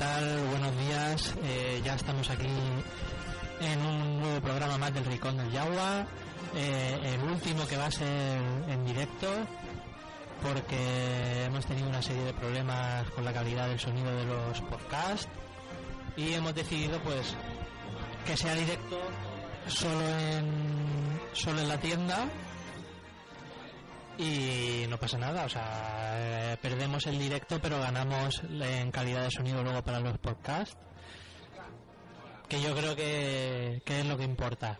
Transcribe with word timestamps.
Hola, 0.00 0.14
¿qué 0.16 0.20
tal? 0.20 0.46
Buenos 0.48 0.78
días. 0.78 1.34
Eh, 1.44 1.82
ya 1.84 1.94
estamos 1.94 2.30
aquí 2.30 2.46
en 3.60 3.80
un 3.80 4.20
nuevo 4.20 4.40
programa 4.40 4.78
más 4.78 4.94
del 4.94 5.04
Ricón 5.04 5.36
del 5.36 5.50
Yagua. 5.50 6.06
Eh, 6.54 6.98
el 7.02 7.22
último 7.30 7.66
que 7.66 7.76
va 7.76 7.86
a 7.86 7.90
ser 7.90 8.40
en 8.68 8.86
directo 8.86 9.28
porque 10.42 11.44
hemos 11.44 11.66
tenido 11.66 11.88
una 11.88 12.00
serie 12.00 12.24
de 12.24 12.32
problemas 12.32 13.10
con 13.10 13.24
la 13.26 13.32
calidad 13.32 13.68
del 13.68 13.78
sonido 13.78 14.10
de 14.16 14.24
los 14.24 14.60
podcasts 14.62 15.28
y 16.16 16.32
hemos 16.32 16.54
decidido 16.54 16.98
pues 17.00 17.34
que 18.26 18.36
sea 18.38 18.54
directo 18.54 18.98
solo 19.66 20.08
en 20.08 21.20
solo 21.34 21.60
en 21.60 21.68
la 21.68 21.78
tienda 21.78 22.26
y 24.20 24.86
no 24.88 24.98
pasa 24.98 25.18
nada, 25.18 25.44
o 25.44 25.48
sea, 25.48 26.52
eh, 26.52 26.56
perdemos 26.60 27.06
el 27.06 27.18
directo 27.18 27.58
pero 27.60 27.80
ganamos 27.80 28.42
en 28.42 28.90
calidad 28.90 29.24
de 29.24 29.30
sonido 29.30 29.62
luego 29.62 29.82
para 29.82 30.00
los 30.00 30.18
podcasts, 30.18 30.76
que 32.48 32.60
yo 32.60 32.74
creo 32.74 32.94
que, 32.94 33.82
que 33.84 34.00
es 34.00 34.06
lo 34.06 34.16
que 34.16 34.24
importa. 34.24 34.78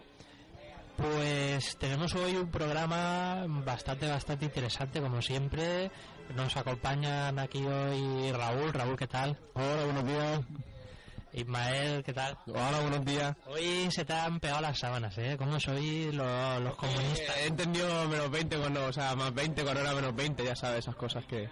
Pues 0.96 1.78
tenemos 1.78 2.14
hoy 2.14 2.36
un 2.36 2.50
programa 2.50 3.46
bastante, 3.48 4.06
bastante 4.06 4.44
interesante, 4.44 5.00
como 5.00 5.22
siempre. 5.22 5.90
Nos 6.36 6.54
acompañan 6.58 7.38
aquí 7.38 7.64
hoy 7.64 8.30
Raúl. 8.32 8.72
Raúl, 8.72 8.98
¿qué 8.98 9.06
tal? 9.06 9.38
Hola, 9.54 9.84
buenos 9.84 10.04
días. 10.04 10.40
Ismael, 11.32 12.02
¿qué 12.02 12.12
tal? 12.12 12.36
Hola, 12.46 12.80
buenos 12.80 13.04
días. 13.04 13.36
Hoy 13.46 13.88
se 13.90 14.04
te 14.04 14.12
han 14.12 14.40
pegado 14.40 14.62
las 14.62 14.78
sábanas, 14.78 15.16
¿eh? 15.18 15.36
¿Cómo 15.38 15.60
sois 15.60 16.12
los, 16.12 16.60
los 16.62 16.74
comunistas? 16.74 17.36
Eh, 17.36 17.42
he 17.44 17.46
entendido 17.46 18.08
menos 18.08 18.30
20 18.30 18.56
cuando, 18.58 18.86
o 18.86 18.92
sea, 18.92 19.14
más 19.14 19.32
20 19.32 19.62
cuando 19.62 19.80
era 19.80 19.94
menos 19.94 20.14
20, 20.14 20.44
ya 20.44 20.56
sabes, 20.56 20.80
esas 20.80 20.96
cosas 20.96 21.24
que... 21.26 21.48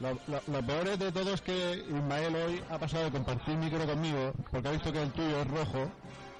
Lo, 0.00 0.10
lo, 0.26 0.42
lo 0.48 0.66
peor 0.66 0.98
de 0.98 1.10
todo 1.10 1.32
es 1.32 1.40
que 1.40 1.84
Ismael 1.88 2.34
hoy 2.36 2.62
ha 2.68 2.78
pasado 2.78 3.04
de 3.04 3.12
compartir 3.12 3.56
micro 3.56 3.86
conmigo 3.86 4.32
porque 4.50 4.68
ha 4.68 4.72
visto 4.72 4.92
que 4.92 5.00
el 5.02 5.10
tuyo 5.12 5.40
es 5.40 5.46
rojo 5.48 5.90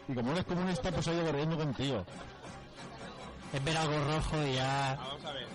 y 0.08 0.14
como 0.14 0.32
eres 0.32 0.44
comunista 0.44 0.90
pues 0.92 1.08
ha 1.08 1.14
ido 1.14 1.24
corriendo 1.24 1.56
contigo. 1.56 2.04
Es 3.54 3.64
ver 3.64 3.76
algo 3.78 3.94
rojo 4.12 4.44
y 4.44 4.54
ya 4.56 4.98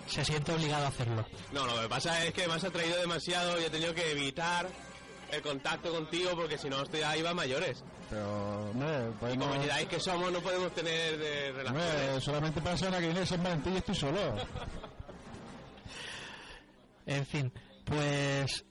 se 0.08 0.26
siente 0.26 0.52
obligado 0.52 0.86
a 0.86 0.88
hacerlo. 0.88 1.24
No, 1.52 1.68
lo 1.68 1.80
que 1.80 1.90
pasa 1.90 2.26
es 2.26 2.34
que 2.34 2.48
me 2.48 2.56
has 2.56 2.64
atraído 2.64 2.98
demasiado 3.00 3.62
y 3.62 3.66
he 3.66 3.70
tenido 3.70 3.94
que 3.94 4.12
evitar 4.12 4.68
el 5.32 5.42
contacto 5.42 5.92
contigo 5.92 6.32
porque 6.36 6.58
si 6.58 6.70
no 6.70 6.82
estoy 6.84 7.02
ahí 7.02 7.22
va 7.22 7.34
mayores. 7.34 7.84
Pero, 8.10 8.72
pues 9.20 9.34
Y 9.34 9.38
como 9.38 9.56
miráis 9.56 9.88
que 9.88 10.00
somos 10.00 10.32
no 10.32 10.40
podemos 10.40 10.74
tener 10.74 11.18
de 11.18 11.52
relaciones. 11.54 12.24
solamente 12.24 12.60
para 12.60 12.72
la 12.72 12.78
semana 12.78 13.00
que 13.00 13.06
viene 13.08 13.26
San 13.26 13.42
Valentín 13.44 13.74
y 13.74 13.78
estoy 13.78 13.96
solo. 13.96 14.20
En 17.06 17.26
fin, 17.26 17.52
pues 17.86 18.66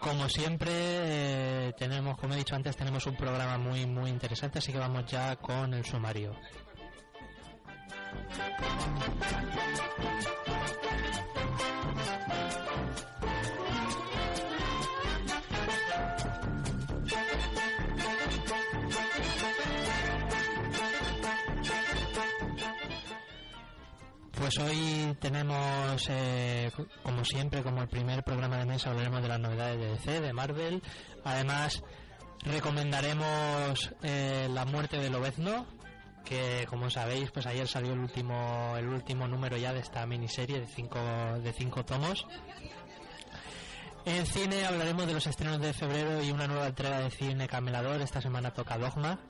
como 0.00 0.28
siempre 0.28 0.70
eh, 0.72 1.72
tenemos, 1.76 2.18
como 2.18 2.34
he 2.34 2.38
dicho 2.38 2.54
antes, 2.54 2.76
tenemos 2.76 3.06
un 3.06 3.16
programa 3.16 3.58
muy 3.58 3.86
muy 3.86 4.10
interesante, 4.10 4.58
así 4.58 4.72
que 4.72 4.78
vamos 4.78 5.04
ya 5.06 5.36
con 5.36 5.74
el 5.74 5.84
sumario. 5.84 6.34
Pues 24.40 24.58
hoy 24.58 25.14
tenemos, 25.20 26.06
eh, 26.08 26.70
como 27.02 27.26
siempre, 27.26 27.62
como 27.62 27.82
el 27.82 27.88
primer 27.88 28.24
programa 28.24 28.56
de 28.56 28.64
mesa, 28.64 28.88
hablaremos 28.88 29.20
de 29.20 29.28
las 29.28 29.38
novedades 29.38 29.78
de 29.78 29.88
DC, 29.88 30.20
de 30.22 30.32
Marvel. 30.32 30.82
Además, 31.24 31.82
recomendaremos 32.44 33.92
eh, 34.02 34.48
La 34.50 34.64
muerte 34.64 34.96
de 34.96 35.10
Lobezno, 35.10 35.66
que 36.24 36.66
como 36.70 36.88
sabéis, 36.88 37.30
pues 37.32 37.44
ayer 37.44 37.68
salió 37.68 37.92
el 37.92 37.98
último, 37.98 38.78
el 38.78 38.88
último 38.88 39.28
número 39.28 39.58
ya 39.58 39.74
de 39.74 39.80
esta 39.80 40.06
miniserie 40.06 40.58
de 40.58 40.66
cinco, 40.66 40.98
de 41.44 41.52
cinco 41.52 41.84
tomos. 41.84 42.26
En 44.06 44.24
cine 44.24 44.64
hablaremos 44.64 45.06
de 45.06 45.12
los 45.12 45.26
estrenos 45.26 45.60
de 45.60 45.74
febrero 45.74 46.22
y 46.22 46.30
una 46.30 46.46
nueva 46.46 46.68
entrega 46.68 47.00
de 47.00 47.10
cine 47.10 47.46
Camelador. 47.46 48.00
Esta 48.00 48.22
semana 48.22 48.54
toca 48.54 48.78
Dogma. 48.78 49.20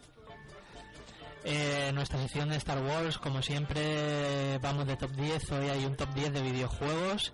Eh, 1.44 1.90
nuestra 1.94 2.18
sección 2.18 2.50
de 2.50 2.56
Star 2.56 2.82
Wars, 2.82 3.18
como 3.18 3.42
siempre, 3.42 4.58
vamos 4.58 4.86
de 4.86 4.96
top 4.96 5.12
10. 5.12 5.52
Hoy 5.52 5.68
hay 5.68 5.84
un 5.84 5.96
top 5.96 6.12
10 6.14 6.34
de 6.34 6.42
videojuegos 6.42 7.32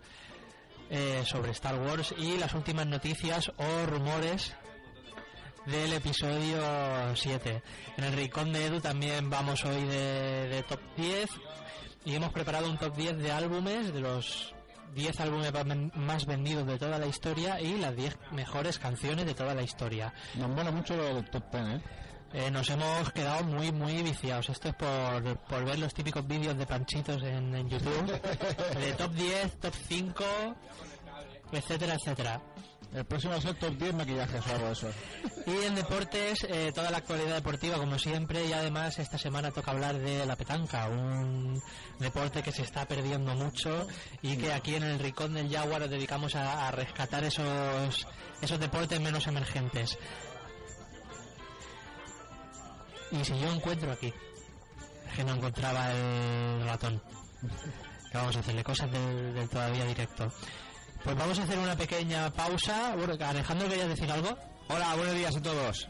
eh, 0.90 1.24
sobre 1.26 1.50
Star 1.50 1.74
Wars 1.80 2.14
y 2.16 2.38
las 2.38 2.54
últimas 2.54 2.86
noticias 2.86 3.50
o 3.56 3.86
rumores 3.86 4.54
del 5.66 5.92
episodio 5.92 6.60
7. 7.16 7.62
En 7.96 8.04
el 8.04 8.12
Rincón 8.12 8.52
de 8.52 8.66
Edu 8.66 8.80
también 8.80 9.28
vamos 9.28 9.64
hoy 9.64 9.82
de, 9.84 10.64
top 10.68 10.80
10 10.96 11.28
y 12.04 12.14
hemos 12.14 12.32
preparado 12.32 12.70
un 12.70 12.78
top 12.78 12.94
10 12.94 13.18
de 13.18 13.32
álbumes, 13.32 13.92
de 13.92 14.00
los 14.00 14.54
10 14.94 15.20
álbumes 15.20 15.52
más 15.96 16.26
vendidos 16.26 16.64
de 16.68 16.78
toda 16.78 17.00
la 17.00 17.06
historia 17.06 17.60
y 17.60 17.78
las 17.78 17.96
10 17.96 18.16
mejores 18.30 18.78
canciones 18.78 19.26
de 19.26 19.34
toda 19.34 19.54
la 19.54 19.62
historia. 19.62 20.14
Nos 20.36 20.48
mola 20.50 20.70
mucho 20.70 20.96
del 20.96 21.28
top 21.28 21.50
10, 21.50 21.64
¿eh? 21.64 21.80
Eh, 22.32 22.50
nos 22.50 22.68
hemos 22.70 23.12
quedado 23.12 23.44
muy 23.44 23.72
muy 23.72 24.02
viciados. 24.02 24.48
Esto 24.48 24.68
es 24.68 24.74
por, 24.74 25.38
por 25.48 25.64
ver 25.64 25.78
los 25.78 25.94
típicos 25.94 26.26
vídeos 26.26 26.56
de 26.58 26.66
panchitos 26.66 27.22
en, 27.22 27.54
en 27.54 27.68
YouTube. 27.68 28.20
de 28.80 28.92
top 28.94 29.12
10, 29.12 29.60
top 29.60 29.74
5, 29.88 30.24
etcétera, 31.52 31.94
etcétera. 31.94 32.42
El 32.94 33.04
próximo 33.04 33.32
va 33.32 33.38
a 33.38 33.42
ser 33.42 33.54
top 33.58 33.76
10 33.76 33.94
maquillajes 33.94 34.46
o 34.46 34.50
algo 34.54 34.66
de 34.66 34.72
eso. 34.72 34.90
Y 35.46 35.64
en 35.66 35.74
deportes, 35.74 36.46
eh, 36.48 36.72
toda 36.74 36.90
la 36.90 36.98
actualidad 36.98 37.34
deportiva 37.34 37.76
como 37.76 37.98
siempre 37.98 38.46
y 38.46 38.52
además 38.52 38.98
esta 38.98 39.18
semana 39.18 39.50
toca 39.50 39.72
hablar 39.72 39.98
de 39.98 40.24
la 40.24 40.36
petanca, 40.36 40.88
un 40.88 41.60
deporte 41.98 42.42
que 42.42 42.52
se 42.52 42.62
está 42.62 42.86
perdiendo 42.86 43.34
mucho 43.34 43.86
y 44.22 44.36
que 44.36 44.52
aquí 44.52 44.76
en 44.76 44.84
el 44.84 44.98
Rincón 44.98 45.34
del 45.34 45.50
Jaguar 45.50 45.82
nos 45.82 45.90
dedicamos 45.90 46.36
a, 46.36 46.68
a 46.68 46.70
rescatar 46.70 47.24
esos, 47.24 48.06
esos 48.40 48.60
deportes 48.60 49.00
menos 49.00 49.26
emergentes. 49.26 49.98
Y 53.12 53.24
si 53.24 53.38
yo 53.38 53.52
encuentro 53.52 53.92
aquí, 53.92 54.12
es 55.08 55.14
que 55.14 55.24
no 55.24 55.34
encontraba 55.34 55.92
el 55.92 56.64
ratón, 56.66 57.00
que 58.10 58.18
vamos 58.18 58.36
a 58.36 58.40
hacerle 58.40 58.64
cosas 58.64 58.90
del, 58.90 59.34
del 59.34 59.48
todavía 59.48 59.84
directo. 59.84 60.32
Pues 61.04 61.16
vamos 61.16 61.38
a 61.38 61.44
hacer 61.44 61.58
una 61.58 61.76
pequeña 61.76 62.32
pausa. 62.32 62.94
Bueno, 62.96 63.14
Alejandro, 63.24 63.68
¿querías 63.68 63.88
decir 63.88 64.10
algo? 64.10 64.36
Hola, 64.68 64.96
buenos 64.96 65.14
días 65.14 65.36
a 65.36 65.42
todos. 65.42 65.88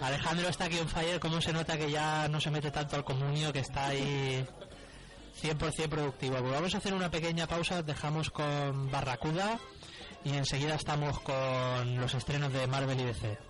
Alejandro 0.00 0.48
está 0.48 0.64
aquí 0.64 0.78
en 0.78 0.88
fire, 0.88 1.20
¿cómo 1.20 1.40
se 1.40 1.52
nota 1.52 1.76
que 1.76 1.90
ya 1.90 2.28
no 2.28 2.40
se 2.40 2.50
mete 2.50 2.70
tanto 2.70 2.96
al 2.96 3.04
comunio, 3.04 3.52
que 3.52 3.60
está 3.60 3.88
ahí 3.88 4.46
100% 5.42 5.88
productivo? 5.88 6.38
Pues 6.38 6.52
vamos 6.52 6.74
a 6.74 6.78
hacer 6.78 6.94
una 6.94 7.10
pequeña 7.10 7.46
pausa, 7.46 7.82
dejamos 7.82 8.30
con 8.30 8.90
Barracuda 8.90 9.58
y 10.24 10.34
enseguida 10.34 10.74
estamos 10.74 11.20
con 11.20 11.96
los 12.00 12.14
estrenos 12.14 12.52
de 12.52 12.66
Marvel 12.66 13.00
y 13.00 13.04
DC. 13.04 13.49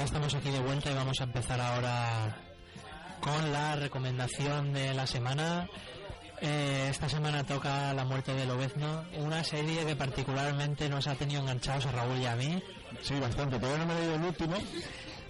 Ya 0.00 0.06
estamos 0.06 0.34
aquí 0.34 0.50
de 0.50 0.60
vuelta 0.60 0.90
y 0.90 0.94
vamos 0.94 1.20
a 1.20 1.24
empezar 1.24 1.60
ahora 1.60 2.34
con 3.20 3.52
la 3.52 3.76
recomendación 3.76 4.72
de 4.72 4.94
la 4.94 5.06
semana. 5.06 5.68
Eh, 6.40 6.88
esta 6.90 7.06
semana 7.10 7.44
toca 7.44 7.92
La 7.92 8.06
muerte 8.06 8.32
de 8.32 8.46
Lobezno, 8.46 9.04
una 9.18 9.44
serie 9.44 9.84
que 9.84 9.96
particularmente 9.96 10.88
nos 10.88 11.06
ha 11.06 11.16
tenido 11.16 11.42
enganchados 11.42 11.84
a 11.84 11.92
Raúl 11.92 12.18
y 12.18 12.24
a 12.24 12.34
mí. 12.34 12.62
Sí, 13.02 13.20
bastante. 13.20 13.58
Todavía 13.58 13.84
no 13.84 13.92
me 13.92 13.92
he 13.92 14.00
leído 14.00 14.14
el 14.14 14.22
último. 14.22 14.56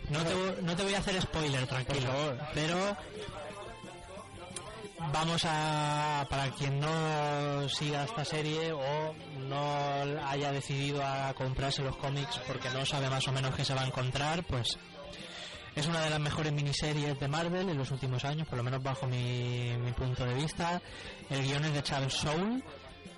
No 0.09 0.23
te, 0.23 0.63
no 0.63 0.77
te 0.77 0.83
voy 0.85 0.95
a 0.95 0.99
hacer 0.99 1.21
spoiler, 1.21 1.67
tranquilo. 1.67 2.07
Por 2.07 2.37
favor. 2.37 2.39
Pero 2.55 2.97
vamos 5.13 5.43
a, 5.45 6.27
para 6.29 6.51
quien 6.51 6.81
no 6.81 7.69
siga 7.69 8.05
esta 8.05 8.25
serie 8.25 8.73
o 8.73 9.15
no 9.49 10.27
haya 10.27 10.53
decidido 10.53 11.05
a 11.05 11.33
comprarse 11.35 11.83
los 11.83 11.97
cómics 11.97 12.39
porque 12.47 12.71
no 12.71 12.85
sabe 12.85 13.09
más 13.09 13.27
o 13.29 13.33
menos 13.33 13.55
qué 13.55 13.65
se 13.65 13.75
va 13.75 13.83
a 13.83 13.87
encontrar, 13.87 14.45
pues 14.45 14.79
es 15.75 15.87
una 15.87 16.01
de 16.03 16.11
las 16.11 16.21
mejores 16.21 16.53
miniseries 16.53 17.19
de 17.19 17.29
Marvel 17.29 17.69
en 17.69 17.79
los 17.79 17.91
últimos 17.91 18.25
años, 18.25 18.47
por 18.49 18.59
lo 18.59 18.65
menos 18.65 18.83
bajo 18.83 19.07
mi, 19.07 19.77
mi 19.79 19.93
punto 19.93 20.25
de 20.25 20.35
vista. 20.35 20.83
El 21.29 21.43
guion 21.43 21.65
es 21.65 21.75
de 21.75 21.83
Charles 21.83 22.13
Soule, 22.13 22.63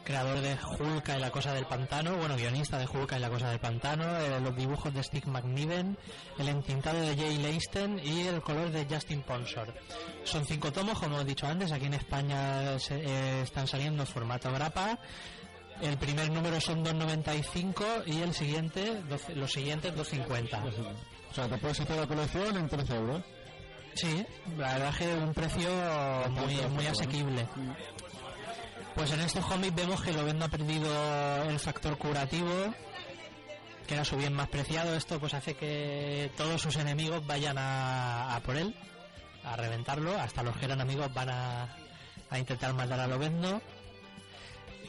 creador 0.05 0.41
de 0.41 0.57
Hulka 0.79 1.17
y 1.17 1.21
la 1.21 1.31
cosa 1.31 1.53
del 1.55 1.67
pantano, 1.67 2.17
bueno, 2.17 2.37
guionista 2.37 2.79
de 2.79 2.87
Hulka 2.87 3.17
y 3.17 3.21
la 3.21 3.31
cosa 3.31 3.51
del 3.51 3.61
pantano, 3.61 4.05
eh, 4.19 4.41
los 4.41 4.55
dibujos 4.57 4.93
de 4.93 5.03
Steve 5.03 5.27
McNiven, 5.31 5.97
el 6.39 6.49
entintado 6.49 7.01
de 7.01 7.17
Jay 7.17 7.39
Leisten 7.39 8.01
y 8.03 8.27
el 8.27 8.43
color 8.43 8.71
de 8.71 8.87
Justin 8.93 9.23
Ponsor. 9.23 9.73
Son 10.25 10.45
cinco 10.45 10.73
tomos, 10.73 10.99
como 10.99 11.21
he 11.21 11.25
dicho 11.25 11.47
antes, 11.47 11.71
aquí 11.73 11.87
en 11.87 11.95
España 11.95 12.79
se- 12.79 13.01
eh, 13.03 13.43
están 13.43 13.67
saliendo 13.67 14.03
en 14.03 14.07
formato 14.09 14.51
grapa. 14.53 14.99
El 15.81 15.97
primer 15.99 16.31
número 16.31 16.61
son 16.61 16.85
2.95 16.85 18.03
y 18.07 18.21
el 18.23 18.35
siguiente, 18.35 19.03
12 19.09 19.35
los 19.35 19.51
siguientes 19.53 19.93
2.50. 19.95 20.63
O 21.31 21.35
sea, 21.35 21.49
te 21.49 21.57
puedes 21.59 21.81
hacer 21.81 21.97
la 21.97 22.07
colección 22.07 22.57
en 22.57 22.69
13 22.69 22.95
euros. 22.97 23.23
Sí, 23.95 24.25
la 24.57 24.73
verdad 24.75 24.89
es 24.91 24.97
que 24.97 25.15
un 25.15 25.35
precio 25.35 25.69
muy, 26.31 26.55
muy 26.69 26.87
asequible. 26.87 27.47
Pues 28.95 29.11
en 29.13 29.21
estos 29.21 29.45
cómics 29.47 29.75
vemos 29.75 30.03
que 30.03 30.13
Lovendo 30.13 30.45
ha 30.45 30.49
perdido 30.49 30.91
el 31.49 31.59
factor 31.59 31.97
curativo, 31.97 32.75
que 33.87 33.95
era 33.95 34.05
su 34.05 34.17
bien 34.17 34.35
más 34.35 34.49
preciado. 34.49 34.95
Esto 34.95 35.19
pues 35.19 35.35
hace 35.35 35.55
que 35.55 36.31
todos 36.37 36.61
sus 36.61 36.77
enemigos 36.77 37.27
vayan 37.27 37.57
a, 37.59 38.37
a 38.37 38.41
por 38.41 38.57
él, 38.57 38.77
a 39.45 39.57
reventarlo. 39.57 40.19
Hasta 40.21 40.43
los 40.43 40.57
que 40.57 40.67
eran 40.67 40.81
amigos 40.81 41.13
van 41.15 41.31
a, 41.31 41.77
a 42.31 42.39
intentar 42.39 42.75
matar 42.75 43.01
a 43.01 43.07
Lovendo. 43.07 43.63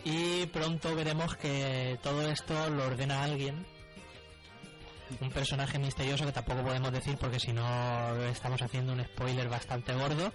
Y 0.04 0.48
pronto 0.48 0.96
veremos 0.96 1.38
que 1.38 1.98
todo 2.04 2.30
esto 2.30 2.70
lo 2.70 2.86
ordena 2.86 3.24
alguien. 3.24 3.66
Un 5.22 5.30
personaje 5.30 5.80
misterioso 5.80 6.26
que 6.26 6.32
tampoco 6.34 6.62
podemos 6.64 6.92
decir 6.92 7.18
porque 7.18 7.40
si 7.40 7.54
no 7.54 8.16
estamos 8.26 8.62
haciendo 8.62 8.94
un 8.94 9.04
spoiler 9.06 9.48
bastante 9.48 9.94
gordo. 9.94 10.34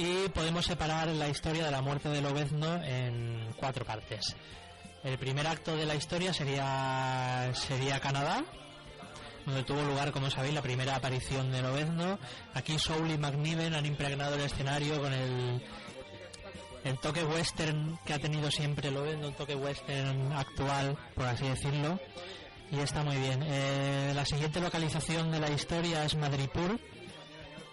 Y 0.00 0.30
podemos 0.30 0.64
separar 0.64 1.08
la 1.08 1.28
historia 1.28 1.66
de 1.66 1.70
la 1.70 1.82
muerte 1.82 2.08
de 2.08 2.22
Lobezno 2.22 2.82
en 2.82 3.52
cuatro 3.58 3.84
partes. 3.84 4.34
El 5.04 5.18
primer 5.18 5.46
acto 5.46 5.76
de 5.76 5.84
la 5.84 5.94
historia 5.94 6.32
sería, 6.32 7.50
sería 7.52 8.00
Canadá, 8.00 8.42
donde 9.44 9.62
tuvo 9.62 9.82
lugar, 9.82 10.10
como 10.10 10.30
sabéis, 10.30 10.54
la 10.54 10.62
primera 10.62 10.96
aparición 10.96 11.52
de 11.52 11.60
Lobezno. 11.60 12.18
Aquí 12.54 12.78
Soul 12.78 13.10
y 13.10 13.18
McNiven 13.18 13.74
han 13.74 13.84
impregnado 13.84 14.36
el 14.36 14.40
escenario 14.40 15.02
con 15.02 15.12
el, 15.12 15.62
el 16.84 16.98
toque 16.98 17.22
western 17.22 17.98
que 18.06 18.14
ha 18.14 18.18
tenido 18.18 18.50
siempre 18.50 18.90
Lobezno, 18.90 19.28
un 19.28 19.34
toque 19.34 19.54
western 19.54 20.32
actual, 20.32 20.96
por 21.14 21.26
así 21.26 21.46
decirlo. 21.46 22.00
Y 22.72 22.78
está 22.78 23.04
muy 23.04 23.18
bien. 23.18 23.42
Eh, 23.42 24.12
la 24.14 24.24
siguiente 24.24 24.62
localización 24.62 25.30
de 25.30 25.40
la 25.40 25.50
historia 25.50 26.06
es 26.06 26.16
Madripur, 26.16 26.80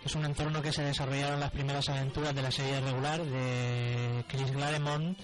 es 0.05 0.15
un 0.15 0.25
entorno 0.25 0.61
que 0.61 0.71
se 0.71 0.83
desarrollaron 0.83 1.39
las 1.39 1.51
primeras 1.51 1.87
aventuras 1.89 2.33
de 2.33 2.41
la 2.41 2.51
serie 2.51 2.79
regular 2.79 3.23
de 3.23 4.23
Chris 4.27 4.51
Claremont. 4.51 5.17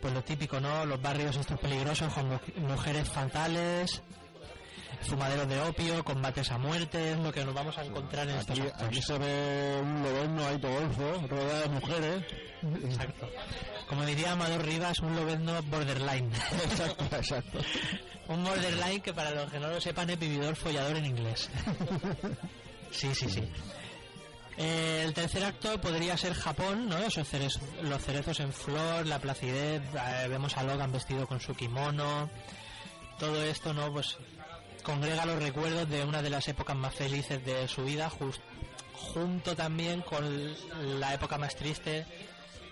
Pues 0.00 0.14
lo 0.14 0.22
típico, 0.24 0.60
¿no? 0.60 0.86
Los 0.86 1.00
barrios 1.02 1.36
estos 1.36 1.58
peligrosos 1.60 2.12
con 2.14 2.28
mu- 2.28 2.38
mujeres 2.68 3.06
fatales, 3.08 4.02
fumaderos 5.02 5.46
de 5.48 5.60
opio, 5.60 6.02
combates 6.04 6.50
a 6.50 6.56
muerte, 6.58 7.12
es 7.12 7.18
lo 7.18 7.30
que 7.32 7.44
nos 7.44 7.54
vamos 7.54 7.76
a 7.76 7.84
encontrar 7.84 8.26
en 8.28 8.36
estos 8.36 8.58
Aquí, 8.58 8.66
actos. 8.68 8.82
aquí 8.88 9.02
se 9.02 9.18
ve 9.18 9.78
un 9.82 10.02
loberno 10.02 10.46
ahí 10.46 10.58
todo 10.58 10.72
golfo, 10.72 11.26
rodeado 11.28 11.60
de 11.62 11.68
mujeres. 11.68 12.24
Exacto. 12.84 13.28
Como 13.88 14.04
diría 14.06 14.32
Amador 14.32 14.64
Rivas, 14.64 14.98
un 15.00 15.14
lobezno 15.16 15.60
borderline. 15.64 16.30
exacto, 16.64 17.04
exacto. 17.16 17.58
Un 18.28 18.42
borderline 18.44 19.02
que 19.02 19.12
para 19.12 19.32
los 19.32 19.50
que 19.50 19.58
no 19.60 19.68
lo 19.68 19.80
sepan 19.82 20.08
es 20.08 20.18
vividor 20.18 20.56
follador 20.56 20.96
en 20.96 21.04
inglés. 21.06 21.50
sí, 22.90 23.14
sí, 23.14 23.28
sí. 23.28 23.42
Eh, 24.56 25.02
el 25.06 25.14
tercer 25.14 25.44
acto 25.44 25.80
podría 25.80 26.16
ser 26.18 26.34
Japón, 26.34 26.88
¿no? 26.88 26.98
Esos 26.98 27.28
los 27.82 28.02
cerezos 28.04 28.40
en 28.40 28.52
flor, 28.52 29.06
la 29.06 29.18
placidez, 29.18 29.82
eh, 29.94 30.26
vemos 30.28 30.56
a 30.56 30.62
Logan 30.62 30.92
vestido 30.92 31.26
con 31.26 31.40
su 31.40 31.54
kimono. 31.54 32.28
Todo 33.18 33.42
esto, 33.44 33.72
¿no? 33.72 33.92
Pues 33.92 34.16
congrega 34.82 35.24
los 35.26 35.42
recuerdos 35.42 35.88
de 35.88 36.04
una 36.04 36.20
de 36.22 36.30
las 36.30 36.46
épocas 36.48 36.76
más 36.76 36.94
felices 36.94 37.44
de 37.44 37.68
su 37.68 37.84
vida, 37.84 38.10
jus- 38.10 38.40
junto 38.94 39.56
también 39.56 40.02
con 40.02 40.54
la 41.00 41.14
época 41.14 41.38
más 41.38 41.56
triste, 41.56 42.04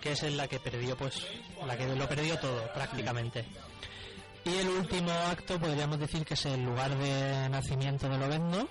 que 0.03 0.13
es 0.13 0.23
en 0.23 0.37
la 0.37 0.47
que 0.47 0.61
perdió, 0.61 0.97
pues, 0.97 1.27
la 1.67 1.77
que 1.77 1.87
lo 1.87 2.09
perdió 2.09 2.39
todo, 2.39 2.71
prácticamente. 2.75 3.45
Y 4.45 4.57
el 4.57 4.69
último 4.69 5.11
acto 5.13 5.59
podríamos 5.59 5.99
decir 5.99 6.25
que 6.25 6.35
es 6.35 6.47
el 6.47 6.65
lugar 6.65 6.97
de 6.97 7.49
nacimiento 7.51 8.09
de 8.09 8.19
Lobezno. 8.19 8.69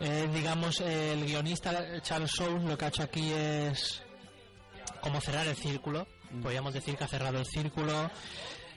Eh, 0.00 0.28
digamos, 0.32 0.80
el 0.80 1.24
guionista 1.24 2.00
Charles 2.02 2.30
Soule 2.30 2.68
lo 2.68 2.78
que 2.78 2.84
ha 2.84 2.88
hecho 2.88 3.02
aquí 3.02 3.32
es 3.32 4.02
como 5.00 5.20
cerrar 5.20 5.46
el 5.46 5.56
círculo. 5.56 6.06
Podríamos 6.42 6.74
decir 6.74 6.96
que 6.96 7.04
ha 7.04 7.08
cerrado 7.08 7.38
el 7.38 7.46
círculo, 7.46 8.10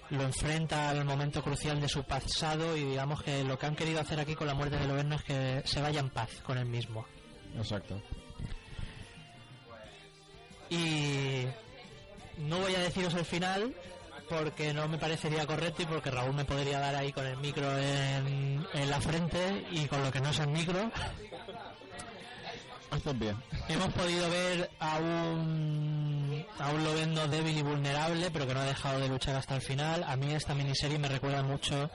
lo 0.09 0.23
enfrenta 0.23 0.89
al 0.89 1.05
momento 1.05 1.43
crucial 1.43 1.79
de 1.79 1.89
su 1.89 2.03
pasado 2.03 2.75
y 2.75 2.83
digamos 2.85 3.21
que 3.23 3.43
lo 3.43 3.59
que 3.59 3.65
han 3.65 3.75
querido 3.75 3.99
hacer 3.99 4.19
aquí 4.19 4.35
con 4.35 4.47
la 4.47 4.53
muerte 4.53 4.77
de 4.77 4.87
Lobezno 4.87 5.15
es 5.15 5.23
que 5.23 5.61
se 5.65 5.81
vaya 5.81 5.99
en 5.99 6.09
paz 6.09 6.29
con 6.43 6.57
él 6.57 6.65
mismo. 6.65 7.05
Exacto. 7.55 8.01
Y 10.69 11.45
no 12.37 12.59
voy 12.59 12.73
a 12.75 12.79
deciros 12.79 13.13
el 13.13 13.25
final 13.25 13.75
porque 14.31 14.73
no 14.73 14.87
me 14.87 14.97
parecería 14.97 15.45
correcto 15.45 15.83
y 15.83 15.85
porque 15.85 16.09
Raúl 16.09 16.33
me 16.33 16.45
podría 16.45 16.79
dar 16.79 16.95
ahí 16.95 17.11
con 17.11 17.25
el 17.25 17.35
micro 17.37 17.77
en, 17.77 18.65
en 18.73 18.89
la 18.89 19.01
frente 19.01 19.65
y 19.71 19.85
con 19.87 20.01
lo 20.01 20.11
que 20.11 20.21
no 20.21 20.29
es 20.29 20.39
el 20.39 20.47
micro. 20.47 20.89
Bien. 23.15 23.37
Hemos 23.67 23.93
podido 23.93 24.29
ver 24.29 24.69
a 24.79 24.97
un 24.99 26.45
a 26.59 26.71
un 26.71 26.83
Lovendo 26.83 27.27
débil 27.27 27.57
y 27.57 27.61
vulnerable, 27.61 28.31
pero 28.31 28.47
que 28.47 28.53
no 28.53 28.61
ha 28.61 28.65
dejado 28.65 28.99
de 28.99 29.09
luchar 29.09 29.35
hasta 29.35 29.55
el 29.55 29.61
final. 29.61 30.03
A 30.03 30.15
mí 30.15 30.33
esta 30.33 30.53
miniserie 30.53 30.99
me 30.99 31.07
recuerda 31.07 31.41
mucho 31.43 31.89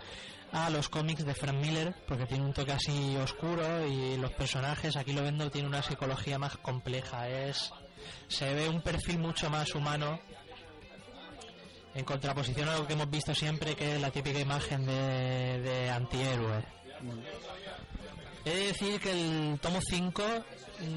a 0.52 0.70
los 0.70 0.88
cómics 0.88 1.24
de 1.24 1.34
Frank 1.34 1.56
Miller, 1.56 1.94
porque 2.06 2.26
tiene 2.26 2.44
un 2.44 2.52
toque 2.52 2.72
así 2.72 3.16
oscuro 3.16 3.86
y 3.86 4.16
los 4.16 4.32
personajes, 4.32 4.96
aquí 4.96 5.12
Lovendo 5.12 5.50
tiene 5.50 5.68
una 5.68 5.82
psicología 5.82 6.38
más 6.38 6.56
compleja, 6.58 7.28
es 7.28 7.72
se 8.28 8.54
ve 8.54 8.68
un 8.68 8.82
perfil 8.82 9.18
mucho 9.18 9.50
más 9.50 9.74
humano 9.74 10.20
en 11.96 12.04
contraposición 12.04 12.68
a 12.68 12.76
lo 12.76 12.86
que 12.86 12.92
hemos 12.92 13.10
visto 13.10 13.34
siempre, 13.34 13.74
que 13.74 13.96
es 13.96 14.00
la 14.00 14.10
típica 14.10 14.38
imagen 14.38 14.84
de, 14.84 15.60
de 15.62 15.90
antihéroe. 15.90 16.62
He 18.44 18.50
de 18.50 18.66
decir 18.66 19.00
que 19.00 19.10
el 19.10 19.58
tomo 19.60 19.80
5 19.80 20.22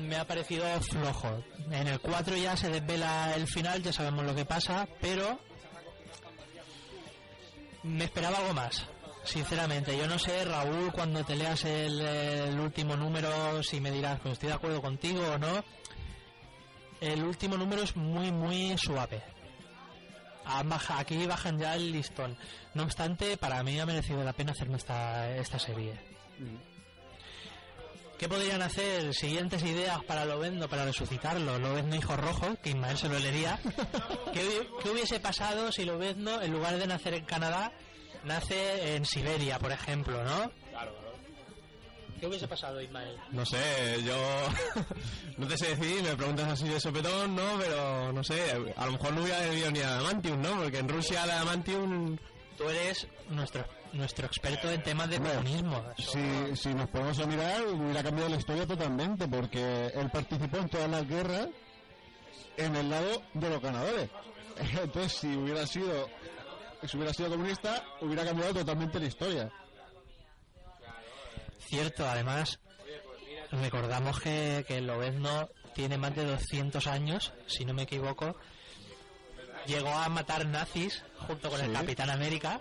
me 0.07 0.17
ha 0.17 0.27
parecido 0.27 0.65
flojo. 0.81 1.43
En 1.71 1.87
el 1.87 1.99
4 1.99 2.35
ya 2.35 2.57
se 2.57 2.69
desvela 2.69 3.33
el 3.35 3.47
final, 3.47 3.81
ya 3.81 3.93
sabemos 3.93 4.25
lo 4.25 4.35
que 4.35 4.45
pasa, 4.45 4.87
pero 4.99 5.39
me 7.83 8.03
esperaba 8.03 8.37
algo 8.37 8.53
más. 8.53 8.85
Sinceramente, 9.23 9.97
yo 9.97 10.07
no 10.07 10.19
sé, 10.19 10.43
Raúl, 10.43 10.91
cuando 10.91 11.23
te 11.23 11.35
leas 11.35 11.63
el, 11.65 12.59
último 12.59 12.95
número, 12.95 13.63
si 13.63 13.79
me 13.79 13.91
dirás, 13.91 14.19
pues 14.19 14.33
estoy 14.33 14.49
de 14.49 14.55
acuerdo 14.55 14.81
contigo 14.81 15.21
o 15.21 15.37
no. 15.37 15.63
El 16.99 17.23
último 17.23 17.55
número 17.55 17.83
es 17.83 17.95
muy, 17.95 18.31
muy 18.31 18.77
suave. 18.77 19.23
Baja- 20.63 20.99
Aquí 20.99 21.25
bajan 21.25 21.57
ya 21.59 21.75
el 21.75 21.91
listón. 21.91 22.37
No 22.73 22.83
obstante, 22.83 23.37
para 23.37 23.61
mí 23.63 23.79
ha 23.79 23.85
merecido 23.85 24.23
la 24.23 24.33
pena 24.33 24.51
hacerme 24.51 24.77
esta, 24.77 25.35
esta 25.37 25.59
serie. 25.59 25.93
¿Qué 28.17 28.27
podrían 28.27 28.61
hacer? 28.61 29.13
Siguientes 29.13 29.63
ideas 29.63 30.03
para 30.03 30.25
Lovendo, 30.25 30.67
para 30.67 30.83
resucitarlo. 30.83 31.57
Lovendo 31.57 31.95
hijo 31.95 32.17
rojo, 32.17 32.55
que 32.61 32.71
Ismael 32.71 32.97
se 32.97 33.07
lo 33.07 33.17
leería. 33.17 33.57
¿Qué, 34.33 34.43
hubi- 34.45 34.67
qué 34.83 34.89
hubiese 34.89 35.19
pasado 35.21 35.71
si 35.71 35.85
Lovendo, 35.85 36.41
en 36.41 36.51
lugar 36.51 36.77
de 36.77 36.85
nacer 36.87 37.13
en 37.13 37.23
Canadá, 37.23 37.71
nace 38.25 38.95
en 38.97 39.05
Siberia, 39.05 39.57
por 39.59 39.71
ejemplo, 39.71 40.21
¿no? 40.25 40.51
¿Qué 42.19 42.27
hubiese 42.27 42.47
pasado, 42.47 42.81
Ismael? 42.81 43.15
No 43.31 43.45
sé, 43.45 44.03
yo 44.03 44.15
no 45.37 45.47
te 45.47 45.57
sé 45.57 45.75
decir, 45.75 46.03
me 46.03 46.15
preguntas 46.15 46.51
así 46.51 46.67
de 46.67 46.79
sopetón, 46.79 47.35
¿no? 47.35 47.57
Pero 47.59 48.11
no 48.11 48.23
sé, 48.23 48.51
a 48.75 48.85
lo 48.85 48.91
mejor 48.93 49.13
no 49.13 49.21
hubiera 49.21 49.39
debido 49.41 49.71
ni 49.71 49.79
a 49.79 49.95
Adamantium, 49.95 50.41
¿no? 50.41 50.61
Porque 50.61 50.79
en 50.79 50.89
Rusia 50.89 51.23
el 51.23 51.31
Adamantium 51.31 52.17
tú 52.57 52.69
eres 52.69 53.07
nuestro 53.29 53.65
nuestro 53.93 54.27
experto 54.27 54.69
en 54.69 54.83
temas 54.83 55.09
de 55.09 55.17
comunismo. 55.17 55.83
Si, 55.97 56.55
si 56.55 56.73
nos 56.73 56.89
ponemos 56.89 57.17
a 57.19 57.25
mirar, 57.25 57.65
hubiera 57.65 58.03
cambiado 58.03 58.29
la 58.29 58.35
historia 58.35 58.67
totalmente, 58.67 59.27
porque 59.27 59.87
él 59.87 60.11
participó 60.11 60.57
en 60.57 60.69
todas 60.69 60.89
las 60.89 61.07
guerras 61.07 61.47
en 62.57 62.75
el 62.75 62.89
lado 62.89 63.23
de 63.33 63.49
los 63.49 63.61
ganadores. 63.61 64.09
Entonces, 64.83 65.13
si 65.13 65.35
hubiera 65.35 65.65
sido 65.65 66.07
si 66.87 66.95
hubiera 66.95 67.13
sido 67.13 67.29
comunista, 67.29 67.83
hubiera 68.01 68.23
cambiado 68.23 68.53
totalmente 68.53 68.99
la 68.99 69.05
historia. 69.05 69.51
Cierto, 71.69 72.07
además, 72.09 72.59
recordamos 73.51 74.19
que, 74.19 74.65
que 74.67 74.77
el 74.77 74.87
Lobezno 74.87 75.49
tiene 75.75 75.97
más 75.97 76.15
de 76.15 76.25
200 76.25 76.87
años, 76.87 77.31
si 77.47 77.63
no 77.65 77.73
me 77.73 77.83
equivoco. 77.83 78.35
Llegó 79.67 79.89
a 79.89 80.09
matar 80.09 80.45
nazis 80.47 81.03
junto 81.27 81.49
con 81.49 81.61
el. 81.61 81.71
Capitán 81.73 82.09
América. 82.09 82.59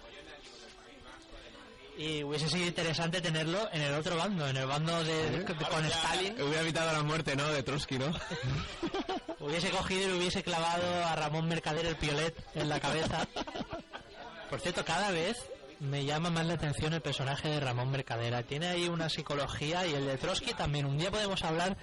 Y 1.97 2.23
hubiese 2.23 2.49
sido 2.49 2.67
interesante 2.67 3.21
tenerlo 3.21 3.69
en 3.73 3.81
el 3.83 3.95
otro 3.95 4.17
bando, 4.17 4.47
en 4.47 4.57
el 4.57 4.67
bando 4.67 5.03
de, 5.03 5.31
de- 5.31 5.45
con 5.45 5.85
Stalin. 5.87 6.41
Hubiera 6.41 6.61
evitado 6.61 6.93
la 6.93 7.03
muerte, 7.03 7.35
¿no? 7.35 7.49
De 7.49 7.63
Trotsky, 7.65 7.99
¿no? 7.99 8.13
Hubiese 9.41 9.71
cogido 9.71 10.09
y 10.15 10.19
hubiese 10.19 10.43
clavado 10.45 11.05
a 11.07 11.17
Ramón 11.17 11.49
Mercader 11.49 11.87
el 11.87 11.97
piolet 11.97 12.37
en 12.55 12.69
la 12.69 12.79
cabeza. 12.79 13.27
Por 14.51 14.61
cierto, 14.61 14.85
cada 14.85 15.11
vez 15.11 15.37
me 15.81 16.05
llama 16.05 16.31
más 16.31 16.47
la 16.47 16.55
atención 16.55 16.93
el 16.95 17.01
personaje 17.01 17.49
de 17.49 17.61
Ramón 17.61 17.91
Mercadera. 17.91 18.43
Tiene 18.43 18.69
ahí 18.69 18.89
una 18.89 19.09
psicología 19.09 19.87
y 19.87 19.95
el 19.95 20.07
de 20.07 20.19
Trotsky 20.19 20.53
también. 20.55 20.87
Un 20.87 20.99
día 20.99 21.11
podemos 21.11 21.43
hablar, 21.45 21.77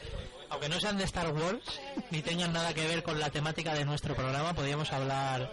aunque 0.49 0.69
no 0.69 0.79
sean 0.79 0.97
de 0.97 1.05
Star 1.05 1.31
Wars, 1.31 1.79
ni 2.11 2.21
tengan 2.21 2.51
nada 2.53 2.73
que 2.73 2.87
ver 2.87 3.03
con 3.03 3.19
la 3.19 3.29
temática 3.29 3.73
de 3.73 3.85
nuestro 3.85 4.15
programa, 4.15 4.53
podríamos 4.53 4.91
hablar 4.91 5.49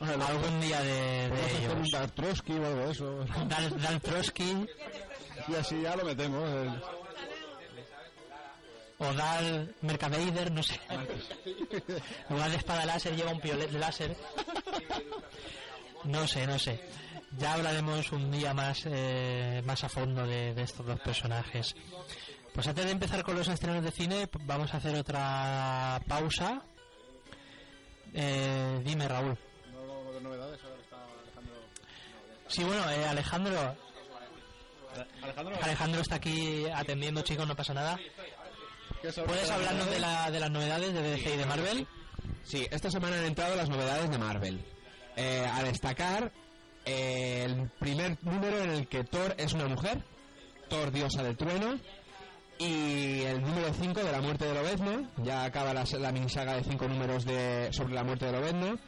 algún 0.00 0.60
día 0.60 0.80
de, 0.82 1.26
ellos. 1.26 1.90
Dark 1.92 2.12
Trotsky 2.12 2.52
o 2.52 2.66
algo 2.66 2.80
de 2.86 2.90
eso. 2.92 3.24
Dan 3.80 4.00
Trotsky 4.00 4.66
Y 5.48 5.54
así 5.54 5.80
ya 5.82 5.96
lo 5.96 6.04
metemos. 6.04 6.48
el- 6.50 6.82
o 8.98 9.12
Dal 9.12 9.74
Mercader, 9.82 10.50
no 10.50 10.62
sé. 10.62 10.80
En 10.88 11.06
lugar 12.30 12.48
de 12.50 12.56
espada 12.56 12.86
láser 12.86 13.14
lleva 13.14 13.30
un 13.30 13.40
piolet 13.40 13.70
láser. 13.72 14.16
No 16.04 16.26
sé, 16.26 16.46
no 16.46 16.58
sé. 16.58 16.80
Ya 17.32 17.54
hablaremos 17.54 18.12
un 18.12 18.30
día 18.30 18.54
más, 18.54 18.82
eh, 18.86 19.62
más 19.64 19.84
a 19.84 19.88
fondo 19.88 20.26
de, 20.26 20.54
de 20.54 20.62
estos 20.62 20.86
dos 20.86 21.00
personajes. 21.00 21.74
Pues 22.54 22.66
antes 22.68 22.86
de 22.86 22.90
empezar 22.90 23.22
con 23.22 23.36
los 23.36 23.48
estrenos 23.48 23.84
de 23.84 23.90
cine, 23.90 24.28
vamos 24.44 24.72
a 24.72 24.78
hacer 24.78 24.96
otra 24.96 26.00
pausa. 26.08 26.62
Eh, 28.14 28.80
dime, 28.82 29.06
Raúl. 29.06 29.36
Sí, 32.48 32.64
bueno, 32.64 32.90
eh, 32.90 33.04
Alejandro. 33.06 33.76
Alejandro 35.62 36.00
está 36.00 36.14
aquí 36.14 36.64
atendiendo, 36.74 37.20
chicos, 37.20 37.46
no 37.46 37.54
pasa 37.54 37.74
nada. 37.74 37.98
¿Puedes 39.26 39.50
hablarnos 39.50 39.90
de, 39.90 40.00
la, 40.00 40.30
de 40.30 40.40
las 40.40 40.50
novedades 40.50 40.94
de 40.94 41.02
DC 41.02 41.34
y 41.34 41.36
de 41.36 41.46
Marvel? 41.46 41.86
Sí, 42.44 42.66
esta 42.70 42.90
semana 42.90 43.18
han 43.18 43.26
entrado 43.26 43.54
las 43.56 43.68
novedades 43.68 44.08
de 44.10 44.16
Marvel. 44.16 44.64
Eh, 45.16 45.46
a 45.52 45.62
destacar 45.62 46.32
eh, 46.86 47.42
el 47.44 47.68
primer 47.78 48.16
número 48.22 48.62
en 48.62 48.70
el 48.70 48.88
que 48.88 49.04
Thor 49.04 49.34
es 49.38 49.52
una 49.52 49.66
mujer, 49.68 50.02
Thor 50.68 50.90
diosa 50.90 51.22
del 51.22 51.36
trueno, 51.36 51.78
y 52.58 53.20
el 53.22 53.42
número 53.42 53.72
5 53.74 54.00
de 54.02 54.12
la 54.12 54.20
muerte 54.22 54.46
de 54.46 54.54
Lobezno, 54.54 55.10
ya 55.18 55.44
acaba 55.44 55.74
la, 55.74 55.84
la 55.98 56.12
minisaga 56.12 56.54
de 56.56 56.64
5 56.64 56.88
números 56.88 57.24
de, 57.26 57.68
sobre 57.72 57.92
la 57.94 58.02
muerte 58.02 58.24
de 58.26 58.32
Lobezno, 58.32 58.78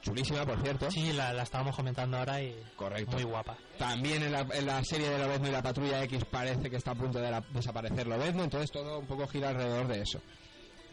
chulísima 0.00 0.46
por 0.46 0.60
cierto. 0.62 0.90
Sí, 0.90 1.12
la, 1.12 1.32
la 1.34 1.42
estábamos 1.42 1.76
comentando 1.76 2.16
ahora 2.16 2.40
y 2.42 2.56
Correcto. 2.74 3.12
muy 3.12 3.24
guapa. 3.24 3.56
También 3.78 4.22
en 4.22 4.32
la, 4.32 4.46
en 4.52 4.66
la 4.66 4.82
serie 4.82 5.10
de 5.10 5.18
Lobezno 5.18 5.48
y 5.48 5.52
la 5.52 5.62
Patrulla 5.62 6.02
X 6.04 6.24
parece 6.30 6.70
que 6.70 6.76
está 6.76 6.92
a 6.92 6.94
punto 6.94 7.18
de 7.20 7.30
la- 7.30 7.44
desaparecer 7.52 8.06
Lobezno, 8.06 8.44
entonces 8.44 8.70
todo 8.72 8.98
un 9.00 9.06
poco 9.06 9.28
gira 9.28 9.50
alrededor 9.50 9.86
de 9.88 10.00
eso. 10.00 10.20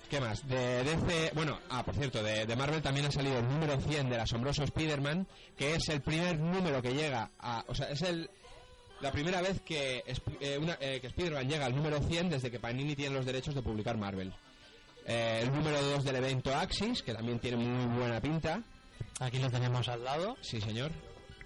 ¿Qué 0.09 0.19
más? 0.19 0.47
De 0.47 0.83
DC, 0.83 1.31
bueno, 1.35 1.59
ah, 1.69 1.83
por 1.83 1.93
cierto, 1.95 2.23
de, 2.23 2.45
de 2.47 2.55
Marvel 2.55 2.81
también 2.81 3.05
ha 3.05 3.11
salido 3.11 3.37
el 3.37 3.47
número 3.47 3.79
100 3.79 4.09
del 4.09 4.19
asombroso 4.19 4.63
Spider-Man, 4.63 5.27
que 5.55 5.75
es 5.75 5.87
el 5.89 6.01
primer 6.01 6.39
número 6.39 6.81
que 6.81 6.93
llega 6.95 7.29
a, 7.39 7.63
o 7.67 7.75
sea, 7.75 7.89
es 7.91 8.01
el 8.01 8.29
la 9.01 9.11
primera 9.13 9.39
vez 9.41 9.61
que, 9.61 10.03
eh, 10.41 10.57
una- 10.57 10.77
eh, 10.81 10.99
que 10.99 11.07
Spider-Man 11.07 11.47
llega 11.47 11.65
al 11.67 11.75
número 11.75 12.01
100 12.01 12.29
desde 12.29 12.51
que 12.51 12.59
Panini 12.59 12.95
tiene 12.95 13.15
los 13.15 13.25
derechos 13.25 13.55
de 13.55 13.61
publicar 13.61 13.97
Marvel. 13.97 14.33
Eh, 15.05 15.39
el 15.43 15.53
número 15.53 15.81
2 15.81 16.03
del 16.03 16.17
evento 16.17 16.53
Axis, 16.53 17.01
que 17.03 17.13
también 17.13 17.39
tiene 17.39 17.57
muy 17.57 17.97
buena 17.97 18.19
pinta. 18.19 18.61
Aquí 19.21 19.37
lo 19.39 19.49
tenemos 19.49 19.87
al 19.87 20.03
lado. 20.03 20.35
Sí, 20.41 20.59
señor. 20.59 20.91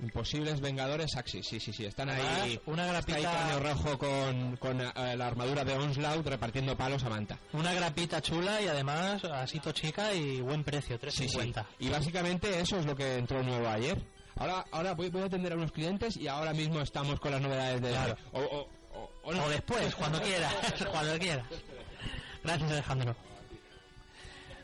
Imposibles 0.01 0.59
Vengadores 0.59 1.15
Axis, 1.15 1.47
sí, 1.47 1.59
sí, 1.59 1.71
sí, 1.71 1.85
están 1.85 2.09
Además, 2.09 2.41
ahí. 2.41 2.59
una 2.65 2.85
Está 2.97 3.15
ahí 3.15 3.21
grapita- 3.23 3.31
cráneo 3.45 3.59
rojo 3.73 3.97
con, 3.97 4.57
con 4.57 4.81
eh, 4.81 5.15
la 5.15 5.27
armadura 5.27 5.63
de 5.63 5.73
Onslaught 5.75 6.25
repartiendo 6.27 6.75
palos 6.75 7.03
a 7.03 7.09
Manta. 7.09 7.37
Una 7.53 7.73
grapita 7.73 8.21
chula 8.21 8.61
y 8.61 8.67
además 8.67 9.23
asito 9.23 9.71
chica 9.71 10.13
y 10.13 10.41
buen 10.41 10.63
precio, 10.63 10.99
Sí, 11.09 11.27
sí. 11.29 11.37
3.50. 11.37 11.65
Y 11.79 11.89
básicamente 11.89 12.59
eso 12.59 12.77
es 12.79 12.85
lo 12.85 12.95
que 12.95 13.17
entró 13.17 13.41
nuevo 13.43 13.67
ayer. 13.69 14.01
Ahora, 14.35 14.65
ahora 14.71 14.93
voy, 14.95 15.09
voy 15.09 15.21
a 15.21 15.25
atender 15.25 15.53
a 15.53 15.55
unos 15.55 15.71
clientes 15.71 16.17
y 16.17 16.27
ahora 16.27 16.53
mismo 16.53 16.81
estamos 16.81 17.19
con 17.19 17.31
las 17.31 17.41
novedades 17.41 17.81
de... 17.81 17.89
Claro. 17.91 18.17
O, 18.31 18.39
o- 18.41 18.69
o- 18.99 19.11
o 19.23 19.31
no. 19.33 19.43
O 19.45 19.49
después, 19.49 19.93
cuando 19.95 20.19
quiera, 20.23 20.49
cuando 20.91 21.17
quiera. 21.19 21.45
Gracias, 22.43 22.71
Alejandro. 22.71 23.15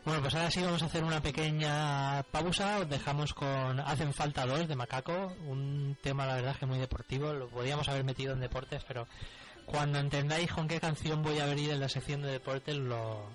Bueno, 0.05 0.21
pues 0.21 0.33
ahora 0.33 0.49
sí 0.49 0.61
vamos 0.61 0.81
a 0.81 0.85
hacer 0.85 1.03
una 1.03 1.21
pequeña 1.21 2.23
pausa. 2.31 2.79
Os 2.79 2.89
dejamos 2.89 3.33
con 3.33 3.79
Hacen 3.79 4.13
falta 4.13 4.45
dos 4.45 4.67
de 4.67 4.75
Macaco. 4.75 5.35
Un 5.45 5.97
tema, 6.01 6.25
la 6.25 6.35
verdad, 6.35 6.55
que 6.55 6.65
muy 6.65 6.79
deportivo. 6.79 7.33
Lo 7.33 7.49
podíamos 7.49 7.87
haber 7.89 8.03
metido 8.03 8.33
en 8.33 8.39
deportes, 8.39 8.83
pero 8.87 9.07
cuando 9.65 9.99
entendáis 9.99 10.51
con 10.51 10.67
qué 10.67 10.79
canción 10.79 11.21
voy 11.21 11.39
a 11.39 11.45
venir 11.45 11.71
en 11.71 11.79
la 11.79 11.89
sección 11.89 12.21
de 12.21 12.31
deportes, 12.31 12.75
lo, 12.75 13.29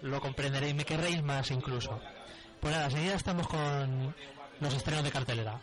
lo 0.00 0.20
comprenderéis. 0.20 0.74
Me 0.74 0.84
querréis 0.84 1.22
más 1.22 1.50
incluso. 1.50 2.00
Pues 2.60 2.74
nada, 2.74 2.86
enseguida 2.86 3.14
estamos 3.14 3.46
con 3.46 4.14
los 4.58 4.74
estrenos 4.74 5.04
de 5.04 5.12
cartelera. 5.12 5.60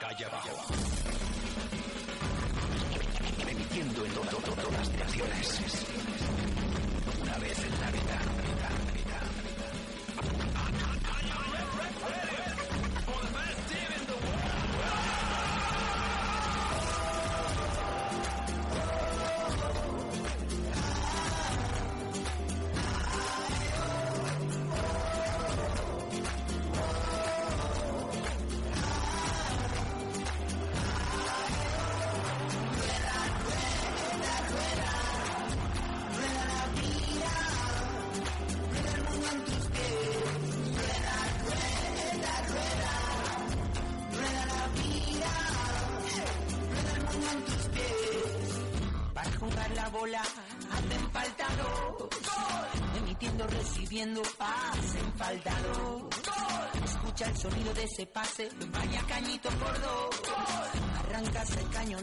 Calle 0.00 0.24
abajo. 0.24 0.87
Emitiendo 3.78 4.04
en 4.06 4.12
to- 4.12 4.20
to- 4.22 4.36
to- 4.42 4.62
todas 4.62 4.90
direcciones. 4.90 5.60
Una 7.22 7.38
vez 7.38 7.58
en 7.60 7.80
la 7.80 7.90
vida. 7.92 8.47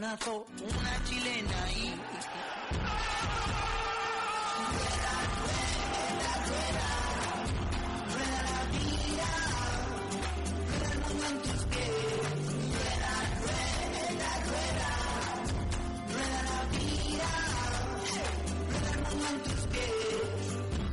El 0.06 0.20
una 0.64 1.04
chilena 1.06 1.72
y... 1.72 1.96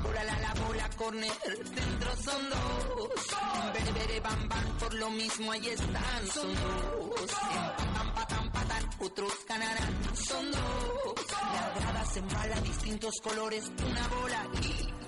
Bola 0.03 0.25
la 0.25 0.41
la 0.41 0.55
bola, 0.55 0.89
corner, 0.97 1.33
dentro 1.75 2.17
son 2.17 2.49
dos. 2.49 3.11
Bere, 3.75 3.93
bere, 3.93 4.21
bam, 4.21 4.49
bam, 4.49 4.79
por 4.79 4.95
lo 4.95 5.11
mismo 5.11 5.53
ahí 5.53 5.69
están, 5.69 6.27
son 6.33 6.55
dos. 6.55 7.92
Otros 9.05 9.33
ganarán, 9.49 10.15
son 10.15 10.53
dos. 10.53 11.27
La 11.53 11.75
grada 11.75 12.05
se 12.05 12.21
distintos 12.63 13.15
colores, 13.21 13.65
una 13.85 14.09
bola 14.09 14.47
y 14.63 15.02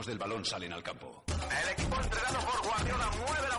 del 0.00 0.18
balón 0.18 0.42
salen 0.42 0.72
al 0.72 0.82
campo. 0.82 1.22
El 1.28 1.68
equipo 1.68 2.00
entrenado 2.00 2.38
por 2.46 2.62
Guardiola 2.64 3.10
mueve 3.10 3.51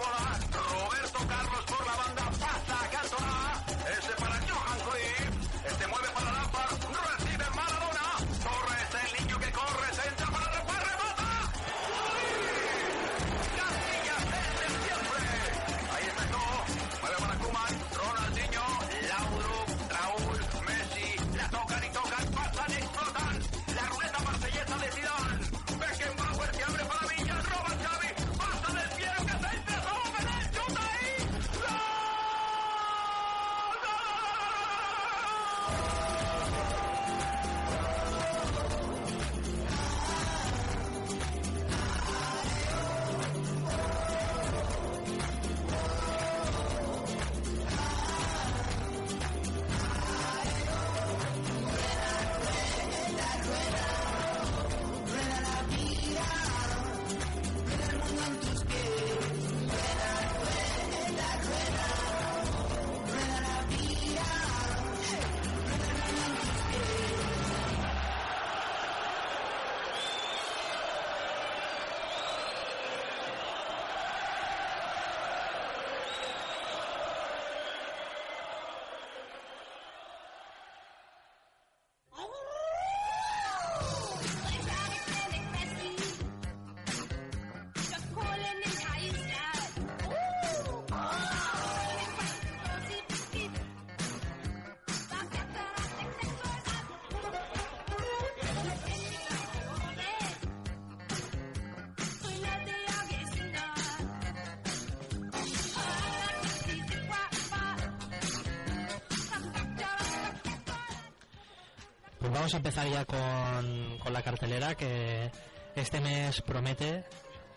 vamos 112.53 112.65
a 112.65 112.69
empezar 112.69 112.87
ya 112.87 113.05
con, 113.05 113.97
con 113.99 114.13
la 114.13 114.21
cartelera 114.21 114.75
que 114.75 115.31
este 115.75 115.99
mes 116.01 116.39
promete 116.43 117.03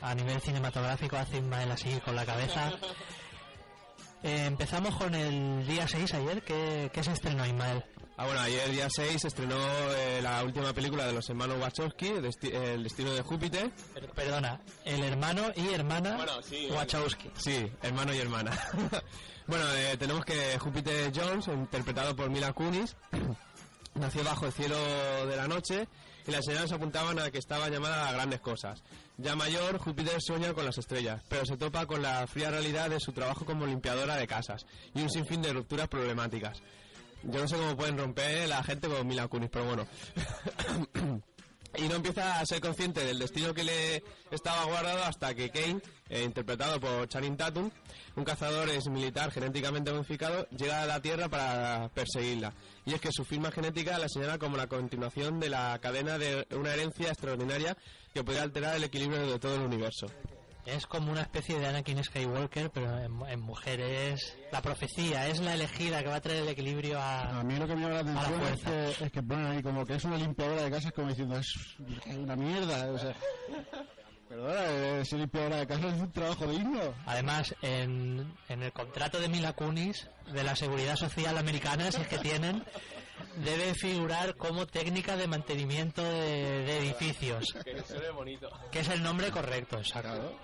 a 0.00 0.14
nivel 0.14 0.40
cinematográfico 0.40 1.16
hace 1.16 1.36
Ismael 1.38 1.70
así 1.70 2.00
con 2.04 2.16
la 2.16 2.24
cabeza. 2.24 2.72
Eh, 4.22 4.46
empezamos 4.46 4.96
con 4.96 5.14
el 5.14 5.64
día 5.68 5.86
6 5.86 6.14
ayer, 6.14 6.42
que, 6.42 6.90
que 6.92 7.04
se 7.04 7.12
estrenó 7.12 7.46
Ismael. 7.46 7.84
Ah, 8.16 8.24
bueno, 8.24 8.40
ayer 8.40 8.70
día 8.70 8.88
6 8.90 9.20
se 9.20 9.28
estrenó 9.28 9.56
eh, 9.94 10.20
la 10.22 10.42
última 10.42 10.72
película 10.72 11.04
de 11.06 11.12
los 11.12 11.28
hermanos 11.28 11.58
Wachowski, 11.60 12.08
El, 12.08 12.24
desti- 12.24 12.52
El 12.52 12.82
destino 12.82 13.12
de 13.12 13.22
Júpiter. 13.22 13.70
Per- 13.94 14.08
Perdona, 14.12 14.60
el 14.84 15.04
hermano 15.04 15.52
y 15.54 15.68
hermana 15.72 16.16
Bueno, 16.16 16.42
sí, 16.42 16.66
Wachowski. 16.72 17.30
Sí, 17.36 17.70
hermano 17.82 18.14
y 18.14 18.18
hermana. 18.18 18.50
bueno, 19.46 19.64
eh, 19.74 19.96
tenemos 19.98 20.24
que 20.24 20.58
Júpiter 20.58 21.12
Jones, 21.14 21.46
interpretado 21.48 22.16
por 22.16 22.28
Mila 22.30 22.52
Kunis, 22.54 22.96
nació 23.98 24.24
bajo 24.24 24.46
el 24.46 24.52
cielo 24.52 24.76
de 25.26 25.36
la 25.36 25.48
noche 25.48 25.88
y 26.26 26.30
las 26.30 26.44
señales 26.44 26.72
apuntaban 26.72 27.18
a 27.18 27.30
que 27.30 27.38
estaba 27.38 27.68
llamada 27.68 28.08
a 28.08 28.12
grandes 28.12 28.40
cosas. 28.40 28.82
Ya 29.16 29.36
mayor, 29.36 29.78
Júpiter 29.78 30.20
sueña 30.20 30.52
con 30.54 30.64
las 30.64 30.78
estrellas, 30.78 31.22
pero 31.28 31.44
se 31.46 31.56
topa 31.56 31.86
con 31.86 32.02
la 32.02 32.26
fría 32.26 32.50
realidad 32.50 32.90
de 32.90 33.00
su 33.00 33.12
trabajo 33.12 33.44
como 33.44 33.66
limpiadora 33.66 34.16
de 34.16 34.26
casas 34.26 34.66
y 34.94 35.02
un 35.02 35.10
sinfín 35.10 35.42
de 35.42 35.52
rupturas 35.52 35.88
problemáticas. 35.88 36.62
Yo 37.22 37.40
no 37.40 37.48
sé 37.48 37.56
cómo 37.56 37.76
pueden 37.76 37.98
romper 37.98 38.48
la 38.48 38.62
gente 38.62 38.88
con 38.88 39.06
Mila 39.06 39.28
Kunis, 39.28 39.50
pero 39.50 39.64
bueno. 39.66 39.86
y 41.76 41.88
no 41.88 41.96
empieza 41.96 42.40
a 42.40 42.46
ser 42.46 42.60
consciente 42.60 43.04
del 43.04 43.18
destino 43.18 43.54
que 43.54 43.64
le 43.64 44.02
estaba 44.30 44.64
guardado 44.64 45.04
hasta 45.04 45.34
que 45.34 45.50
Kane, 45.50 45.80
eh, 46.08 46.22
interpretado 46.24 46.80
por 46.80 47.08
Channing 47.08 47.36
Tatum, 47.36 47.70
un 48.16 48.24
cazador 48.24 48.68
ex 48.70 48.88
militar 48.88 49.30
genéticamente 49.30 49.92
modificado, 49.92 50.46
llega 50.50 50.82
a 50.82 50.86
la 50.86 51.00
Tierra 51.00 51.28
para 51.28 51.90
perseguirla. 51.94 52.54
Y 52.84 52.94
es 52.94 53.00
que 53.00 53.10
su 53.12 53.24
firma 53.24 53.50
genética 53.50 53.98
la 53.98 54.08
señala 54.08 54.38
como 54.38 54.56
la 54.56 54.66
continuación 54.66 55.40
de 55.40 55.50
la 55.50 55.78
cadena 55.80 56.18
de 56.18 56.46
una 56.52 56.72
herencia 56.72 57.08
extraordinaria 57.08 57.76
que 58.14 58.24
puede 58.24 58.40
alterar 58.40 58.76
el 58.76 58.84
equilibrio 58.84 59.26
de 59.26 59.38
todo 59.38 59.56
el 59.56 59.62
universo. 59.62 60.06
Es 60.66 60.86
como 60.86 61.12
una 61.12 61.22
especie 61.22 61.58
de 61.60 61.66
Anakin 61.68 62.02
Skywalker, 62.02 62.70
pero 62.70 62.98
en, 62.98 63.20
en 63.28 63.40
mujeres. 63.40 64.36
La 64.50 64.60
profecía 64.60 65.28
es 65.28 65.38
la 65.40 65.54
elegida 65.54 66.02
que 66.02 66.08
va 66.08 66.16
a 66.16 66.20
traer 66.20 66.42
el 66.42 66.48
equilibrio 66.48 67.00
a. 67.00 67.38
A 67.40 67.44
mí 67.44 67.56
lo 67.56 67.66
que 67.68 67.76
me 67.76 67.82
llama 67.82 67.94
la 67.94 68.02
la 68.02 68.20
atención 68.20 68.42
es 68.42 68.60
fuerza. 68.62 68.70
que, 68.98 69.04
es 69.06 69.12
que 69.12 69.22
ponen 69.22 69.46
ahí 69.46 69.62
como 69.62 69.86
que 69.86 69.94
es 69.94 70.04
una 70.04 70.16
limpiadora 70.16 70.62
de 70.62 70.70
casas 70.70 70.92
como 70.92 71.08
diciendo 71.08 71.36
es 71.38 71.54
una 72.08 72.34
mierda. 72.34 72.90
O 72.90 72.98
sea, 72.98 73.14
perdona, 74.28 75.04
ser 75.04 75.18
limpiadora 75.20 75.56
de 75.58 75.66
casas 75.66 75.94
es 75.94 76.00
un 76.00 76.12
trabajo 76.12 76.46
digno. 76.48 76.80
Además, 77.06 77.54
en, 77.62 78.34
en 78.48 78.62
el 78.62 78.72
contrato 78.72 79.20
de 79.20 79.28
Mila 79.28 79.52
Kunis, 79.52 80.08
de 80.32 80.42
la 80.42 80.56
Seguridad 80.56 80.96
Social 80.96 81.38
Americana, 81.38 81.92
si 81.92 82.00
es 82.02 82.08
que 82.08 82.18
tienen, 82.18 82.64
debe 83.44 83.72
figurar 83.74 84.34
como 84.36 84.66
técnica 84.66 85.16
de 85.16 85.28
mantenimiento 85.28 86.02
de, 86.02 86.64
de 86.64 86.78
edificios, 86.78 87.54
Que 87.64 87.80
se 87.82 87.98
ve 87.98 88.10
bonito. 88.10 88.48
que 88.72 88.80
es 88.80 88.88
el 88.88 89.02
nombre 89.02 89.30
correcto, 89.30 89.78
exacto. 89.78 90.36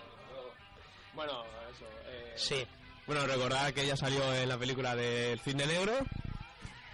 Bueno, 1.14 1.44
eso. 1.74 1.84
eh, 2.06 2.32
Sí, 2.36 2.66
Bueno, 3.06 3.26
recordad 3.26 3.72
que 3.72 3.82
ella 3.82 3.96
salió 3.96 4.34
en 4.34 4.48
la 4.48 4.56
película 4.58 4.94
del 4.96 5.38
Cine 5.40 5.66
Negro. 5.66 5.92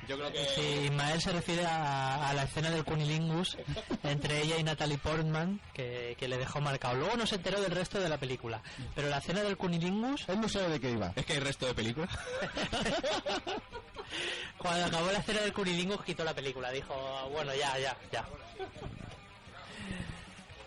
Yo 0.08 0.16
creo 0.16 0.32
que... 0.32 0.42
sí, 0.54 0.62
Ismael 0.86 1.20
se 1.20 1.32
refiere 1.32 1.66
a, 1.66 2.30
a 2.30 2.32
la 2.32 2.44
escena 2.44 2.70
del 2.70 2.82
cunilingus 2.82 3.58
entre 4.02 4.40
ella 4.40 4.56
y 4.56 4.62
Natalie 4.64 4.96
Portman, 4.96 5.60
que, 5.74 6.16
que 6.18 6.26
le 6.28 6.38
dejó 6.38 6.62
marcado. 6.62 6.94
Luego 6.94 7.14
no 7.18 7.26
se 7.26 7.34
enteró 7.34 7.60
del 7.60 7.72
resto 7.72 8.00
de 8.00 8.08
la 8.08 8.16
película, 8.16 8.62
pero 8.94 9.10
la 9.10 9.18
escena 9.18 9.42
del 9.42 9.58
cunilingus 9.58 10.26
Él 10.30 10.40
no 10.40 10.48
sabe 10.48 10.70
de 10.70 10.80
qué 10.80 10.92
iba. 10.92 11.12
Es 11.14 11.26
que 11.26 11.34
hay 11.34 11.40
resto 11.40 11.66
de 11.66 11.74
película. 11.74 12.08
Cuando 14.56 14.86
acabó 14.86 15.12
la 15.12 15.18
escena 15.18 15.40
del 15.42 15.52
Cunilingus 15.52 16.02
quitó 16.04 16.24
la 16.24 16.34
película, 16.34 16.70
dijo, 16.72 16.94
bueno, 17.30 17.54
ya, 17.54 17.78
ya, 17.78 17.96
ya. 18.10 18.24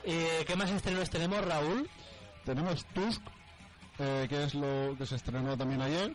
Eh, 0.04 0.44
¿Qué 0.48 0.56
más 0.56 0.70
estrenos 0.70 1.10
tenemos, 1.10 1.44
Raúl? 1.44 1.90
Tenemos 2.46 2.86
Tusk, 2.94 3.22
eh, 4.02 4.26
que 4.28 4.44
es 4.44 4.54
lo 4.56 4.96
que 4.98 5.06
se 5.06 5.16
estrenó 5.16 5.56
también 5.58 5.82
ayer. 5.82 6.12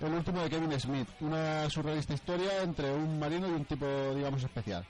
El 0.00 0.12
último 0.14 0.42
de 0.42 0.48
Kevin 0.48 0.80
Smith, 0.80 1.08
una 1.20 1.68
surrealista 1.68 2.14
historia 2.14 2.62
entre 2.62 2.90
un 2.90 3.18
marino 3.18 3.46
y 3.48 3.50
un 3.50 3.64
tipo, 3.66 3.86
digamos, 4.14 4.42
especial. 4.42 4.84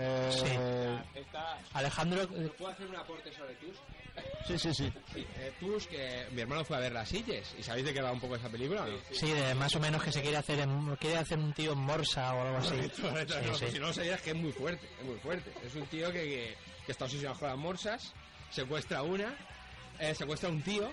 Eh, 0.00 0.98
Alejandro, 1.74 2.22
eh, 2.22 2.50
¿Puedo 2.56 2.70
hacer 2.70 2.86
un 2.86 2.96
aporte 2.96 3.32
sobre 3.32 3.54
Tusk? 3.54 3.80
Sí, 4.46 4.58
sí, 4.58 4.72
sí. 4.74 4.92
Sí, 5.12 5.26
eh, 5.36 5.52
Tusk, 5.60 5.90
que 5.90 6.26
mi 6.32 6.40
hermano 6.42 6.64
fue 6.64 6.76
a 6.76 6.80
ver 6.80 6.92
las 6.92 7.08
Silles. 7.08 7.54
¿Y 7.58 7.62
sabéis 7.62 7.84
de 7.86 7.92
qué 7.94 8.00
va 8.00 8.12
un 8.12 8.20
poco 8.20 8.36
esa 8.36 8.48
película 8.48 8.84
o 8.84 8.86
no? 8.86 8.96
sí, 9.10 9.30
de 9.30 9.54
más 9.54 9.74
o 9.74 9.80
menos 9.80 10.02
que 10.02 10.12
se 10.12 10.22
quiere 10.22 10.36
hacer 10.36 10.60
en- 10.60 10.96
quiere 10.96 11.18
hacer 11.18 11.38
un 11.38 11.52
tío 11.52 11.72
en 11.72 11.78
Morsa 11.80 12.32
o 12.34 12.40
algo 12.42 12.56
así. 12.58 12.76
Correcto, 13.02 13.34
Sí, 13.42 13.46
no, 13.48 13.54
sí. 13.54 13.66
Si 13.72 13.78
no 13.80 13.86
lo 13.88 13.92
sabías, 13.92 14.22
que 14.22 14.30
es 14.30 14.36
muy 14.36 14.52
fuerte, 14.52 14.88
es 15.00 15.04
muy 15.04 15.18
fuerte. 15.18 15.52
Es 15.64 15.74
un 15.74 15.86
tío 15.86 16.10
que, 16.12 16.22
que, 16.22 16.56
que 16.86 16.92
está 16.92 17.04
obsesionado 17.06 17.38
con 17.40 17.48
las 17.48 17.58
morsas, 17.58 18.14
secuestra 18.50 19.02
una, 19.02 19.34
eh, 20.00 20.14
secuestra 20.14 20.48
a 20.48 20.52
un 20.52 20.62
tío, 20.62 20.90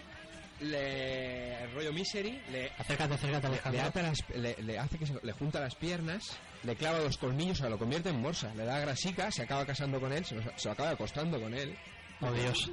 le 0.61 1.67
rollo 1.73 1.91
misery, 1.93 2.41
le, 2.51 2.71
Acércate, 2.77 3.13
acércate, 3.15 3.47
le, 3.49 3.53
Alejandro. 3.55 3.81
ata 3.83 4.01
las- 4.01 4.29
le- 4.35 4.55
le 4.63 4.79
hace 4.79 4.97
que 4.97 5.05
se, 5.05 5.13
le 5.21 5.31
junta 5.33 5.59
las 5.59 5.75
piernas, 5.75 6.23
le 6.63 6.75
clava 6.75 6.99
los 6.99 7.17
colmillos, 7.17 7.59
o 7.59 7.61
sea, 7.61 7.69
lo 7.69 7.77
convierte 7.77 8.09
en 8.09 8.21
morsa, 8.21 8.53
le 8.55 8.63
da 8.65 8.79
grasica, 8.79 9.29
se 9.31 9.43
acaba 9.43 9.65
casando 9.65 9.99
con 9.99 10.13
él, 10.13 10.23
se 10.25 10.35
lo, 10.35 10.41
se 10.57 10.67
lo 10.67 10.71
acaba 10.71 10.91
acostando 10.91 11.39
con 11.39 11.53
él. 11.53 11.77
Oh 12.21 12.31
Dios. 12.31 12.71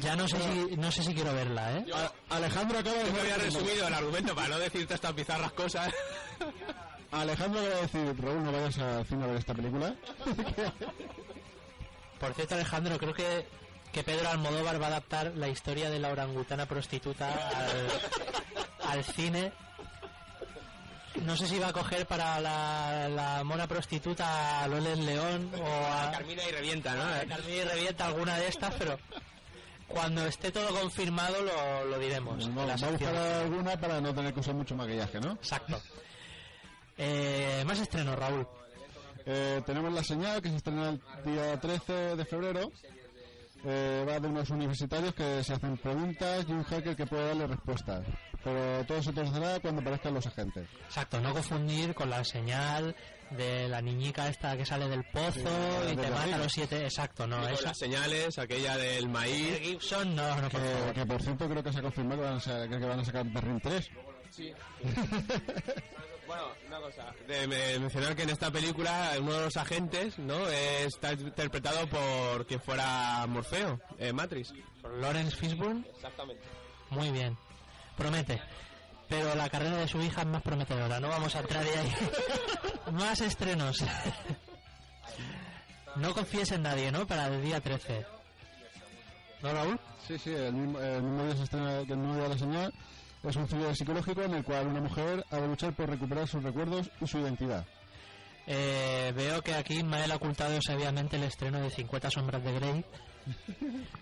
Ya 0.00 0.16
no 0.16 0.26
sé 0.26 0.36
si 0.40 0.76
no 0.76 0.90
sé 0.90 1.02
si 1.02 1.14
quiero 1.14 1.34
verla, 1.34 1.78
¿eh? 1.78 1.84
Alejandro 2.30 2.78
acaba 2.78 2.96
de 2.96 3.04
Yo 3.06 3.12
me 3.12 3.20
había 3.20 3.36
resumido 3.36 3.86
el 3.86 3.92
argumento 3.94 4.34
para 4.34 4.48
no 4.48 4.58
decirte 4.58 4.94
estas 4.94 5.14
bizarras 5.14 5.52
cosas. 5.52 5.92
Alejandro 7.10 7.60
acaba 7.60 7.74
de 7.76 7.82
decir, 7.82 8.24
Raúl, 8.24 8.42
no 8.44 8.52
vayas 8.52 8.78
al 8.78 9.04
cine 9.06 9.24
a 9.24 9.26
ver 9.26 9.36
esta 9.36 9.54
película. 9.54 9.94
Por 12.18 12.34
cierto, 12.34 12.54
Alejandro, 12.54 12.98
creo 12.98 13.12
que, 13.14 13.46
que 13.92 14.02
Pedro 14.02 14.28
Almodóvar 14.28 14.80
va 14.80 14.86
a 14.86 14.88
adaptar 14.88 15.32
la 15.36 15.48
historia 15.48 15.90
de 15.90 15.98
la 15.98 16.10
orangutana 16.10 16.66
prostituta 16.66 17.30
al, 17.32 17.88
al 18.88 19.04
cine. 19.04 19.52
No 21.24 21.36
sé 21.36 21.46
si 21.46 21.58
va 21.58 21.68
a 21.68 21.72
coger 21.72 22.06
para 22.06 22.40
la, 22.40 23.08
la 23.08 23.44
mona 23.44 23.66
prostituta 23.66 24.62
a 24.62 24.68
Loles 24.68 24.98
León 24.98 25.50
o 25.60 25.66
a, 25.66 26.10
Carmina 26.10 26.42
y 26.48 26.52
revienta, 26.52 26.94
¿no? 26.94 27.02
a 27.02 27.24
Carmina 27.26 27.56
y 27.56 27.64
Revienta, 27.64 28.06
alguna 28.06 28.38
de 28.38 28.48
estas, 28.48 28.74
pero 28.74 28.98
cuando 29.86 30.26
esté 30.26 30.50
todo 30.50 30.68
confirmado 30.80 31.42
lo, 31.42 31.84
lo 31.84 31.98
diremos. 31.98 32.48
No, 32.48 32.66
la 32.66 32.76
va 32.76 32.88
a 32.88 32.90
buscar 32.90 33.14
alguna 33.14 33.78
para 33.78 34.00
no 34.00 34.14
tener 34.14 34.32
que 34.32 34.40
usar 34.40 34.54
mucho 34.54 34.74
maquillaje, 34.74 35.20
¿no? 35.20 35.32
Exacto. 35.32 35.80
Eh, 36.96 37.62
más 37.66 37.78
estrenos, 37.78 38.18
Raúl. 38.18 38.46
Eh, 39.26 39.62
tenemos 39.66 39.92
La 39.92 40.02
Señal, 40.02 40.40
que 40.40 40.48
se 40.48 40.56
estrena 40.56 40.88
el 40.88 41.00
día 41.24 41.60
13 41.60 42.16
de 42.16 42.24
febrero. 42.24 42.72
Eh, 43.64 44.04
va 44.08 44.18
de 44.18 44.26
unos 44.26 44.50
universitarios 44.50 45.14
que 45.14 45.44
se 45.44 45.52
hacen 45.54 45.76
preguntas 45.76 46.44
y 46.48 46.52
un 46.52 46.64
hacker 46.64 46.96
que 46.96 47.06
puede 47.06 47.28
darle 47.28 47.46
respuestas. 47.46 48.04
Pero 48.42 48.84
todo 48.86 49.00
se 49.02 49.12
torcerá 49.12 49.60
cuando 49.60 49.80
aparezcan 49.82 50.14
los 50.14 50.26
agentes. 50.26 50.66
Exacto, 50.84 51.20
no 51.20 51.32
confundir 51.32 51.94
con 51.94 52.10
la 52.10 52.24
señal 52.24 52.96
de 53.30 53.68
la 53.68 53.80
niñica 53.80 54.28
esta 54.28 54.56
que 54.56 54.66
sale 54.66 54.88
del 54.88 55.04
pozo 55.04 55.32
Sí, 55.32 55.92
y 55.92 55.96
de 55.96 56.02
te 56.02 56.10
mata 56.10 56.34
a 56.34 56.38
los 56.38 56.52
siete. 56.52 56.82
Exacto, 56.84 57.26
no, 57.26 57.46
esa. 57.48 57.68
las 57.68 57.78
señales, 57.78 58.36
aquella 58.38 58.76
del 58.76 59.08
maíz. 59.08 59.60
Gibson, 59.60 60.16
no, 60.16 60.28
no, 60.40 60.48
por 60.48 60.60
Que, 60.60 60.68
favor. 60.68 60.92
que, 60.94 61.06
por 61.06 61.22
cierto 61.22 61.48
creo 61.48 61.62
que 61.62 61.72
se 61.72 61.78
ha 61.78 61.82
confirmado 61.82 62.20
que 62.22 62.28
van 62.28 62.38
a, 62.38 62.68
que 62.78 62.84
van 62.86 63.00
a 63.00 63.04
sacar 63.04 63.24
Berlín 63.26 63.60
3. 63.62 63.90
Bueno, 66.32 66.46
una 66.66 66.80
cosa. 66.80 67.14
De 67.26 67.46
me- 67.46 67.78
mencionar 67.78 68.16
que 68.16 68.22
en 68.22 68.30
esta 68.30 68.50
película 68.50 69.12
uno 69.20 69.32
de 69.34 69.44
los 69.44 69.56
agentes, 69.56 70.18
¿no? 70.18 70.48
Está 70.48 71.12
interpretado 71.12 71.86
por 71.88 72.46
quien 72.46 72.60
fuera 72.60 73.26
Morfeo, 73.26 73.78
eh, 73.98 74.12
Matrix. 74.12 74.52
Lawrence 75.00 75.36
Fishburne, 75.36 75.84
Exactamente. 75.94 76.42
muy 76.90 77.10
bien. 77.10 77.36
Promete. 77.96 78.40
Pero 79.08 79.34
la 79.34 79.50
carrera 79.50 79.76
de 79.76 79.88
su 79.88 80.00
hija 80.00 80.22
es 80.22 80.26
más 80.26 80.42
prometedora, 80.42 80.98
no 80.98 81.08
vamos 81.08 81.34
a 81.36 81.40
entrar 81.40 81.62
ahí. 81.62 81.94
más 82.92 83.20
estrenos. 83.20 83.84
no 85.96 86.14
confíes 86.14 86.50
en 86.52 86.62
nadie, 86.62 86.90
¿no? 86.90 87.06
Para 87.06 87.26
el 87.26 87.42
día 87.42 87.60
13. 87.60 88.06
¿No, 89.42 89.52
Raúl? 89.52 89.78
Sí, 90.08 90.18
sí, 90.18 90.32
el 90.32 90.52
mismo, 90.54 90.80
el 90.80 91.02
mismo 91.02 91.24
día 91.26 91.36
se 91.36 91.42
estrena 91.44 91.82
que 91.86 91.92
el 91.92 91.98
mismo 91.98 92.14
día 92.14 92.22
de 92.24 92.28
La 92.30 92.38
Señal. 92.38 92.74
Es 93.22 93.36
un 93.36 93.46
thriller 93.46 93.76
psicológico 93.76 94.22
en 94.22 94.34
el 94.34 94.44
cual 94.44 94.66
una 94.66 94.80
mujer 94.80 95.24
ha 95.30 95.36
de 95.36 95.46
luchar 95.46 95.72
por 95.74 95.88
recuperar 95.88 96.26
sus 96.26 96.42
recuerdos 96.42 96.90
y 97.00 97.06
su 97.06 97.18
identidad. 97.18 97.64
Eh, 98.46 99.12
veo 99.14 99.40
que 99.42 99.54
aquí 99.54 99.82
Mael 99.84 100.10
ha 100.10 100.16
ocultado 100.16 100.60
sabiamente 100.60 101.16
el 101.16 101.22
estreno 101.22 101.60
de 101.60 101.70
50 101.70 102.10
sombras 102.10 102.42
de 102.42 102.52
Grey. 102.52 102.84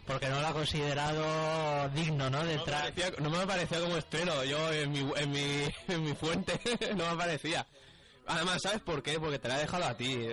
Porque 0.06 0.28
no 0.30 0.40
lo 0.40 0.46
ha 0.46 0.52
considerado 0.54 1.88
digno, 1.90 2.30
¿no? 2.30 2.42
De 2.44 2.56
No 2.56 2.64
parecía, 2.64 3.10
no 3.18 3.28
me 3.28 3.46
parecía 3.46 3.80
como 3.80 3.98
estreno, 3.98 4.42
yo 4.44 4.72
en 4.72 4.90
mi, 4.90 5.00
en 5.16 5.30
mi, 5.30 5.68
en 5.88 6.02
mi 6.02 6.14
fuente 6.14 6.58
no 6.96 7.10
me 7.10 7.16
parecía. 7.16 7.66
Además, 8.26 8.62
¿sabes 8.62 8.80
por 8.80 9.02
qué? 9.02 9.20
Porque 9.20 9.38
te 9.38 9.48
la 9.48 9.58
he 9.58 9.60
dejado 9.60 9.84
a 9.84 9.94
ti, 9.94 10.14
eh, 10.14 10.26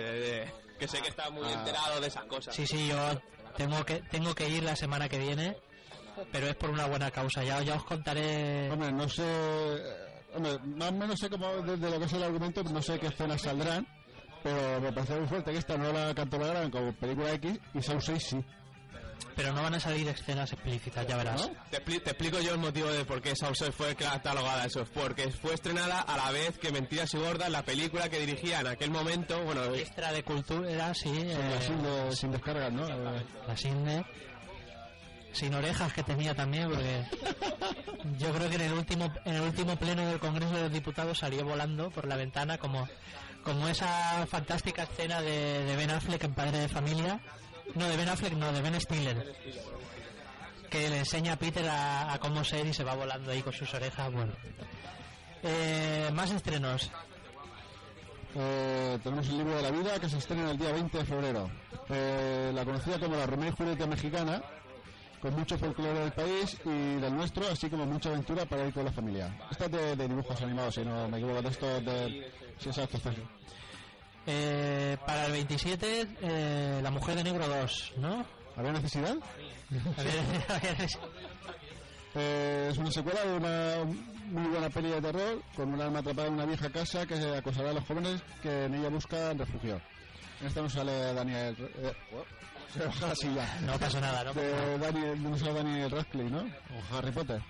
eh, 0.44 0.52
que 0.78 0.88
sé 0.88 1.02
que 1.02 1.08
estás 1.08 1.30
muy 1.30 1.44
Ah. 1.46 1.52
enterado 1.52 2.00
de 2.00 2.06
esas 2.06 2.24
cosas. 2.24 2.54
Sí, 2.54 2.66
sí, 2.66 2.86
yo 2.88 3.20
tengo 3.58 3.84
que 3.84 3.96
tengo 4.10 4.34
que 4.34 4.48
ir 4.48 4.62
la 4.62 4.76
semana 4.76 5.08
que 5.10 5.18
viene, 5.18 5.58
pero 6.32 6.46
es 6.48 6.54
por 6.56 6.70
una 6.70 6.86
buena 6.86 7.10
causa. 7.10 7.42
Ya, 7.44 7.62
ya 7.62 7.74
os 7.76 7.84
contaré. 7.84 8.70
Hombre, 8.70 8.92
no 8.92 9.08
sé. 9.08 9.22
eh, 9.24 9.80
Hombre, 10.34 10.58
más 10.76 10.90
o 10.90 10.92
menos 10.92 11.18
sé 11.18 11.30
cómo, 11.30 11.48
desde 11.62 11.90
lo 11.90 11.98
que 11.98 12.04
es 12.04 12.12
el 12.12 12.22
argumento, 12.22 12.62
no 12.64 12.82
sé 12.82 12.98
qué 12.98 13.06
escenas 13.06 13.40
saldrán. 13.42 13.86
Pero 14.42 14.80
me 14.80 14.92
parece 14.92 15.18
muy 15.18 15.26
fuerte 15.26 15.50
que 15.52 15.58
esta 15.58 15.76
no 15.76 15.92
la 15.92 16.14
catalogaran 16.14 16.70
como 16.70 16.92
película 16.92 17.32
X 17.32 17.58
y 17.74 17.82
Saw 17.82 18.00
6 18.00 18.22
sí. 18.22 18.44
Pero 19.34 19.52
no 19.52 19.62
van 19.62 19.74
a 19.74 19.80
salir 19.80 20.06
escenas 20.08 20.52
explícitas, 20.52 21.06
ya 21.06 21.16
verás. 21.16 21.50
Te, 21.70 21.84
expli- 21.84 22.02
te 22.02 22.10
explico 22.10 22.40
yo 22.40 22.52
el 22.52 22.58
motivo 22.58 22.88
de 22.88 23.04
por 23.04 23.20
qué 23.22 23.34
Sauce 23.36 23.70
fue 23.72 23.94
catalogada 23.96 24.64
eso. 24.64 24.84
Porque 24.94 25.30
fue 25.30 25.54
estrenada 25.54 26.00
a 26.00 26.16
la 26.16 26.30
vez 26.32 26.58
que 26.58 26.70
Mentiras 26.72 27.14
y 27.14 27.18
Gordas, 27.18 27.48
la 27.50 27.62
película 27.64 28.08
que 28.08 28.18
dirigía 28.20 28.60
en 28.60 28.66
aquel 28.68 28.90
momento. 28.90 29.40
Bueno, 29.44 29.64
Extra 29.74 30.12
de 30.12 30.22
cultura, 30.24 30.92
sí. 30.94 31.08
eh, 31.10 31.36
de- 31.36 32.12
sin 32.16 32.30
descargas, 32.32 32.72
¿no? 32.72 32.86
La 32.88 33.56
Sidney. 33.56 34.04
Sin 35.38 35.54
orejas 35.54 35.92
que 35.92 36.02
tenía 36.02 36.34
también, 36.34 36.68
porque 36.68 37.04
yo 38.18 38.32
creo 38.32 38.48
que 38.48 38.56
en 38.56 38.62
el 38.62 38.72
último 38.72 39.12
en 39.24 39.34
el 39.36 39.42
último 39.42 39.76
pleno 39.76 40.04
del 40.04 40.18
Congreso 40.18 40.52
de 40.52 40.62
los 40.62 40.72
Diputados 40.72 41.18
salió 41.18 41.44
volando 41.44 41.90
por 41.90 42.08
la 42.08 42.16
ventana 42.16 42.58
como 42.58 42.88
como 43.44 43.68
esa 43.68 44.26
fantástica 44.26 44.82
escena 44.82 45.22
de, 45.22 45.74
Ben 45.76 45.90
Affleck 45.90 46.24
en 46.24 46.34
Padre 46.34 46.58
de 46.58 46.68
Familia. 46.68 47.20
No, 47.76 47.88
de 47.88 47.96
Ben 47.96 48.08
Affleck, 48.08 48.32
no, 48.32 48.52
de 48.52 48.60
Ben 48.60 48.80
Stiller. 48.80 49.36
Que 50.68 50.90
le 50.90 50.98
enseña 50.98 51.34
a 51.34 51.36
Peter 51.36 51.66
a, 51.68 52.12
a 52.12 52.18
cómo 52.18 52.42
ser 52.42 52.66
y 52.66 52.74
se 52.74 52.82
va 52.82 52.94
volando 52.94 53.30
ahí 53.30 53.40
con 53.42 53.52
sus 53.52 53.72
orejas. 53.72 54.12
Bueno. 54.12 54.32
Eh, 55.42 56.10
más 56.12 56.30
estrenos. 56.32 56.90
eh, 58.34 58.98
tenemos 59.02 59.28
el 59.28 59.38
libro 59.38 59.56
de 59.56 59.62
la 59.62 59.70
vida 59.70 59.98
que 60.00 60.08
se 60.08 60.18
estrena 60.18 60.50
el 60.50 60.58
día 60.58 60.72
20 60.72 60.98
de 60.98 61.04
febrero. 61.04 61.50
Eh, 61.88 62.50
la 62.52 62.64
conocida 62.64 62.98
como 62.98 63.16
la 63.16 63.24
Romeo 63.26 63.48
y 63.50 63.52
Julieta 63.52 63.86
mexicana, 63.86 64.42
con 65.20 65.34
mucho 65.34 65.58
folclore 65.58 66.00
del 66.00 66.12
país 66.12 66.56
y 66.64 67.00
del 67.00 67.14
nuestro, 67.14 67.48
así 67.48 67.68
como 67.68 67.86
mucha 67.86 68.10
aventura 68.10 68.44
para 68.46 68.66
ir 68.66 68.72
con 68.72 68.84
la 68.84 68.92
familia. 68.92 69.36
Esta 69.50 69.66
es 69.66 69.72
de, 69.72 69.96
de 69.96 70.08
dibujos 70.08 70.40
animados, 70.42 70.74
si 70.74 70.82
no 70.82 71.08
me 71.08 71.18
equivoco, 71.18 71.42
de 71.42 71.48
esto 71.48 71.80
de... 71.80 72.32
Sí, 72.58 72.68
exacto. 72.68 72.98
Eh, 74.26 74.96
para 75.06 75.26
el 75.26 75.32
27, 75.32 76.06
eh, 76.20 76.80
La 76.82 76.90
Mujer 76.90 77.16
de 77.16 77.24
Negro 77.24 77.48
2, 77.48 77.94
¿no? 77.98 78.24
¿Había 78.56 78.72
necesidad? 78.72 79.16
Eh, 82.14 82.68
es 82.70 82.78
una 82.78 82.90
secuela 82.90 83.24
de 83.24 83.36
una 83.36 83.84
muy 84.30 84.48
buena 84.48 84.68
peli 84.70 84.90
de 84.90 85.00
terror 85.00 85.42
con 85.54 85.72
un 85.72 85.80
alma 85.80 86.00
atrapada 86.00 86.28
en 86.28 86.34
una 86.34 86.46
vieja 86.46 86.68
casa 86.70 87.06
que 87.06 87.14
acosará 87.14 87.70
a 87.70 87.72
los 87.74 87.84
jóvenes 87.84 88.20
que 88.42 88.64
en 88.64 88.74
ella 88.74 88.88
buscan 88.88 89.38
refugio. 89.38 89.80
En 90.40 90.46
esta 90.46 90.62
no 90.62 90.70
sale 90.70 91.14
Daniel... 91.14 91.56
eh, 91.76 91.92
se 92.72 92.84
baja 92.84 93.06
la 93.06 93.14
silla. 93.14 93.58
no 93.62 93.78
pasa 93.78 94.00
nada, 94.00 94.24
¿no? 94.24 94.34
De 94.34 94.78
Daniel, 94.78 95.22
no 95.22 95.38
sale 95.38 95.54
Daniel 95.54 95.90
Radcliffe, 95.90 96.30
¿no? 96.30 96.40
O 96.40 96.96
Harry 96.96 97.10
Potter. 97.10 97.40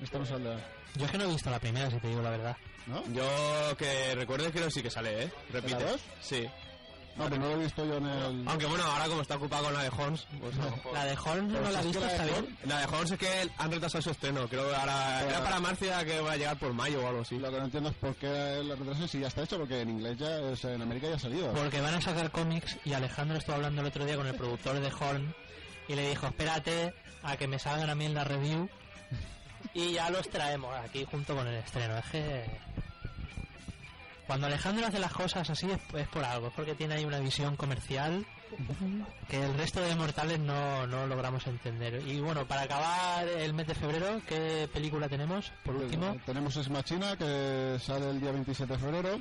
Esta 0.00 0.18
no 0.18 0.26
sale... 0.26 0.56
Yo 0.96 1.04
es 1.04 1.10
que 1.10 1.18
no 1.18 1.24
he 1.24 1.28
visto 1.28 1.50
la 1.50 1.60
primera, 1.60 1.90
si 1.90 1.98
te 1.98 2.08
digo 2.08 2.22
la 2.22 2.30
verdad. 2.30 2.56
¿No? 2.86 3.02
yo 3.12 3.76
que 3.76 4.14
recuerde 4.14 4.52
creo 4.52 4.70
sí 4.70 4.80
que 4.80 4.90
sale, 4.90 5.24
¿eh? 5.24 5.32
Repite. 5.52 5.80
¿La 5.80 5.90
dos? 5.90 6.00
Sí. 6.20 6.46
No, 7.16 7.24
pero 7.24 7.36
no 7.38 7.48
lo 7.48 7.52
he 7.60 7.64
visto 7.64 7.84
yo 7.86 7.96
en 7.96 8.06
el... 8.06 8.44
Aunque 8.48 8.66
bueno, 8.66 8.84
ahora 8.84 9.06
como 9.06 9.22
está 9.22 9.36
ocupado 9.36 9.64
con 9.64 9.72
la 9.74 9.82
de 9.84 9.88
Holmes, 9.88 10.26
pues 10.38 10.54
lo 10.56 10.92
La 10.92 11.04
de 11.06 11.16
Holmes 11.16 11.52
no 11.60 11.70
la 11.70 11.80
he 11.80 11.84
visto, 11.84 12.04
está 12.06 12.24
bien. 12.24 12.58
La 12.66 12.78
de 12.80 12.84
Holmes 12.86 13.10
es 13.12 13.18
que 13.18 13.50
han 13.56 13.72
retrasado 13.72 14.02
su 14.02 14.10
estreno, 14.10 14.46
creo 14.48 14.68
que 14.68 14.76
ahora 14.76 15.16
Pero- 15.20 15.30
era 15.30 15.42
para 15.44 15.60
Marcia 15.60 16.04
que 16.04 16.20
va 16.20 16.32
a 16.32 16.36
llegar 16.36 16.58
por 16.58 16.72
mayo 16.74 17.02
o 17.02 17.08
algo 17.08 17.22
así. 17.22 17.38
Lo 17.38 17.50
que 17.50 17.58
no 17.58 17.64
entiendo 17.64 17.88
es 17.90 17.96
por 17.96 18.14
qué 18.16 18.60
la 18.62 18.74
retraso 18.74 19.08
si 19.08 19.20
ya 19.20 19.28
está 19.28 19.42
hecho, 19.44 19.56
porque 19.58 19.80
en 19.80 19.90
inglés 19.90 20.18
ya, 20.18 20.38
es, 20.50 20.62
en 20.64 20.82
América 20.82 21.08
ya 21.08 21.16
ha 21.16 21.18
salido. 21.18 21.52
Porque 21.52 21.80
van 21.80 21.94
a 21.94 22.00
sacar 22.02 22.30
cómics 22.30 22.76
y 22.84 22.92
Alejandro 22.92 23.38
estuvo 23.38 23.56
hablando 23.56 23.80
el 23.80 23.86
otro 23.86 24.04
día 24.04 24.16
con 24.16 24.26
el 24.26 24.34
productor 24.34 24.78
de 24.78 24.92
Horn 24.92 25.34
y 25.88 25.94
le 25.94 26.08
dijo, 26.10 26.26
espérate 26.26 26.92
a 27.22 27.36
que 27.36 27.46
me 27.48 27.58
salgan 27.58 27.88
a 27.88 27.94
mí 27.94 28.04
en 28.04 28.14
la 28.14 28.24
review 28.24 28.68
y 29.74 29.92
ya 29.92 30.10
los 30.10 30.28
traemos 30.28 30.74
aquí 30.84 31.06
junto 31.10 31.34
con 31.34 31.46
el 31.46 31.54
estreno. 31.56 31.96
Es 31.98 32.04
que 32.06 32.44
cuando 34.26 34.46
Alejandro 34.46 34.86
hace 34.86 34.98
las 34.98 35.12
cosas 35.12 35.48
así 35.48 35.70
es, 35.70 35.78
es 35.94 36.08
por 36.08 36.24
algo, 36.24 36.48
es 36.48 36.52
porque 36.54 36.74
tiene 36.74 36.94
ahí 36.94 37.04
una 37.04 37.20
visión 37.20 37.56
comercial 37.56 38.26
que 39.28 39.42
el 39.42 39.54
resto 39.56 39.80
de 39.80 39.94
mortales 39.94 40.38
no, 40.40 40.86
no 40.86 41.06
logramos 41.06 41.46
entender. 41.46 42.02
Y 42.06 42.20
bueno, 42.20 42.46
para 42.46 42.62
acabar 42.62 43.26
el 43.28 43.52
mes 43.54 43.66
de 43.66 43.74
febrero, 43.74 44.20
¿qué 44.26 44.68
película 44.72 45.08
tenemos? 45.08 45.52
Por 45.64 45.76
último, 45.76 46.16
Tenemos 46.24 46.56
Es 46.56 46.70
Machina, 46.70 47.16
que 47.16 47.76
sale 47.80 48.10
el 48.10 48.20
día 48.20 48.32
27 48.32 48.72
de 48.72 48.78
febrero. 48.78 49.20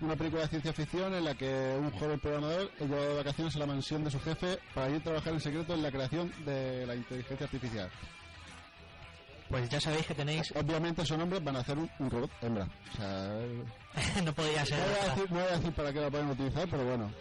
una 0.00 0.16
película 0.16 0.42
de 0.42 0.48
ciencia 0.48 0.72
ficción 0.72 1.14
en 1.14 1.24
la 1.24 1.34
que 1.34 1.76
un 1.78 1.90
joven 1.92 2.18
programador 2.20 2.70
es 2.80 2.88
llevado 2.88 3.08
de 3.10 3.14
vacaciones 3.16 3.56
a 3.56 3.58
la 3.60 3.66
mansión 3.66 4.04
de 4.04 4.10
su 4.10 4.20
jefe 4.20 4.58
para 4.74 4.90
ir 4.90 4.96
a 4.96 5.00
trabajar 5.04 5.32
en 5.34 5.40
secreto 5.40 5.74
en 5.74 5.82
la 5.82 5.90
creación 5.90 6.32
de 6.44 6.86
la 6.86 6.94
inteligencia 6.94 7.44
artificial. 7.46 7.90
Pues 9.54 9.68
ya 9.68 9.80
sabéis 9.80 10.06
que 10.06 10.14
tenéis. 10.14 10.52
Obviamente 10.56 11.02
esos 11.02 11.16
hombres 11.20 11.42
van 11.44 11.54
a 11.56 11.60
hacer 11.60 11.78
un, 11.78 11.88
un 12.00 12.10
robot 12.10 12.30
hembra. 12.42 12.66
O 12.92 12.96
sea, 12.96 13.38
no 14.24 14.32
podría 14.34 14.66
ser. 14.66 14.78
no 14.78 14.84
voy, 14.86 14.94
a 14.98 15.04
decir, 15.14 15.30
no 15.30 15.38
voy 15.40 15.48
a 15.48 15.56
decir 15.56 15.72
para 15.72 15.92
qué 15.92 16.00
lo 16.00 16.10
pueden 16.10 16.30
utilizar, 16.30 16.68
pero 16.68 16.84
bueno. 16.84 17.12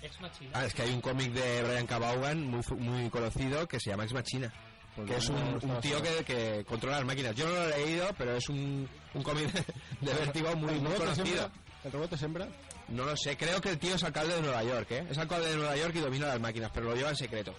Ex 0.00 0.20
Machina. 0.20 0.50
Ah, 0.54 0.64
es 0.64 0.74
que 0.74 0.82
hay 0.82 0.90
un 0.94 1.00
cómic 1.00 1.32
de 1.32 1.62
Brian 1.64 1.86
K. 1.86 1.98
Vaughan 1.98 2.46
muy, 2.46 2.62
fu- 2.62 2.76
muy 2.76 3.10
conocido 3.10 3.66
que 3.66 3.80
se 3.80 3.90
llama 3.90 4.04
Ex 4.04 4.12
Machina. 4.14 4.52
Pues 4.96 5.08
que 5.10 5.16
es 5.16 5.28
un, 5.28 5.60
tío 5.80 6.00
que, 6.02 6.24
que 6.24 6.64
controla 6.64 6.96
las 6.98 7.06
máquinas. 7.06 7.34
Yo 7.36 7.46
no 7.46 7.52
lo 7.52 7.64
he 7.74 7.84
leído, 7.84 8.08
pero 8.16 8.36
es 8.36 8.48
un, 8.48 8.88
un 9.14 9.22
cómic 9.22 9.52
de, 9.52 9.64
de 10.00 10.14
vértigo 10.14 10.54
muy, 10.56 10.72
¿El 10.74 10.80
muy 10.80 10.92
conocido. 10.94 11.50
¿El 11.84 11.92
robot 11.92 12.12
es 12.14 12.22
hembra? 12.22 12.48
No 12.88 13.04
lo 13.04 13.16
sé, 13.16 13.36
creo 13.36 13.60
que 13.60 13.70
el 13.70 13.78
tío 13.78 13.94
es 13.94 14.02
alcalde 14.04 14.34
de 14.36 14.40
Nueva 14.42 14.64
York, 14.64 14.90
¿eh? 14.92 15.06
Es 15.10 15.18
alcalde 15.18 15.50
de 15.50 15.56
Nueva 15.56 15.76
York 15.76 15.92
y 15.96 16.00
domina 16.00 16.28
las 16.28 16.40
máquinas, 16.40 16.70
pero 16.72 16.86
lo 16.88 16.96
lleva 16.96 17.10
en 17.10 17.16
secreto. 17.16 17.54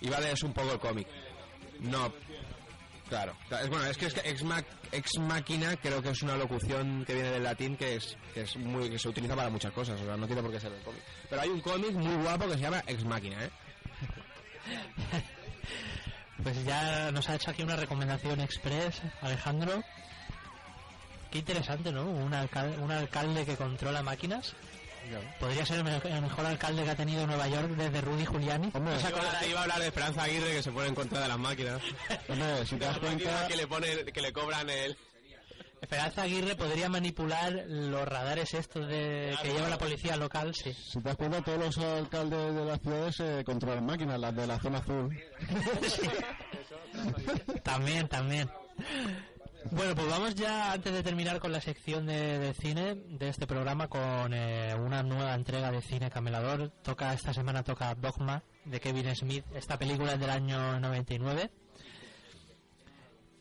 Y 0.00 0.08
vale, 0.08 0.30
es 0.30 0.42
un 0.44 0.52
poco 0.52 0.72
el 0.72 0.78
cómic. 0.78 1.08
No, 1.80 2.12
claro. 3.08 3.36
Es, 3.50 3.68
bueno, 3.68 3.84
es 3.86 3.96
que, 3.96 4.06
es 4.06 4.14
que 4.14 4.28
ex, 4.30 4.42
ma- 4.44 4.62
ex 4.92 5.18
máquina 5.18 5.76
creo 5.76 6.02
que 6.02 6.10
es 6.10 6.22
una 6.22 6.36
locución 6.36 7.04
que 7.06 7.14
viene 7.14 7.30
del 7.30 7.42
latín 7.42 7.76
que 7.76 7.96
es, 7.96 8.16
que 8.34 8.42
es 8.42 8.56
muy 8.56 8.88
que 8.90 8.98
se 8.98 9.08
utiliza 9.08 9.34
para 9.36 9.50
muchas 9.50 9.72
cosas, 9.72 10.00
o 10.00 10.04
sea, 10.04 10.16
no 10.16 10.26
tiene 10.26 10.42
por 10.42 10.50
qué 10.52 10.60
ser 10.60 10.72
el 10.72 10.82
cómic. 10.82 11.02
Pero 11.28 11.42
hay 11.42 11.48
un 11.48 11.60
cómic 11.60 11.92
muy 11.92 12.14
guapo 12.22 12.46
que 12.46 12.54
se 12.54 12.60
llama 12.60 12.82
Ex 12.86 13.04
Máquina, 13.04 13.44
¿eh? 13.44 13.50
Pues 16.42 16.64
ya 16.64 17.10
nos 17.10 17.28
ha 17.28 17.34
hecho 17.34 17.50
aquí 17.50 17.62
una 17.64 17.74
recomendación 17.76 18.40
express, 18.40 19.02
Alejandro. 19.22 19.82
Qué 21.32 21.38
interesante, 21.38 21.90
¿no? 21.90 22.04
Un, 22.04 22.32
alcal- 22.32 22.78
un 22.78 22.90
alcalde 22.92 23.44
que 23.44 23.56
controla 23.56 24.02
máquinas. 24.04 24.54
Podría 25.40 25.64
ser 25.66 25.78
el, 25.78 25.84
me- 25.84 25.96
el 25.96 26.22
mejor 26.22 26.46
alcalde 26.46 26.84
que 26.84 26.90
ha 26.90 26.96
tenido 26.96 27.26
Nueva 27.26 27.48
York 27.48 27.68
desde 27.70 28.00
Rudy 28.00 28.26
Giuliani. 28.26 28.70
Hombre, 28.74 28.94
¿Os 28.96 29.04
acordáis? 29.04 29.48
Iba 29.50 29.60
a 29.60 29.62
hablar 29.62 29.80
de 29.80 29.86
Esperanza 29.86 30.22
Aguirre 30.24 30.52
que 30.52 30.62
se 30.62 30.72
pone 30.72 30.88
en 30.88 30.94
contra 30.94 31.20
de 31.20 31.28
las 31.28 31.38
máquinas. 31.38 31.80
hombre, 32.28 32.66
si 32.66 32.76
te 32.76 32.84
das 32.84 32.98
cuenta, 32.98 33.46
que 33.48 33.56
le 33.56 33.66
ponen, 33.66 34.04
que 34.06 34.20
le 34.20 34.32
cobran 34.32 34.68
el. 34.70 34.96
Esperanza 35.80 36.22
Aguirre 36.22 36.56
podría 36.56 36.88
manipular 36.88 37.52
los 37.68 38.06
radares 38.08 38.52
estos 38.52 38.88
de 38.88 39.36
que 39.40 39.52
lleva 39.52 39.68
la 39.68 39.78
policía 39.78 40.16
local, 40.16 40.52
sí. 40.52 40.72
si 40.72 40.98
te 41.00 41.08
das 41.08 41.16
cuenta, 41.16 41.40
todos 41.40 41.58
los 41.58 41.78
alcaldes 41.78 42.52
de 42.54 42.64
las 42.64 42.80
ciudades 42.80 43.20
eh, 43.20 43.42
controlan 43.46 43.86
máquinas, 43.86 44.18
las 44.18 44.34
de 44.34 44.46
la 44.48 44.58
zona 44.58 44.78
azul. 44.78 45.16
También, 47.62 48.08
también. 48.08 48.50
Bueno, 49.70 49.94
pues 49.94 50.08
vamos 50.08 50.34
ya, 50.34 50.72
antes 50.72 50.92
de 50.92 51.02
terminar 51.02 51.40
con 51.40 51.52
la 51.52 51.60
sección 51.60 52.06
de, 52.06 52.38
de 52.38 52.54
cine 52.54 52.94
de 52.94 53.28
este 53.28 53.46
programa, 53.46 53.88
con 53.88 54.32
eh, 54.32 54.74
una 54.74 55.02
nueva 55.02 55.34
entrega 55.34 55.70
de 55.70 55.82
cine 55.82 56.10
camelador. 56.10 56.70
Toca 56.82 57.12
Esta 57.12 57.34
semana 57.34 57.62
toca 57.62 57.94
Dogma, 57.94 58.42
de 58.64 58.80
Kevin 58.80 59.14
Smith. 59.14 59.44
Esta 59.54 59.78
película 59.78 60.14
es 60.14 60.20
del 60.20 60.30
año 60.30 60.80
99. 60.80 61.50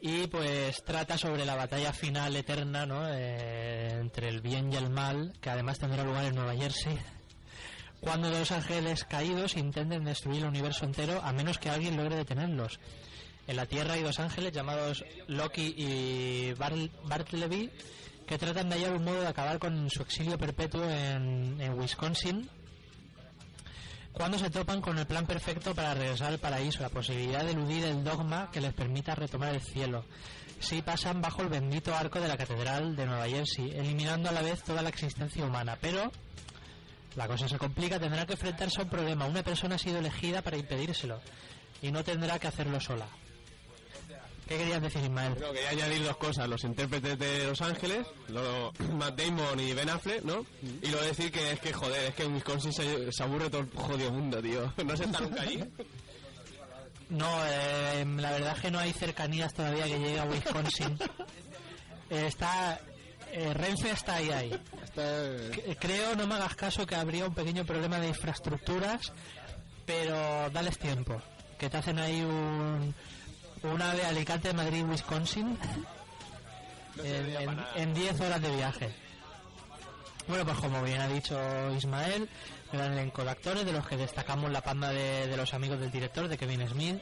Y 0.02 0.28
pues 0.28 0.84
trata 0.84 1.18
sobre 1.18 1.46
la 1.46 1.56
batalla 1.56 1.94
final 1.94 2.36
eterna, 2.36 2.86
¿no? 2.86 3.08
Eh, 3.08 3.98
entre 4.00 4.28
el 4.28 4.42
bien 4.42 4.72
y 4.72 4.76
el 4.76 4.90
mal, 4.90 5.34
que 5.40 5.50
además 5.50 5.80
tendrá 5.80 6.04
lugar 6.04 6.26
en 6.26 6.36
Nueva 6.36 6.56
Jersey. 6.56 6.98
Cuando 8.02 8.30
dos 8.30 8.52
ángeles 8.52 9.06
caídos 9.06 9.56
intenten 9.56 10.04
destruir 10.04 10.42
el 10.42 10.50
universo 10.50 10.86
entero, 10.86 11.22
a 11.24 11.32
menos 11.32 11.58
que 11.58 11.70
alguien 11.70 11.96
logre 11.96 12.18
detenerlos. 12.18 12.80
En 13.48 13.56
la 13.56 13.66
Tierra 13.66 13.94
hay 13.94 14.04
dos 14.04 14.20
ángeles 14.20 14.52
llamados 14.52 15.06
Loki 15.28 15.74
y 15.78 16.54
Bar- 16.54 16.90
Bartleby 17.06 17.72
que 18.28 18.38
tratan 18.38 18.70
de 18.70 18.76
hallar 18.76 18.94
un 18.94 19.06
modo 19.06 19.22
de 19.22 19.28
acabar 19.28 19.58
con 19.58 19.90
su 19.90 20.02
exilio 20.02 20.38
perpetuo 20.38 20.84
en, 20.90 21.58
Wisconsin 21.80 22.50
cuando 24.12 24.38
se 24.40 24.50
topan 24.50 24.82
con 24.82 24.98
el 24.98 25.06
plan 25.06 25.26
perfecto 25.28 25.76
para 25.76 25.94
regresar 25.94 26.30
al 26.34 26.40
paraíso, 26.40 26.82
la 26.82 26.90
posibilidad 26.90 27.44
de 27.46 27.52
eludir 27.52 27.86
el 27.86 28.04
dogma 28.04 28.50
que 28.52 28.60
les 28.60 28.74
permita 28.74 29.14
retomar 29.14 29.54
el 29.54 29.62
cielo. 29.62 30.04
Si 30.60 30.82
pasan 30.82 31.22
bajo 31.22 31.44
el 31.44 31.50
bendito 31.50 31.96
arco 31.96 32.20
de 32.20 32.28
la 32.28 32.36
Catedral 32.36 32.96
de 32.96 33.06
Nueva 33.06 33.28
Jersey, 33.28 33.70
eliminando 33.76 34.28
a 34.30 34.32
la 34.32 34.42
vez 34.42 34.64
toda 34.64 34.82
la 34.82 34.90
existencia 34.90 35.46
humana. 35.46 35.78
Pero 35.80 36.12
la 37.16 37.28
cosa 37.28 37.48
se 37.48 37.60
complica, 37.60 38.00
tendrá 38.00 38.26
que 38.26 38.34
enfrentarse 38.34 38.80
a 38.82 38.86
un 38.86 38.90
problema. 38.90 39.26
Una 39.28 39.44
persona 39.44 39.76
ha 39.76 39.78
sido 39.80 40.00
elegida 40.00 40.42
para 40.42 40.58
impedírselo 40.58 41.22
y 41.84 41.92
no 41.92 42.04
tendrá 42.04 42.40
que 42.40 42.48
hacerlo 42.48 42.80
sola. 42.82 43.06
¿Qué 44.48 44.58
querías 44.58 44.82
decir, 44.82 45.02
Ismael? 45.04 45.36
No, 45.40 45.52
quería 45.52 45.70
añadir 45.70 46.04
dos 46.04 46.18
cosas, 46.18 46.48
los 46.48 46.64
intérpretes 46.64 47.20
de 47.20 47.46
Los 47.48 47.62
Ángeles, 47.62 48.08
lo- 48.30 48.72
Matt 48.94 49.20
Damon 49.20 49.60
y 49.60 49.74
Ben 49.74 49.90
Affleck, 49.90 50.24
¿no? 50.24 50.46
Y 50.82 50.88
luego 50.88 51.06
decir 51.06 51.32
que 51.32 51.52
es 51.52 51.60
que, 51.60 51.74
joder, 51.74 52.06
es 52.10 52.16
que 52.16 52.24
en 52.24 52.34
Wisconsin 52.36 52.72
se, 52.74 53.12
se 53.12 53.24
aburre 53.24 53.50
todo 53.50 53.62
el 53.62 53.70
jodido 53.76 54.12
mundo, 54.12 54.42
tío. 54.42 54.74
No 54.86 54.96
se 54.96 55.04
está 55.04 55.20
nunca 55.20 55.42
allí. 55.42 55.64
No, 57.10 57.30
eh, 57.46 58.06
la 58.18 58.32
verdad 58.32 58.54
es 58.58 58.62
que 58.62 58.70
no 58.72 58.80
hay 58.80 58.92
cercanías 58.92 59.54
todavía 59.54 59.86
que 59.86 59.98
llegue 59.98 60.20
a 60.20 60.26
Wisconsin. 60.26 60.98
Eh, 62.10 62.26
está. 62.28 62.80
eh, 63.34 63.54
Renfe 63.54 63.92
está 63.92 64.16
ahí, 64.16 64.30
ahí. 64.32 64.62
Está, 64.82 65.02
eh, 65.06 65.76
Creo, 65.78 66.16
no 66.16 66.26
me 66.26 66.36
hagas 66.36 66.56
caso, 66.56 66.86
que 66.86 66.96
habría 66.96 67.26
un 67.26 67.34
pequeño 67.34 67.66
problema 67.66 68.00
de 68.00 68.08
infraestructuras, 68.08 69.12
pero 69.86 70.50
dales 70.52 70.78
tiempo. 70.80 71.22
Que 71.60 71.70
te 71.70 71.76
hacen 71.76 72.00
ahí 72.00 72.22
un. 72.22 72.96
Una 73.64 73.94
de 73.94 74.04
Alicante, 74.06 74.54
Madrid, 74.54 74.84
Wisconsin. 74.86 75.58
en- 77.04 77.36
en- 77.36 77.66
en 77.76 77.94
10 77.94 78.20
horas 78.22 78.42
de 78.42 78.56
viaje. 78.56 78.90
Bueno, 80.28 80.46
pues 80.46 80.58
como 80.58 80.82
bien 80.84 81.00
ha 81.00 81.08
dicho 81.08 81.38
Ismael, 81.78 82.28
gran 82.74 82.94
elenco 82.94 83.24
de 83.24 83.30
actores, 83.30 83.66
de 83.66 83.72
los 83.72 83.88
que 83.88 83.98
destacamos 83.98 84.52
la 84.52 84.62
panda 84.62 84.90
de, 84.92 85.28
de 85.28 85.38
los 85.38 85.54
amigos 85.54 85.80
del 85.80 85.92
director, 85.92 86.28
de 86.28 86.38
Kevin 86.40 86.68
Smith, 86.68 87.00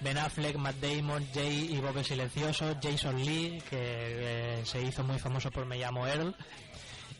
Ben 0.00 0.18
Affleck, 0.18 0.56
Matt 0.56 0.76
Damon, 0.80 1.26
Jay 1.32 1.72
y 1.74 1.78
Bob 1.80 1.96
el 1.96 2.04
Silencioso, 2.04 2.76
Jason 2.82 3.24
Lee, 3.24 3.62
que 3.70 3.78
eh, 3.80 4.62
se 4.66 4.82
hizo 4.82 5.04
muy 5.04 5.18
famoso 5.20 5.50
por 5.52 5.64
Me 5.64 5.78
llamo 5.78 6.06
Earl, 6.08 6.34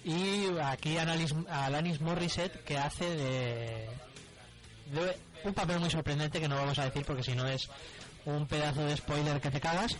y 0.05 0.47
aquí 0.63 0.99
Alanis, 0.99 1.33
Alanis 1.49 2.01
Morissette, 2.01 2.65
que 2.65 2.77
hace 2.77 3.09
de, 3.09 3.89
de 4.93 5.17
un 5.45 5.55
papel 5.55 5.79
muy 5.79 5.91
sorprendente 5.91 6.41
que 6.41 6.49
no 6.49 6.57
vamos 6.57 6.79
a 6.81 6.85
decir 6.87 7.05
porque 7.07 7.23
si 7.23 7.35
no 7.37 7.47
es 7.47 7.69
un 8.27 8.47
pedazo 8.47 8.85
de 8.85 8.97
spoiler 8.97 9.41
que 9.41 9.51
te 9.51 9.61
cagas 9.61 9.97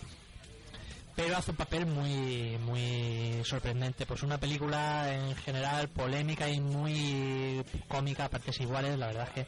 pero 1.17 1.35
hace 1.35 1.49
un 1.49 1.57
papel 1.57 1.87
muy 1.87 2.57
muy 2.59 3.41
sorprendente. 3.43 4.05
Pues 4.05 4.21
una 4.21 4.37
película 4.37 5.11
en 5.11 5.35
general 5.35 5.89
polémica 5.89 6.47
y 6.47 6.61
muy 6.61 7.63
cómica 7.87 8.25
a 8.25 8.29
partes 8.29 8.61
iguales 8.61 8.97
la 8.97 9.07
verdad 9.07 9.27
es 9.29 9.33
que 9.33 9.47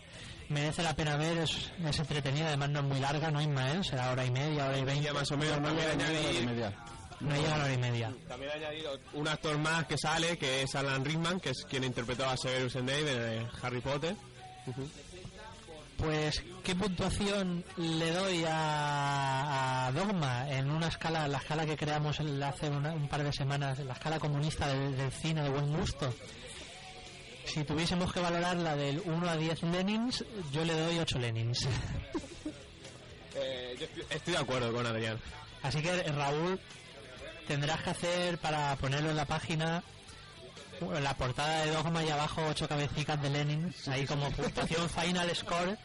merece 0.50 0.82
la 0.82 0.96
pena 0.96 1.16
ver 1.16 1.38
es, 1.38 1.70
es 1.88 2.00
entretenida 2.00 2.48
además 2.48 2.72
no 2.72 2.80
es 2.80 2.86
muy 2.86 3.00
larga 3.00 3.30
no 3.30 3.40
Ismael 3.40 3.86
será 3.86 4.12
hora 4.12 4.26
y 4.26 4.32
media 4.32 4.66
hora 4.66 4.80
y 4.80 4.84
veinte. 4.84 5.14
más 5.14 5.32
o 5.32 5.38
menos 5.38 5.62
no 5.62 5.68
también 5.68 5.88
llega 5.88 5.96
ni 5.96 6.04
a 6.04 6.08
la 6.08 6.12
hora 6.12 6.22
y 6.22 6.28
añadir, 6.28 6.46
media. 6.48 6.74
no 7.20 7.36
llega 7.36 7.54
a 7.54 7.58
la 7.60 7.64
hora 7.66 7.74
y 7.74 7.78
media. 7.78 8.14
También 8.28 8.52
ha 8.52 8.56
añadido 8.56 9.00
un 9.14 9.28
actor 9.28 9.58
más 9.60 9.86
que 9.86 9.98
sale, 10.00 10.38
que 10.40 10.64
es 10.64 10.74
Alan 10.74 11.06
Rickman, 11.06 11.40
que 11.40 11.52
es 11.52 11.66
quien 11.70 11.84
interpretó 11.84 12.26
a 12.26 12.36
Severus 12.36 12.74
Snape 12.74 13.12
en 13.12 13.44
eh, 13.44 13.48
Harry 13.62 13.82
Potter. 13.82 14.16
Pues 16.00 16.44
qué 16.64 16.76
puntuación 16.76 17.64
le 17.78 18.12
doy 18.12 18.44
a, 18.48 19.88
a 19.88 19.92
Dogma 19.92 20.50
en 20.52 20.72
una 20.72 20.88
escala 20.88 21.28
la 21.28 21.38
escala 21.40 21.66
que 21.66 21.76
creamos 21.78 22.20
hace 22.20 22.70
una- 22.70 22.94
un 22.94 23.08
par 23.08 23.24
de 23.24 23.34
semanas 23.34 23.80
la 23.80 23.94
escala 23.94 24.20
comunista 24.20 24.68
del, 24.68 24.96
del 24.98 25.12
cine 25.12 25.44
de 25.44 25.50
buen 25.50 25.76
gusto 25.78 26.14
si 27.46 27.64
tuviésemos 27.64 28.14
que 28.14 28.20
valorarla 28.20 28.76
del 28.76 29.02
1 29.06 29.28
a 29.30 29.36
10 29.36 29.64
Lenins, 29.64 30.24
yo 30.52 30.64
le 30.64 30.74
doy 30.80 31.00
8 31.00 31.18
Lenins. 31.20 31.68
Eh, 33.36 33.76
yo 33.80 33.86
estoy, 33.86 34.04
estoy 34.10 34.34
de 34.34 34.40
acuerdo 34.40 34.74
con 34.74 34.86
Adrián. 34.86 35.18
Así 35.62 35.82
que 35.82 36.04
Raúl, 36.04 36.60
tendrás 37.48 37.82
que 37.84 37.90
hacer 37.92 38.38
para 38.40 38.76
ponerlo 38.76 39.12
en 39.12 39.16
la 39.16 39.26
página 39.26 39.84
en 40.82 41.04
la 41.04 41.14
portada 41.16 41.66
de 41.66 41.72
Dogma 41.72 42.04
y 42.04 42.10
abajo 42.10 42.46
8 42.50 42.68
cabecitas 42.68 43.22
de 43.22 43.30
Lenin, 43.30 43.74
ahí 43.88 44.06
como 44.06 44.30
puntuación 44.32 44.90
final 45.02 45.36
score. 45.36 45.78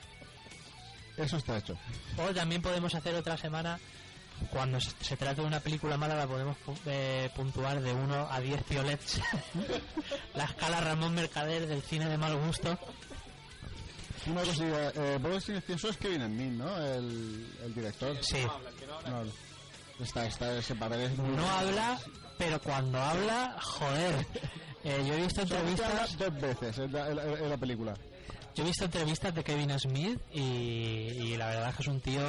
Eso 1.17 1.37
está 1.37 1.59
hecho. 1.59 1.77
O 2.19 2.33
también 2.35 2.61
podemos 2.63 2.95
hacer 2.95 3.15
otra 3.15 3.37
semana, 3.37 3.79
cuando 4.51 4.81
se 4.81 5.17
trate 5.17 5.41
de 5.43 5.47
una 5.47 5.61
película 5.61 5.97
mala, 5.97 6.17
la 6.17 6.27
podemos 6.27 6.57
pu- 6.67 6.77
eh, 6.87 7.31
puntuar 7.37 7.81
de 7.81 7.93
1 7.93 8.29
a 8.31 8.41
10 8.41 8.63
piolets. 8.65 9.21
la 10.35 10.45
escala 10.45 10.81
Ramón 10.81 11.15
Mercader 11.15 11.67
del 11.69 11.83
cine 11.83 12.09
de 12.09 12.19
mal 12.19 12.37
gusto. 12.37 12.77
Una 14.27 14.41
cosilla, 14.43 14.91
eh, 14.95 15.19
Bob 15.21 15.33
el 15.35 15.43
Silencioso 15.43 15.91
es 15.91 15.97
Kevin 15.99 16.23
Smith, 16.27 16.53
¿no? 16.53 16.77
El, 16.79 17.47
el 17.63 17.75
director. 17.75 18.17
Sí, 18.23 18.39
No, 19.07 19.23
está, 20.05 20.27
está, 20.27 20.57
ese 20.57 20.75
papel 20.75 21.01
es 21.03 21.17
muy... 21.19 21.37
no 21.37 21.49
habla, 21.51 21.99
pero 22.39 22.59
cuando 22.61 22.99
habla, 23.01 23.55
joder. 23.61 24.27
Eh, 24.85 25.03
yo 25.07 25.15
he 25.15 25.23
visto 25.23 25.41
entrevistas, 25.43 26.17
dos 26.19 26.41
veces 26.41 26.79
en 26.79 26.93
la, 26.93 27.09
en 27.09 27.17
la- 27.17 27.25
en 27.25 27.49
la 27.49 27.57
película. 27.57 27.95
yo 28.55 28.63
he 28.63 28.67
visto 28.67 28.85
entrevistas 28.85 29.35
de 29.35 29.43
Kevin 29.43 29.79
Smith 29.79 30.21
y, 30.33 30.41
y 30.41 31.37
la 31.37 31.47
verdad 31.47 31.71
es 31.71 31.77
que 31.77 31.83
es 31.83 31.89
un 31.89 32.01
tío 32.01 32.23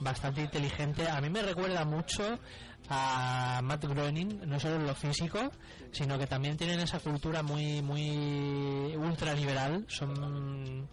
bastante 0.00 0.40
inteligente. 0.42 1.08
A 1.08 1.20
mí 1.20 1.28
me 1.28 1.42
recuerda 1.42 1.84
mucho 1.84 2.38
a 2.88 3.60
Matt 3.62 3.84
Groening, 3.84 4.40
no 4.48 4.58
solo 4.58 4.76
en 4.76 4.86
lo 4.86 4.94
físico, 4.94 5.50
sino 5.92 6.18
que 6.18 6.26
también 6.26 6.56
tienen 6.56 6.80
esa 6.80 6.98
cultura 7.00 7.42
muy 7.42 7.82
muy 7.82 8.94
ultraliberal. 8.96 9.84
Son 9.88 10.88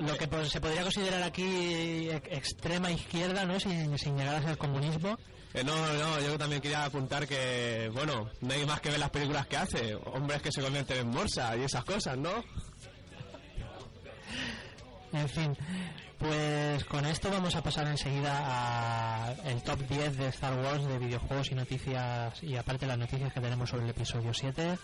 lo 0.00 0.16
que 0.18 0.26
pues, 0.26 0.50
se 0.50 0.60
podría 0.60 0.82
considerar 0.82 1.22
aquí 1.22 2.10
ex- 2.10 2.28
extrema 2.32 2.90
izquierda, 2.90 3.44
¿no? 3.44 3.58
Sin, 3.60 3.96
sin 3.98 4.16
llegar 4.16 4.34
a 4.36 4.42
ser 4.42 4.58
comunismo. 4.58 5.16
Eh, 5.54 5.62
no, 5.62 5.74
no, 5.94 6.20
yo 6.20 6.36
también 6.36 6.60
quería 6.60 6.84
apuntar 6.84 7.28
que, 7.28 7.88
bueno, 7.94 8.28
no 8.40 8.52
hay 8.52 8.66
más 8.66 8.80
que 8.80 8.90
ver 8.90 8.98
las 8.98 9.10
películas 9.10 9.46
que 9.46 9.56
hace. 9.56 9.94
Hombres 9.94 10.42
que 10.42 10.50
se 10.50 10.60
convierten 10.60 10.98
en 10.98 11.08
morsa 11.08 11.56
y 11.56 11.62
esas 11.62 11.84
cosas, 11.84 12.18
¿no? 12.18 12.42
En 15.12 15.28
fin, 15.28 15.56
pues 16.18 16.84
con 16.86 17.06
esto 17.06 17.30
vamos 17.30 17.54
a 17.54 17.62
pasar 17.62 17.86
enseguida 17.86 18.32
a 18.36 19.32
el 19.44 19.62
top 19.62 19.78
10 19.88 20.16
de 20.16 20.26
Star 20.28 20.58
Wars 20.58 20.84
de 20.86 20.98
videojuegos 20.98 21.52
y 21.52 21.54
noticias 21.54 22.42
y 22.42 22.56
aparte 22.56 22.84
las 22.86 22.98
noticias 22.98 23.32
que 23.32 23.40
tenemos 23.40 23.70
sobre 23.70 23.84
el 23.84 23.90
episodio 23.90 24.34
7. 24.34 24.76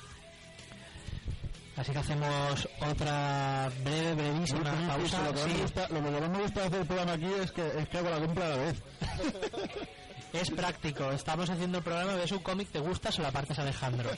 Así 1.76 1.92
que 1.92 1.98
hacemos 1.98 2.68
otra 2.80 3.70
breve, 3.82 4.14
brevísima 4.14 4.72
pausa. 4.86 5.22
lo, 5.24 5.32
que 5.34 5.40
más 5.40 5.46
me 5.46 5.54
Sí, 5.54 5.60
gusta, 5.62 5.88
lo 5.88 6.04
que 6.04 6.10
más 6.10 6.30
me 6.30 6.42
gusta 6.42 6.64
hacer 6.64 6.80
el 6.80 6.86
programa 6.86 7.12
aquí 7.14 7.32
es 7.42 7.50
que, 7.50 7.66
es 7.66 7.88
que 7.88 7.98
hago 7.98 8.10
la 8.10 8.18
compra 8.20 8.46
a 8.46 8.48
la 8.50 8.56
vez. 8.56 8.82
es 10.32 10.50
práctico. 10.50 11.10
Estamos 11.12 11.50
haciendo 11.50 11.78
el 11.78 11.84
programa, 11.84 12.14
ves 12.14 12.32
un 12.32 12.40
cómic, 12.40 12.68
te 12.70 12.78
gusta, 12.78 13.10
se 13.10 13.22
lo 13.22 13.28
apartas 13.28 13.58
Alejandro. 13.58 14.10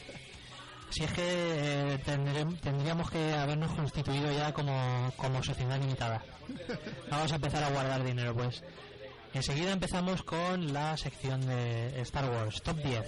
Si 0.91 1.05
es 1.05 1.13
que 1.13 1.23
eh, 1.25 1.99
tendríamos 2.05 3.11
que 3.11 3.33
habernos 3.33 3.73
constituido 3.73 4.31
ya 4.31 4.53
como, 4.53 5.11
como 5.17 5.43
sociedad 5.43 5.81
limitada. 5.81 6.23
Vamos 7.11 7.33
a 7.33 7.37
empezar 7.37 7.65
a 7.65 7.71
guardar 7.71 8.05
dinero, 8.05 8.35
pues. 8.35 8.63
Enseguida 9.33 9.73
empezamos 9.73 10.23
con 10.23 10.75
la 10.75 10.97
sección 10.99 11.47
de 11.47 12.01
Star 12.03 12.29
Wars, 12.29 12.61
Top 12.63 12.77
10. 12.77 13.07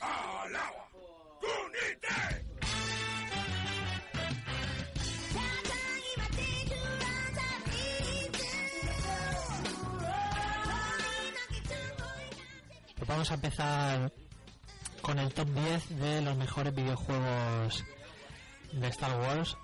¡Al 0.00 0.56
agua! 0.56 0.88
¡Unite! 1.42 2.49
Vamos 13.10 13.30
a 13.32 13.34
empezar 13.34 14.12
con 15.02 15.18
el 15.18 15.34
top 15.34 15.48
10 15.48 15.98
de 15.98 16.22
los 16.22 16.36
mejores 16.36 16.72
videojuegos 16.72 17.84
de 18.72 18.86
Star 18.86 19.18
Wars. 19.18 19.56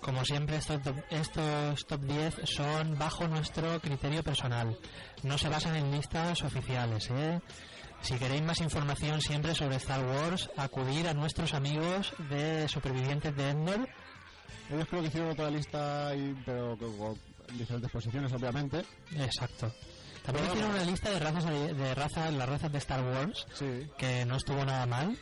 Como 0.00 0.24
siempre, 0.24 0.56
estos 0.56 0.82
top, 0.82 0.96
estos 1.10 1.86
top 1.86 2.00
10 2.00 2.40
son 2.44 2.98
bajo 2.98 3.28
nuestro 3.28 3.80
criterio 3.80 4.24
personal. 4.24 4.76
No 5.22 5.38
se 5.38 5.48
basan 5.48 5.76
en 5.76 5.92
listas 5.92 6.42
oficiales. 6.42 7.08
¿eh? 7.12 7.40
Si 8.02 8.14
queréis 8.18 8.42
más 8.42 8.60
información 8.60 9.20
siempre 9.20 9.54
sobre 9.54 9.76
Star 9.76 10.04
Wars, 10.04 10.50
acudir 10.56 11.06
a 11.06 11.14
nuestros 11.14 11.54
amigos 11.54 12.12
de 12.28 12.66
Supervivientes 12.68 13.34
de 13.36 13.50
Endor. 13.50 13.88
Ellos 14.70 14.86
creo 14.90 15.02
que 15.02 15.08
hicieron 15.08 15.30
otra 15.30 15.50
lista, 15.50 16.16
y, 16.16 16.34
pero 16.44 16.76
con, 16.76 16.96
con 16.98 17.18
diferentes 17.56 17.90
posiciones, 17.92 18.32
obviamente. 18.32 18.84
Exacto. 19.16 19.72
También 20.32 20.46
hicieron 20.52 20.70
una 20.72 20.84
lista 20.84 21.10
de 21.10 21.18
razas 21.18 21.44
de, 21.46 21.74
de 21.74 21.94
razas, 21.94 22.32
las 22.32 22.48
razas 22.48 22.70
de 22.72 22.78
Star 22.78 23.02
Wars. 23.02 23.46
Sí. 23.54 23.86
que 23.96 24.24
no 24.26 24.36
estuvo 24.36 24.64
nada 24.64 24.84
mal. 24.86 25.16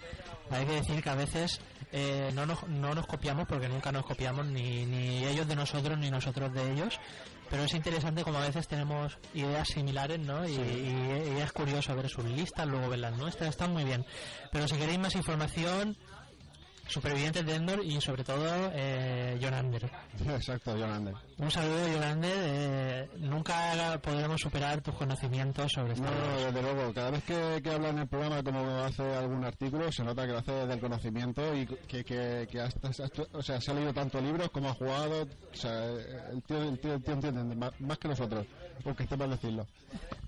Hay 0.50 0.64
que 0.66 0.72
decir 0.72 1.02
que 1.02 1.10
a 1.10 1.14
veces 1.14 1.60
eh, 1.92 2.30
no, 2.34 2.44
nos, 2.46 2.66
no 2.68 2.94
nos 2.94 3.06
copiamos 3.06 3.46
porque 3.48 3.68
nunca 3.68 3.92
nos 3.92 4.04
copiamos 4.04 4.46
ni, 4.46 4.84
ni 4.86 5.24
ellos 5.24 5.46
de 5.48 5.56
nosotros 5.56 5.96
ni 5.98 6.10
nosotros 6.10 6.52
de 6.52 6.72
ellos. 6.72 6.98
Pero 7.48 7.62
es 7.62 7.74
interesante 7.74 8.24
como 8.24 8.38
a 8.38 8.42
veces 8.46 8.66
tenemos 8.66 9.16
ideas 9.32 9.68
similares, 9.68 10.18
¿no? 10.18 10.44
Y, 10.48 10.52
y- 10.54 11.34
y 11.36 11.40
es 11.40 11.52
curioso 11.52 11.94
ver 11.94 12.08
sus 12.08 12.24
listas, 12.24 12.66
luego 12.66 12.88
ver 12.88 12.98
las 12.98 13.16
nuestras, 13.16 13.50
están 13.50 13.72
muy 13.72 13.84
bien. 13.84 14.04
Pero 14.50 14.66
si 14.66 14.74
queréis 14.76 14.98
más 14.98 15.14
información, 15.14 15.96
Supervivientes 16.88 17.44
de 17.44 17.54
Endor 17.56 17.84
y 17.84 18.00
sobre 18.00 18.22
todo 18.24 18.46
eh, 18.72 19.38
John 19.42 19.54
Ander. 19.54 19.90
Exacto, 20.28 20.76
Yolander. 20.76 21.14
Un 21.38 21.50
saludo, 21.50 21.78
John 21.92 22.02
Ander. 22.04 22.32
eh, 22.36 23.08
nunca 23.18 23.98
podremos 24.00 24.40
superar 24.40 24.80
tus 24.80 24.94
conocimientos 24.94 25.72
sobre 25.72 25.94
No, 25.96 26.06
Star 26.06 26.12
no, 26.14 26.32
Wars. 26.32 26.44
desde 26.54 26.62
luego. 26.62 26.94
Cada 26.94 27.10
vez 27.10 27.24
que, 27.24 27.60
que 27.62 27.70
habla 27.70 27.88
en 27.88 27.98
el 27.98 28.06
programa, 28.08 28.42
como 28.42 28.78
hace 28.84 29.02
algún 29.02 29.44
artículo, 29.44 29.90
se 29.90 30.04
nota 30.04 30.26
que 30.26 30.32
lo 30.32 30.38
hace 30.38 30.52
desde 30.52 30.74
el 30.74 30.80
conocimiento 30.80 31.54
y 31.56 31.66
que, 31.66 32.04
que, 32.04 32.48
que 32.50 32.60
hasta, 32.60 32.88
hasta- 32.88 33.10
o 33.32 33.42
sea, 33.42 33.60
se 33.60 33.70
ha 33.70 33.74
leído 33.74 33.92
tanto 33.92 34.20
libros 34.20 34.48
como 34.50 34.68
ha 34.70 34.74
jugado. 34.74 35.22
O 35.52 35.56
sea, 35.56 35.86
el 36.32 36.42
tío, 36.46 36.62
el 36.62 36.78
tío, 36.78 36.94
el 36.94 37.02
tío 37.02 37.14
entiende 37.14 37.54
más, 37.56 37.72
más 37.80 37.98
que 37.98 38.08
nosotros, 38.08 38.46
porque 38.84 39.02
está 39.02 39.16
mal 39.16 39.30
decirlo. 39.30 39.66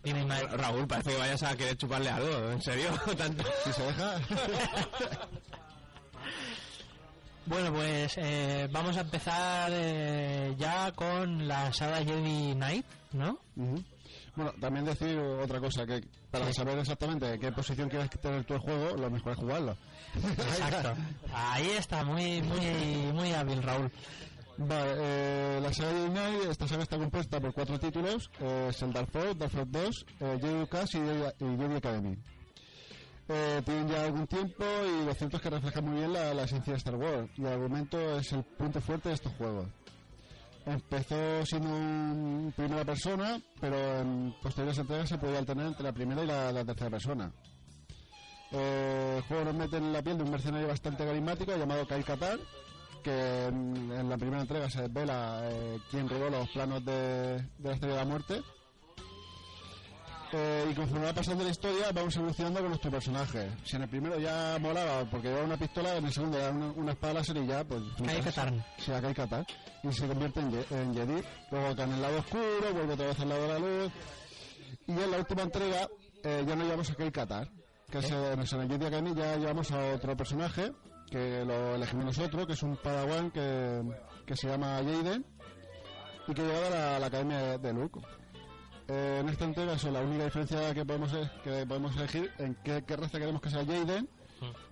Dime. 0.02 0.24
Raúl, 0.56 0.86
parece 0.88 1.10
que 1.12 1.18
vayas 1.18 1.42
a 1.44 1.56
querer 1.56 1.76
chuparle 1.76 2.10
algo, 2.10 2.50
¿en 2.50 2.60
serio? 2.62 2.90
Tanto. 3.16 3.44
Si 3.64 3.72
se 3.72 3.82
deja. 3.82 4.18
Bueno, 7.48 7.72
pues 7.72 8.12
eh, 8.18 8.68
vamos 8.70 8.96
a 8.96 9.00
empezar 9.00 9.70
eh, 9.72 10.54
ya 10.58 10.92
con 10.92 11.48
la 11.48 11.72
saga 11.72 11.98
Jedi 12.04 12.52
Knight, 12.54 12.84
¿no? 13.12 13.38
Bueno, 14.36 14.52
también 14.60 14.84
decir 14.84 15.18
otra 15.18 15.58
cosa, 15.60 15.86
que 15.86 16.04
para 16.30 16.46
Sí. 16.48 16.52
saber 16.54 16.78
exactamente 16.78 17.38
qué 17.38 17.50
posición 17.52 17.88
quieres 17.88 18.10
tener 18.10 18.44
el 18.48 18.58
juego, 18.58 18.96
lo 18.96 19.10
mejor 19.10 19.32
es 19.32 19.38
jugarlo. 19.38 19.76
Exacto. 20.14 20.94
Ahí 21.32 21.70
está, 21.70 22.04
muy, 22.04 22.42
muy, 22.42 23.12
muy 23.14 23.32
hábil, 23.32 23.62
Raúl. 23.62 23.90
Vale, 24.58 24.92
eh, 24.98 25.60
la 25.62 25.72
saga 25.72 25.92
Jedi 25.92 26.08
Knight, 26.10 26.50
esta 26.50 26.68
saga 26.68 26.82
está 26.82 26.98
compuesta 26.98 27.40
por 27.40 27.54
cuatro 27.54 27.78
títulos, 27.78 28.30
eh, 28.40 28.66
es 28.70 28.82
el 28.82 28.92
Dark 28.92 29.10
Force, 29.10 29.34
Dark 29.36 29.52
Force 29.52 29.70
2, 29.70 30.06
eh, 30.20 30.38
Jedi, 30.40 30.64
y 31.40 31.56
Jedi 31.56 31.76
Academy. 31.76 32.16
Eh, 33.30 33.60
tienen 33.62 33.88
ya 33.88 34.04
algún 34.04 34.26
tiempo 34.26 34.64
y 34.64 35.04
lo 35.04 35.12
cierto 35.12 35.36
es 35.36 35.42
que 35.42 35.50
refleja 35.50 35.82
muy 35.82 35.98
bien 35.98 36.12
la, 36.14 36.32
la 36.32 36.44
esencia 36.44 36.72
de 36.72 36.78
Star 36.78 36.94
Wars 36.94 37.28
y 37.36 37.42
el 37.42 37.48
argumento 37.48 38.18
es 38.18 38.32
el 38.32 38.42
punto 38.42 38.80
fuerte 38.80 39.10
de 39.10 39.16
estos 39.16 39.32
juegos. 39.34 39.66
Empezó 40.64 41.44
siendo 41.44 41.70
un 41.70 42.52
primera 42.56 42.84
persona, 42.84 43.40
pero 43.60 44.00
en 44.00 44.34
posteriores 44.42 44.78
entregas 44.78 45.08
se 45.08 45.18
podía 45.18 45.38
alternar 45.38 45.66
entre 45.66 45.82
la 45.82 45.92
primera 45.92 46.22
y 46.22 46.26
la, 46.26 46.64
tercera 46.64 46.90
persona. 46.90 47.30
Eh, 48.50 49.14
el 49.18 49.22
juego 49.24 49.44
nos 49.44 49.54
mete 49.54 49.76
en 49.76 49.92
la 49.92 50.02
piel 50.02 50.16
de 50.16 50.24
un 50.24 50.30
mercenario 50.30 50.68
bastante 50.68 51.04
carismático 51.04 51.56
llamado 51.56 51.86
Kai 51.86 52.02
Katar, 52.02 52.38
que 53.02 53.44
en, 53.46 54.08
la 54.08 54.16
primera 54.16 54.40
entrega 54.42 54.70
se 54.70 54.82
desvela 54.82 55.40
eh, 55.44 55.78
quién 55.90 56.08
robó 56.08 56.30
los 56.30 56.48
planos 56.50 56.84
de, 56.84 57.36
de 57.36 57.68
la 57.68 57.72
Estrella 57.72 57.94
de 57.94 58.00
la 58.00 58.10
Muerte. 58.10 58.42
Eh, 60.30 60.68
y 60.70 60.74
conforme 60.74 61.06
va 61.06 61.14
pasando 61.14 61.42
la 61.42 61.50
historia, 61.50 61.90
vamos 61.92 62.14
evolucionando 62.16 62.60
con 62.60 62.68
nuestro 62.68 62.90
personaje. 62.90 63.50
Si 63.64 63.76
en 63.76 63.82
el 63.82 63.88
primero 63.88 64.18
ya 64.18 64.58
molaba 64.60 65.04
porque 65.10 65.28
llevaba 65.28 65.46
una 65.46 65.56
pistola, 65.56 65.96
en 65.96 66.04
el 66.04 66.12
segundo 66.12 66.38
era 66.38 66.50
una, 66.50 66.66
una 66.72 66.92
espada 66.92 67.14
láser 67.14 67.36
y 67.38 67.46
ya, 67.46 67.64
pues. 67.64 67.82
Kai 68.04 68.20
Katarn. 68.20 68.64
Sí, 68.76 68.92
a 68.92 69.00
Kai 69.00 69.14
Katarn. 69.14 69.46
Y 69.82 69.92
se 69.92 70.06
convierte 70.06 70.40
en, 70.40 70.94
Jedi. 70.94 71.22
Luego 71.50 71.76
cae 71.76 71.84
en 71.86 71.92
el 71.92 72.02
lado 72.02 72.18
oscuro, 72.18 72.74
vuelve 72.74 72.92
otra 72.92 73.06
vez 73.06 73.20
al 73.20 73.28
lado 73.28 73.42
de 73.42 73.48
la 73.48 73.58
luz. 73.58 73.92
Y 74.86 74.92
en 74.92 75.10
la 75.10 75.18
última 75.18 75.42
entrega, 75.42 75.88
eh, 76.22 76.44
ya 76.46 76.56
no 76.56 76.64
llevamos 76.64 76.90
a 76.90 76.94
Kai 76.94 77.10
Katar. 77.10 77.50
Que 77.90 77.98
eh, 77.98 78.32
en 78.32 78.40
el 78.40 78.46
Jedi 78.46 78.84
Academy 78.84 79.14
ya 79.14 79.36
llevamos 79.36 79.70
a 79.70 79.94
otro 79.94 80.14
personaje, 80.14 80.72
que 81.10 81.42
lo 81.46 81.76
elegimos 81.76 82.04
nosotros, 82.04 82.46
que 82.46 82.52
es 82.52 82.62
un 82.62 82.76
Padawan 82.76 83.30
que, 83.30 83.80
que 84.26 84.36
se 84.36 84.48
llama 84.48 84.76
Jaden 84.76 85.24
y 86.26 86.34
que 86.34 86.42
llegaba 86.42 86.66
a 86.66 86.70
la, 86.70 86.96
a 86.96 86.98
la 86.98 87.06
Academia 87.06 87.38
de, 87.38 87.58
de 87.58 87.72
Luke. 87.72 88.00
Eh, 88.88 89.18
en 89.20 89.28
esta 89.28 89.44
entrega, 89.44 89.74
eso, 89.74 89.90
la 89.90 90.00
única 90.00 90.24
diferencia 90.24 90.72
que 90.74 90.84
podemos 90.84 91.12
es 91.12 91.28
que 91.44 91.66
podemos 91.66 91.94
elegir 91.96 92.32
en 92.38 92.54
qué, 92.64 92.82
qué 92.86 92.96
raza 92.96 93.18
queremos 93.18 93.42
que 93.42 93.50
sea 93.50 93.64
Jaden 93.64 94.08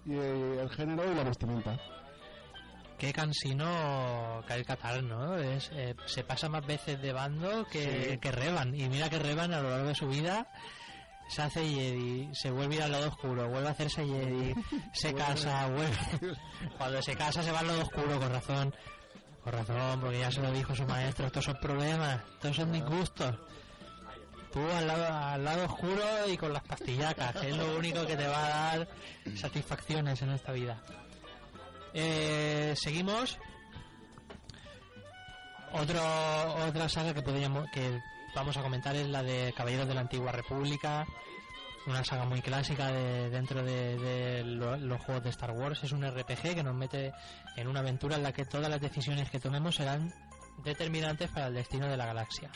y 0.06 0.14
el 0.14 0.70
género 0.70 1.10
y 1.10 1.14
la 1.14 1.24
vestimenta. 1.24 1.78
Qué 2.98 3.12
cansino 3.12 4.42
Kyle 4.48 4.64
Katar, 4.64 5.02
¿no? 5.02 5.36
Es, 5.36 5.70
eh, 5.74 5.94
se 6.06 6.24
pasa 6.24 6.48
más 6.48 6.64
veces 6.66 7.00
de 7.02 7.12
bando 7.12 7.66
que, 7.66 8.12
Sí. 8.12 8.18
que 8.18 8.32
Revan. 8.32 8.74
Y 8.74 8.88
mira 8.88 9.10
que 9.10 9.18
Revan 9.18 9.52
a 9.52 9.60
lo 9.60 9.68
largo 9.68 9.88
de 9.88 9.94
su 9.94 10.08
vida 10.08 10.46
se 11.28 11.42
hace 11.42 11.68
Jedi, 11.68 12.30
se 12.32 12.50
vuelve 12.50 12.76
a 12.76 12.78
ir 12.78 12.82
al 12.84 12.92
lado 12.92 13.08
oscuro, 13.08 13.48
vuelve 13.50 13.68
a 13.68 13.72
hacerse 13.72 14.06
Jedi, 14.06 14.54
se 14.94 15.12
casa, 15.12 15.66
vuelve. 15.66 16.36
Cuando 16.78 17.02
se 17.02 17.14
casa 17.16 17.42
se 17.42 17.52
va 17.52 17.58
al 17.58 17.66
lado 17.66 17.82
oscuro, 17.82 18.18
con 18.18 18.30
razón. 18.32 18.74
Con 19.44 19.52
razón, 19.52 20.00
porque 20.00 20.20
ya 20.20 20.30
se 20.30 20.40
lo 20.40 20.50
dijo 20.52 20.74
su 20.74 20.86
maestro, 20.86 21.26
estos 21.26 21.44
son 21.44 21.56
problemas, 21.60 22.22
estos 22.34 22.56
son 22.56 22.72
disgustos. 22.72 23.36
Tú 24.52 24.60
al 24.70 24.86
lado, 24.86 25.06
al 25.14 25.44
lado 25.44 25.64
oscuro 25.66 26.02
y 26.28 26.36
con 26.36 26.52
las 26.52 26.62
pastillacas, 26.62 27.36
es 27.44 27.56
lo 27.56 27.76
único 27.76 28.06
que 28.06 28.16
te 28.16 28.26
va 28.26 28.46
a 28.46 28.76
dar 28.78 28.88
satisfacciones 29.36 30.22
en 30.22 30.30
esta 30.30 30.52
vida. 30.52 30.82
Eh, 31.92 32.74
seguimos. 32.76 33.38
Otro, 35.72 36.00
otra 36.68 36.88
saga 36.88 37.12
que 37.12 37.22
podríamos, 37.22 37.68
que 37.70 38.00
vamos 38.34 38.56
a 38.56 38.62
comentar 38.62 38.94
es 38.96 39.08
la 39.08 39.22
de 39.22 39.52
Caballeros 39.56 39.88
de 39.88 39.94
la 39.94 40.00
Antigua 40.02 40.32
República. 40.32 41.06
una 41.86 42.02
saga 42.04 42.24
muy 42.24 42.40
clásica 42.42 42.88
de, 42.90 43.28
dentro 43.30 43.62
de, 43.62 43.96
de 43.98 44.44
lo- 44.44 44.76
los 44.76 45.00
juegos 45.04 45.22
de 45.24 45.30
Star 45.30 45.50
Wars. 45.52 45.82
Es 45.84 45.92
un 45.92 46.04
RPG 46.04 46.54
que 46.54 46.62
nos 46.62 46.74
mete 46.74 47.12
en 47.56 47.68
una 47.68 47.80
aventura 47.80 48.16
en 48.16 48.22
la 48.22 48.32
que 48.32 48.44
todas 48.44 48.70
las 48.70 48.80
decisiones 48.80 49.30
que 49.30 49.38
tomemos 49.38 49.74
serán 49.76 50.12
determinantes 50.64 51.30
para 51.30 51.48
el 51.48 51.54
destino 51.54 51.86
de 51.88 51.96
la 51.96 52.06
galaxia. 52.06 52.50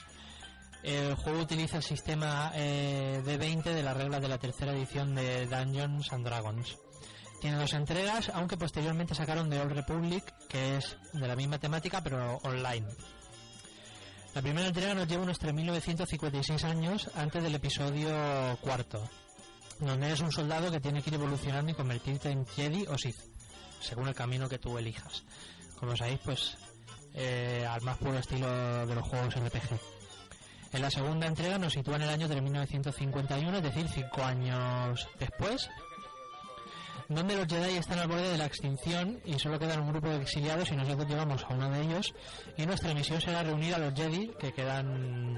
El 0.82 1.14
juego 1.14 1.40
utiliza 1.40 1.76
el 1.76 1.82
sistema 1.82 2.52
eh, 2.54 3.22
D20 3.24 3.62
de 3.62 3.82
las 3.82 3.96
reglas 3.96 4.22
de 4.22 4.28
la 4.28 4.38
tercera 4.38 4.72
edición 4.72 5.14
de 5.14 5.46
Dungeons 5.46 6.12
and 6.12 6.24
Dragons. 6.24 6.78
Tiene 7.40 7.56
dos 7.56 7.72
entregas, 7.72 8.30
aunque 8.34 8.56
posteriormente 8.56 9.14
sacaron 9.14 9.48
The 9.50 9.60
Old 9.60 9.72
Republic, 9.72 10.24
que 10.48 10.76
es 10.76 10.96
de 11.12 11.26
la 11.26 11.36
misma 11.36 11.58
temática 11.58 12.02
pero 12.02 12.36
online. 12.42 12.86
La 14.34 14.42
primera 14.42 14.68
entrega 14.68 14.94
nos 14.94 15.08
lleva 15.08 15.24
unos 15.24 15.40
3.956 15.40 16.64
años 16.64 17.10
antes 17.14 17.42
del 17.42 17.54
episodio 17.54 18.58
cuarto, 18.60 19.02
donde 19.80 20.06
eres 20.06 20.20
un 20.20 20.32
soldado 20.32 20.70
que 20.70 20.80
tiene 20.80 21.02
que 21.02 21.10
ir 21.10 21.14
evolucionando 21.14 21.72
y 21.72 21.74
convertirte 21.74 22.30
en 22.30 22.46
Jedi 22.46 22.86
o 22.86 22.96
Sith, 22.96 23.18
según 23.80 24.08
el 24.08 24.14
camino 24.14 24.48
que 24.48 24.58
tú 24.58 24.78
elijas. 24.78 25.24
Como 25.78 25.96
sabéis, 25.96 26.20
pues 26.24 26.58
eh, 27.14 27.66
al 27.68 27.82
más 27.82 27.98
puro 27.98 28.18
estilo 28.18 28.86
de 28.86 28.94
los 28.94 29.08
juegos 29.08 29.34
RPG. 29.34 29.99
En 30.72 30.82
la 30.82 30.90
segunda 30.90 31.26
entrega 31.26 31.58
nos 31.58 31.72
sitúa 31.72 31.96
en 31.96 32.02
el 32.02 32.10
año 32.10 32.28
de 32.28 32.40
1951, 32.40 33.56
es 33.56 33.62
decir, 33.62 33.88
cinco 33.88 34.22
años 34.22 35.08
después, 35.18 35.68
donde 37.08 37.34
los 37.34 37.48
Jedi 37.48 37.76
están 37.76 37.98
al 37.98 38.06
borde 38.06 38.30
de 38.30 38.38
la 38.38 38.46
extinción 38.46 39.20
y 39.24 39.36
solo 39.40 39.58
quedan 39.58 39.80
un 39.80 39.90
grupo 39.90 40.08
de 40.08 40.22
exiliados 40.22 40.70
y 40.70 40.76
nosotros 40.76 41.08
llevamos 41.08 41.44
a 41.44 41.48
uno 41.48 41.68
de 41.70 41.82
ellos 41.82 42.14
y 42.56 42.66
nuestra 42.66 42.94
misión 42.94 43.20
será 43.20 43.42
reunir 43.42 43.74
a 43.74 43.78
los 43.78 43.94
Jedi 43.94 44.30
que 44.38 44.52
quedan 44.52 45.34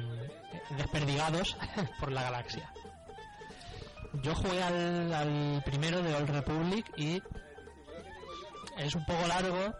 desperdigados 0.76 1.56
por 2.00 2.12
la 2.12 2.24
galaxia. 2.24 2.70
Yo 4.22 4.34
jugué 4.34 4.62
al, 4.62 5.14
al 5.14 5.62
primero 5.64 6.02
de 6.02 6.14
Old 6.14 6.28
Republic 6.28 6.92
y 6.98 7.22
es 8.76 8.94
un 8.94 9.06
poco 9.06 9.26
largo, 9.26 9.72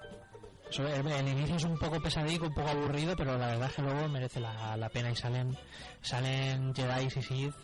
el, 0.79 1.07
el 1.07 1.29
inicio 1.29 1.57
es 1.57 1.65
un 1.65 1.79
poco 1.79 2.01
pesadico, 2.01 2.47
un 2.47 2.55
poco 2.55 2.69
aburrido, 2.69 3.15
pero 3.17 3.37
la 3.39 3.47
verdad 3.49 3.69
es 3.69 3.75
que 3.77 3.83
luego 3.83 4.09
merece 4.09 4.41
la, 4.41 4.77
la 4.77 4.89
pena 4.89 5.11
y 5.11 5.17
salen 5.17 5.57
salen 6.01 6.75
Jedi 6.75 7.07
y 7.07 7.11
Sith 7.11 7.55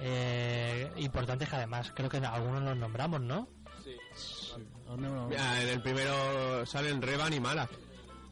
eh, 0.00 0.90
importantes 0.96 1.48
que 1.48 1.56
además 1.56 1.92
creo 1.94 2.08
que 2.08 2.18
algunos 2.18 2.62
los 2.62 2.76
nombramos, 2.76 3.20
¿no? 3.20 3.48
Mira, 5.28 5.62
en 5.62 5.68
el 5.68 5.82
primero 5.82 6.66
salen 6.66 7.00
Revan 7.02 7.32
y 7.32 7.40
Malak. 7.40 7.70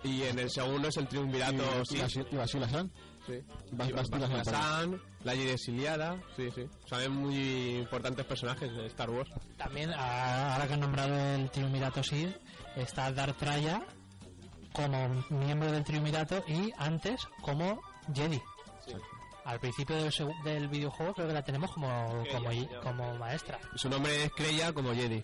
Y 0.05 0.23
en 0.23 0.39
el 0.39 0.49
segundo 0.51 0.89
es 0.89 0.97
el 0.97 1.09
triunvirato 1.09 1.63
y, 1.83 1.87
sí. 1.87 1.97
y, 1.97 2.01
Basi- 2.01 2.27
y 2.31 2.37
Basila 2.37 2.69
San. 2.69 2.91
Sí. 3.27 3.43
San, 4.45 5.03
la 5.25 5.33
Jedi 5.33 5.51
exiliada, 5.51 6.17
sí, 6.37 6.49
sí. 6.55 6.67
Salen 6.89 7.13
muy 7.13 7.77
importantes 7.77 8.25
personajes 8.25 8.73
de 8.75 8.87
Star 8.87 9.11
Wars. 9.11 9.29
También, 9.57 9.91
a- 9.91 10.55
ahora 10.55 10.67
que 10.69 10.75
han 10.75 10.81
nombrado 10.81 11.15
el 11.35 11.51
Triunvirato 11.51 12.03
Sid, 12.03 12.29
está 12.83 13.11
Darth 13.13 13.37
Traya 13.39 13.83
como 14.73 15.09
miembro 15.31 15.73
del 15.73 15.85
Triunvirato 15.85 16.45
y 16.47 16.73
antes 16.79 17.27
como 17.43 17.81
Jedi. 18.15 18.41
Al 19.45 19.59
principio 19.61 19.97
del, 19.97 20.13
del 20.45 20.69
videojuego 20.69 21.15
creo 21.15 21.27
que 21.29 21.33
la 21.35 21.43
tenemos 21.43 21.73
como, 21.73 22.23
como, 22.31 22.51
como 22.83 23.15
maestra. 23.17 23.59
Su 23.77 23.89
nombre 23.89 24.25
es 24.25 24.33
Creia 24.33 24.73
como 24.73 24.95
Jedi. 24.95 25.23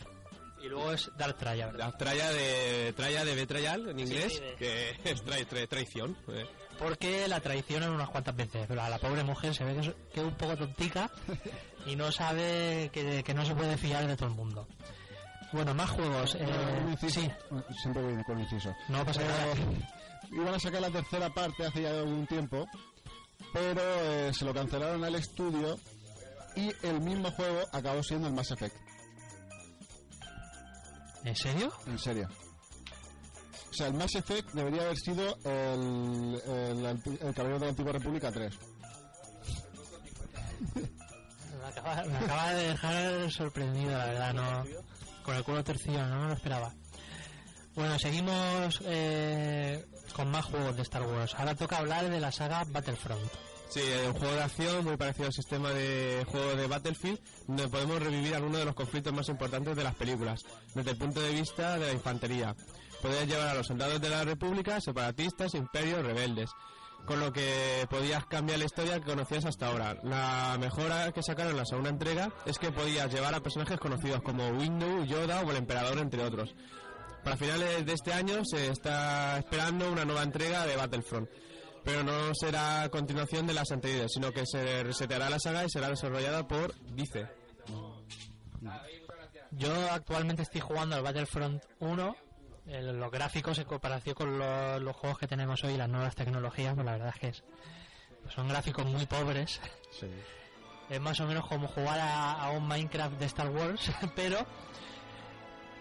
Y 0.62 0.66
luego 0.68 0.92
es 0.92 1.10
Darth 1.18 1.38
Traya, 1.38 1.66
¿verdad? 1.66 1.92
La 1.92 1.98
traya 1.98 2.30
de 2.30 2.94
traya 2.96 3.22
de 3.22 3.34
betrayal 3.34 3.86
en 3.90 4.00
inglés, 4.00 4.32
sí, 4.32 4.40
de- 4.40 4.54
que 4.54 4.90
es 5.10 5.22
trai- 5.22 5.46
tra- 5.46 5.68
traición. 5.68 6.16
eh. 6.28 6.46
Porque 6.78 7.28
la 7.28 7.40
traicionan 7.40 7.90
unas 7.90 8.08
cuantas 8.08 8.34
veces. 8.34 8.64
Pero 8.66 8.82
a 8.82 8.88
la 8.88 8.98
pobre 8.98 9.22
mujer 9.24 9.54
se 9.54 9.62
ve 9.62 9.74
que 9.74 9.80
es, 9.80 9.94
que 10.14 10.20
es 10.20 10.26
un 10.26 10.34
poco 10.34 10.56
tontica 10.56 11.10
y 11.86 11.94
no 11.96 12.10
sabe 12.10 12.88
que, 12.94 13.22
que 13.22 13.34
no 13.34 13.44
se 13.44 13.54
puede 13.54 13.76
fiar 13.76 14.06
de 14.06 14.16
todo 14.16 14.30
el 14.30 14.34
mundo. 14.34 14.66
Bueno, 15.54 15.72
más 15.74 15.88
juegos. 15.90 16.34
eh, 16.34 16.46
Un 16.84 16.90
inciso. 16.92 17.20
sí, 17.20 17.30
Siempre 17.80 18.02
viene 18.06 18.24
con 18.24 18.40
inciso. 18.40 18.74
no 18.88 19.04
pasa 19.04 19.22
nada. 19.22 19.52
Eh, 19.52 19.78
iban 20.32 20.54
a 20.54 20.58
sacar 20.58 20.80
la 20.80 20.90
tercera 20.90 21.30
parte 21.32 21.64
hace 21.66 21.82
ya 21.82 21.90
algún 21.90 22.26
tiempo, 22.26 22.66
pero 23.52 23.80
eh, 23.80 24.32
se 24.34 24.44
lo 24.44 24.52
cancelaron 24.52 25.04
al 25.04 25.14
estudio 25.14 25.78
y 26.56 26.72
el 26.82 27.00
mismo 27.00 27.30
juego 27.30 27.60
acabó 27.72 28.02
siendo 28.02 28.26
el 28.28 28.34
Mass 28.34 28.50
Effect. 28.50 28.74
¿En 31.24 31.36
serio? 31.36 31.72
En 31.86 31.98
serio. 31.98 32.28
O 33.70 33.74
sea, 33.74 33.86
el 33.88 33.94
Mass 33.94 34.14
Effect 34.16 34.50
debería 34.52 34.82
haber 34.82 34.96
sido 34.98 35.36
el, 35.44 36.40
el, 36.46 37.34
Caballero 37.34 37.58
de 37.58 37.64
la 37.66 37.70
Antigua 37.70 37.92
República 37.92 38.30
3. 38.32 38.54
Me 41.64 41.70
acaba, 41.70 42.04
me 42.04 42.16
acaba 42.18 42.52
de 42.52 42.68
dejar 42.68 43.30
sorprendido, 43.32 43.90
la 43.96 44.04
verdad, 44.04 44.34
no. 44.34 44.64
Con 45.24 45.36
el 45.36 45.42
culo 45.44 45.64
torcido, 45.64 46.06
no 46.06 46.20
me 46.20 46.28
lo 46.28 46.34
esperaba. 46.34 46.72
Bueno, 47.74 47.98
seguimos 47.98 48.80
eh, 48.84 49.84
con 50.14 50.30
más 50.30 50.44
juegos 50.44 50.76
de 50.76 50.82
Star 50.82 51.02
Wars. 51.02 51.34
Ahora 51.36 51.54
toca 51.56 51.78
hablar 51.78 52.08
de 52.08 52.20
la 52.20 52.30
saga 52.30 52.62
Battlefront. 52.68 53.32
Sí, 53.68 53.80
un 54.06 54.12
juego 54.12 54.34
de 54.34 54.42
acción 54.42 54.84
muy 54.84 54.96
parecido 54.96 55.26
al 55.26 55.32
sistema 55.32 55.70
de 55.70 56.24
juego 56.30 56.54
de 56.54 56.66
Battlefield, 56.68 57.18
donde 57.48 57.68
podemos 57.68 58.00
revivir 58.00 58.34
algunos 58.34 58.58
de 58.58 58.66
los 58.66 58.74
conflictos 58.74 59.12
más 59.12 59.28
importantes 59.28 59.74
de 59.74 59.82
las 59.82 59.96
películas, 59.96 60.44
desde 60.74 60.92
el 60.92 60.96
punto 60.96 61.20
de 61.20 61.32
vista 61.32 61.76
de 61.78 61.86
la 61.86 61.92
infantería. 61.92 62.54
Podías 63.02 63.26
llevar 63.26 63.48
a 63.48 63.54
los 63.54 63.66
soldados 63.66 64.00
de 64.00 64.10
la 64.10 64.24
República, 64.24 64.80
separatistas, 64.80 65.54
imperios, 65.54 66.04
rebeldes, 66.04 66.50
con 67.06 67.20
lo 67.20 67.32
que 67.32 67.86
podías 67.90 68.24
cambiar 68.26 68.58
la 68.58 68.64
historia 68.64 68.98
que 68.98 69.06
conocías 69.06 69.44
hasta 69.44 69.66
ahora. 69.66 69.96
La 70.02 70.56
mejora 70.58 71.12
que 71.12 71.22
sacaron 71.22 71.52
en 71.52 71.58
la 71.58 71.66
segunda 71.66 71.90
entrega 71.90 72.30
es 72.46 72.58
que 72.58 72.72
podías 72.72 73.12
llevar 73.12 73.34
a 73.34 73.40
personajes 73.40 73.78
conocidos 73.78 74.22
como 74.22 74.48
Windu, 74.48 75.04
Yoda 75.04 75.42
o 75.42 75.50
el 75.50 75.56
Emperador, 75.56 75.98
entre 75.98 76.22
otros. 76.24 76.54
Para 77.22 77.36
finales 77.36 77.86
de 77.86 77.92
este 77.92 78.12
año 78.12 78.42
se 78.44 78.68
está 78.68 79.38
esperando 79.38 79.90
una 79.90 80.04
nueva 80.04 80.22
entrega 80.22 80.66
de 80.66 80.76
Battlefront, 80.76 81.28
pero 81.82 82.02
no 82.02 82.34
será 82.34 82.88
continuación 82.90 83.46
de 83.46 83.54
las 83.54 83.70
anteriores, 83.70 84.12
sino 84.12 84.30
que 84.30 84.44
se 84.46 84.82
reseteará 84.82 85.30
la 85.30 85.38
saga 85.38 85.64
y 85.64 85.70
será 85.70 85.88
desarrollada 85.88 86.46
por 86.46 86.74
Dice. 86.92 87.26
Yo 89.52 89.72
actualmente 89.90 90.42
estoy 90.42 90.60
jugando 90.60 90.96
al 90.96 91.02
Battlefront 91.02 91.62
1. 91.80 92.16
El- 92.66 92.98
los 92.98 93.10
gráficos 93.10 93.58
en 93.58 93.64
comparación 93.64 94.14
con 94.14 94.38
lo- 94.38 94.78
los 94.80 94.96
juegos 94.96 95.18
que 95.18 95.26
tenemos 95.26 95.62
hoy, 95.64 95.76
las 95.76 95.88
nuevas 95.88 96.14
tecnologías, 96.14 96.74
pues 96.74 96.84
la 96.86 96.92
verdad 96.92 97.08
es 97.14 97.20
que 97.20 97.28
es- 97.28 97.44
son 98.34 98.48
gráficos 98.48 98.86
muy 98.86 99.04
pobres. 99.06 99.60
Es 100.90 101.00
más 101.00 101.18
o 101.20 101.26
menos 101.26 101.46
como 101.46 101.66
jugar 101.68 101.98
a, 102.00 102.32
a 102.44 102.50
un 102.50 102.66
Minecraft 102.66 103.18
de 103.18 103.26
Star 103.26 103.48
Wars, 103.50 103.90
pero 104.16 104.46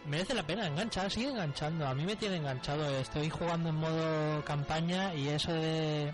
merece 0.05 0.33
la 0.33 0.43
pena, 0.45 0.67
engancha, 0.67 1.09
sigue 1.09 1.29
enganchando. 1.29 1.87
A 1.87 1.93
mí 1.93 2.03
me 2.05 2.15
tiene 2.15 2.37
enganchado. 2.37 2.89
Estoy 2.97 3.29
jugando 3.29 3.69
en 3.69 3.75
modo 3.75 4.43
campaña 4.45 5.13
y 5.15 5.29
eso 5.29 5.51
de, 5.53 6.13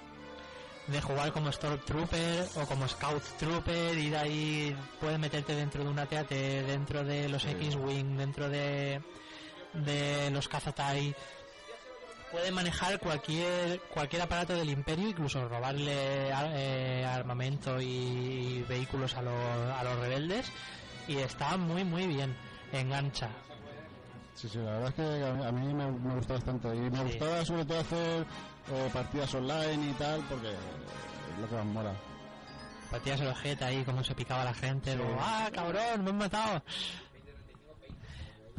de 0.87 1.01
jugar 1.01 1.31
como 1.31 1.51
Stormtrooper 1.51 2.47
o 2.55 2.65
como 2.65 2.87
Scout 2.87 3.23
Trooper, 3.37 3.97
ir 3.97 4.15
ahí, 4.15 4.75
puedes 4.99 5.19
meterte 5.19 5.55
dentro 5.55 5.83
de 5.83 5.89
una 5.89 6.05
TAT, 6.05 6.29
dentro 6.29 7.03
de 7.03 7.29
los 7.29 7.45
X-Wing, 7.45 8.17
dentro 8.17 8.49
de, 8.49 9.01
de 9.73 10.29
los 10.31 10.47
Kazatai. 10.47 11.15
Puede 12.31 12.51
manejar 12.51 12.99
cualquier 12.99 13.79
cualquier 13.93 14.21
aparato 14.21 14.53
del 14.53 14.69
imperio, 14.69 15.09
incluso 15.09 15.47
robarle 15.49 16.31
ar- 16.31 16.51
eh, 16.53 17.03
armamento 17.05 17.81
y 17.81 18.63
vehículos 18.69 19.15
a 19.15 19.21
los, 19.23 19.33
a 19.75 19.83
los 19.83 19.99
rebeldes. 19.99 20.51
Y 21.07 21.17
está 21.17 21.57
muy, 21.57 21.83
muy 21.83 22.05
bien. 22.05 22.35
Engancha. 22.71 23.29
Sí, 24.35 24.47
sí, 24.47 24.59
la 24.59 24.71
verdad 24.73 24.89
es 24.89 24.93
que 24.95 25.45
a 25.47 25.51
mí, 25.51 25.73
me, 25.73 25.91
me 25.91 26.15
gusta 26.15 26.35
bastante. 26.35 26.67
Y 26.75 26.79
me 26.81 26.97
Sí. 26.97 27.03
gustaba 27.03 27.43
sobre 27.43 27.65
todo 27.65 27.79
hacer 27.79 28.25
eh, 28.73 28.89
partidas 28.93 29.33
online 29.33 29.89
y 29.89 29.93
tal, 29.93 30.21
porque 30.29 30.49
es 30.49 31.39
lo 31.41 31.49
que 31.49 31.55
más 31.55 31.65
mola. 31.65 31.93
Patías 32.91 33.19
el 33.21 33.27
ojete 33.27 33.65
ahí, 33.65 33.83
como 33.83 34.03
se 34.03 34.13
picaba 34.15 34.45
la 34.45 34.53
gente. 34.53 34.95
Luego, 34.95 35.17
¡ah, 35.19 35.49
cabrón! 35.53 36.03
¡Me 36.03 36.09
han 36.11 36.17
matado! 36.19 36.63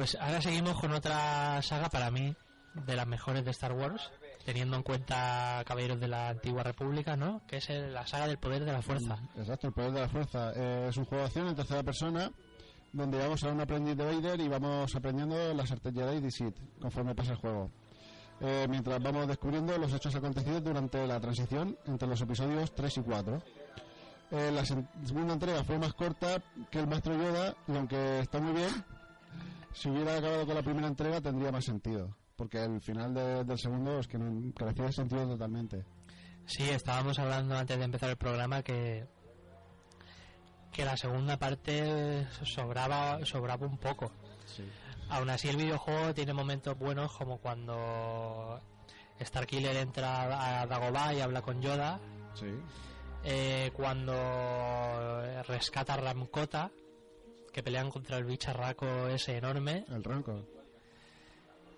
Pues 0.01 0.17
ahora 0.19 0.41
seguimos 0.41 0.79
con 0.79 0.91
otra 0.93 1.61
saga 1.61 1.87
para 1.87 2.09
mí 2.09 2.35
de 2.73 2.95
las 2.95 3.05
mejores 3.05 3.45
de 3.45 3.51
Star 3.51 3.71
Wars, 3.73 4.09
teniendo 4.43 4.75
en 4.75 4.81
cuenta 4.81 5.63
Caballeros 5.63 5.99
de 5.99 6.07
la 6.07 6.29
Antigua 6.29 6.63
República, 6.63 7.15
¿no? 7.15 7.43
Que 7.45 7.57
es 7.57 7.69
el- 7.69 7.93
la 7.93 8.07
saga 8.07 8.25
del 8.25 8.39
poder 8.39 8.65
de 8.65 8.71
la 8.71 8.81
fuerza. 8.81 9.19
Exacto, 9.37 9.67
el 9.67 9.73
poder 9.73 9.91
de 9.91 9.99
la 10.01 10.09
fuerza. 10.09 10.53
Eh, 10.55 10.87
es 10.89 10.97
un 10.97 11.05
juego 11.05 11.21
de 11.21 11.27
acción 11.27 11.47
en 11.49 11.55
tercera 11.55 11.83
persona 11.83 12.31
donde 12.91 13.19
vamos 13.19 13.43
a 13.43 13.49
un 13.49 13.61
aprendiz 13.61 13.95
de 13.95 14.03
Vader 14.05 14.39
y 14.41 14.47
vamos 14.47 14.95
aprendiendo 14.95 15.53
las 15.53 15.69
Jedi 15.69 16.25
y 16.25 16.31
Sith 16.31 16.55
conforme 16.81 17.13
pasa 17.13 17.33
el 17.33 17.37
juego. 17.37 17.69
Eh, 18.39 18.65
mientras 18.67 18.99
vamos 19.03 19.27
descubriendo 19.27 19.77
los 19.77 19.93
hechos 19.93 20.15
acontecidos 20.15 20.63
durante 20.63 21.05
la 21.05 21.19
transición 21.19 21.77
entre 21.85 22.07
los 22.07 22.19
episodios 22.19 22.73
3 22.73 22.97
y 22.97 23.01
4. 23.03 23.39
Eh, 24.31 24.49
la 24.51 24.65
segunda 24.65 25.33
entrega 25.33 25.63
fue 25.63 25.77
más 25.77 25.93
corta 25.93 26.41
que 26.71 26.79
el 26.79 26.87
Maestro 26.87 27.15
Yoda 27.15 27.53
y 27.67 27.75
aunque 27.77 28.21
está 28.21 28.39
muy 28.39 28.53
bien, 28.53 28.83
si 29.73 29.89
hubiera 29.89 30.17
acabado 30.17 30.45
con 30.45 30.55
la 30.55 30.63
primera 30.63 30.87
entrega 30.87 31.21
tendría 31.21 31.51
más 31.51 31.65
sentido. 31.65 32.15
Porque 32.35 32.63
el 32.63 32.81
final 32.81 33.13
de- 33.13 33.43
del 33.43 33.59
segundo 33.59 33.99
es 33.99 34.07
que 34.07 34.17
no, 34.17 34.51
carecía 34.53 34.85
de 34.85 34.93
sentido 34.93 35.27
totalmente. 35.27 35.85
Sí, 36.45 36.67
estábamos 36.69 37.19
hablando 37.19 37.55
antes 37.55 37.77
de 37.77 37.83
empezar 37.85 38.09
el 38.09 38.17
programa 38.17 38.63
que 38.63 39.07
que 40.71 40.85
la 40.85 40.95
segunda 40.95 41.37
parte 41.37 42.25
sobraba, 42.45 43.19
sobraba 43.25 43.67
un 43.67 43.77
poco. 43.77 44.09
Aún 45.09 45.29
así 45.29 45.49
el 45.49 45.57
videojuego 45.57 46.13
tiene 46.13 46.33
momentos 46.33 46.77
buenos 46.79 47.11
como 47.17 47.39
cuando 47.39 48.57
Starkiller 49.19 49.75
entra 49.75 50.61
a 50.61 50.65
Dagobah 50.65 51.13
y 51.13 51.19
habla 51.19 51.41
con 51.41 51.61
Yoda, 51.61 51.99
Sí. 52.35 52.47
eh, 53.25 53.71
cuando 53.75 54.13
rescata 55.47 55.95
a 55.95 55.97
Ramkota, 55.97 56.71
que 57.51 57.63
pelean 57.63 57.89
contra 57.89 58.17
el 58.17 58.25
bicharraco 58.25 59.07
ese 59.07 59.37
enorme, 59.37 59.85
El 59.89 60.03
Rancor. 60.03 60.45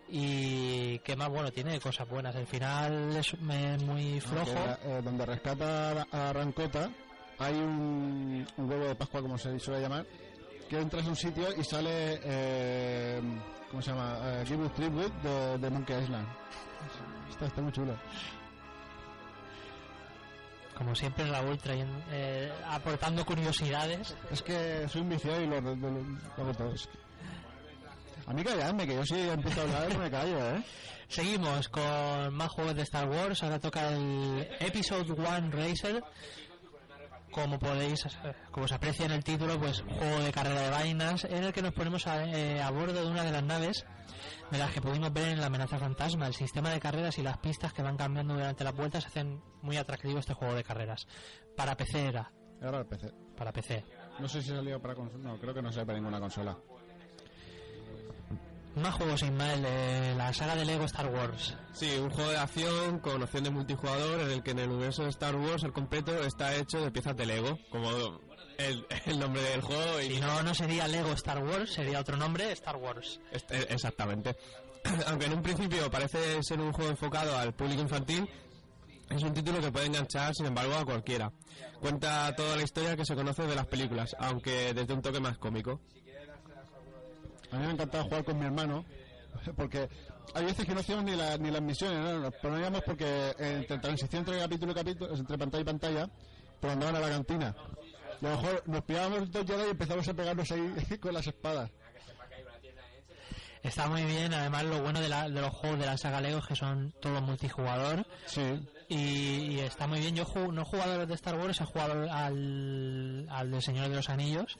y 0.09 0.99
que 0.99 1.15
más 1.15 1.29
bueno, 1.29 1.51
tiene 1.51 1.79
cosas 1.79 2.07
buenas. 2.07 2.35
El 2.35 2.45
final 2.45 3.15
es 3.15 3.39
muy 3.39 4.19
flojo. 4.19 4.53
Que, 4.53 4.89
eh, 4.97 5.01
donde 5.03 5.25
rescata 5.25 6.05
a 6.11 6.33
Rancota, 6.33 6.89
hay 7.39 7.53
un, 7.55 8.45
un 8.57 8.69
huevo 8.69 8.85
de 8.85 8.95
Pascua, 8.95 9.21
como 9.21 9.37
se 9.37 9.57
suele 9.59 9.81
llamar, 9.81 10.05
que 10.69 10.79
entras 10.79 11.05
a 11.05 11.09
un 11.09 11.15
sitio 11.15 11.47
y 11.57 11.63
sale, 11.63 12.19
eh, 12.23 13.21
¿cómo 13.71 13.81
se 13.81 13.91
llama? 13.91 14.19
Eh, 14.23 14.43
Give 14.45 14.69
Tribute 14.69 15.27
de, 15.27 15.57
de 15.57 15.69
Monkey 15.69 16.01
Island. 16.03 16.27
Está, 17.31 17.47
está 17.47 17.61
muy 17.61 17.71
chulo. 17.71 17.95
Como 20.77 20.95
siempre 20.95 21.25
Raúl 21.29 21.57
trayendo, 21.59 22.03
eh, 22.11 22.51
aportando 22.67 23.25
curiosidades. 23.25 24.15
Es 24.31 24.41
que 24.41 24.87
soy 24.89 25.01
un 25.01 25.09
viciado 25.09 25.41
y 25.41 25.47
lo, 25.47 25.61
lo, 25.61 25.75
lo- 25.75 25.91
lo. 25.91 26.73
Es 26.73 26.87
que- 26.87 26.99
A 28.25 28.33
mí 28.33 28.43
calladme, 28.43 28.87
que 28.87 28.95
yo 28.95 29.05
sí 29.05 29.19
empiezo 29.19 29.61
a 29.61 29.63
hablar 29.63 29.97
me 29.97 30.09
callo, 30.09 30.55
¿eh? 30.55 30.63
Seguimos 31.09 31.69
con 31.69 32.33
más 32.33 32.49
juegos 32.51 32.75
de 32.75 32.81
Star 32.83 33.07
Wars. 33.07 33.43
Ahora 33.43 33.59
toca 33.59 33.89
el 33.89 34.47
Episode 34.59 35.11
1 35.11 35.51
Racer. 35.51 36.03
Como 37.31 37.57
podéis, 37.59 38.05
como 38.51 38.67
se 38.67 38.75
aprecia 38.75 39.05
en 39.07 39.11
el 39.11 39.23
título, 39.23 39.59
pues 39.59 39.81
juego 39.81 40.19
de 40.19 40.31
carrera 40.31 40.61
de 40.61 40.69
vainas 40.69 41.23
en 41.25 41.43
el 41.43 41.51
que 41.53 41.63
nos 41.63 41.73
ponemos 41.73 42.05
a, 42.07 42.25
eh, 42.25 42.61
a 42.61 42.69
bordo 42.69 42.93
de 43.03 43.07
una 43.09 43.23
de 43.23 43.31
las 43.31 43.43
naves 43.43 43.85
de 44.51 44.57
las 44.57 44.71
que 44.71 44.81
pudimos 44.81 45.11
ver 45.13 45.29
en 45.29 45.39
la 45.39 45.47
amenaza 45.47 45.77
fantasma. 45.79 46.27
El 46.27 46.33
sistema 46.33 46.69
de 46.71 46.79
carreras 46.79 47.17
y 47.17 47.23
las 47.23 47.37
pistas 47.37 47.73
que 47.73 47.81
van 47.81 47.97
cambiando 47.97 48.33
durante 48.35 48.63
las 48.63 48.75
vueltas 48.75 49.05
hacen 49.05 49.41
muy 49.61 49.77
atractivo 49.77 50.19
este 50.19 50.33
juego 50.33 50.53
de 50.53 50.63
carreras. 50.63 51.07
Para 51.55 51.75
PC 51.75 52.07
era, 52.07 52.31
Ahora 52.61 52.79
el 52.79 52.85
PC. 52.85 53.11
para 53.35 53.51
PC. 53.51 53.83
No 54.19 54.27
sé 54.27 54.41
si 54.41 54.49
salió 54.49 54.79
para 54.81 54.95
consola. 54.95 55.23
No, 55.23 55.39
creo 55.39 55.53
que 55.53 55.61
no 55.61 55.71
sale 55.71 55.85
para 55.85 55.97
ninguna 55.97 56.19
consola. 56.19 56.57
Más 58.75 58.95
juegos, 58.95 59.21
Ismael, 59.21 59.61
de 59.61 60.15
la 60.15 60.33
saga 60.33 60.55
de 60.55 60.65
Lego 60.65 60.85
Star 60.85 61.05
Wars. 61.07 61.55
Sí, 61.73 61.95
un 61.99 62.09
juego 62.09 62.31
de 62.31 62.37
acción 62.37 62.99
con 62.99 63.21
opción 63.21 63.43
de 63.43 63.51
multijugador 63.51 64.21
en 64.21 64.31
el 64.31 64.41
que 64.41 64.51
en 64.51 64.59
el 64.59 64.69
universo 64.71 65.03
de 65.03 65.09
Star 65.09 65.35
Wars 65.35 65.63
el 65.63 65.73
completo 65.73 66.11
está 66.23 66.55
hecho 66.55 66.81
de 66.81 66.89
piezas 66.89 67.15
de 67.15 67.25
Lego, 67.27 67.59
como 67.69 67.87
el, 68.57 68.85
el 69.05 69.19
nombre 69.19 69.41
del 69.41 69.61
juego 69.61 70.01
y 70.01 70.15
Si 70.15 70.19
no, 70.21 70.43
no 70.43 70.53
sería 70.53 70.87
Lego 70.87 71.11
Star 71.13 71.43
Wars, 71.43 71.73
sería 71.73 71.99
otro 71.99 72.17
nombre, 72.17 72.51
Star 72.51 72.75
Wars. 72.77 73.19
Este- 73.31 73.73
Exactamente. 73.73 74.35
Aunque 75.07 75.25
en 75.27 75.33
un 75.33 75.41
principio 75.41 75.89
parece 75.89 76.41
ser 76.43 76.59
un 76.59 76.73
juego 76.73 76.91
enfocado 76.91 77.37
al 77.37 77.53
público 77.53 77.81
infantil, 77.81 78.27
es 79.09 79.21
un 79.23 79.33
título 79.33 79.59
que 79.61 79.71
puede 79.71 79.85
enganchar, 79.87 80.33
sin 80.35 80.45
embargo, 80.47 80.73
a 80.75 80.85
cualquiera. 80.85 81.31
Cuenta 81.79 82.33
toda 82.35 82.55
la 82.55 82.63
historia 82.63 82.95
que 82.95 83.05
se 83.05 83.15
conoce 83.15 83.43
de 83.43 83.55
las 83.55 83.67
películas, 83.67 84.15
aunque 84.19 84.73
desde 84.73 84.93
un 84.93 85.01
toque 85.01 85.19
más 85.19 85.37
cómico. 85.37 85.79
A 87.51 87.57
mí 87.57 87.67
me 87.67 87.73
encantaba 87.73 88.03
jugar 88.05 88.23
con 88.23 88.39
mi 88.39 88.45
hermano, 88.45 88.83
porque 89.55 89.87
hay 90.33 90.45
veces 90.45 90.65
que 90.65 90.73
no 90.73 90.79
hacíamos 90.79 91.05
ni, 91.05 91.15
la- 91.15 91.37
ni 91.37 91.51
las 91.51 91.61
misiones, 91.61 91.99
¿no? 91.99 92.19
nos 92.19 92.33
poníamos 92.35 92.81
porque 92.83 93.35
entre 93.37 93.77
transición 93.79 94.19
entre 94.21 94.39
capítulo 94.39 94.71
y 94.71 94.75
capítulo, 94.75 95.13
entre 95.15 95.37
pantalla 95.37 95.61
y 95.61 95.65
pantalla, 95.65 96.09
pues 96.59 96.73
andaban 96.73 96.95
a 96.95 96.99
la 96.99 97.09
cantina. 97.09 97.55
A 98.21 98.25
lo 98.25 98.29
mejor 98.29 98.63
nos 98.67 98.81
pillábamos 98.83 99.31
dos 99.31 99.45
y 99.49 99.69
empezamos 99.71 100.07
a 100.07 100.13
pegarnos 100.13 100.51
ahí 100.51 100.97
con 101.01 101.13
las 101.13 101.27
espadas. 101.27 101.71
Está 103.61 103.87
muy 103.87 104.03
bien, 104.03 104.33
además 104.33 104.65
lo 104.65 104.81
bueno 104.81 104.99
de, 104.99 105.07
la- 105.07 105.29
de 105.29 105.39
los 105.39 105.53
juegos 105.53 105.79
de 105.79 105.85
la 105.85 105.97
saga 105.97 106.19
Lego 106.19 106.39
es 106.39 106.45
que 106.45 106.55
son 106.55 106.93
todos 106.99 107.21
multijugador 107.21 108.05
Sí, 108.25 108.59
y, 108.89 108.97
y 108.97 109.59
está 109.61 109.87
muy 109.87 109.99
bien. 110.01 110.15
Yo 110.17 110.25
ju- 110.25 110.51
no 110.51 110.63
he 110.63 110.65
jugado 110.65 110.93
a 110.93 110.97
los 110.97 111.07
de 111.07 111.13
Star 111.15 111.35
Wars, 111.35 111.61
he 111.61 111.65
jugado 111.65 112.11
al, 112.11 113.25
al 113.29 113.51
del 113.51 113.61
Señor 113.61 113.87
de 113.87 113.95
los 113.95 114.09
Anillos, 114.09 114.59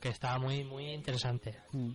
que 0.00 0.10
está 0.10 0.38
muy 0.38 0.64
muy 0.64 0.90
interesante. 0.92 1.58
Mm. 1.72 1.92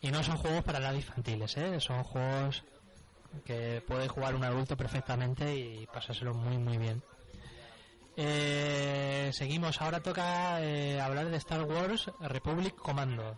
Y 0.00 0.10
no 0.10 0.22
son 0.24 0.38
juegos 0.38 0.64
para 0.64 0.78
edad 0.78 0.94
infantiles, 0.94 1.54
¿eh? 1.58 1.78
son 1.80 2.02
juegos 2.02 2.64
que 3.44 3.82
puede 3.86 4.08
jugar 4.08 4.34
un 4.36 4.44
adulto 4.44 4.76
perfectamente 4.78 5.54
y 5.54 5.86
pasárselo 5.86 6.32
muy 6.32 6.56
muy 6.56 6.78
bien. 6.78 7.02
Eh, 8.16 9.30
seguimos, 9.32 9.80
ahora 9.82 10.00
toca 10.00 10.60
eh, 10.62 11.00
hablar 11.00 11.28
de 11.30 11.36
Star 11.38 11.62
Wars 11.64 12.10
Republic 12.20 12.74
Commando. 12.76 13.36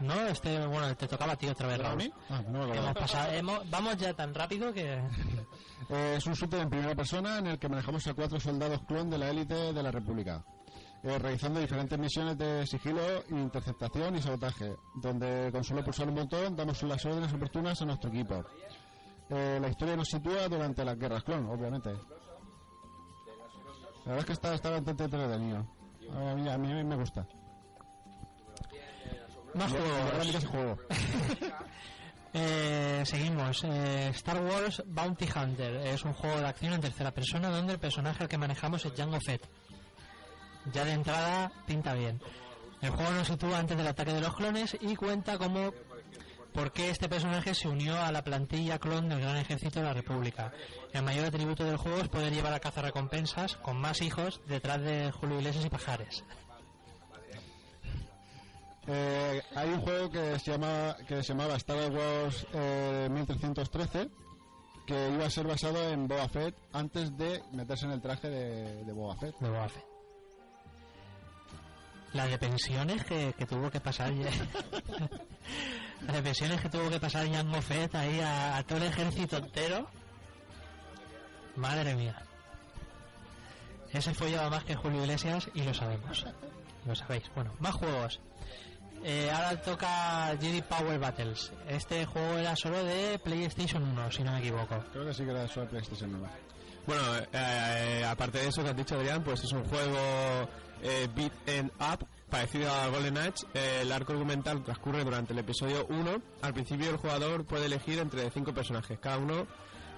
No, 0.00 0.26
este, 0.26 0.64
bueno, 0.66 0.94
te 0.94 1.08
tocaba 1.08 1.32
a 1.32 1.36
ti 1.36 1.48
otra 1.48 1.68
vez, 1.68 1.78
¿Era 1.78 1.88
a 1.88 1.92
Raúl. 1.92 2.12
Ah, 2.28 2.42
no 2.48 2.74
Hemos 2.74 2.94
pasado, 2.94 3.32
hemos- 3.32 3.70
vamos 3.70 3.96
ya 3.96 4.12
tan 4.14 4.34
rápido 4.34 4.72
que 4.72 5.00
Eh, 5.88 6.14
es 6.16 6.26
un 6.26 6.32
shooter 6.34 6.60
en 6.62 6.68
primera 6.70 6.96
persona 6.96 7.38
en 7.38 7.46
el 7.46 7.58
que 7.60 7.68
manejamos 7.68 8.04
a 8.08 8.14
cuatro 8.14 8.40
soldados 8.40 8.80
clon 8.88 9.08
de 9.08 9.18
la 9.18 9.28
élite 9.30 9.72
de 9.72 9.82
la 9.84 9.92
República, 9.92 10.44
eh, 11.04 11.16
realizando 11.16 11.60
diferentes 11.60 11.96
misiones 11.96 12.36
de 12.36 12.66
sigilo, 12.66 13.00
interceptación 13.30 14.16
y 14.16 14.22
sabotaje, 14.22 14.74
donde 14.96 15.48
con 15.52 15.62
solo 15.62 15.84
pulsar 15.84 16.08
un 16.08 16.16
botón 16.16 16.56
damos 16.56 16.82
las 16.82 17.04
órdenes 17.04 17.32
oportunas 17.32 17.80
a 17.80 17.84
nuestro 17.84 18.10
equipo. 18.10 18.44
Eh, 19.30 19.58
la 19.62 19.68
historia 19.68 19.94
nos 19.94 20.08
sitúa 20.08 20.48
durante 20.48 20.84
las 20.84 20.98
guerras 20.98 21.22
clon, 21.22 21.46
obviamente. 21.50 21.90
La 24.06 24.12
verdad 24.12 24.18
es 24.20 24.26
que 24.26 24.32
está, 24.34 24.54
está 24.54 24.70
bastante 24.70 25.04
entretenido. 25.04 25.66
A 26.14 26.34
mí, 26.36 26.48
a 26.48 26.56
mí 26.56 26.84
me 26.84 26.94
gusta. 26.94 27.26
más 29.52 29.72
ahora 29.72 30.24
juegos. 30.24 30.44
juego. 30.46 30.78
Eh, 32.38 33.02
seguimos. 33.06 33.64
Eh, 33.64 34.08
Star 34.08 34.42
Wars 34.42 34.82
Bounty 34.84 35.26
Hunter 35.34 35.76
es 35.76 36.04
un 36.04 36.12
juego 36.12 36.38
de 36.38 36.46
acción 36.46 36.74
en 36.74 36.82
tercera 36.82 37.10
persona 37.10 37.48
donde 37.48 37.72
el 37.72 37.78
personaje 37.78 38.22
al 38.22 38.28
que 38.28 38.36
manejamos 38.36 38.84
es 38.84 38.92
Jango 38.94 39.18
Fett. 39.24 39.48
Ya 40.70 40.84
de 40.84 40.92
entrada 40.92 41.50
pinta 41.66 41.94
bien. 41.94 42.20
El 42.82 42.90
juego 42.90 43.10
nos 43.12 43.28
sitúa 43.28 43.58
antes 43.58 43.74
del 43.74 43.86
ataque 43.86 44.12
de 44.12 44.20
los 44.20 44.36
clones 44.36 44.76
y 44.78 44.94
cuenta 44.96 45.38
como 45.38 45.72
por 46.56 46.72
qué 46.72 46.88
este 46.88 47.06
personaje 47.06 47.54
se 47.54 47.68
unió 47.68 48.00
a 48.00 48.10
la 48.10 48.24
plantilla 48.24 48.78
clon 48.78 49.10
del 49.10 49.20
Gran 49.20 49.36
Ejército 49.36 49.78
de 49.78 49.84
la 49.84 49.92
República. 49.92 50.54
El 50.94 51.02
mayor 51.02 51.26
atributo 51.26 51.64
del 51.64 51.76
juego 51.76 51.98
es 51.98 52.08
poder 52.08 52.32
llevar 52.32 52.54
a 52.54 52.60
caza 52.60 52.80
recompensas 52.80 53.56
con 53.56 53.76
más 53.76 54.00
hijos 54.00 54.40
detrás 54.48 54.80
de 54.80 55.12
Julio 55.12 55.36
Iglesias 55.38 55.66
y 55.66 55.68
Pajares. 55.68 56.24
Eh, 58.86 59.42
hay 59.54 59.68
un 59.68 59.80
juego 59.82 60.10
que 60.10 60.38
se 60.38 60.52
llama 60.52 60.96
que 61.06 61.22
se 61.22 61.34
llamaba 61.34 61.56
Star 61.56 61.90
Wars 61.90 62.46
eh, 62.54 63.08
1313 63.10 64.08
que 64.86 65.10
iba 65.10 65.26
a 65.26 65.30
ser 65.30 65.46
basado 65.46 65.90
en 65.90 66.08
Boba 66.08 66.28
Fett 66.28 66.56
antes 66.72 67.14
de 67.18 67.42
meterse 67.52 67.84
en 67.84 67.92
el 67.92 68.00
traje 68.00 68.30
de, 68.30 68.84
de 68.84 68.92
Boba 68.92 69.16
Fett. 69.16 69.38
de 69.40 69.50
Boba 69.50 69.68
Fett. 69.68 69.84
La 72.14 72.26
de 72.26 72.38
pensiones 72.38 73.04
que, 73.04 73.34
que 73.36 73.44
tuvo 73.44 73.70
que 73.70 73.80
pasar 73.80 74.10
de 76.00 76.22
pensiones 76.22 76.60
que 76.60 76.68
tuvo 76.68 76.90
que 76.90 77.00
pasar 77.00 77.30
Jango 77.30 77.60
Fett 77.62 77.94
ahí 77.94 78.20
a, 78.20 78.56
a 78.58 78.62
todo 78.62 78.78
el 78.78 78.84
ejército 78.84 79.38
entero. 79.38 79.88
Madre 81.56 81.94
mía. 81.94 82.16
Ese 83.92 84.12
follaba 84.14 84.50
más 84.50 84.64
que 84.64 84.74
Julio 84.74 85.02
Iglesias 85.02 85.48
y 85.54 85.62
lo 85.62 85.72
sabemos. 85.72 86.26
Lo 86.84 86.94
sabéis. 86.94 87.24
Bueno, 87.34 87.52
más 87.60 87.74
juegos. 87.74 88.20
Eh, 89.04 89.30
ahora 89.30 89.60
toca 89.60 90.36
Jedi 90.40 90.62
Power 90.62 90.98
Battles. 90.98 91.52
Este 91.68 92.04
juego 92.06 92.38
era 92.38 92.56
solo 92.56 92.82
de 92.84 93.18
PlayStation 93.18 93.82
1, 93.82 94.12
si 94.12 94.22
no 94.22 94.32
me 94.32 94.38
equivoco. 94.38 94.82
Creo 94.92 95.06
que 95.06 95.14
sí 95.14 95.24
que 95.24 95.30
era 95.30 95.48
solo 95.48 95.68
PlayStation 95.68 96.14
1. 96.14 96.28
Bueno, 96.86 97.02
eh, 97.32 98.04
aparte 98.06 98.38
de 98.38 98.48
eso 98.48 98.62
que 98.62 98.70
has 98.70 98.76
dicho 98.76 98.94
Adrián, 98.96 99.22
pues 99.22 99.42
es 99.42 99.52
un 99.52 99.64
juego 99.64 100.48
eh, 100.82 101.08
beat 101.14 101.32
and 101.48 101.70
up 101.80 102.06
parecido 102.30 102.70
a 102.70 102.88
Golden 102.88 103.18
Age. 103.18 103.46
El 103.54 103.92
arco 103.92 104.12
argumental 104.12 104.62
transcurre 104.62 105.04
durante 105.04 105.32
el 105.32 105.38
episodio 105.38 105.86
1. 105.88 106.22
Al 106.42 106.54
principio 106.54 106.90
el 106.90 106.96
jugador 106.96 107.44
puede 107.44 107.66
elegir 107.66 107.98
entre 107.98 108.30
cinco 108.30 108.52
personajes. 108.52 108.98
Cada 108.98 109.18
uno 109.18 109.46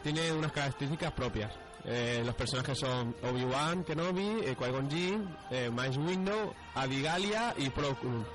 tiene 0.02 0.32
unas 0.32 0.52
características 0.52 1.12
propias. 1.12 1.52
Eh, 1.84 2.22
los 2.24 2.34
personajes 2.34 2.78
son 2.78 3.14
Obi-Wan 3.22 3.84
Kenobi, 3.84 4.40
eh, 4.44 4.56
Qui-Gon 4.56 4.90
Jinn, 4.90 5.36
eh, 5.50 5.70
Mace 5.70 5.98
Windu, 5.98 6.52
Adigalia 6.74 7.54
y 7.56 7.70
Koon. 7.70 8.26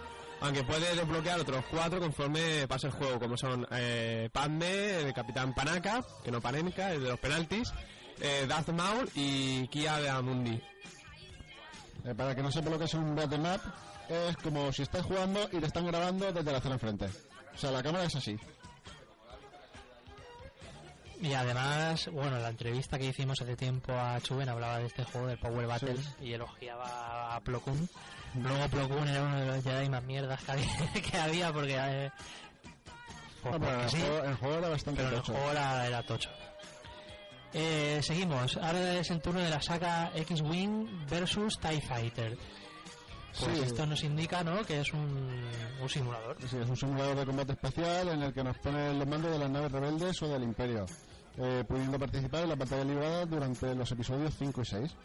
Aunque 0.42 0.64
puede 0.64 0.94
desbloquear 0.94 1.40
otros 1.40 1.64
cuatro 1.72 2.02
conforme 2.02 2.68
pase 2.68 2.88
el 2.88 2.94
juego, 2.94 3.18
como 3.18 3.38
son 3.38 3.66
eh, 3.72 4.30
Padme, 4.32 5.00
el 5.00 5.14
Capitán 5.14 5.54
Panaka, 5.54 6.04
que 6.22 6.32
no 6.32 6.42
Panenka, 6.42 6.92
el 6.92 7.04
de 7.04 7.10
los 7.10 7.20
penaltis, 7.20 7.72
eh, 8.20 8.46
Darth 8.46 8.70
Maul 8.70 9.10
y 9.16 9.68
Kia 9.70 10.00
de 10.00 10.10
Amundi. 10.10 10.62
Eh, 12.06 12.14
para 12.16 12.36
que 12.36 12.44
no 12.44 12.52
sepa 12.52 12.70
lo 12.70 12.78
que 12.80 12.86
es 12.86 12.94
un 12.94 13.16
beat'em 13.16 13.46
up, 13.46 13.62
es 14.10 14.36
como 14.38 14.72
si 14.74 14.82
estás 14.84 15.06
jugando 15.06 15.48
y 15.52 15.60
te 15.60 15.66
están 15.68 15.86
grabando 15.88 16.32
desde 16.32 16.52
la 16.52 16.60
zona 16.62 16.76
enfrente. 16.76 17.06
O 17.54 17.58
sea, 17.58 17.72
la 17.72 17.82
cámara 17.84 18.06
es 18.06 18.16
así. 18.16 18.38
Y 21.22 21.34
además, 21.34 22.10
bueno, 22.12 22.38
la 22.40 22.50
entrevista 22.50 23.00
que 23.00 23.06
hicimos 23.06 23.42
hace 23.42 23.56
tiempo 23.56 23.94
a 23.94 24.20
Chuben 24.20 24.50
hablaba 24.50 24.80
de 24.80 24.88
este 24.88 25.06
juego 25.06 25.28
del 25.28 25.38
Power 25.40 25.68
Battle 25.68 25.96
y 26.22 26.34
elogiaba 26.34 27.36
a 27.36 27.40
Plo 27.40 27.62
Koon. 27.62 27.88
Luego 28.42 28.68
Plo 28.68 28.90
Koon 28.90 29.08
era 29.08 29.24
uno 29.24 29.40
de 29.40 29.46
los 29.46 29.64
Jedi 29.64 29.90
más 29.90 30.04
mierdas 30.04 30.44
que 30.44 30.52
había, 30.52 30.94
que 31.12 31.18
había 31.18 31.54
porque... 31.54 31.78
eh, 31.80 32.12
pues 33.42 33.56
porque 33.58 33.84
el, 33.84 33.90
sí, 33.90 33.98
juego, 34.02 34.24
el 34.24 34.36
juego 34.36 34.56
era 34.58 34.70
bastante 34.70 35.04
pero 35.04 35.16
el 35.16 35.22
tocho. 35.22 35.34
juego 35.34 35.52
era, 35.52 35.88
era 35.88 36.04
tocho. 36.04 36.30
Eh, 37.54 38.00
seguimos. 38.02 38.58
Ahora 38.58 38.96
es 38.96 39.12
el 39.12 39.22
turno 39.22 39.40
de 39.40 39.50
la 39.50 39.62
saga 39.62 40.12
X-Wing 40.16 41.06
versus 41.10 41.60
TIE 41.60 41.82
Fighter. 41.82 42.38
Pues 43.40 43.58
Sí. 43.58 43.64
esto 43.64 43.86
nos 43.88 44.04
indica, 44.04 44.44
¿no? 44.44 44.64
Que 44.64 44.80
es 44.82 44.94
un, 44.94 45.44
un 45.82 45.90
simulador. 45.90 46.38
Sí, 46.48 46.58
es 46.58 46.70
un 46.70 46.78
simulador 46.78 47.16
de 47.18 47.26
combate 47.26 47.54
espacial 47.54 48.10
en 48.10 48.22
el 48.24 48.34
que 48.34 48.44
nos 48.44 48.58
pone 48.60 48.94
los 48.94 49.08
mandos 49.08 49.32
de 49.32 49.40
las 49.40 49.50
naves 49.50 49.72
rebeldes 49.72 50.22
o 50.22 50.28
del 50.28 50.44
Imperio, 50.44 50.86
eh, 51.38 51.64
pudiendo 51.68 51.98
participar 51.98 52.44
en 52.44 52.50
la 52.50 52.56
batalla 52.56 52.84
librada 52.84 53.26
durante 53.26 53.74
los 53.74 53.92
episodios 53.92 54.34
5 54.38 54.62
y 54.62 54.66
6. 54.66 54.96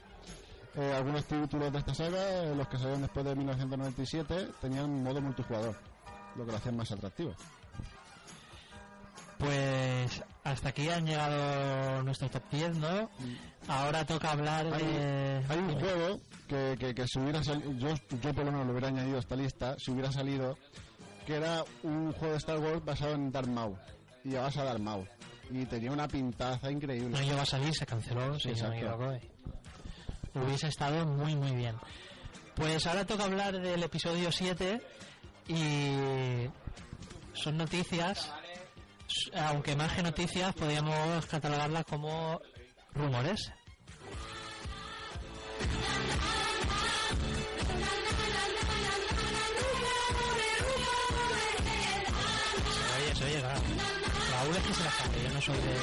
Eh, 0.77 0.93
algunos 0.95 1.25
títulos 1.25 1.73
de 1.73 1.79
esta 1.79 1.95
saga, 1.95 2.45
eh, 2.45 2.55
los 2.55 2.69
que 2.69 2.77
salieron 2.77 3.01
después 3.03 3.25
de 3.25 3.35
1997, 3.35 4.49
tenían 4.61 5.03
modo 5.03 5.21
multijugador, 5.23 5.75
lo 6.37 6.45
que 6.45 6.53
lo 6.53 6.59
hacían 6.59 6.77
más 6.77 6.93
atractivo. 6.93 7.35
Pues 9.39 10.23
hasta 10.51 10.71
aquí 10.71 10.89
han 10.89 11.07
llegado 11.07 12.03
nuestros 12.03 12.31
top 12.31 12.43
10, 12.51 12.77
¿no? 12.77 13.11
Ahora 13.69 14.05
toca 14.07 14.33
hablar 14.33 14.67
Hay, 14.73 14.85
de... 14.87 15.43
hay 15.49 15.59
un 15.59 15.79
juego 15.79 16.21
que, 16.49 16.77
que, 16.79 16.95
que 16.95 17.07
si 17.07 17.19
hubiera 17.19 17.43
salido, 17.45 17.73
yo, 17.73 17.89
yo 18.21 18.35
por 18.35 18.45
lo 18.45 18.53
menos 18.53 18.67
lo 18.67 18.73
hubiera 18.73 18.89
añadido 18.89 19.17
a 19.17 19.21
esta 19.21 19.37
lista, 19.37 19.77
si 19.79 19.91
hubiera 19.91 20.11
salido, 20.13 20.57
que 21.27 21.35
era 21.37 21.65
un 21.83 22.13
juego 22.13 22.33
de 22.33 22.39
Star 22.39 22.59
Wars 22.59 22.85
basado 22.85 23.13
en 23.15 23.31
Darth 23.31 23.49
Maul. 23.49 23.77
Y 24.25 24.31
llevas 24.31 24.57
a 24.57 24.65
Darth 24.65 24.81
Maul. 24.81 25.09
Y 25.51 25.65
tenía 25.67 25.91
una 25.93 26.09
pintaza 26.09 26.71
increíble. 26.71 27.09
No 27.11 27.23
iba 27.23 27.43
a 27.43 27.47
salir, 27.47 27.75
se 27.75 27.87
canceló, 27.87 28.39
si 28.39 28.53
no 28.53 28.69
me 28.71 28.77
equivoco. 28.79 29.13
eh. 29.13 29.21
Hubiese 30.35 30.69
estado 30.69 31.05
muy, 31.07 31.35
muy 31.37 31.53
bien. 31.53 31.75
Pues 32.55 32.87
ahora 32.87 33.05
toca 33.07 33.25
hablar 33.25 33.59
del 33.61 33.83
episodio 33.83 34.31
7 34.33 34.81
y 35.49 36.49
son 37.35 37.57
noticias, 37.57 38.33
aunque 39.35 39.77
más 39.77 39.93
que 39.93 40.03
noticias, 40.03 40.55
podríamos 40.55 41.27
catalogarlas 41.27 41.85
como 41.85 42.41
rumores. 42.95 43.53
Se 52.73 53.03
oye, 53.03 53.15
se 53.15 53.25
oye, 53.25 53.41
claro. 53.41 53.61
Raúl 54.33 54.57
es 54.57 54.63
que 54.63 54.75
se 54.75 54.85
la 54.85 54.91
sabe, 54.91 55.23
yo 55.23 55.31
no 55.31 55.41
soy 55.41 55.57
de... 55.57 55.75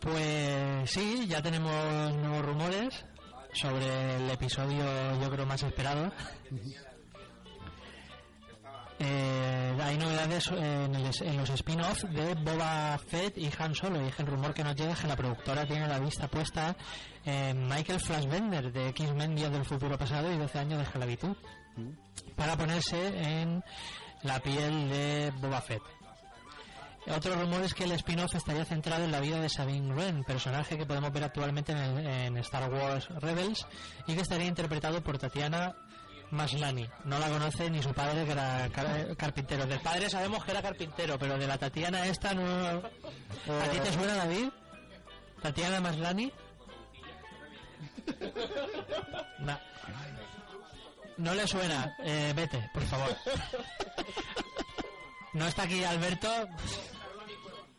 Pues 0.00 0.90
sí, 0.90 1.26
ya 1.28 1.40
tenemos 1.40 2.12
nuevos 2.12 2.44
rumores 2.44 3.04
sobre 3.54 4.16
el 4.16 4.30
episodio 4.30 4.84
yo 5.20 5.30
creo 5.30 5.46
más 5.46 5.62
esperado. 5.62 6.12
Eh, 9.00 9.76
hay 9.82 9.98
novedades 9.98 10.46
en, 10.52 10.94
el- 10.94 11.10
en 11.22 11.36
los 11.36 11.50
spin-off 11.50 12.04
de 12.04 12.34
Boba 12.36 12.96
Fett 12.98 13.36
y 13.36 13.50
Han 13.58 13.74
Solo 13.74 14.00
y 14.00 14.08
es 14.08 14.18
el 14.20 14.26
rumor 14.26 14.54
que 14.54 14.62
nos 14.62 14.76
llega 14.76 14.92
es 14.92 15.00
que 15.00 15.08
la 15.08 15.16
productora 15.16 15.66
tiene 15.66 15.88
la 15.88 15.98
vista 15.98 16.28
puesta 16.28 16.76
en 17.24 17.66
Michael 17.66 18.00
Fassbender 18.00 18.72
de 18.72 18.88
X-Men 18.90 19.34
Días 19.34 19.50
del 19.50 19.64
Futuro 19.64 19.98
Pasado 19.98 20.32
y 20.32 20.36
12 20.38 20.58
años 20.58 20.78
de 20.78 20.84
esclavitud 20.84 21.36
para 22.36 22.56
ponerse 22.56 23.08
en 23.40 23.64
la 24.22 24.38
piel 24.38 24.88
de 24.88 25.32
Boba 25.40 25.60
Fett. 25.60 25.82
Otro 27.06 27.34
rumor 27.34 27.62
es 27.62 27.74
que 27.74 27.84
el 27.84 27.92
spin-off 27.92 28.34
estaría 28.34 28.64
centrado 28.64 29.04
en 29.04 29.12
la 29.12 29.20
vida 29.20 29.38
de 29.40 29.48
Sabine 29.50 29.92
Wren, 29.94 30.24
personaje 30.24 30.78
que 30.78 30.86
podemos 30.86 31.12
ver 31.12 31.24
actualmente 31.24 31.72
en, 31.72 31.78
el- 31.78 32.06
en 32.06 32.36
Star 32.38 32.70
Wars 32.72 33.08
Rebels 33.20 33.66
y 34.06 34.14
que 34.14 34.22
estaría 34.22 34.46
interpretado 34.46 35.02
por 35.02 35.18
Tatiana 35.18 35.74
Maslany. 36.30 36.88
No 37.04 37.18
la 37.18 37.28
conoce 37.28 37.68
ni 37.70 37.82
su 37.82 37.92
padre 37.92 38.24
que 38.24 38.32
era 38.32 38.68
car- 38.72 39.14
carpintero. 39.16 39.66
Del 39.66 39.80
padre 39.80 40.08
sabemos 40.08 40.44
que 40.44 40.50
era 40.52 40.62
carpintero, 40.62 41.18
pero 41.18 41.36
de 41.38 41.46
la 41.46 41.58
Tatiana 41.58 42.06
esta 42.06 42.32
no... 42.34 42.42
¿A 42.78 43.68
ti 43.70 43.78
te 43.82 43.92
suena, 43.92 44.14
David? 44.16 44.48
¿Tatiana 45.42 45.80
Maslany? 45.80 46.32
No. 49.40 49.58
No 51.18 51.34
le 51.34 51.46
suena. 51.46 51.94
Eh, 52.02 52.32
vete, 52.34 52.70
por 52.72 52.82
favor. 52.84 53.14
No 55.34 55.48
está 55.48 55.64
aquí 55.64 55.82
Alberto. 55.82 56.28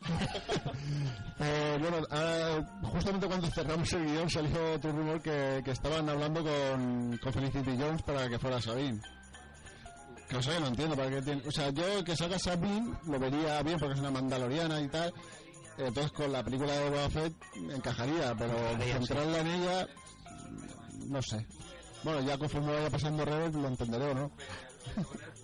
Eh, 1.38 1.76
bueno, 1.78 1.98
ah, 2.12 2.60
justamente 2.82 3.26
cuando 3.26 3.46
cerramos 3.48 3.92
el 3.92 4.06
guion 4.06 4.30
salió 4.30 4.72
otro 4.72 4.90
rumor 4.90 5.20
que, 5.20 5.60
que 5.62 5.70
estaban 5.70 6.08
hablando 6.08 6.42
con, 6.42 7.18
con 7.22 7.30
Felicity 7.30 7.76
Jones 7.78 8.00
para 8.00 8.26
que 8.26 8.38
fuera 8.38 8.58
Sabine. 8.58 9.02
Que 10.30 10.38
o 10.38 10.42
sea, 10.42 10.58
no 10.58 10.68
entiendo 10.68 10.96
para 10.96 11.10
qué 11.10 11.20
tiene... 11.20 11.42
O 11.46 11.50
sea, 11.50 11.68
yo 11.70 12.02
que 12.04 12.16
salga 12.16 12.38
Sabine 12.38 12.90
lo 13.06 13.18
vería 13.18 13.62
bien 13.62 13.78
porque 13.78 13.94
es 13.94 14.00
una 14.00 14.10
mandaloriana 14.10 14.80
y 14.80 14.88
tal. 14.88 15.12
Entonces 15.76 16.10
con 16.12 16.32
la 16.32 16.42
película 16.42 16.72
de 16.72 16.88
Boba 16.88 17.10
Fett 17.10 17.34
encajaría, 17.70 18.34
pero 18.34 18.54
centrarla 18.80 19.40
en 19.40 19.46
ella, 19.46 19.88
no 21.08 21.20
sé. 21.20 21.46
Bueno, 22.02 22.20
ya 22.22 22.38
conforme 22.38 22.72
vaya 22.72 22.90
pasando 22.90 23.24
Rebels 23.24 23.54
lo 23.54 23.68
entenderé, 23.68 24.10
¿o 24.10 24.14
¿no? 24.14 24.30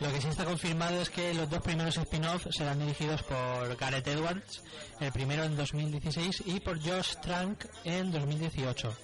Lo 0.00 0.12
que 0.12 0.20
sí 0.20 0.28
está 0.28 0.44
confirmado 0.44 1.00
es 1.00 1.08
que 1.08 1.32
los 1.32 1.48
dos 1.48 1.62
primeros 1.62 1.96
spin-offs 1.96 2.54
serán 2.54 2.78
dirigidos 2.78 3.22
por 3.22 3.76
Gareth 3.76 4.06
Edwards, 4.06 4.62
el 5.00 5.10
primero 5.10 5.44
en 5.44 5.56
2016 5.56 6.42
y 6.46 6.60
por 6.60 6.78
Josh 6.82 7.14
Trank 7.22 7.64
en 7.84 8.12
2018. 8.12 8.94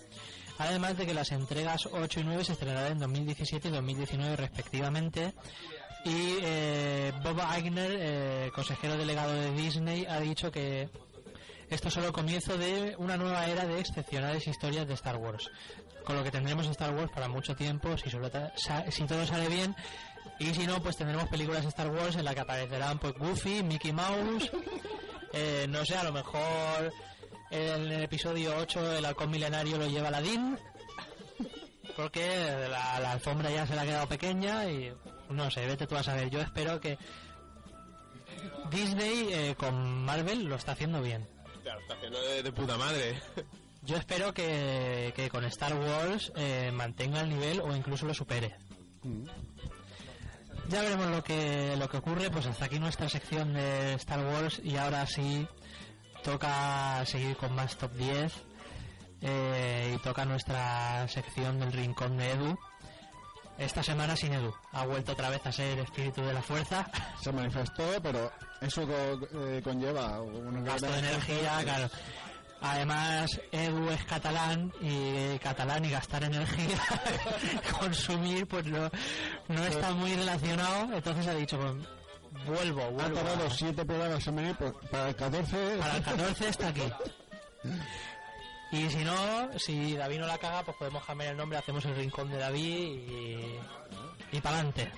Además 0.58 0.98
de 0.98 1.06
que 1.06 1.14
las 1.14 1.32
entregas 1.32 1.86
8 1.90 2.20
y 2.20 2.24
9 2.24 2.44
se 2.44 2.52
estrenarán 2.52 2.92
en 2.92 2.98
2017 2.98 3.68
y 3.68 3.70
2019 3.70 4.36
respectivamente. 4.36 5.34
Y 6.04 6.36
eh, 6.42 7.12
Bob 7.22 7.40
Iger, 7.58 7.96
eh, 7.98 8.50
consejero 8.54 8.96
delegado 8.96 9.32
de 9.32 9.50
Disney, 9.52 10.04
ha 10.04 10.20
dicho 10.20 10.52
que 10.52 10.90
esto 11.70 11.88
es 11.88 11.94
solo 11.94 12.12
comienzo 12.12 12.58
de 12.58 12.94
una 12.98 13.16
nueva 13.16 13.46
era 13.46 13.64
de 13.64 13.80
excepcionales 13.80 14.46
historias 14.46 14.86
de 14.86 14.94
Star 14.94 15.16
Wars. 15.16 15.50
Con 16.04 16.16
lo 16.16 16.24
que 16.24 16.30
tendremos 16.30 16.66
Star 16.66 16.94
Wars 16.94 17.10
para 17.14 17.28
mucho 17.28 17.56
tiempo, 17.56 17.96
si, 17.96 18.10
sobre 18.10 18.30
si 18.90 19.04
todo 19.04 19.24
sale 19.24 19.48
bien. 19.48 19.74
Y 20.38 20.54
si 20.54 20.66
no, 20.66 20.82
pues 20.82 20.96
tendremos 20.96 21.28
películas 21.28 21.62
de 21.62 21.68
Star 21.68 21.88
Wars 21.88 22.16
en 22.16 22.24
las 22.24 22.34
que 22.34 22.40
aparecerán 22.40 22.98
pues 22.98 23.14
Goofy, 23.14 23.62
Mickey 23.62 23.92
Mouse, 23.92 24.50
eh, 25.32 25.66
no 25.68 25.84
sé, 25.84 25.96
a 25.96 26.04
lo 26.04 26.12
mejor 26.12 26.92
en 27.50 27.92
el 27.92 28.02
episodio 28.02 28.56
8 28.56 28.96
el 28.96 29.04
halcón 29.04 29.30
milenario 29.30 29.78
lo 29.78 29.86
lleva 29.86 30.08
Aladdin, 30.08 30.58
porque 31.96 32.26
la, 32.70 32.98
la 32.98 33.12
alfombra 33.12 33.50
ya 33.50 33.66
se 33.66 33.74
le 33.74 33.80
ha 33.80 33.84
quedado 33.84 34.06
pequeña 34.08 34.66
y 34.66 34.92
no 35.30 35.50
sé, 35.50 35.66
vete 35.66 35.86
tú 35.86 35.96
a 35.96 36.02
saber. 36.02 36.30
Yo 36.30 36.40
espero 36.40 36.80
que 36.80 36.98
Disney 38.70 39.28
eh, 39.32 39.54
con 39.56 40.04
Marvel 40.04 40.44
lo 40.44 40.56
está 40.56 40.72
haciendo 40.72 41.02
bien. 41.02 41.28
Claro, 41.62 41.80
está 41.80 41.94
haciendo 41.94 42.20
de, 42.20 42.42
de 42.42 42.52
puta 42.52 42.76
madre. 42.76 43.20
Yo 43.84 43.96
espero 43.96 44.32
que, 44.32 45.12
que 45.16 45.28
con 45.28 45.44
Star 45.44 45.74
Wars 45.74 46.32
eh, 46.36 46.70
mantenga 46.72 47.20
el 47.20 47.28
nivel 47.28 47.60
o 47.60 47.74
incluso 47.74 48.06
lo 48.06 48.14
supere. 48.14 48.56
Ya 50.72 50.80
veremos 50.80 51.06
lo 51.10 51.22
que 51.22 51.76
lo 51.76 51.88
que 51.88 51.98
ocurre, 51.98 52.30
pues 52.30 52.46
hasta 52.46 52.64
aquí 52.64 52.78
nuestra 52.78 53.06
sección 53.08 53.52
de 53.52 53.92
Star 53.94 54.20
Wars 54.24 54.58
y 54.64 54.76
ahora 54.76 55.06
sí 55.06 55.46
toca 56.24 57.04
seguir 57.04 57.36
con 57.36 57.54
más 57.54 57.76
top 57.76 57.92
10 57.92 58.32
eh, 59.20 59.94
y 59.94 60.02
toca 60.02 60.24
nuestra 60.24 61.06
sección 61.08 61.58
del 61.60 61.72
rincón 61.72 62.16
de 62.16 62.30
Edu. 62.30 62.58
Esta 63.58 63.82
semana 63.82 64.16
sin 64.16 64.32
Edu, 64.32 64.52
ha 64.72 64.86
vuelto 64.86 65.12
otra 65.12 65.28
vez 65.28 65.44
a 65.46 65.52
ser 65.52 65.78
espíritu 65.78 66.22
de 66.22 66.32
la 66.32 66.40
fuerza, 66.42 66.86
Se 67.20 67.30
manifestó, 67.32 67.84
pero 68.02 68.32
eso 68.62 68.86
co- 68.86 69.28
eh, 69.46 69.60
conlleva 69.62 70.22
un 70.22 70.64
gasto 70.64 70.90
de 70.90 70.98
energía, 71.00 71.60
claro. 71.62 71.90
Además, 72.62 73.40
Edu 73.50 73.88
es 73.90 74.04
catalán 74.04 74.72
y 74.80 75.36
catalán 75.40 75.84
y 75.84 75.90
gastar 75.90 76.22
energía, 76.24 76.78
consumir, 77.80 78.46
pues 78.46 78.64
no, 78.66 78.88
no 79.48 79.64
está 79.64 79.90
muy 79.92 80.14
relacionado. 80.14 80.94
Entonces 80.94 81.26
ha 81.26 81.34
dicho, 81.34 81.58
pues 81.58 81.74
vuelvo, 82.46 82.82
Ha 82.82 82.88
vuelvo. 82.88 83.14
tardado 83.18 83.46
a- 83.46 83.50
siete 83.50 83.84
programas 83.84 84.24
en 84.28 84.36
venir, 84.36 84.56
pues, 84.56 84.72
para 84.90 85.08
el 85.08 85.16
14... 85.16 85.76
Para 85.78 85.96
el 85.96 86.02
14 86.02 86.48
está 86.48 86.68
aquí. 86.68 86.82
Y 88.74 88.88
si 88.88 89.04
no, 89.04 89.50
si 89.58 89.94
David 89.96 90.20
no 90.20 90.26
la 90.26 90.38
caga, 90.38 90.62
pues 90.62 90.74
podemos 90.78 91.04
cambiar 91.04 91.32
el 91.32 91.36
nombre, 91.36 91.58
hacemos 91.58 91.84
el 91.84 91.94
rincón 91.94 92.30
de 92.30 92.38
David 92.38 92.62
y, 92.62 93.58
y 94.32 94.40
para 94.40 94.56
adelante. 94.60 94.90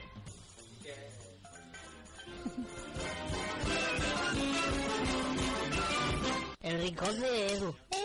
El 6.64 6.80
rincón 6.80 7.20
de 7.20 7.52
Edu. 7.52 7.76
El... 7.90 8.00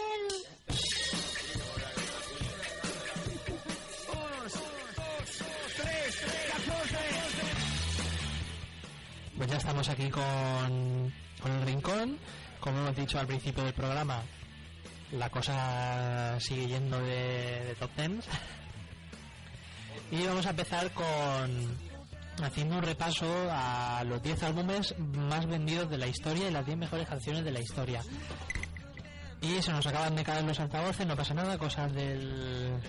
Pues 9.38 9.50
ya 9.50 9.56
estamos 9.56 9.88
aquí 9.88 10.10
con, 10.10 11.14
con 11.42 11.52
el 11.54 11.66
rincón. 11.66 12.20
Como 12.60 12.80
hemos 12.80 12.96
dicho 12.98 13.18
al 13.18 13.28
principio 13.28 13.64
del 13.64 13.74
programa, 13.74 14.24
la 15.14 15.30
cosa 15.30 16.38
sigue 16.42 16.68
yendo 16.68 17.00
de, 17.00 17.64
de 17.64 17.76
top 17.80 17.92
tens. 17.96 18.26
Y 20.12 20.26
vamos 20.26 20.46
a 20.46 20.50
empezar 20.50 20.92
con, 20.92 21.78
haciendo 22.42 22.78
un 22.78 22.84
repaso 22.84 23.28
a 23.52 24.04
los 24.04 24.22
10 24.22 24.44
álbumes 24.44 24.96
más 25.00 25.46
vendidos 25.46 25.90
de 25.90 25.98
la 25.98 26.08
historia 26.08 26.48
y 26.48 26.52
las 26.52 26.66
10 26.66 26.78
mejores 26.78 27.08
canciones 27.08 27.44
de 27.44 27.52
la 27.52 27.60
historia. 27.60 28.02
Y 29.42 29.62
se 29.62 29.72
nos 29.72 29.86
acaban 29.88 30.16
de 30.16 30.24
caer 30.24 30.44
los 30.44 30.60
altavoces, 30.60 31.08
no 31.08 31.16
pasa 31.16 31.34
nada, 31.34 31.58
cosas 31.58 31.94
del, 31.94 32.80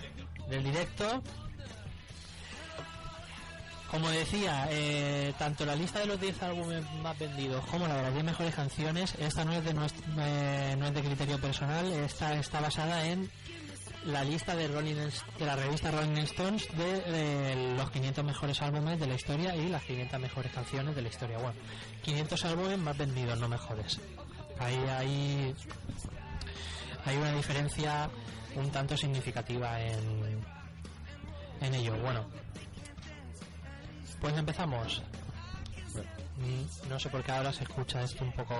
del 0.49 0.63
directo. 0.63 1.23
Como 3.89 4.09
decía, 4.09 4.67
eh, 4.69 5.33
tanto 5.37 5.65
la 5.65 5.75
lista 5.75 5.99
de 5.99 6.05
los 6.05 6.19
10 6.19 6.43
álbumes 6.43 6.83
más 7.01 7.19
vendidos 7.19 7.65
como 7.65 7.87
la 7.87 7.97
de 7.97 8.03
las 8.03 8.13
10 8.13 8.23
mejores 8.23 8.55
canciones, 8.55 9.15
esta 9.19 9.43
no 9.43 9.51
es 9.51 9.65
de, 9.65 9.73
nuestro, 9.73 10.01
eh, 10.17 10.75
no 10.77 10.87
es 10.87 10.93
de 10.93 11.01
criterio 11.01 11.39
personal, 11.39 11.85
esta 11.91 12.33
está 12.35 12.61
basada 12.61 13.05
en 13.05 13.29
la 14.05 14.23
lista 14.23 14.55
de, 14.55 14.67
Rolling, 14.67 14.95
de 14.95 15.45
la 15.45 15.55
revista 15.55 15.91
Rolling 15.91 16.17
Stones 16.23 16.67
de, 16.77 17.01
de 17.01 17.75
los 17.77 17.89
500 17.91 18.23
mejores 18.25 18.61
álbumes 18.61 18.99
de 18.99 19.07
la 19.07 19.15
historia 19.15 19.55
y 19.55 19.69
las 19.69 19.83
500 19.83 20.19
mejores 20.19 20.51
canciones 20.51 20.95
de 20.95 21.01
la 21.01 21.09
historia. 21.09 21.37
Bueno, 21.37 21.53
500 22.03 22.45
álbumes 22.45 22.79
más 22.79 22.97
vendidos, 22.97 23.39
no 23.39 23.47
mejores. 23.47 23.99
Ahí 24.59 24.75
hay, 24.89 25.55
hay 27.05 27.17
una 27.17 27.31
diferencia 27.33 28.09
un 28.55 28.69
tanto 28.71 28.97
significativa 28.97 29.79
en, 29.81 30.43
en 31.61 31.75
ello. 31.75 31.95
Bueno, 32.01 32.25
pues 34.19 34.35
empezamos. 34.37 35.01
Mm, 36.37 36.89
No 36.89 36.99
sé 36.99 37.09
por 37.09 37.23
qué 37.23 37.31
ahora 37.31 37.53
se 37.53 37.63
escucha 37.63 38.01
esto 38.03 38.23
un 38.23 38.31
poco 38.33 38.55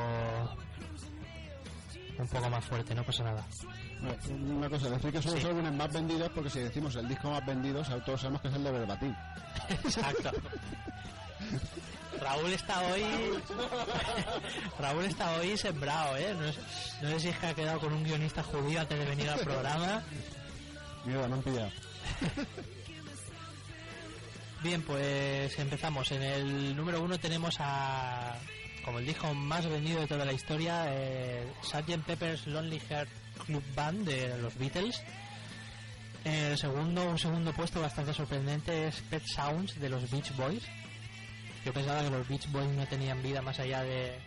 un 2.20 2.28
poco 2.28 2.50
más 2.50 2.64
fuerte, 2.66 2.94
no 2.94 3.04
pasa 3.04 3.24
nada. 3.24 3.44
Una 4.02 4.68
cosa, 4.70 4.90
decir 4.90 5.12
que 5.12 5.22
son 5.22 5.34
los 5.34 5.42
Sí. 5.42 5.48
álbumes 5.48 5.74
más 5.74 5.94
vendidos 5.94 6.30
porque 6.34 6.50
si 6.50 6.60
decimos 6.60 6.96
el 6.96 7.08
disco 7.08 7.30
más 7.30 7.46
vendido, 7.46 7.84
todos 8.04 8.20
sabemos 8.22 8.42
que 8.42 8.48
es 8.48 8.54
el 8.56 8.64
de 8.64 8.72
Verbatim. 8.72 9.16
Exacto. 9.70 10.32
Raúl 12.20 12.52
está 12.54 12.82
hoy 12.82 13.04
Raúl 14.80 15.06
está 15.06 15.32
hoy 15.38 15.58
sembrado, 15.58 16.18
¿eh? 16.18 16.36
No, 16.40 16.52
sé- 16.52 16.60
no 17.02 17.10
sé 17.12 17.20
si 17.20 17.28
es 17.30 17.38
que 17.38 17.48
ha 17.48 17.54
quedado 17.54 17.80
con 17.80 17.94
un 17.94 18.04
guionista 18.04 18.44
judío 18.44 18.82
antes 18.82 18.98
de 19.00 19.06
venir 19.06 19.30
al 19.30 19.40
programa. 19.40 20.04
Mira, 21.06 21.28
no 21.28 21.36
han 21.36 21.42
pillado. 21.44 21.72
Bien, 24.64 24.82
pues 24.84 25.58
empezamos. 25.58 26.12
En 26.12 26.22
el 26.22 26.76
número 26.76 27.02
uno 27.02 27.18
tenemos 27.20 27.56
a, 27.60 28.36
como 28.86 29.00
el 29.00 29.06
disco 29.08 29.34
más 29.34 29.66
vendido 29.68 30.02
de 30.02 30.08
toda 30.08 30.26
la 30.26 30.34
historia, 30.34 30.86
eh, 30.90 31.52
Sgt. 31.64 32.04
Pepper's 32.06 32.46
Lonely 32.46 32.80
Heart 32.80 33.10
Club 33.46 33.64
Band 33.76 34.08
de 34.08 34.38
los 34.38 34.58
Beatles. 34.58 35.02
El 36.24 36.58
segundo, 36.58 37.10
un 37.10 37.18
segundo 37.18 37.52
puesto 37.52 37.82
bastante 37.82 38.14
sorprendente 38.14 38.88
es 38.88 39.02
Pet 39.10 39.24
Sounds 39.26 39.80
de 39.80 39.90
los 39.90 40.10
Beach 40.12 40.36
Boys. 40.36 40.64
Yo 41.66 41.74
pensaba 41.74 42.04
que 42.04 42.10
los 42.10 42.28
Beach 42.28 42.52
Boys 42.52 42.70
no 42.70 42.86
tenían 42.88 43.22
vida 43.24 43.42
más 43.42 43.60
allá 43.60 43.84
de, 43.84 44.20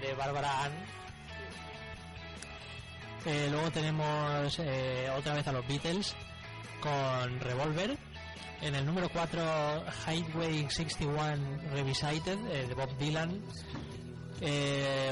de 0.00 0.14
Barbara 0.16 0.64
Ann. 0.64 0.72
Eh, 3.26 3.48
luego 3.50 3.70
tenemos 3.70 4.58
eh, 4.58 5.08
otra 5.16 5.34
vez 5.34 5.46
a 5.46 5.52
los 5.52 5.66
Beatles 5.66 6.14
con 6.80 7.40
Revolver. 7.40 7.96
En 8.62 8.74
el 8.74 8.84
número 8.84 9.08
4, 9.08 9.84
Highway 10.06 10.68
61 10.68 11.60
Revisited 11.72 12.38
eh, 12.50 12.66
de 12.68 12.74
Bob 12.74 12.96
Dylan. 12.98 13.40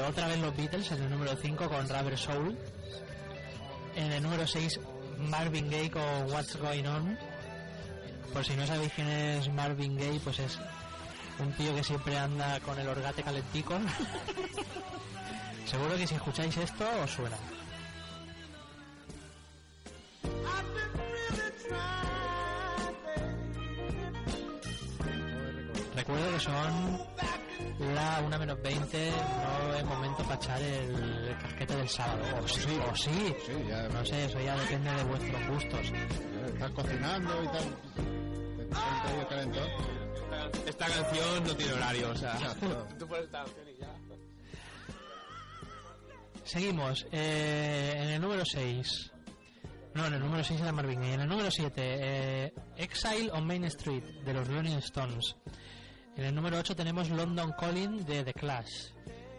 Otra 0.07 0.27
vez 0.27 0.39
los 0.39 0.55
Beatles 0.55 0.91
en 0.91 1.03
el 1.03 1.09
número 1.09 1.35
5 1.35 1.69
con 1.69 1.87
Rubber 1.87 2.17
Soul. 2.17 2.57
En 3.95 4.11
el 4.11 4.23
número 4.23 4.47
6, 4.47 4.79
Marvin 5.17 5.69
Gaye 5.69 5.91
con 5.91 6.31
What's 6.31 6.55
Going 6.57 6.85
On. 6.85 7.17
Por 8.33 8.45
si 8.45 8.55
no 8.55 8.65
sabéis 8.65 8.93
quién 8.93 9.07
es 9.07 9.49
Marvin 9.51 9.97
Gaye, 9.97 10.19
pues 10.19 10.39
es 10.39 10.59
un 11.39 11.51
tío 11.53 11.75
que 11.75 11.83
siempre 11.83 12.17
anda 12.17 12.59
con 12.59 12.77
el 12.79 12.87
orgate 12.87 13.23
calentico. 13.23 13.79
Seguro 15.65 15.95
que 15.97 16.07
si 16.07 16.15
escucháis 16.15 16.57
esto 16.57 16.85
os 17.03 17.11
suena. 17.11 17.37
Recuerdo 25.95 26.31
que 26.31 26.39
son 26.39 27.08
la 27.79 28.21
1 28.25 28.39
menos 28.39 28.61
20, 28.61 29.11
no 29.11 29.73
es 29.75 29.85
momento 29.85 30.23
para 30.23 30.35
echar 30.35 30.61
el 30.61 31.37
casquete 31.41 31.75
del 31.75 31.89
sábado. 31.89 32.21
O 32.43 32.47
sí, 32.47 32.79
o 32.91 32.95
sí. 32.95 33.35
Sí, 33.45 33.53
ya 33.67 33.87
No 33.89 34.05
sé, 34.05 34.25
eso 34.25 34.39
ya 34.41 34.55
depende 34.57 34.91
de 34.91 35.03
vuestros 35.03 35.47
gustos. 35.47 35.91
estás 36.47 36.71
cocinando 36.71 37.43
y 37.43 37.47
tal. 37.47 37.75
Te 39.19 39.27
calentón. 39.27 39.69
Esta 40.65 40.85
canción 40.85 41.43
no 41.43 41.55
tiene 41.55 41.73
horario, 41.73 42.09
o 42.11 42.15
sea. 42.15 42.33
Exacto. 42.33 42.87
Tú 42.99 43.07
pones 43.07 43.25
esta 43.25 43.43
canción 43.43 43.67
y 43.69 43.79
ya. 43.79 43.95
Seguimos. 46.43 47.05
eh, 47.11 47.93
en 47.97 48.09
el 48.09 48.21
número 48.21 48.43
6. 48.45 49.11
No, 49.95 50.05
en 50.05 50.13
el 50.13 50.19
número 50.19 50.43
6 50.43 50.61
era 50.61 50.71
Marvin 50.71 50.99
Gaye. 51.01 51.13
En 51.13 51.21
el 51.21 51.27
número 51.29 51.49
7, 51.49 51.71
eh, 51.77 52.53
Exile 52.77 53.31
on 53.31 53.45
Main 53.45 53.63
Street 53.65 54.03
de 54.23 54.33
los 54.33 54.47
Rolling 54.47 54.77
Stones. 54.77 55.35
En 56.19 56.25
el 56.25 56.35
número 56.35 56.57
8 56.57 56.75
tenemos 56.75 57.09
London 57.09 57.53
Calling 57.57 58.03
de 58.03 58.25
The 58.25 58.33
Clash. 58.33 58.89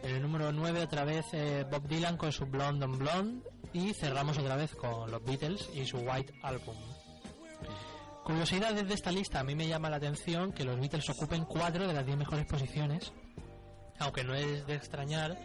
En 0.02 0.14
el 0.14 0.22
número 0.22 0.50
9 0.50 0.80
otra 0.80 1.04
vez 1.04 1.26
eh, 1.34 1.66
Bob 1.70 1.86
Dylan 1.86 2.16
con 2.16 2.32
su 2.32 2.46
Blonde 2.46 2.86
on 2.86 2.98
Blonde. 2.98 3.50
Y 3.74 3.92
cerramos 3.92 4.38
otra 4.38 4.56
vez 4.56 4.74
con 4.76 5.10
los 5.10 5.22
Beatles 5.22 5.68
y 5.74 5.84
su 5.84 5.98
White 5.98 6.32
Album. 6.42 6.76
Curiosidades 8.24 8.88
de 8.88 8.94
esta 8.94 9.12
lista. 9.12 9.40
A 9.40 9.44
mí 9.44 9.54
me 9.54 9.68
llama 9.68 9.90
la 9.90 9.96
atención 9.96 10.52
que 10.52 10.64
los 10.64 10.80
Beatles 10.80 11.10
ocupen 11.10 11.44
4 11.44 11.86
de 11.86 11.92
las 11.92 12.06
10 12.06 12.16
mejores 12.16 12.46
posiciones. 12.46 13.12
Aunque 13.98 14.24
no 14.24 14.34
es 14.34 14.66
de 14.66 14.74
extrañar, 14.74 15.38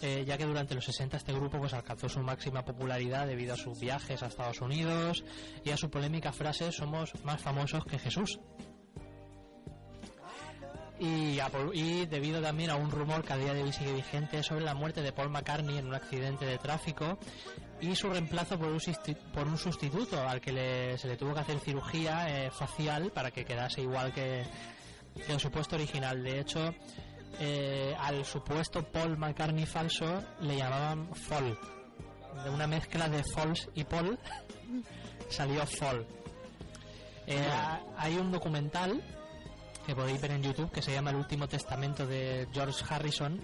eh, 0.00 0.24
ya 0.26 0.36
que 0.36 0.46
durante 0.46 0.74
los 0.74 0.84
60 0.84 1.16
este 1.16 1.32
grupo 1.32 1.60
pues 1.60 1.74
alcanzó 1.74 2.08
su 2.08 2.18
máxima 2.24 2.64
popularidad 2.64 3.28
debido 3.28 3.54
a 3.54 3.56
sus 3.56 3.78
viajes 3.78 4.20
a 4.24 4.26
Estados 4.26 4.60
Unidos 4.60 5.22
y 5.64 5.70
a 5.70 5.76
su 5.76 5.88
polémica 5.90 6.32
frase 6.32 6.72
somos 6.72 7.12
más 7.24 7.40
famosos 7.40 7.84
que 7.84 8.00
Jesús. 8.00 8.40
Y, 11.04 11.40
a 11.40 11.50
y 11.74 12.06
debido 12.06 12.40
también 12.40 12.70
a 12.70 12.76
un 12.76 12.88
rumor 12.90 13.24
que 13.24 13.32
a 13.32 13.36
día 13.36 13.52
de 13.52 13.64
hoy 13.64 13.72
sigue 13.72 13.92
vigente 13.92 14.40
sobre 14.44 14.64
la 14.64 14.72
muerte 14.74 15.02
de 15.02 15.10
Paul 15.12 15.30
McCartney 15.30 15.78
en 15.78 15.88
un 15.88 15.94
accidente 15.94 16.44
de 16.46 16.58
tráfico 16.58 17.18
y 17.80 17.96
su 17.96 18.08
reemplazo 18.08 18.56
por 18.56 18.68
un, 18.68 18.78
por 19.34 19.48
un 19.48 19.58
sustituto 19.58 20.20
al 20.20 20.40
que 20.40 20.52
le- 20.52 20.98
se 20.98 21.08
le 21.08 21.16
tuvo 21.16 21.34
que 21.34 21.40
hacer 21.40 21.58
cirugía 21.58 22.28
eh, 22.46 22.50
facial 22.52 23.10
para 23.10 23.32
que 23.32 23.44
quedase 23.44 23.80
igual 23.82 24.12
que, 24.12 24.44
que 25.26 25.32
el 25.32 25.40
supuesto 25.40 25.74
original. 25.74 26.22
De 26.22 26.38
hecho, 26.38 26.72
eh, 27.40 27.96
al 27.98 28.24
supuesto 28.24 28.84
Paul 28.84 29.18
McCartney 29.18 29.66
falso 29.66 30.22
le 30.42 30.56
llamaban 30.56 31.12
Fall. 31.16 31.58
De 32.44 32.50
una 32.50 32.68
mezcla 32.68 33.08
de 33.08 33.24
Falls 33.34 33.68
y 33.74 33.82
Paul 33.82 34.16
salió 35.30 35.66
Fall. 35.66 36.06
Eh, 37.26 37.44
hay 37.96 38.16
un 38.16 38.30
documental 38.30 39.02
que 39.86 39.94
podéis 39.94 40.20
ver 40.20 40.30
en 40.32 40.42
YouTube 40.42 40.70
que 40.70 40.82
se 40.82 40.92
llama 40.92 41.10
El 41.10 41.16
último 41.16 41.48
testamento 41.48 42.06
de 42.06 42.46
George 42.52 42.84
Harrison, 42.88 43.40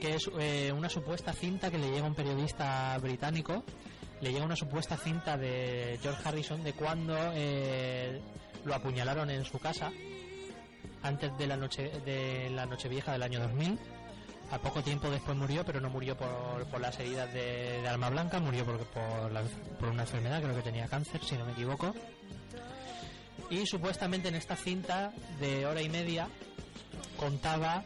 que 0.00 0.14
es 0.16 0.30
eh, 0.38 0.72
una 0.76 0.88
supuesta 0.88 1.32
cinta 1.32 1.70
que 1.70 1.78
le 1.78 1.90
llega 1.90 2.04
a 2.04 2.08
un 2.08 2.14
periodista 2.14 2.96
británico. 2.98 3.64
Le 4.20 4.32
llega 4.32 4.44
una 4.44 4.56
supuesta 4.56 4.96
cinta 4.96 5.36
de 5.36 5.98
George 6.02 6.22
Harrison 6.28 6.62
de 6.62 6.72
cuando 6.74 7.16
eh, 7.34 8.20
lo 8.64 8.74
apuñalaron 8.74 9.30
en 9.30 9.44
su 9.44 9.58
casa 9.58 9.90
antes 11.02 11.36
de 11.38 11.46
la 11.46 11.56
noche 11.56 11.90
de 12.04 12.50
la 12.50 12.66
Nochevieja 12.66 13.12
del 13.12 13.22
año 13.24 13.40
2000. 13.40 13.78
A 14.52 14.58
poco 14.58 14.82
tiempo 14.82 15.08
después 15.10 15.36
murió, 15.36 15.64
pero 15.64 15.80
no 15.80 15.88
murió 15.88 16.14
por, 16.16 16.66
por 16.70 16.80
las 16.80 16.98
heridas 17.00 17.32
de, 17.32 17.80
de 17.80 17.88
arma 17.88 18.10
blanca, 18.10 18.38
murió 18.38 18.64
por, 18.66 18.78
por, 18.86 19.32
la- 19.32 19.42
por 19.80 19.88
una 19.88 20.02
enfermedad, 20.02 20.42
creo 20.42 20.54
que 20.54 20.62
tenía 20.62 20.86
cáncer, 20.88 21.24
si 21.24 21.36
no 21.36 21.46
me 21.46 21.52
equivoco. 21.52 21.94
Y 23.50 23.66
supuestamente 23.66 24.28
en 24.28 24.34
esta 24.34 24.56
cinta 24.56 25.12
de 25.40 25.66
hora 25.66 25.82
y 25.82 25.88
media 25.88 26.28
contaba 27.16 27.84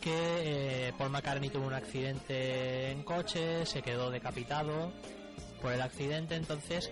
que 0.00 0.88
eh, 0.88 0.92
Paul 0.98 1.10
McCartney 1.10 1.50
tuvo 1.50 1.66
un 1.66 1.74
accidente 1.74 2.90
en 2.90 3.04
coche, 3.04 3.64
se 3.66 3.82
quedó 3.82 4.10
decapitado 4.10 4.92
por 5.60 5.72
el 5.72 5.80
accidente, 5.80 6.34
entonces 6.34 6.90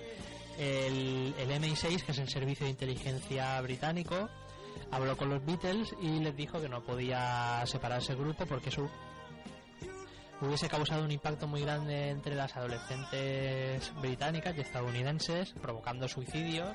el, 0.58 1.34
el 1.38 1.50
MI6, 1.50 2.04
que 2.04 2.12
es 2.12 2.18
el 2.18 2.28
servicio 2.28 2.66
de 2.66 2.70
inteligencia 2.70 3.60
británico, 3.62 4.28
habló 4.90 5.16
con 5.16 5.28
los 5.30 5.44
Beatles 5.44 5.94
y 6.00 6.20
les 6.20 6.36
dijo 6.36 6.60
que 6.60 6.68
no 6.68 6.82
podía 6.82 7.62
separarse 7.66 8.12
el 8.12 8.18
grupo 8.18 8.46
porque 8.46 8.68
eso 8.68 8.88
hubiese 10.40 10.68
causado 10.68 11.04
un 11.04 11.10
impacto 11.10 11.46
muy 11.46 11.62
grande 11.62 12.10
entre 12.10 12.34
las 12.34 12.56
adolescentes 12.56 13.92
británicas 14.00 14.56
y 14.56 14.60
estadounidenses, 14.60 15.52
provocando 15.60 16.08
suicidios, 16.08 16.74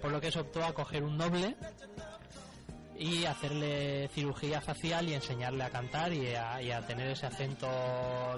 por 0.00 0.10
lo 0.10 0.20
que 0.20 0.30
se 0.30 0.40
optó 0.40 0.64
a 0.64 0.72
coger 0.72 1.04
un 1.04 1.18
doble 1.18 1.56
y 2.98 3.24
hacerle 3.24 4.08
cirugía 4.08 4.60
facial 4.60 5.08
y 5.08 5.14
enseñarle 5.14 5.64
a 5.64 5.70
cantar 5.70 6.12
y 6.12 6.34
a, 6.34 6.60
y 6.60 6.70
a 6.70 6.86
tener 6.86 7.08
ese 7.08 7.26
acento 7.26 7.66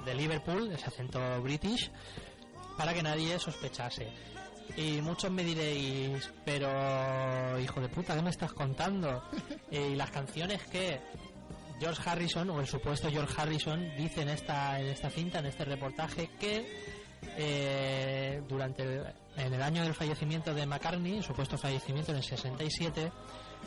de 0.05 0.15
Liverpool, 0.15 0.71
ese 0.71 0.87
acento 0.87 1.43
british, 1.43 1.91
para 2.77 2.95
que 2.95 3.03
nadie 3.03 3.39
sospechase. 3.39 4.13
Y 4.77 5.03
muchos 5.03 5.31
me 5.31 5.45
diréis, 5.45 6.31
pero 6.45 7.59
hijo 7.59 7.81
de 7.81 7.89
puta, 7.89 8.15
¿qué 8.15 8.23
me 8.23 8.31
estás 8.31 8.53
contando? 8.53 9.23
y 9.71 9.97
las 9.97 10.11
canciones 10.11 10.63
que 10.65 11.01
George 11.81 12.09
Harrison, 12.09 12.49
o 12.51 12.61
el 12.61 12.67
supuesto 12.67 13.11
George 13.11 13.35
Harrison, 13.37 13.97
dice 13.97 14.23
en 14.23 14.29
esta, 14.29 14.81
en 14.81 14.87
esta 14.87 15.11
cinta, 15.11 15.41
en 15.41 15.47
este 15.47 15.65
reportaje, 15.65 16.31
que 16.39 17.02
eh, 17.37 18.43
durante 18.49 18.83
el, 18.83 19.07
en 19.37 19.55
el 19.55 19.63
año 19.63 19.83
del 19.83 19.95
fallecimiento 19.95 20.55
de 20.55 20.67
McCartney, 20.67 21.23
supuesto 21.23 21.57
fallecimiento 21.59 22.13
en 22.13 22.19
el 22.19 22.25
67, 22.25 23.13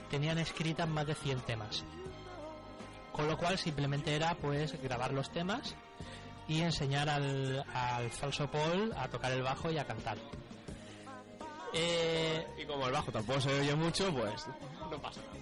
tenían 0.09 0.37
escritas 0.37 0.87
más 0.87 1.07
de 1.07 1.15
100 1.15 1.39
temas. 1.41 1.83
Con 3.11 3.27
lo 3.27 3.37
cual 3.37 3.57
simplemente 3.57 4.13
era 4.15 4.35
pues 4.35 4.79
grabar 4.81 5.13
los 5.13 5.31
temas 5.31 5.75
y 6.47 6.61
enseñar 6.61 7.09
al, 7.09 7.65
al 7.73 8.09
falso 8.11 8.49
Paul 8.51 8.93
a 8.97 9.07
tocar 9.07 9.31
el 9.31 9.41
bajo 9.41 9.71
y 9.71 9.77
a 9.77 9.85
cantar. 9.85 10.17
Eh, 11.73 12.45
Y 12.61 12.65
como 12.65 12.85
el 12.87 12.91
bajo 12.93 13.11
tampoco 13.11 13.41
se 13.41 13.59
oye 13.59 13.75
mucho, 13.75 14.13
pues 14.13 14.45
no 14.89 15.01
pasa 15.01 15.21
nada. 15.21 15.35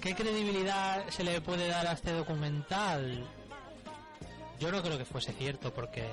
¿Qué 0.00 0.14
credibilidad 0.14 1.08
se 1.10 1.22
le 1.22 1.40
puede 1.40 1.68
dar 1.68 1.86
a 1.86 1.92
este 1.92 2.12
documental? 2.12 3.24
Yo 4.58 4.72
no 4.72 4.82
creo 4.82 4.98
que 4.98 5.04
fuese 5.04 5.32
cierto 5.32 5.72
porque 5.72 6.08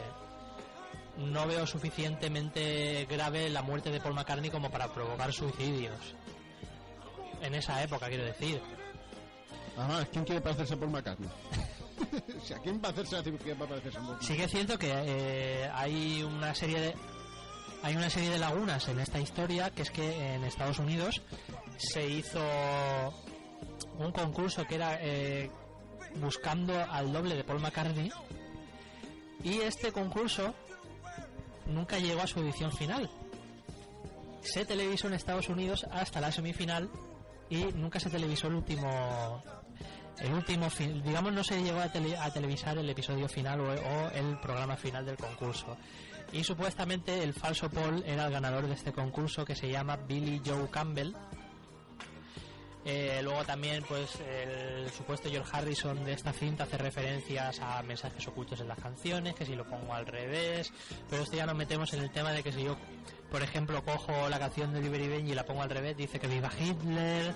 no 1.20 1.48
veo 1.48 1.68
suficientemente 1.68 3.06
grave 3.10 3.50
la 3.50 3.62
muerte 3.62 3.92
de 3.92 4.00
Paul 4.00 4.16
McCartney 4.16 4.50
como 4.50 4.72
para 4.72 4.92
provocar 4.94 5.32
suicidios. 5.34 6.16
En 7.42 7.56
esa 7.56 7.82
época, 7.84 8.08
quiero 8.08 8.26
decir. 8.26 8.62
Además, 9.78 10.08
¿quién 10.12 10.26
quiere 10.26 10.42
parecerse 10.42 10.76
por 10.76 10.90
McCartney? 10.90 11.30
o 12.42 12.46
sea, 12.46 12.58
¿quién 12.60 12.82
va 12.84 12.90
a 12.90 12.92
hacerse 12.92 13.16
la 13.16 13.24
cirugía 13.24 13.56
para 13.56 13.70
parecerse 13.70 13.98
a 13.98 14.02
Paul 14.02 14.18
Sí 14.22 14.36
que 14.36 14.44
es 14.44 14.52
cierto 14.52 14.78
que 14.78 14.92
eh, 14.92 15.70
hay 15.74 16.24
una 16.24 16.54
serie 16.56 16.80
de 16.80 16.96
hay 17.82 17.96
una 17.96 18.10
serie 18.10 18.30
de 18.30 18.40
lagunas 18.40 18.90
en 18.90 19.00
esta 19.00 19.20
historia 19.20 19.70
que 19.70 19.84
es 19.84 19.92
que 19.92 20.34
en 20.34 20.44
Estados 20.44 20.80
Unidos 20.80 21.22
se 21.78 22.06
hizo 22.06 22.42
un 23.98 24.12
concurso 24.12 24.66
que 24.66 24.76
era 24.76 24.98
eh, 25.02 25.50
buscando 26.16 26.78
al 26.78 27.14
doble 27.14 27.36
de 27.36 27.44
Paul 27.46 27.62
McCartney 27.62 28.12
y 29.44 29.60
este 29.60 29.94
concurso 29.94 30.54
nunca 31.70 32.00
llegó 32.00 32.22
a 32.22 32.28
su 32.28 32.40
edición 32.40 32.72
final. 32.72 33.10
Se 34.42 34.66
televisó 34.66 35.08
en 35.08 35.14
Estados 35.14 35.50
Unidos 35.50 35.86
hasta 35.92 36.22
la 36.22 36.32
semifinal 36.32 36.90
y 37.50 37.66
nunca 37.76 38.00
se 38.00 38.10
televisó 38.10 38.48
el 38.48 38.56
último 38.56 39.44
el 40.20 40.34
último 40.34 40.68
digamos 41.04 41.32
no 41.32 41.44
se 41.44 41.62
llegó 41.64 41.80
a, 41.80 41.86
a 42.26 42.34
televisar 42.34 42.78
el 42.78 42.90
episodio 42.90 43.30
final 43.30 43.62
o 43.62 44.10
el 44.12 44.38
programa 44.40 44.76
final 44.76 45.06
del 45.06 45.16
concurso 45.16 45.78
y 46.32 46.44
supuestamente 46.44 47.24
el 47.24 47.34
falso 47.34 47.70
Paul 47.70 48.04
era 48.06 48.26
el 48.26 48.32
ganador 48.32 48.68
de 48.68 48.74
este 48.74 48.92
concurso 48.92 49.46
que 49.46 49.56
se 49.56 49.70
llama 49.70 49.98
Billy 49.98 50.42
Joe 50.46 50.70
Campbell 50.70 51.14
Eh, 52.92 53.22
luego 53.22 53.44
también 53.46 53.84
pues 53.88 54.10
el 54.22 54.90
supuesto 54.90 55.30
George 55.30 55.50
Harrison 55.54 56.04
de 56.06 56.14
esta 56.14 56.34
cinta 56.34 56.64
hace 56.64 56.76
referencias 56.78 57.60
a 57.60 57.84
mensajes 57.84 58.28
ocultos 58.28 58.60
en 58.62 58.68
las 58.68 58.80
canciones 58.80 59.36
que 59.36 59.46
si 59.46 59.54
lo 59.56 59.64
pongo 59.70 59.94
al 59.94 60.08
revés 60.08 60.72
pero 61.08 61.22
esto 61.22 61.36
ya 61.38 61.46
nos 61.46 61.56
metemos 61.56 61.94
en 61.94 62.02
el 62.02 62.12
tema 62.12 62.32
de 62.32 62.42
que 62.42 62.52
si 62.52 62.64
yo 62.64 62.76
por 63.30 63.44
ejemplo 63.44 63.84
cojo 63.86 64.28
la 64.28 64.40
canción 64.40 64.74
de 64.74 64.82
Liberty 64.82 65.08
Benji 65.08 65.32
y 65.34 65.36
la 65.36 65.46
pongo 65.46 65.62
al 65.62 65.70
revés 65.70 65.96
dice 65.98 66.20
que 66.20 66.26
viva 66.28 66.50
Hitler 66.60 67.36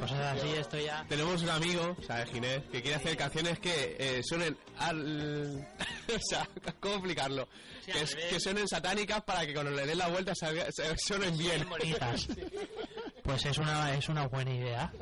cosas 0.00 0.38
así 0.38 0.48
esto 0.52 0.78
ya 0.78 1.04
Tenemos 1.06 1.42
un 1.42 1.50
amigo, 1.50 1.94
¿sabes, 2.06 2.30
Ginés? 2.30 2.62
Que 2.72 2.80
quiere 2.80 2.96
hacer 2.96 3.14
canciones 3.16 3.58
que 3.58 3.96
eh, 3.98 4.22
suenen 4.24 4.56
al... 4.78 5.68
o 6.16 6.18
sea, 6.30 6.48
¿cómo 6.80 6.94
explicarlo? 6.94 7.46
Sí, 7.84 7.92
que, 7.92 8.36
es- 8.36 8.42
suenen 8.42 8.66
satánicas 8.68 9.22
para 9.22 9.44
que 9.46 9.52
cuando 9.52 9.70
le 9.72 9.84
den 9.86 9.98
la 9.98 10.08
vuelta 10.08 10.32
salga- 10.34 10.68
suenen 10.96 11.36
bien. 11.36 11.68
bonitas 11.68 12.28
pues 13.22 13.44
es 13.46 13.58
una 13.58 13.94
es 13.94 14.08
una 14.08 14.26
buena 14.28 14.52
idea 14.52 14.92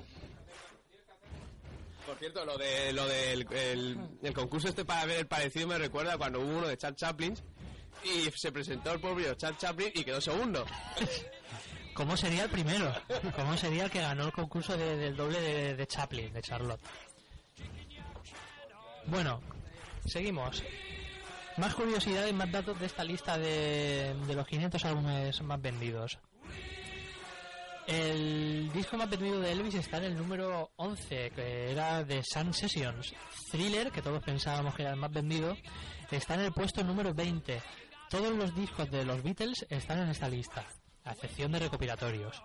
Por 2.07 2.17
cierto, 2.19 2.45
lo 2.45 2.57
de 2.59 2.93
lo 2.93 3.07
del 3.07 3.47
el, 3.53 3.99
el 4.23 4.33
concurso 4.35 4.69
este 4.69 4.85
para 4.85 5.05
ver 5.07 5.19
el 5.21 5.27
parecido 5.27 5.69
me 5.69 5.79
recuerda 5.79 6.17
cuando 6.19 6.41
hubo 6.41 6.59
uno 6.59 6.69
de 6.69 6.77
Charles 6.77 6.99
Chaplin 7.01 7.35
y 8.05 8.31
se 8.31 8.51
presentó 8.53 8.93
el 8.93 9.01
propio 9.01 9.35
Charles 9.35 9.59
Chaplin 9.61 9.91
y 9.95 10.05
quedó 10.05 10.21
segundo. 10.21 10.65
¿Cómo 11.95 12.17
sería 12.17 12.45
el 12.45 12.51
primero? 12.51 12.95
¿Cómo 13.37 13.57
sería 13.59 13.85
el 13.85 13.91
que 13.91 14.01
ganó 14.01 14.25
el 14.25 14.33
concurso 14.33 14.77
de- 14.77 14.97
del 14.97 15.17
doble 15.17 15.39
de, 15.41 15.77
de 15.77 15.87
Chaplin, 15.87 16.33
de 16.33 16.41
Charlotte? 16.41 16.81
Bueno, 19.07 19.41
seguimos. 20.07 20.63
Más 21.59 21.75
curiosidades, 21.75 22.33
más 22.33 22.51
datos 22.51 22.79
de 22.81 22.87
esta 22.87 23.05
lista 23.05 23.37
de, 23.37 24.15
de 24.27 24.35
los 24.35 24.47
500 24.47 24.83
álbumes 24.85 25.43
más 25.43 25.61
vendidos. 25.61 26.19
El 27.91 28.71
disco 28.73 28.97
más 28.97 29.11
vendido 29.11 29.41
de 29.41 29.51
Elvis 29.51 29.75
está 29.75 29.97
en 29.97 30.05
el 30.05 30.17
número 30.17 30.71
11, 30.77 31.33
que 31.35 31.73
era 31.73 32.05
de 32.05 32.23
Sun 32.23 32.55
Sessions. 32.55 33.13
Thriller, 33.51 33.91
que 33.91 34.01
todos 34.01 34.23
pensábamos 34.23 34.77
que 34.77 34.83
era 34.83 34.93
el 34.93 34.97
más 34.97 35.11
vendido, 35.11 35.57
está 36.09 36.35
en 36.35 36.43
el 36.43 36.53
puesto 36.53 36.85
número 36.85 37.13
20. 37.13 37.61
Todos 38.09 38.33
los 38.33 38.55
discos 38.55 38.89
de 38.93 39.05
los 39.05 39.21
Beatles 39.25 39.67
están 39.69 39.99
en 39.99 40.09
esta 40.09 40.29
lista, 40.29 40.65
a 41.03 41.15
excepción 41.15 41.51
de 41.51 41.59
recopilatorios. 41.59 42.41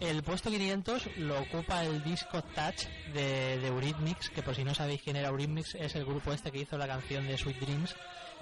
El 0.00 0.22
puesto 0.22 0.48
500 0.48 1.18
lo 1.18 1.38
ocupa 1.38 1.84
el 1.84 2.02
disco 2.02 2.40
Touch 2.40 2.86
de, 3.12 3.58
de 3.58 3.66
Eurythmics, 3.66 4.30
que 4.30 4.42
por 4.42 4.54
si 4.54 4.64
no 4.64 4.74
sabéis 4.74 5.02
quién 5.02 5.16
era 5.16 5.28
Eurythmics, 5.28 5.74
es 5.74 5.94
el 5.96 6.06
grupo 6.06 6.32
este 6.32 6.50
que 6.50 6.60
hizo 6.60 6.78
la 6.78 6.86
canción 6.86 7.26
de 7.26 7.36
Sweet 7.36 7.60
Dreams, 7.60 7.94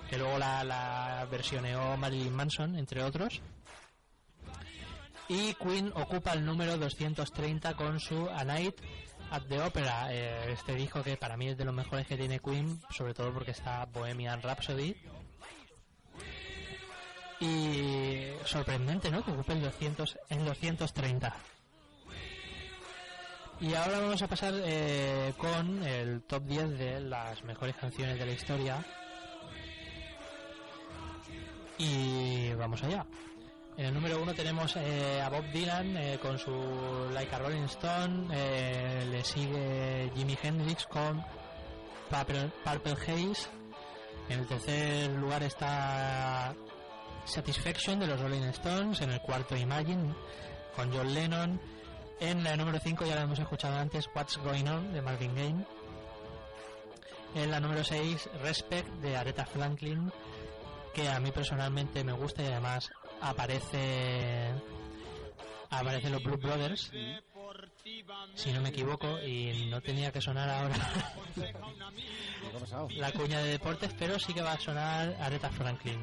que 0.08 0.16
luego 0.16 0.38
la, 0.38 0.62
la 0.62 1.26
versioneó 1.28 1.96
Marilyn 1.96 2.32
Manson, 2.32 2.76
entre 2.76 3.02
otros. 3.02 3.42
Y 5.30 5.54
Queen 5.54 5.92
ocupa 5.94 6.32
el 6.32 6.44
número 6.44 6.76
230 6.76 7.74
con 7.74 8.00
su 8.00 8.28
A 8.28 8.44
Night 8.44 8.74
at 9.30 9.42
the 9.48 9.60
Opera, 9.62 10.12
eh, 10.12 10.50
este 10.50 10.74
disco 10.74 11.04
que 11.04 11.16
para 11.16 11.36
mí 11.36 11.46
es 11.46 11.56
de 11.56 11.64
los 11.64 11.72
mejores 11.72 12.04
que 12.08 12.16
tiene 12.16 12.40
Queen, 12.40 12.80
sobre 12.90 13.14
todo 13.14 13.32
porque 13.32 13.52
está 13.52 13.84
Bohemian 13.84 14.42
Rhapsody. 14.42 14.96
Y 17.38 18.26
sorprendente, 18.44 19.08
¿no? 19.12 19.24
Que 19.24 19.30
ocupe 19.30 19.52
el 19.52 19.62
200, 19.62 20.18
en 20.30 20.44
230. 20.44 21.36
Y 23.60 23.74
ahora 23.74 24.00
vamos 24.00 24.20
a 24.22 24.26
pasar 24.26 24.52
eh, 24.56 25.32
con 25.36 25.84
el 25.84 26.22
top 26.22 26.42
10 26.42 26.70
de 26.76 27.00
las 27.02 27.44
mejores 27.44 27.76
canciones 27.76 28.18
de 28.18 28.26
la 28.26 28.32
historia. 28.32 28.84
Y 31.78 32.52
vamos 32.54 32.82
allá. 32.82 33.06
En 33.80 33.86
el 33.86 33.94
número 33.94 34.20
uno 34.20 34.34
tenemos 34.34 34.76
eh, 34.76 35.22
a 35.22 35.30
Bob 35.30 35.42
Dylan 35.52 35.96
eh, 35.96 36.18
con 36.20 36.38
su 36.38 36.52
Like 37.14 37.34
a 37.34 37.38
Rolling 37.38 37.62
Stone. 37.62 38.28
eh, 38.30 39.06
le 39.10 39.24
sigue 39.24 40.12
Jimi 40.14 40.36
Hendrix 40.42 40.84
con 40.84 41.24
Purple, 42.10 42.50
Haze. 42.92 43.48
En 44.28 44.40
el 44.40 44.46
tercer 44.46 45.10
lugar 45.12 45.42
está 45.44 46.54
Satisfaction 47.24 47.98
de 48.00 48.06
los 48.06 48.20
Rolling 48.20 48.42
Stones. 48.50 49.00
En 49.00 49.12
el 49.12 49.22
cuarto 49.22 49.56
Imagine 49.56 50.14
con 50.76 50.92
John 50.92 51.14
Lennon. 51.14 51.58
En 52.20 52.44
la 52.44 52.58
número 52.58 52.78
5 52.80 53.06
ya 53.06 53.14
lo 53.14 53.22
hemos 53.22 53.38
escuchado 53.38 53.78
antes 53.78 54.10
What's 54.14 54.36
Going 54.36 54.66
On 54.66 54.92
de 54.92 55.00
Marvin 55.00 55.34
Gaye. 55.34 55.66
En 57.34 57.50
la 57.50 57.60
número 57.60 57.82
6 57.82 58.28
Respect 58.42 58.90
de 58.96 59.16
Aretha 59.16 59.46
Franklin 59.46 60.12
que 60.92 61.08
a 61.08 61.20
mí 61.20 61.30
personalmente 61.30 62.04
me 62.04 62.12
gusta 62.12 62.42
y 62.42 62.46
además 62.46 62.90
aparece 63.20 64.52
aparecen 65.70 66.12
los 66.12 66.22
Blue 66.22 66.36
Brothers 66.36 66.90
si 68.34 68.52
no 68.52 68.60
me 68.60 68.70
equivoco 68.70 69.20
y 69.20 69.68
no 69.70 69.80
tenía 69.80 70.12
que 70.12 70.20
sonar 70.20 70.48
ahora 70.48 70.76
la 72.96 73.12
cuña 73.12 73.40
de 73.40 73.52
deportes 73.52 73.94
pero 73.98 74.18
sí 74.18 74.34
que 74.34 74.42
va 74.42 74.52
a 74.52 74.60
sonar 74.60 75.16
Aretha 75.20 75.50
Franklin 75.50 76.00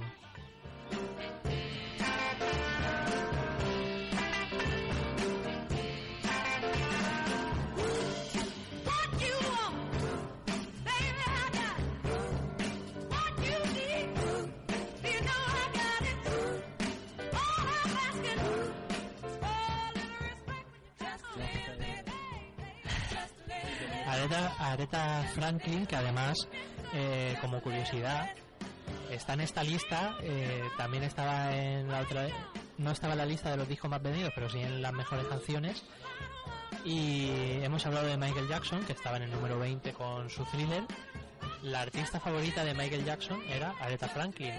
Aretha, 24.28 24.72
Aretha 24.72 25.24
Franklin 25.34 25.86
que 25.86 25.96
además 25.96 26.48
eh, 26.94 27.36
como 27.42 27.62
curiosidad 27.62 28.30
está 29.10 29.34
en 29.34 29.42
esta 29.42 29.64
lista 29.64 30.16
eh, 30.22 30.64
también 30.78 31.04
estaba 31.04 31.56
en 31.56 31.88
la 31.90 32.02
otra 32.02 32.28
no 32.78 32.92
estaba 32.92 33.14
en 33.14 33.20
la 33.20 33.26
lista 33.26 33.50
de 33.50 33.58
los 33.58 33.68
discos 33.68 33.90
más 33.90 34.02
vendidos 34.02 34.32
pero 34.36 34.50
sí 34.50 34.60
en 34.60 34.82
las 34.82 34.94
mejores 34.94 35.26
canciones 35.28 35.84
Y 36.84 37.30
hemos 37.64 37.86
hablado 37.86 38.08
de 38.08 38.18
Michael 38.18 38.48
Jackson, 38.48 38.84
que 38.86 38.94
estaba 38.94 39.18
en 39.18 39.24
el 39.24 39.32
número 39.32 39.60
20 39.60 39.92
con 39.94 40.30
su 40.30 40.46
thriller. 40.46 40.84
La 41.64 41.82
artista 41.82 42.18
favorita 42.20 42.64
de 42.64 42.74
Michael 42.74 43.04
Jackson 43.04 43.42
era 43.50 43.74
Aretha 43.82 44.08
Franklin. 44.08 44.54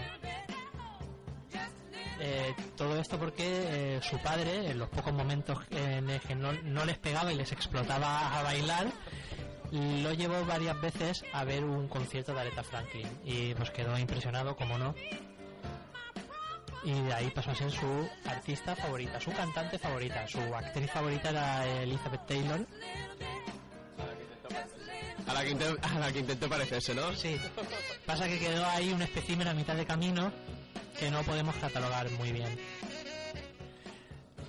Eh, 2.21 2.55
todo 2.77 3.01
esto 3.01 3.19
porque 3.19 3.99
su 4.03 4.19
padre, 4.19 4.71
en 4.71 4.79
los 4.79 4.91
pocos 4.91 5.15
momentos 5.15 5.59
en 5.71 6.21
que 6.21 6.35
no 6.35 6.85
les 6.85 6.99
pegaba 6.99 7.33
y 7.33 7.37
les 7.37 7.51
explotaba 7.53 8.39
a 8.39 8.43
bailar, 8.43 8.89
lo 9.73 10.13
llevó 10.15 10.45
varias 10.47 10.81
veces 10.81 11.25
a 11.33 11.45
ver 11.45 11.65
un 11.65 11.89
concierto 11.89 12.33
de 12.35 12.41
Aretha 12.41 12.63
Franklin 12.63 13.09
y 13.25 13.55
pues 13.55 13.71
quedó 13.71 13.99
impresionado, 13.99 14.57
como 14.57 14.79
no. 14.79 14.95
Y 16.85 16.93
de 16.93 17.13
ahí 17.13 17.31
pasó 17.31 17.51
a 17.51 17.55
ser 17.55 17.71
su 17.71 18.09
artista 18.25 18.75
favorita, 18.77 19.21
su 19.21 19.33
cantante 19.33 19.79
favorita. 19.79 20.27
Su 20.29 20.39
actriz 20.55 20.91
favorita 20.91 21.31
era 21.31 21.67
Elizabeth 21.83 22.27
Taylor. 22.27 22.65
A 25.27 25.35
la 25.35 25.45
que, 25.45 25.51
intent- 25.55 25.79
a 25.83 25.99
la 25.99 26.13
que 26.13 26.21
intentó 26.21 26.49
parecerse, 26.49 26.95
¿no? 26.95 27.13
Sí. 27.15 27.37
Pasa 28.07 28.27
que 28.29 28.39
quedó 28.39 28.65
ahí 28.67 28.91
un 28.93 29.03
espécimen 29.03 29.49
a 29.49 29.53
mitad 29.55 29.75
de 29.75 29.85
camino 29.85 30.33
que 30.99 31.11
no 31.11 31.23
podemos 31.23 31.55
catalogar 31.57 32.09
muy 32.13 32.33
bien. 32.33 32.59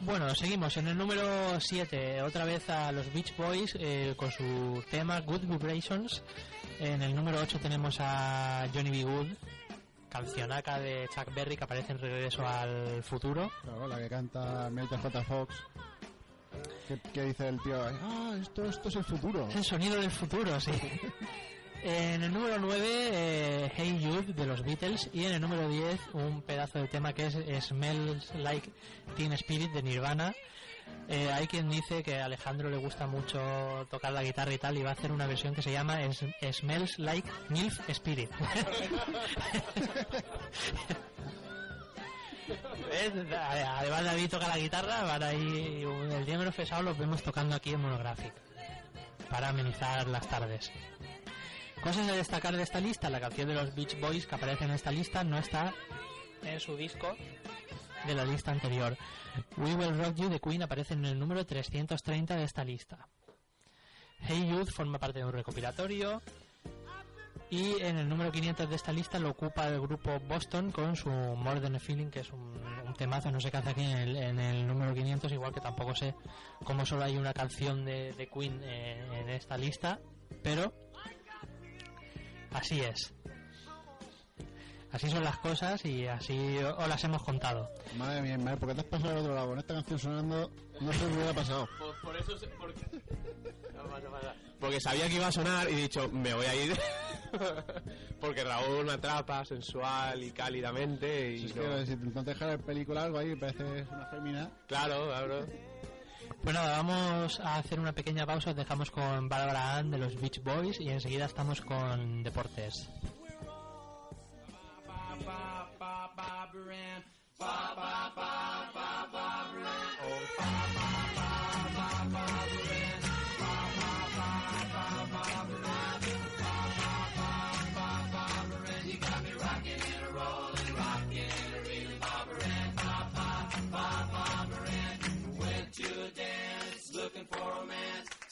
Bueno, 0.02 0.34
seguimos. 0.34 0.76
En 0.78 0.88
el 0.88 0.98
número 0.98 1.60
7, 1.60 2.22
otra 2.22 2.46
vez 2.46 2.70
a 2.70 2.92
los 2.92 3.12
Beach 3.14 3.36
Boys 3.36 3.76
eh, 3.80 4.14
con 4.16 4.32
su 4.32 4.84
tema 4.90 5.20
Good 5.20 5.42
Vibrations. 5.42 6.24
En 6.80 7.02
el 7.02 7.14
número 7.14 7.40
8 7.42 7.60
tenemos 7.60 7.98
a 8.00 8.66
Johnny 8.74 8.90
B. 8.90 9.04
Good, 9.04 9.28
cancionaca 10.10 10.80
de 10.80 11.08
Chuck 11.14 11.34
Berry 11.36 11.58
que 11.58 11.66
aparece 11.66 11.92
en 11.92 12.00
Regreso 12.00 12.48
al 12.48 13.04
Futuro. 13.04 13.52
Claro, 13.64 13.88
la 13.88 13.98
que 13.98 14.10
canta 14.10 14.70
Melita 14.70 14.98
J. 14.98 15.24
Fox. 15.24 15.56
Que, 16.88 17.00
que 17.14 17.24
dice 17.26 17.48
el 17.50 17.62
tío, 17.62 17.80
ah, 17.82 18.36
esto, 18.42 18.66
esto 18.66 18.90
es 18.90 18.96
el 18.96 19.04
futuro. 19.04 19.48
Es 19.50 19.56
el 19.58 19.64
sonido 19.64 20.00
del 20.00 20.10
futuro, 20.10 20.60
sí. 20.60 20.72
En 21.84 22.24
el 22.24 22.34
número 22.34 22.58
9, 22.60 22.78
eh, 22.86 23.72
Hey 23.76 24.00
Jude 24.04 24.34
de 24.34 24.46
los 24.46 24.64
Beatles. 24.64 25.10
Y 25.14 25.26
en 25.26 25.34
el 25.34 25.42
número 25.42 25.68
10, 25.70 26.00
un 26.14 26.42
pedazo 26.42 26.80
de 26.80 26.88
tema 26.88 27.14
que 27.14 27.28
es 27.28 27.38
Smells 27.66 28.34
Like 28.36 28.70
Teen 29.16 29.32
Spirit 29.34 29.72
de 29.72 29.82
Nirvana. 29.84 30.34
Eh, 31.08 31.32
hay 31.32 31.48
quien 31.48 31.70
dice 31.70 32.04
que 32.04 32.20
a 32.20 32.26
Alejandro 32.26 32.70
le 32.70 32.78
gusta 32.78 33.08
mucho 33.08 33.40
tocar 33.90 34.12
la 34.12 34.24
guitarra 34.24 34.54
y 34.54 34.58
tal, 34.58 34.78
y 34.78 34.84
va 34.84 34.90
a 34.90 34.94
hacer 34.94 35.12
una 35.12 35.28
versión 35.28 35.54
que 35.56 35.62
se 35.62 35.72
llama 35.72 36.02
Es- 36.04 36.26
Smells 36.52 36.98
Like 37.00 37.30
MILF 37.50 37.90
Spirit. 37.90 38.30
Además 43.32 44.04
David 44.06 44.30
toca 44.30 44.48
la 44.48 44.58
guitarra, 44.58 45.04
van 45.04 45.24
ahí, 45.24 45.84
el 46.12 46.26
día 46.26 46.38
menos 46.38 46.56
pesado 46.56 46.82
los 46.84 46.98
vemos 46.98 47.22
tocando 47.22 47.56
aquí 47.56 47.72
en 47.74 47.82
Monographic 47.82 48.34
para 49.30 49.50
amenizar 49.50 50.08
las 50.08 50.28
tardes. 50.28 50.72
Cosas 51.82 52.10
a 52.10 52.12
destacar 52.14 52.56
de 52.56 52.64
esta 52.64 52.82
lista, 52.82 53.10
la 53.10 53.22
canción 53.22 53.48
de 53.48 53.54
los 53.54 53.74
Beach 53.74 54.00
Boys 54.02 54.28
que 54.28 54.36
aparece 54.36 54.66
en 54.66 54.72
esta 54.72 54.92
lista 54.92 55.24
no 55.24 55.38
está 55.38 55.74
en 56.44 56.60
su 56.60 56.76
disco 56.76 57.16
de 58.06 58.16
la 58.16 58.26
lista 58.26 58.52
anterior. 58.52 58.98
We 59.56 59.76
Will 59.76 59.98
Rock 59.98 60.16
You 60.16 60.30
de 60.30 60.40
Queen 60.42 60.62
aparece 60.62 60.94
en 60.94 61.06
el 61.06 61.18
número 61.18 61.46
330 61.46 62.36
de 62.36 62.44
esta 62.44 62.66
lista. 62.66 63.08
Hey 64.20 64.46
Youth 64.50 64.72
forma 64.72 65.00
parte 65.00 65.20
de 65.20 65.26
un 65.26 65.32
recopilatorio 65.32 66.22
y 67.50 67.82
en 67.82 67.98
el 67.98 68.10
número 68.10 68.32
500 68.32 68.70
de 68.70 68.76
esta 68.76 68.92
lista 68.92 69.18
lo 69.18 69.30
ocupa 69.30 69.70
el 69.70 69.80
grupo 69.80 70.20
Boston 70.28 70.72
con 70.72 70.98
su 70.98 71.10
More 71.10 71.62
Than 71.62 71.78
a 71.78 71.80
Feeling 71.80 72.10
que 72.10 72.20
es 72.20 72.32
un, 72.32 72.94
temazo, 72.98 73.32
no 73.32 73.40
sé 73.40 73.50
qué 73.50 73.58
hace 73.58 73.70
aquí 73.70 73.84
en 73.84 73.98
el, 73.98 74.16
en 74.18 74.40
el 74.40 74.68
número 74.68 74.94
500, 74.94 75.32
igual 75.32 75.54
que 75.54 75.62
tampoco 75.62 75.96
sé 75.96 76.14
cómo 76.66 76.86
solo 76.86 77.06
hay 77.06 77.18
una 77.18 77.34
canción 77.34 77.86
de, 77.86 78.12
de 78.12 78.28
Queen 78.28 78.60
eh, 78.64 79.22
en 79.22 79.30
esta 79.30 79.58
lista, 79.58 80.00
pero 80.44 80.74
así 82.54 82.82
es. 82.82 83.14
Así 84.92 85.08
son 85.10 85.24
las 85.24 85.38
cosas 85.38 85.86
y 85.86 86.08
así 86.08 86.58
os 86.58 86.88
las 86.88 87.04
hemos 87.04 87.22
contado. 87.24 87.70
Madre 87.96 88.24
mía, 88.24 88.38
madre, 88.40 88.58
¿por 88.58 88.70
qué 88.70 88.76
te 88.76 88.82
has 88.82 88.88
pasado 88.88 89.12
al 89.12 89.18
otro 89.20 89.36
lado? 89.36 89.50
Con 89.50 89.60
esta 89.60 89.74
canción 89.76 90.00
sonando, 90.00 90.52
no 90.82 90.92
sé 90.94 91.00
qué 91.00 91.06
hubiera 91.14 91.34
pasado. 91.34 91.70
Por, 92.02 92.16
eso... 92.18 92.34
Porque... 94.60 94.82
sabía 94.82 95.08
que 95.08 95.16
iba 95.16 95.28
a 95.28 95.32
sonar 95.32 95.70
y 95.70 95.74
he 95.74 95.82
dicho, 95.82 96.10
me 96.10 96.34
voy 96.34 96.46
a 96.46 96.56
ir. 96.56 96.78
Porque 98.20 98.44
Raúl 98.44 98.86
me 98.86 98.94
atrapa 98.94 99.46
sensual 99.46 100.24
y 100.24 100.32
cálidamente. 100.32 101.34
Y 101.36 101.40
Si 101.40 101.46
es 101.46 101.56
no- 101.56 101.62
que 101.62 101.86
si 101.86 101.96
te 101.96 102.06
intentas 102.06 102.26
dejar 102.26 102.50
el 102.50 102.60
película 102.60 103.04
algo 103.04 103.20
ahí, 103.20 103.36
pareces 103.36 103.88
una 103.92 104.06
fémina. 104.08 104.52
Claro, 104.68 105.06
claro. 105.06 105.46
Pues 106.44 106.56
nada, 106.56 106.78
vamos 106.78 107.40
a 107.40 107.58
hacer 107.58 107.80
una 107.80 107.94
pequeña 107.94 108.26
pausa, 108.26 108.52
os 108.52 108.56
dejamos 108.56 108.92
con 108.92 109.30
Barbara 109.30 109.78
Ann 109.78 109.92
de 109.92 109.98
los 109.98 110.20
Beach 110.20 110.42
Boys 110.44 110.80
y 110.80 110.90
enseguida 110.90 111.26
estamos 111.26 111.62
con 111.62 112.24
deportes. 112.24 112.90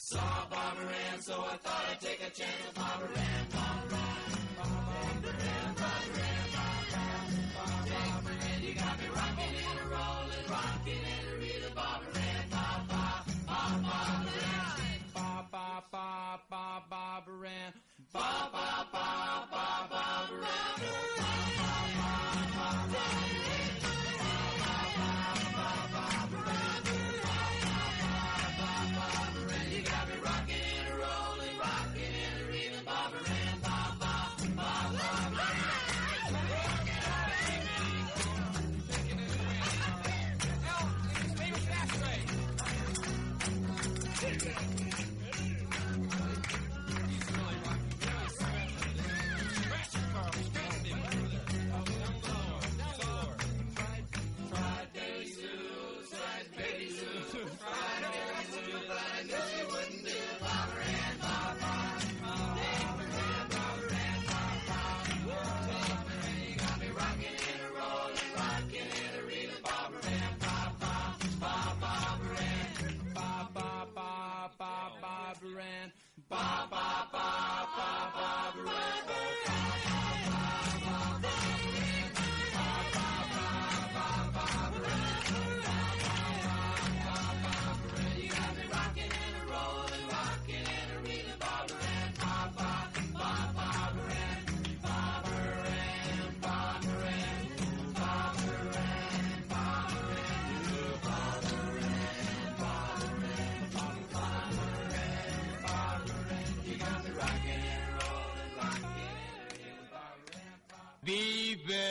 Saw 0.08 0.48
Barbara 0.48 0.88
Ann, 1.12 1.20
so 1.20 1.34
I 1.34 1.56
thought 1.58 1.84
I'd 1.90 2.00
take 2.00 2.20
a 2.24 2.30
chance 2.30 2.64
with 2.64 2.74
Barbara 2.74 3.12
Ann. 3.12 3.44
Barbara 3.52 3.98
Ann, 4.00 4.48
Barbara 4.56 5.36
Ann, 5.36 5.74
Barbara 5.76 6.24
Ann, 6.32 6.48
Barbara 6.56 7.04
Ann, 7.12 7.52
Barbara 7.52 8.32
Ann. 8.48 8.62
You 8.64 8.72
got 8.72 8.96
me 8.96 9.06
rocking 9.12 9.52
and 9.68 9.78
a 9.78 9.86
rolling, 9.92 10.46
rocking 10.48 11.04
and 11.12 11.28
a 11.28 11.36
reeling. 11.36 11.74
Barbara 11.76 12.24
Ann, 12.24 12.48
Bob, 12.48 12.88
Bob, 12.88 13.20
Bob, 13.44 13.84
Barbara 13.84 14.48
Ann. 14.48 15.04
Bob, 15.12 15.44
Bob, 15.52 15.84
Bob, 15.92 16.40
Bob, 16.48 16.82
Barbara 16.88 17.48
Ann. 17.52 17.72
Bob, 18.10 18.52
Bob, 18.52 18.86
Bob, 18.88 19.50
Bob, 19.52 19.90
Barbara 19.92 20.48
Ann. 20.48 21.97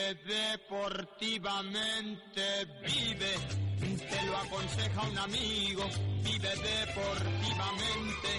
Vive 0.08 0.24
deportivamente, 0.24 2.64
vive 2.82 3.36
te 3.78 4.22
lo 4.24 4.36
aconseja 4.38 5.02
un 5.02 5.18
amigo, 5.18 5.86
vive 6.22 6.48
deportivamente, 6.48 8.38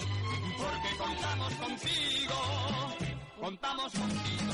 porque 0.57 0.97
contamos 0.97 1.53
contigo, 1.53 2.33
contamos 3.39 3.93
contigo. 3.93 4.53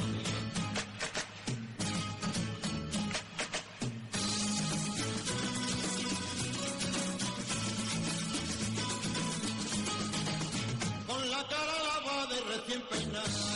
Con 11.07 11.29
la 11.29 11.47
cara 11.47 11.83
lavada 11.93 12.25
de 12.25 12.41
recién 12.41 12.81
peinar, 12.89 13.54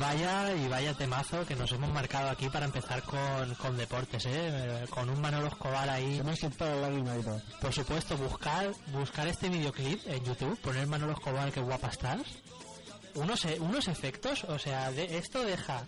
Vaya 0.00 0.54
y 0.54 0.66
vaya 0.66 0.94
temazo 0.94 1.44
que 1.46 1.54
nos 1.54 1.70
hemos 1.72 1.92
marcado 1.92 2.30
aquí 2.30 2.48
para 2.48 2.64
empezar 2.64 3.02
con, 3.02 3.54
con 3.56 3.76
deportes, 3.76 4.24
¿eh? 4.26 4.86
Con 4.88 5.10
un 5.10 5.20
Manolo 5.20 5.48
Escobar 5.48 5.88
ahí. 5.90 6.16
Se 6.16 6.24
me 6.24 6.32
la. 7.22 7.42
Por 7.60 7.72
supuesto, 7.72 8.16
buscar 8.16 8.72
buscar 8.92 9.28
este 9.28 9.50
videoclip 9.50 10.00
en 10.08 10.24
YouTube, 10.24 10.58
poner 10.60 10.86
Manolo 10.86 11.12
Escobar, 11.12 11.52
que 11.52 11.60
guapa 11.60 11.88
estás. 11.88 12.22
Unos, 13.14 13.44
e- 13.44 13.58
unos 13.60 13.88
efectos, 13.88 14.44
o 14.44 14.58
sea, 14.58 14.90
de, 14.90 15.18
esto 15.18 15.42
deja 15.42 15.82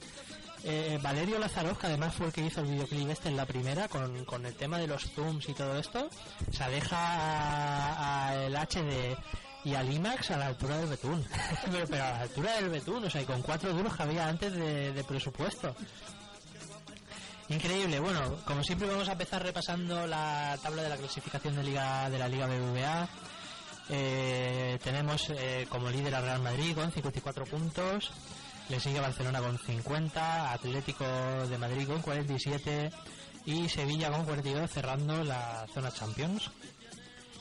eh, 0.64 0.98
Valerio 1.00 1.38
Lazaroz, 1.38 1.78
que 1.78 1.86
además 1.86 2.14
fue 2.14 2.26
el 2.26 2.32
que 2.32 2.42
hizo 2.44 2.60
el 2.60 2.66
videoclip 2.66 3.08
este 3.10 3.28
en 3.30 3.36
la 3.36 3.46
primera, 3.46 3.88
con, 3.88 4.24
con 4.26 4.44
el 4.44 4.54
tema 4.54 4.76
de 4.78 4.88
los 4.88 5.08
zooms 5.12 5.48
y 5.48 5.54
todo 5.54 5.78
esto, 5.78 6.10
o 6.50 6.52
sea, 6.52 6.68
deja 6.68 6.96
a- 6.98 8.28
a 8.28 8.34
el 8.44 8.54
HD 8.56 9.16
y 9.64 9.74
al 9.74 9.92
IMAX 9.92 10.30
a 10.30 10.36
la 10.36 10.46
altura 10.46 10.78
del 10.78 10.88
Betún. 10.88 11.24
pero, 11.70 11.86
pero 11.86 12.04
a 12.04 12.10
la 12.10 12.20
altura 12.20 12.54
del 12.54 12.68
Betún, 12.68 13.04
o 13.04 13.10
sea, 13.10 13.22
y 13.22 13.24
con 13.24 13.42
cuatro 13.42 13.72
duros 13.72 13.94
que 13.96 14.02
había 14.02 14.28
antes 14.28 14.52
de, 14.52 15.04
presupuesto. 15.06 15.74
Increíble. 17.48 18.00
Bueno, 18.00 18.38
como 18.44 18.62
siempre 18.62 18.88
vamos 18.88 19.08
a 19.08 19.12
empezar 19.12 19.42
repasando 19.42 20.06
la 20.06 20.56
tabla 20.62 20.82
de 20.82 20.88
la 20.88 20.96
clasificación 20.96 21.56
de 21.56 21.64
liga 21.64 22.08
de 22.08 22.18
la 22.18 22.28
Liga 22.28 22.46
BBVA. 22.46 23.08
Eh, 23.88 24.78
tenemos 24.82 25.28
eh, 25.30 25.66
como 25.68 25.90
líder 25.90 26.14
a 26.14 26.20
Real 26.20 26.40
Madrid 26.40 26.74
con 26.74 26.90
54 26.90 27.44
puntos. 27.44 28.10
Le 28.68 28.80
sigue 28.80 29.00
Barcelona 29.00 29.40
con 29.40 29.58
50, 29.58 30.52
Atlético 30.52 31.04
de 31.48 31.58
Madrid 31.58 31.86
con 31.86 32.00
47 32.00 32.90
y 33.44 33.68
Sevilla 33.68 34.10
con 34.10 34.24
42 34.24 34.70
cerrando 34.70 35.22
la 35.24 35.66
zona 35.74 35.90
Champions. 35.90 36.50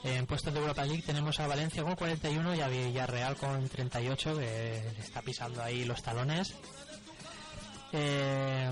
En 0.04 0.26
puestos 0.26 0.54
de 0.54 0.60
Europa 0.60 0.84
League 0.84 1.04
tenemos 1.04 1.40
a 1.40 1.48
Valencia 1.48 1.84
con 1.84 1.96
41 1.96 2.56
y 2.56 2.62
a 2.62 2.68
Villarreal 2.68 3.36
con 3.36 3.70
38 3.70 4.38
que 4.38 4.78
está 5.00 5.22
pisando 5.22 5.62
ahí 5.62 5.86
los 5.86 6.02
talones. 6.02 6.56
Eh, 7.94 8.72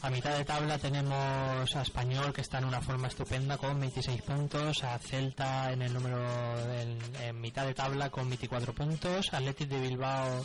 a 0.00 0.10
mitad 0.10 0.36
de 0.36 0.44
tabla 0.44 0.78
tenemos 0.78 1.76
a 1.76 1.82
Español 1.82 2.32
que 2.32 2.40
está 2.40 2.58
en 2.58 2.66
una 2.66 2.80
forma 2.80 3.08
estupenda 3.08 3.58
con 3.58 3.78
26 3.80 4.22
puntos, 4.22 4.82
a 4.84 4.98
Celta 4.98 5.72
en 5.72 5.82
el 5.82 5.92
número 5.92 6.18
en, 6.72 7.40
mitad 7.40 7.66
de 7.66 7.74
tabla 7.74 8.10
con 8.10 8.28
24 8.28 8.74
puntos, 8.74 9.32
Athletic 9.32 9.68
de 9.68 9.80
Bilbao 9.80 10.44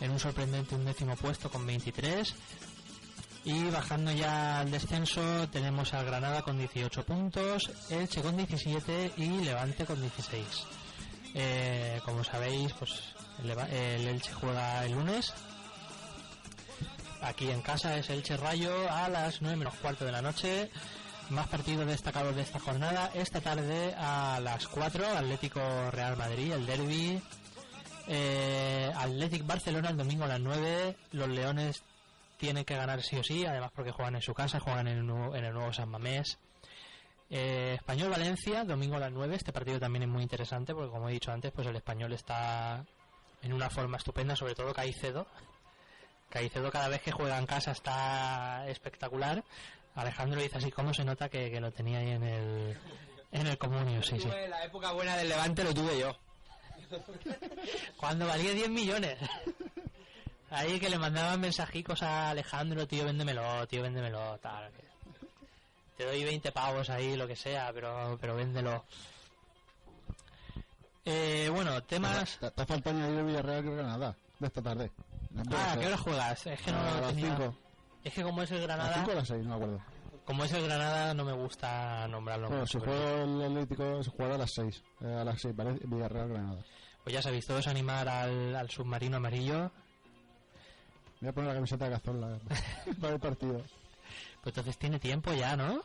en 0.00 0.10
un 0.10 0.18
sorprendente 0.18 0.74
undécimo 0.74 1.16
puesto 1.16 1.50
con 1.50 1.66
23 1.66 2.34
y 3.44 3.64
bajando 3.70 4.12
ya 4.12 4.60
al 4.60 4.70
descenso 4.70 5.48
tenemos 5.48 5.94
a 5.94 6.02
Granada 6.02 6.42
con 6.42 6.58
18 6.58 7.04
puntos, 7.04 7.70
Elche 7.90 8.22
con 8.22 8.36
17 8.36 9.12
y 9.16 9.28
Levante 9.40 9.84
con 9.84 10.00
16. 10.00 10.46
Eh, 11.34 12.00
como 12.04 12.22
sabéis, 12.22 12.72
pues 12.74 13.02
el, 13.42 14.06
Elche 14.06 14.32
juega 14.32 14.84
el 14.84 14.92
lunes 14.92 15.32
Aquí 17.22 17.48
en 17.50 17.62
casa 17.62 17.96
es 17.96 18.10
Elche 18.10 18.36
Rayo 18.36 18.90
a 18.90 19.08
las 19.08 19.40
9 19.42 19.56
menos 19.56 19.74
cuarto 19.76 20.04
de 20.04 20.10
la 20.10 20.22
noche. 20.22 20.70
Más 21.30 21.46
partidos 21.46 21.86
destacados 21.86 22.34
de 22.34 22.42
esta 22.42 22.58
jornada. 22.58 23.12
Esta 23.14 23.40
tarde 23.40 23.94
a 23.96 24.40
las 24.42 24.66
4, 24.66 25.06
Atlético 25.06 25.60
Real 25.92 26.16
Madrid, 26.16 26.52
el 26.52 26.66
derby. 26.66 27.22
Eh, 28.08 28.92
Barcelona 29.44 29.90
el 29.90 29.96
domingo 29.96 30.24
a 30.24 30.28
las 30.28 30.40
9. 30.40 30.96
Los 31.12 31.28
Leones 31.28 31.84
tienen 32.42 32.64
que 32.64 32.74
ganar 32.74 33.00
sí 33.02 33.16
o 33.16 33.22
sí, 33.22 33.46
además 33.46 33.70
porque 33.72 33.92
juegan 33.92 34.16
en 34.16 34.20
su 34.20 34.34
casa, 34.34 34.58
juegan 34.58 34.88
en 34.88 34.98
el 34.98 35.06
nuevo, 35.06 35.36
en 35.36 35.44
el 35.44 35.54
nuevo 35.54 35.72
San 35.72 35.88
Mamés. 35.88 36.40
Eh, 37.30 37.74
Español 37.76 38.10
Valencia, 38.10 38.64
domingo 38.64 38.96
a 38.96 38.98
las 38.98 39.12
9. 39.12 39.36
Este 39.36 39.52
partido 39.52 39.78
también 39.78 40.02
es 40.02 40.08
muy 40.08 40.24
interesante 40.24 40.74
porque, 40.74 40.90
como 40.90 41.08
he 41.08 41.12
dicho 41.12 41.30
antes, 41.30 41.52
pues 41.52 41.68
el 41.68 41.76
español 41.76 42.12
está 42.12 42.84
en 43.42 43.52
una 43.52 43.70
forma 43.70 43.96
estupenda, 43.96 44.34
sobre 44.34 44.56
todo 44.56 44.74
Caicedo. 44.74 45.28
Caicedo 46.30 46.72
cada 46.72 46.88
vez 46.88 47.00
que 47.02 47.12
juega 47.12 47.38
en 47.38 47.46
casa 47.46 47.70
está 47.70 48.66
espectacular. 48.66 49.44
Alejandro 49.94 50.42
dice 50.42 50.58
así 50.58 50.72
como 50.72 50.92
se 50.92 51.04
nota 51.04 51.28
que, 51.28 51.48
que 51.48 51.60
lo 51.60 51.70
tenía 51.70 52.00
ahí 52.00 52.10
en 52.10 52.24
el 52.24 52.76
en 53.30 53.46
el 53.46 53.56
comunio, 53.56 54.02
sí, 54.02 54.18
sí. 54.18 54.28
La 54.48 54.64
época 54.64 54.90
buena 54.90 55.16
del 55.16 55.28
Levante 55.28 55.62
lo 55.62 55.72
tuve 55.72 55.96
yo. 55.96 56.18
Cuando 57.96 58.26
valía 58.26 58.52
10 58.52 58.68
millones. 58.68 59.16
Ahí 60.54 60.78
que 60.78 60.90
le 60.90 60.98
mandaban 60.98 61.40
mensajicos 61.40 62.02
a 62.02 62.30
Alejandro, 62.30 62.86
tío, 62.86 63.04
véndemelo, 63.06 63.66
tío, 63.66 63.82
véndemelo, 63.82 64.38
tal. 64.38 64.70
Te 65.96 66.04
doy 66.04 66.22
20 66.24 66.52
pavos 66.52 66.90
ahí, 66.90 67.16
lo 67.16 67.26
que 67.26 67.36
sea, 67.36 67.70
pero 67.72 68.18
pero 68.20 68.34
véndelo. 68.36 68.84
Eh, 71.04 71.48
bueno, 71.52 71.82
temas... 71.82 72.38
Te, 72.38 72.50
te 72.50 72.66
falta 72.66 72.90
añadir 72.90 73.18
el 73.18 73.24
Villarreal 73.26 73.64
que 73.64 73.70
Granada 73.74 74.16
de 74.38 74.46
esta 74.46 74.62
tarde. 74.62 74.90
Ah, 75.54 75.72
¿a 75.72 75.78
qué 75.78 75.86
hora 75.86 75.96
juegas? 75.96 76.46
Es 76.46 76.60
que 76.60 76.70
no 76.70 76.78
a 76.80 77.00
lo 77.00 77.06
tenía... 77.08 77.36
5. 77.36 77.58
Es 78.04 78.14
que 78.14 78.22
como 78.22 78.42
es 78.42 78.50
el 78.50 78.58
¿A 78.58 78.66
Granada, 78.66 78.94
5 78.94 79.08
o 79.08 79.12
a 79.12 79.16
las 79.16 79.28
6? 79.28 79.42
No 79.44 79.48
me 79.48 79.54
acuerdo. 79.54 79.84
como 80.24 80.44
es 80.44 80.52
el 80.52 80.64
Granada 80.64 81.14
no 81.14 81.24
me 81.24 81.32
gusta 81.32 82.06
nombrarlo 82.08 82.48
Bueno, 82.48 82.62
mucho, 82.62 82.78
si 82.78 82.84
pero- 82.84 82.92
juega 82.98 83.22
el 83.24 83.42
Atlético, 83.42 84.02
se 84.04 84.10
juega 84.10 84.34
a 84.34 84.38
las 84.38 84.52
6. 84.52 84.82
Eh, 85.00 85.14
a 85.20 85.24
las 85.24 85.40
6, 85.40 85.56
¿vale? 85.56 85.78
Villarreal 85.82 86.28
Granada. 86.28 86.62
Pues 87.02 87.14
ya 87.14 87.22
sabéis, 87.22 87.46
todos 87.46 87.66
animar 87.66 88.08
al, 88.08 88.54
al 88.54 88.70
submarino 88.70 89.16
amarillo. 89.16 89.72
Voy 91.22 91.28
a 91.28 91.32
poner 91.32 91.48
la 91.48 91.54
camiseta 91.54 91.84
de 91.86 91.90
Cazorla 91.92 92.38
para 93.00 93.14
el 93.14 93.20
partido. 93.20 93.62
Pues 94.42 94.46
entonces 94.56 94.76
tiene 94.76 94.98
tiempo 94.98 95.32
ya, 95.32 95.56
¿no? 95.56 95.82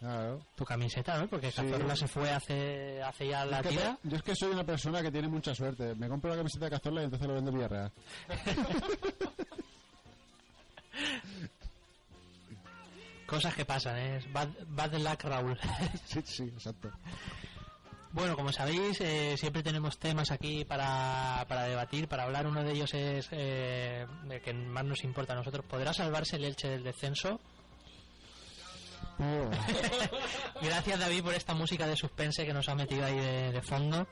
Claro. 0.00 0.40
Tu 0.56 0.64
camiseta, 0.64 1.18
¿no? 1.20 1.28
Porque 1.28 1.50
Sí. 1.52 1.56
Cazorla 1.62 1.94
se 1.94 2.08
fue 2.08 2.30
hace, 2.30 3.00
hace 3.02 3.28
ya 3.28 3.44
la 3.44 3.58
Es 3.60 3.62
que 3.64 3.68
tira. 3.68 3.98
te- 4.02 4.08
yo 4.08 4.16
es 4.16 4.22
que 4.22 4.34
soy 4.34 4.50
una 4.50 4.64
persona 4.64 5.00
que 5.02 5.12
tiene 5.12 5.28
mucha 5.28 5.54
suerte. 5.54 5.94
Me 5.94 6.08
compro 6.08 6.30
la 6.30 6.36
camiseta 6.38 6.64
de 6.64 6.70
Cazorla 6.72 7.02
y 7.02 7.04
entonces 7.04 7.28
lo 7.28 7.34
vendo 7.34 7.50
en 7.50 7.56
Villarreal. 7.56 7.92
Cosas 13.26 13.54
que 13.54 13.64
pasan, 13.64 13.96
¿eh? 13.98 14.20
Bad, 14.32 14.48
bad 14.68 14.92
luck, 14.94 15.22
Raúl. 15.24 15.58
sí, 16.06 16.20
sí, 16.24 16.42
exacto. 16.44 16.90
Bueno, 18.12 18.36
como 18.36 18.52
sabéis, 18.52 19.00
eh, 19.00 19.36
siempre 19.38 19.62
tenemos 19.62 19.98
temas 19.98 20.30
aquí 20.30 20.64
para, 20.64 21.44
para 21.48 21.64
debatir, 21.64 22.08
para 22.08 22.24
hablar. 22.24 22.46
Uno 22.46 22.62
de 22.62 22.72
ellos 22.72 22.92
es 22.94 23.28
eh, 23.32 24.06
el 24.28 24.40
que 24.40 24.52
más 24.52 24.84
nos 24.84 25.04
importa 25.04 25.32
a 25.32 25.36
nosotros. 25.36 25.64
¿Podrá 25.64 25.92
salvarse 25.92 26.36
el 26.36 26.44
Elche 26.44 26.68
del 26.68 26.84
descenso? 26.84 27.40
Oh, 29.18 29.50
Gracias, 30.62 30.98
David, 30.98 31.22
por 31.22 31.34
esta 31.34 31.54
música 31.54 31.86
de 31.86 31.96
suspense 31.96 32.44
que 32.44 32.52
nos 32.52 32.68
ha 32.68 32.74
metido 32.74 33.04
ahí 33.04 33.16
de, 33.16 33.52
de 33.52 33.62
fondo. 33.62 34.06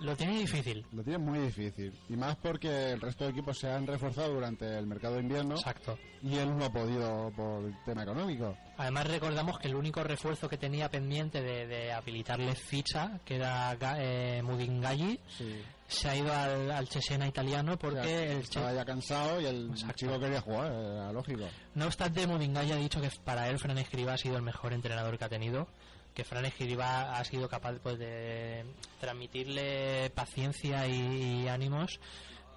Lo 0.00 0.14
tiene 0.16 0.38
difícil. 0.38 0.84
lo 0.92 1.02
tiene 1.02 1.18
muy 1.18 1.38
difícil. 1.38 1.92
Y 2.08 2.16
más 2.16 2.36
porque 2.36 2.92
el 2.92 3.00
resto 3.00 3.24
de 3.24 3.30
equipos 3.30 3.58
se 3.58 3.70
han 3.70 3.86
reforzado 3.86 4.34
durante 4.34 4.76
el 4.78 4.86
mercado 4.86 5.14
de 5.14 5.22
invierno 5.22 5.54
Exacto. 5.54 5.98
y 6.22 6.36
él 6.36 6.56
no 6.56 6.66
ha 6.66 6.70
podido 6.72 7.30
por 7.34 7.64
el 7.64 7.74
tema 7.84 8.02
económico. 8.02 8.56
Además 8.76 9.06
recordamos 9.06 9.58
que 9.58 9.68
el 9.68 9.74
único 9.74 10.02
refuerzo 10.04 10.48
que 10.50 10.58
tenía 10.58 10.90
pendiente 10.90 11.40
de, 11.40 11.66
de 11.66 11.92
habilitarle 11.92 12.54
ficha, 12.54 13.20
que 13.24 13.36
era 13.36 13.74
eh, 13.98 14.42
Mudingalli, 14.42 15.18
Sí. 15.28 15.62
se 15.88 16.08
ha 16.10 16.16
ido 16.16 16.30
al, 16.32 16.70
al 16.70 16.88
Cesena 16.88 17.26
italiano 17.26 17.78
porque 17.78 18.32
el 18.32 18.38
estaba 18.40 18.68
Che- 18.70 18.76
ya 18.76 18.84
cansado 18.84 19.40
y 19.40 19.46
el 19.46 19.70
Exacto. 19.70 19.94
chico 19.96 20.20
quería 20.20 20.42
jugar, 20.42 20.72
era 20.72 21.12
lógico. 21.12 21.44
No 21.74 21.86
obstante, 21.86 22.26
Mudingalli 22.26 22.72
ha 22.72 22.76
dicho 22.76 23.00
que 23.00 23.08
para 23.24 23.48
él 23.48 23.58
Fran 23.58 23.78
Escribá 23.78 24.12
ha 24.12 24.18
sido 24.18 24.36
el 24.36 24.42
mejor 24.42 24.74
entrenador 24.74 25.16
que 25.16 25.24
ha 25.24 25.28
tenido, 25.30 25.68
que 26.16 26.24
Fran 26.24 26.46
Escribá 26.46 27.18
ha 27.18 27.24
sido 27.24 27.46
capaz 27.46 27.74
pues, 27.82 27.98
de 27.98 28.64
transmitirle 28.98 30.10
paciencia 30.14 30.88
y, 30.88 31.42
y 31.42 31.48
ánimos, 31.48 32.00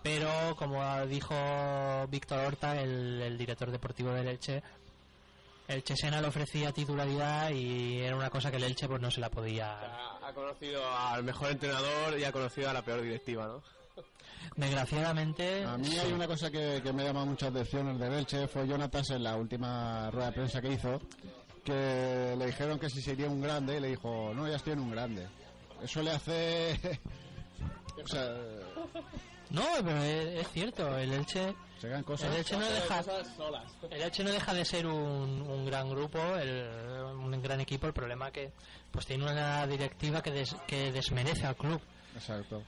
pero 0.02 0.56
como 0.56 0.81
dijo 1.07 1.36
Víctor 2.07 2.40
Horta, 2.40 2.81
el, 2.81 3.22
el 3.22 3.38
director 3.38 3.69
deportivo 3.69 4.11
del 4.14 4.30
Elche, 4.30 4.64
el 5.68 5.84
Chesena 5.84 6.22
le 6.22 6.30
ofrecía 6.30 6.72
titularidad 6.72 7.52
y 7.52 7.99
era 7.99 8.15
una 8.15 8.30
cosa 8.30 8.49
que 8.49 8.57
el 8.57 8.64
Elche 8.64 8.88
pues 8.88 9.02
no 9.02 9.11
se 9.11 9.19
la 9.19 9.30
podía... 9.30 9.77
Ha, 9.77 10.30
ha 10.30 10.34
conocido 10.34 10.81
al 10.98 11.23
mejor 11.26 11.52
entrenador 11.52 12.18
y 12.18 12.23
ha 12.23 12.31
conocido 12.31 12.69
a 12.69 12.73
la 12.73 12.81
peor 12.81 13.02
directiva, 13.02 13.45
¿no? 13.45 13.61
Desgraciadamente, 14.56 15.65
A 15.65 15.77
mí 15.77 15.88
sí. 15.88 15.99
hay 15.99 16.14
una 16.14 16.27
cosa 16.27 16.49
que, 16.49 16.80
que 16.81 16.94
me 16.94 17.03
llama 17.03 17.26
mucha 17.26 17.48
atención 17.48 17.90
el 17.90 17.99
de 17.99 18.19
Elche, 18.19 18.48
fue 18.48 18.65
Jonatas 18.65 19.10
en 19.11 19.23
la 19.23 19.36
última 19.36 20.10
rueda 20.11 20.27
de 20.27 20.31
prensa 20.31 20.61
que 20.61 20.72
hizo, 20.72 20.99
que 21.64 22.36
le 22.38 22.45
dijeron 22.48 22.80
que 22.80 22.90
si 22.90 23.02
sería 23.02 23.27
un 23.27 23.41
grande 23.41 23.77
y 23.77 23.80
le 23.80 23.88
dijo, 23.90 24.34
no, 24.34 24.48
ya 24.48 24.56
estoy 24.56 24.73
en 24.73 24.80
un 24.80 24.91
grande. 24.91 25.27
Eso 25.84 26.02
le 26.02 26.11
hace... 26.11 26.80
o 28.03 28.07
sea, 28.07 28.30
No, 29.49 29.64
pero 29.84 29.98
es, 30.03 30.40
es 30.41 30.48
cierto, 30.52 30.98
el 30.98 31.11
Elche, 31.14 31.56
se 31.80 31.88
ganan 31.90 32.03
cosas. 32.03 32.30
el 32.31 32.38
Elche 32.38 32.57
no 32.57 32.65
deja, 32.65 33.03
el 33.90 34.02
Elche 34.02 34.23
no 34.23 34.31
deja 34.31 34.53
de 34.53 34.65
ser 34.65 34.86
un, 34.88 35.41
un 35.41 35.65
gran 35.65 35.90
grupo, 35.90 36.19
el- 36.36 36.69
un 37.15 37.41
gran 37.41 37.60
equipo. 37.61 37.88
El 37.88 37.94
problema 37.94 38.31
que 38.31 38.52
pues 38.91 39.06
tiene 39.06 39.23
una 39.23 39.65
directiva 39.68 40.22
que, 40.22 40.31
des- 40.31 40.56
que 40.68 40.91
desmerece 40.91 41.45
al 41.45 41.56
club. 41.56 41.80
Exacto. 42.15 42.61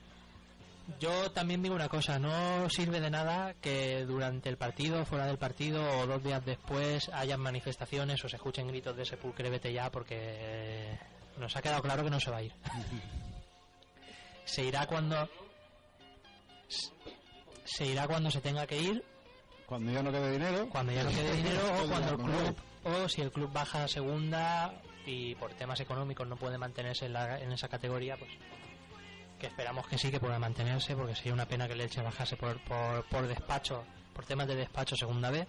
Yo 1.00 1.32
también 1.32 1.62
digo 1.64 1.76
una 1.76 1.88
cosa, 1.90 2.20
no 2.20 2.70
sirve 2.70 3.00
de 3.00 3.10
nada 3.10 3.54
que 3.62 4.04
durante 4.06 4.50
el 4.50 4.58
partido, 4.58 5.06
fuera 5.06 5.26
del 5.26 5.38
partido 5.38 5.82
o 6.00 6.08
dos 6.08 6.24
días 6.24 6.44
después 6.46 7.10
hayan 7.14 7.40
manifestaciones 7.40 8.24
o 8.26 8.30
se 8.30 8.36
escuchen 8.36 8.68
gritos 8.68 8.96
de 8.98 9.06
sepulcre 9.06 9.50
vete 9.50 9.72
ya 9.72 9.90
porque 9.92 10.98
nos 11.38 11.56
ha 11.56 11.62
quedado 11.62 11.82
claro 11.82 12.04
que 12.04 12.10
no 12.10 12.20
se 12.20 12.32
va 12.32 12.38
a 12.38 12.44
ir. 12.44 12.54
se 14.46 14.64
irá 14.66 14.86
cuando 14.88 15.30
se 17.64 17.86
irá 17.86 18.08
cuando 18.08 18.30
se 18.32 18.42
tenga 18.42 18.66
que 18.68 18.80
ir, 18.82 19.04
Cuando 19.66 19.92
ya 19.92 20.04
no 20.04 20.12
quede 20.12 20.32
dinero... 20.32 20.68
cuando 20.70 20.92
ya 20.92 21.04
no 21.04 21.10
quede 21.12 21.36
dinero 21.36 21.62
o 21.84 21.88
cuando 21.90 22.14
el 22.16 22.20
el 22.20 22.26
club 22.26 22.56
o 22.84 23.08
si 23.10 23.22
el 23.22 23.32
club 23.32 23.52
baja 23.54 23.84
a 23.84 23.88
segunda 23.88 24.74
y 25.06 25.36
por 25.36 25.54
temas 25.54 25.80
económicos 25.80 26.28
no 26.28 26.36
puede 26.36 26.58
mantenerse 26.58 27.06
en, 27.06 27.14
la- 27.14 27.40
en 27.40 27.52
esa 27.52 27.68
categoría, 27.70 28.18
pues 28.18 28.32
que 29.42 29.48
esperamos 29.48 29.88
que 29.88 29.98
sí 29.98 30.12
que 30.12 30.20
pueda 30.20 30.38
mantenerse 30.38 30.96
porque 30.96 31.16
sería 31.16 31.34
una 31.34 31.48
pena 31.48 31.66
que 31.66 31.74
el 31.74 31.82
Elche 31.82 32.04
bajase 32.04 32.38
por, 32.38 32.64
por, 32.64 33.04
por 33.06 33.28
despacho, 33.28 33.84
por 34.14 34.24
temas 34.24 34.48
de 34.48 34.56
despacho 34.56 34.96
segunda 34.96 35.32
vez. 35.32 35.48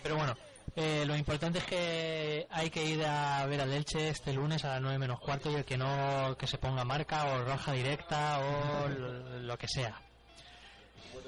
Pero 0.00 0.16
bueno, 0.16 0.36
eh, 0.76 1.02
lo 1.04 1.16
importante 1.16 1.58
es 1.58 1.64
que 1.64 2.46
hay 2.48 2.70
que 2.70 2.84
ir 2.84 3.04
a 3.04 3.44
ver 3.46 3.60
al 3.60 3.72
Elche 3.72 4.10
este 4.10 4.32
lunes 4.32 4.64
a 4.64 4.74
las 4.74 4.80
9 4.80 4.98
menos 4.98 5.18
cuarto 5.18 5.50
y 5.50 5.56
el 5.56 5.64
que 5.64 5.76
no 5.76 6.36
que 6.38 6.46
se 6.46 6.58
ponga 6.58 6.84
marca 6.84 7.24
o 7.24 7.44
roja 7.44 7.72
directa 7.72 8.38
o 8.38 8.88
lo, 8.88 9.40
lo 9.40 9.58
que 9.58 9.66
sea. 9.66 10.00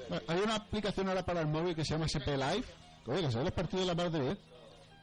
Bueno, 0.07 0.23
Hay 0.29 0.39
una 0.39 0.55
aplicación 0.55 1.09
ahora 1.09 1.25
para 1.25 1.41
el 1.41 1.47
móvil 1.47 1.75
que 1.75 1.83
se 1.83 1.95
llama 1.95 2.05
SP 2.07 2.37
Live, 2.37 2.65
que, 3.03 3.11
oye, 3.11 3.23
que 3.23 3.31
se 3.31 3.37
ve 3.39 3.43
los 3.43 3.53
partidos 3.53 3.85
de 3.85 3.93
la 3.93 3.95
parte 3.95 4.17
de 4.19 4.23
bien. 4.23 4.39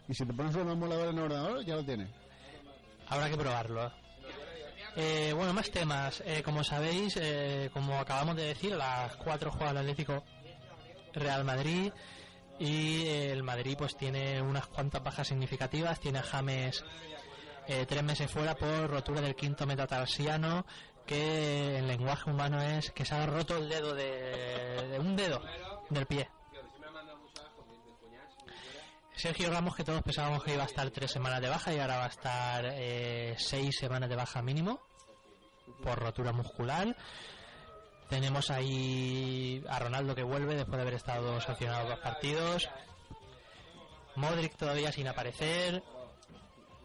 Y 0.09 0.15
si 0.15 0.25
te 0.25 0.33
pones 0.33 0.55
un 0.57 0.71
emulador 0.71 1.09
en 1.09 1.19
el 1.19 1.25
ordenador, 1.25 1.63
ya 1.63 1.77
lo 1.77 1.85
tienes. 1.85 2.09
Habrá 3.07 3.29
que 3.29 3.37
probarlo. 3.37 3.87
Eh, 3.87 4.00
bueno, 5.35 5.53
más 5.53 5.71
temas. 5.71 6.23
Eh, 6.27 6.43
como 6.43 6.65
sabéis, 6.65 7.17
eh, 7.21 7.71
como 7.73 7.99
acabamos 7.99 8.37
de 8.37 8.45
decir, 8.45 8.73
las 8.73 9.17
4 9.17 9.51
juega 9.51 9.71
el 9.71 9.79
Atlético 9.79 10.25
Real 11.15 11.45
Madrid 11.45 11.93
y 12.59 13.07
eh, 13.07 13.33
el 13.33 13.43
Madrid 13.43 13.75
pues 13.79 13.97
tiene 13.97 14.41
unas 14.43 14.67
cuantas 14.67 15.03
bajas 15.03 15.29
significativas. 15.29 15.99
Tiene 15.99 16.21
James 16.23 16.85
eh, 17.67 17.87
tres 17.89 18.03
meses 18.03 18.31
fuera 18.31 18.55
por 18.55 18.91
rotura 18.91 19.21
del 19.21 19.35
quinto 19.35 19.67
metatarsiano 19.67 20.67
que 21.07 21.79
en 21.79 21.89
lenguaje 21.89 22.31
humano 22.31 22.63
es 22.63 22.91
que 22.91 23.05
se 23.05 23.15
ha 23.15 23.27
roto 23.27 23.57
el 23.57 23.69
dedo 23.69 23.95
de, 23.95 24.89
de 24.91 24.99
un 24.99 25.17
dedo 25.17 25.43
del 25.89 26.07
pie. 26.07 26.29
Sergio 29.21 29.51
Ramos, 29.51 29.77
que 29.77 29.85
todos 29.85 30.03
pensábamos 30.03 30.43
que 30.43 30.55
iba 30.55 30.63
a 30.63 30.67
estar 30.67 30.89
tres 30.91 31.11
semanas 31.11 31.43
de 31.43 31.51
baja 31.51 31.75
y 31.75 31.79
ahora 31.79 31.99
va 31.99 32.05
a 32.07 32.09
estar 32.09 32.65
eh, 32.73 33.35
seis 33.37 33.77
semanas 33.77 34.09
de 34.09 34.17
baja 34.17 34.41
mínimo 34.41 34.81
por 35.83 35.99
rotura 35.99 36.33
muscular. 36.33 36.97
Tenemos 38.09 38.51
ahí 38.51 39.63
a 39.69 39.79
Ronaldo 39.79 40.15
que 40.15 40.23
vuelve 40.23 40.55
después 40.55 40.77
de 40.79 40.83
haber 40.83 40.95
estado 40.95 41.39
sancionado 41.39 41.91
dos 41.91 41.99
partidos. 41.99 42.71
Modric 44.17 44.57
todavía 44.57 44.91
sin 44.91 45.07
aparecer. 45.07 45.83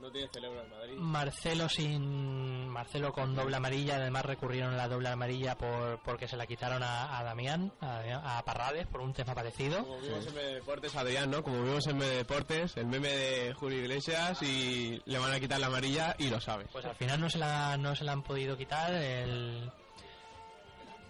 No 0.06 0.12
tiene 0.12 0.30
cerebro 0.32 0.62
el 0.62 0.70
Madrid. 0.70 0.94
Marcelo 1.00 1.68
sin 1.68 2.70
Marcelo 2.70 3.12
con 3.12 3.34
doble 3.36 3.56
amarilla, 3.56 3.96
además 3.96 4.24
recurrieron 4.24 4.76
a 4.76 4.78
la 4.78 4.88
doble 4.88 5.10
amarilla 5.10 5.58
por 5.58 6.00
porque 6.04 6.28
se 6.28 6.38
la 6.38 6.46
quitaron 6.46 6.84
a, 6.84 7.18
a 7.18 7.24
Damián, 7.24 7.72
a, 7.82 8.38
a 8.38 8.46
Parrades 8.46 8.86
por 8.86 9.02
un 9.02 9.14
tema 9.14 9.34
parecido. 9.34 9.84
Como 9.84 10.00
vimos 10.02 10.28
en 10.28 10.36
Deportes, 10.36 10.96
Adrián, 10.96 11.32
¿no? 11.32 11.42
Como 11.42 11.64
vimos 11.64 11.88
en 11.88 11.98
Deportes, 11.98 12.78
el 12.78 12.86
meme 12.86 13.08
de 13.08 13.54
Julio 13.56 13.80
Iglesias 13.80 14.44
y 14.44 15.02
le 15.06 15.18
van 15.18 15.34
a 15.34 15.40
quitar 15.40 15.60
la 15.60 15.68
amarilla 15.68 16.16
y 16.20 16.30
lo 16.30 16.40
sabe. 16.40 16.68
Pues 16.72 16.86
al 16.86 16.96
final 16.96 17.20
no 17.20 17.28
se 17.28 17.40
la, 17.40 17.76
no 17.76 17.96
se 17.96 18.04
la 18.04 18.12
han 18.12 18.22
podido 18.22 18.56
quitar. 18.56 18.94
El 18.94 19.72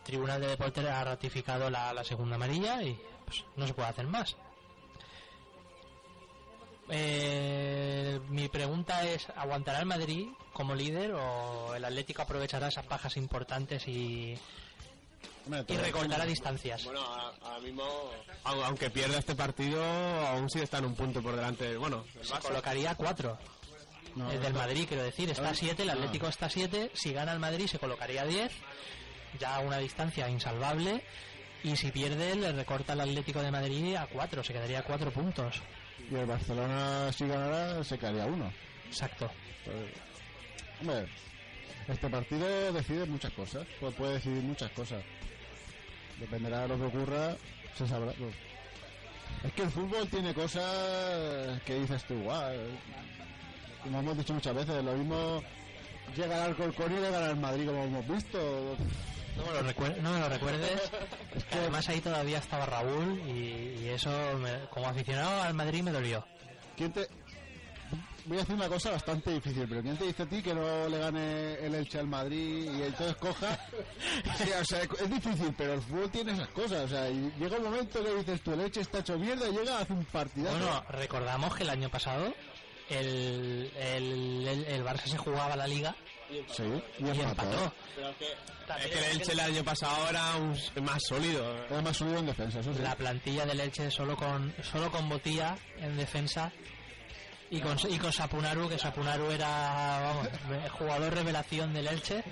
Tribunal 0.03 0.39
de 0.39 0.47
Deportes 0.47 0.85
ha 0.85 1.03
ratificado 1.03 1.69
la, 1.69 1.91
la 1.91 2.05
segunda 2.05 2.35
amarilla 2.37 2.81
y 2.81 2.97
pues, 3.25 3.43
no 3.57 3.67
se 3.67 3.73
puede 3.73 3.89
hacer 3.89 4.07
más. 4.07 4.37
Eh, 6.89 8.19
mi 8.29 8.47
pregunta 8.47 9.03
es, 9.07 9.27
¿aguantará 9.35 9.79
el 9.79 9.85
Madrid 9.85 10.27
como 10.53 10.75
líder 10.75 11.13
o 11.13 11.73
el 11.75 11.83
Atlético 11.83 12.21
aprovechará 12.21 12.67
esas 12.67 12.87
bajas 12.87 13.17
importantes 13.17 13.87
y, 13.87 14.37
Hombre, 15.45 15.65
y 15.67 15.77
recortará 15.77 16.25
distancias? 16.25 16.83
Bueno, 16.85 17.01
ahora 17.01 17.59
mismo, 17.59 17.83
au- 18.43 18.63
aunque 18.65 18.89
pierda 18.91 19.17
este 19.17 19.35
partido, 19.35 19.83
aún 20.27 20.49
sigue 20.49 20.63
está 20.65 20.77
en 20.77 20.85
un 20.85 20.95
punto 20.95 21.21
por 21.23 21.35
delante. 21.35 21.75
Bueno, 21.77 22.05
Se 22.21 22.33
colocaría 22.39 22.91
a 22.91 22.95
cuatro. 22.95 23.37
No, 24.15 24.31
el 24.31 24.37
del 24.39 24.47
esto- 24.47 24.59
Madrid, 24.59 24.85
quiero 24.87 25.03
decir, 25.03 25.29
está 25.29 25.49
a 25.49 25.55
7, 25.55 25.83
el 25.83 25.89
Ah. 25.89 25.93
Atlético 25.93 26.27
está 26.27 26.45
a 26.45 26.49
7. 26.49 26.89
Si 26.93 27.11
gana 27.11 27.33
el 27.33 27.39
Madrid, 27.39 27.67
se 27.67 27.79
colocaría 27.79 28.21
a 28.21 28.25
10. 28.25 28.51
Ya 29.39 29.55
a 29.55 29.59
una 29.59 29.77
distancia 29.79 30.29
insalvable. 30.29 31.03
Y 31.63 31.75
si 31.75 31.91
pierde, 31.91 32.35
le 32.35 32.51
recorta 32.53 32.93
el 32.93 33.01
Atlético 33.01 33.41
de 33.41 33.51
Madrid 33.51 33.95
a 33.95 34.05
4. 34.07 34.41
Se 34.43 34.53
quedaría 34.53 34.79
a 34.79 34.83
4 34.83 35.11
puntos. 35.11 35.61
Y 36.11 36.15
el 36.15 36.25
Barcelona, 36.25 37.11
si 37.11 37.27
ganara, 37.27 37.83
se 37.83 37.97
caería 37.97 38.25
uno. 38.25 38.51
Exacto. 38.87 39.29
Pues, 39.63 39.77
hombre, 40.81 41.07
este 41.87 42.09
partido 42.09 42.73
decide 42.73 43.05
muchas 43.05 43.31
cosas. 43.33 43.65
Pues 43.79 43.93
puede 43.95 44.13
decidir 44.13 44.43
muchas 44.43 44.71
cosas. 44.71 45.03
Dependerá 46.19 46.61
de 46.61 46.67
lo 46.69 46.77
que 46.77 46.97
ocurra, 46.97 47.35
se 47.75 47.87
sabrá. 47.87 48.11
pues. 48.13 48.35
Es 49.43 49.51
que 49.53 49.63
el 49.63 49.69
fútbol 49.69 50.07
tiene 50.07 50.33
cosas 50.33 51.61
que 51.63 51.79
dices 51.79 52.03
tú, 52.05 52.15
guau. 52.21 52.55
Como 53.83 53.99
hemos 53.99 54.17
dicho 54.17 54.33
muchas 54.33 54.55
veces, 54.55 54.83
lo 54.83 54.93
mismo 54.93 55.43
llega 56.15 56.35
al 56.35 56.49
Alcorcón 56.51 56.91
y 56.91 56.95
llega 56.95 57.29
al 57.29 57.37
Madrid, 57.37 57.67
como 57.67 57.83
hemos 57.83 58.07
visto. 58.07 58.77
No 59.37 59.45
me 59.45 59.51
lo, 59.53 59.69
recuer- 59.71 59.97
no 59.97 60.11
me 60.13 60.19
lo 60.19 60.29
recuerdes. 60.29 60.71
Es 61.35 61.43
que 61.45 61.57
además 61.57 61.87
ahí 61.89 61.99
todavía 62.01 62.37
estaba 62.37 62.65
Raúl. 62.65 63.19
Y, 63.27 63.83
y 63.83 63.89
eso, 63.89 64.09
me- 64.39 64.65
como 64.69 64.87
aficionado 64.87 65.41
al 65.43 65.53
Madrid, 65.53 65.83
me 65.83 65.91
dolió. 65.91 66.25
¿Quién 66.77 66.91
te... 66.93 67.07
Voy 68.27 68.39
a 68.39 68.41
hacer 68.41 68.55
una 68.55 68.67
cosa 68.67 68.89
bastante 68.89 69.31
difícil, 69.31 69.67
pero 69.69 69.83
¿quién 69.83 69.97
te 69.97 70.05
dice 70.05 70.23
a 70.23 70.25
ti 70.25 70.41
que 70.41 70.51
no 70.55 70.89
le 70.89 70.97
gane 70.97 71.53
el 71.63 71.75
Elche 71.75 71.99
al 71.99 72.07
Madrid 72.07 72.71
y 72.75 72.81
entonces 72.81 73.15
coja? 73.17 73.59
Sí, 74.37 74.49
o 74.59 74.65
sea, 74.65 74.81
es 74.81 75.09
difícil, 75.11 75.53
pero 75.55 75.73
el 75.73 75.81
fútbol 75.81 76.09
tiene 76.09 76.31
esas 76.31 76.47
cosas. 76.47 76.85
O 76.85 76.87
sea, 76.87 77.07
y 77.07 77.31
llega 77.37 77.57
un 77.57 77.65
momento 77.65 78.03
que 78.03 78.15
dices 78.15 78.41
tú, 78.41 78.53
el 78.53 78.61
Elche 78.61 78.81
está 78.81 78.99
hecho 78.99 79.19
mierda 79.19 79.47
y 79.47 79.51
llega, 79.51 79.77
hace 79.77 79.93
un 79.93 80.03
partidazo. 80.05 80.57
Bueno, 80.57 80.83
recordamos 80.89 81.55
que 81.55 81.61
el 81.63 81.69
año 81.69 81.87
pasado 81.89 82.33
el, 82.89 83.71
el, 83.77 84.47
el, 84.47 84.63
el 84.65 84.83
Barça 84.83 85.05
se 85.05 85.17
jugaba 85.17 85.55
la 85.55 85.67
liga 85.67 85.95
sí, 86.51 86.63
y 86.99 87.05
y 87.05 87.09
empató. 87.21 87.51
empató. 87.51 87.73
Es 88.79 88.87
que 88.87 88.97
el 88.99 89.03
Elche 89.21 89.31
el 89.33 89.39
año 89.39 89.63
pasado 89.63 90.09
era 90.09 90.35
un- 90.37 90.59
más 90.83 91.01
sólido. 91.07 91.65
Era 91.65 91.81
más 91.81 91.95
subido 91.97 92.19
en 92.19 92.25
defensa, 92.25 92.59
eso 92.59 92.73
sí. 92.73 92.81
La 92.81 92.95
plantilla 92.95 93.45
del 93.45 93.59
Elche 93.59 93.89
solo 93.91 94.15
con 94.17 94.53
solo 94.63 94.91
con 94.91 95.07
Botía 95.07 95.57
en 95.79 95.95
defensa 95.97 96.51
y 97.51 97.59
con, 97.61 97.77
y 97.89 97.97
con 97.99 98.11
Sapunaru, 98.11 98.67
que 98.67 98.79
Sapunaru 98.79 99.29
era 99.31 99.99
vamos, 100.01 100.27
el 100.63 100.69
jugador 100.69 101.13
revelación 101.13 101.73
del 101.73 101.87
Elche. 101.87 102.23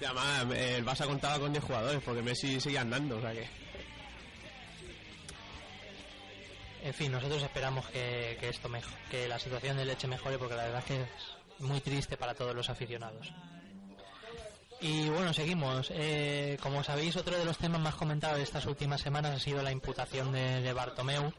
Y 0.00 0.04
además, 0.04 0.44
el 0.56 0.84
Barça 0.84 1.06
contaba 1.06 1.38
con 1.38 1.52
10 1.52 1.64
jugadores 1.64 2.02
porque 2.04 2.20
Messi 2.22 2.60
sigue 2.60 2.78
andando, 2.78 3.16
o 3.16 3.20
sea 3.20 3.32
que... 3.32 3.48
En 6.82 6.94
fin, 6.94 7.10
nosotros 7.10 7.42
esperamos 7.42 7.86
que, 7.88 8.36
que 8.38 8.48
esto 8.48 8.68
mejo- 8.68 8.90
que 9.10 9.26
la 9.26 9.38
situación 9.38 9.76
del 9.76 9.90
Elche 9.90 10.06
mejore 10.06 10.38
porque 10.38 10.54
la 10.54 10.64
verdad 10.64 10.78
es 10.80 10.84
que 10.84 11.06
muy 11.58 11.80
triste 11.80 12.16
para 12.16 12.34
todos 12.34 12.54
los 12.54 12.68
aficionados. 12.70 13.32
Y 14.80 15.08
bueno, 15.08 15.32
seguimos. 15.32 15.90
Eh, 15.90 16.58
como 16.62 16.84
sabéis, 16.84 17.16
otro 17.16 17.38
de 17.38 17.44
los 17.44 17.58
temas 17.58 17.80
más 17.80 17.94
comentados 17.94 18.36
de 18.36 18.42
estas 18.42 18.66
últimas 18.66 19.00
semanas 19.00 19.34
ha 19.34 19.40
sido 19.40 19.62
la 19.62 19.72
imputación 19.72 20.32
de, 20.32 20.60
de 20.60 20.72
Bartomeu 20.72 21.32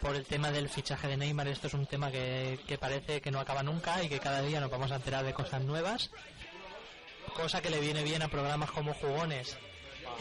por 0.00 0.14
el 0.14 0.24
tema 0.24 0.50
del 0.50 0.68
fichaje 0.68 1.08
de 1.08 1.16
Neymar. 1.16 1.48
Esto 1.48 1.66
es 1.66 1.74
un 1.74 1.86
tema 1.86 2.10
que, 2.10 2.60
que 2.66 2.78
parece 2.78 3.20
que 3.20 3.30
no 3.30 3.40
acaba 3.40 3.62
nunca 3.62 4.02
y 4.02 4.08
que 4.08 4.20
cada 4.20 4.42
día 4.42 4.60
nos 4.60 4.70
vamos 4.70 4.92
a 4.92 4.96
enterar 4.96 5.24
de 5.24 5.32
cosas 5.32 5.62
nuevas. 5.62 6.10
Cosa 7.34 7.62
que 7.62 7.70
le 7.70 7.80
viene 7.80 8.02
bien 8.02 8.22
a 8.22 8.28
programas 8.28 8.70
como 8.70 8.94
Jugones 8.94 9.56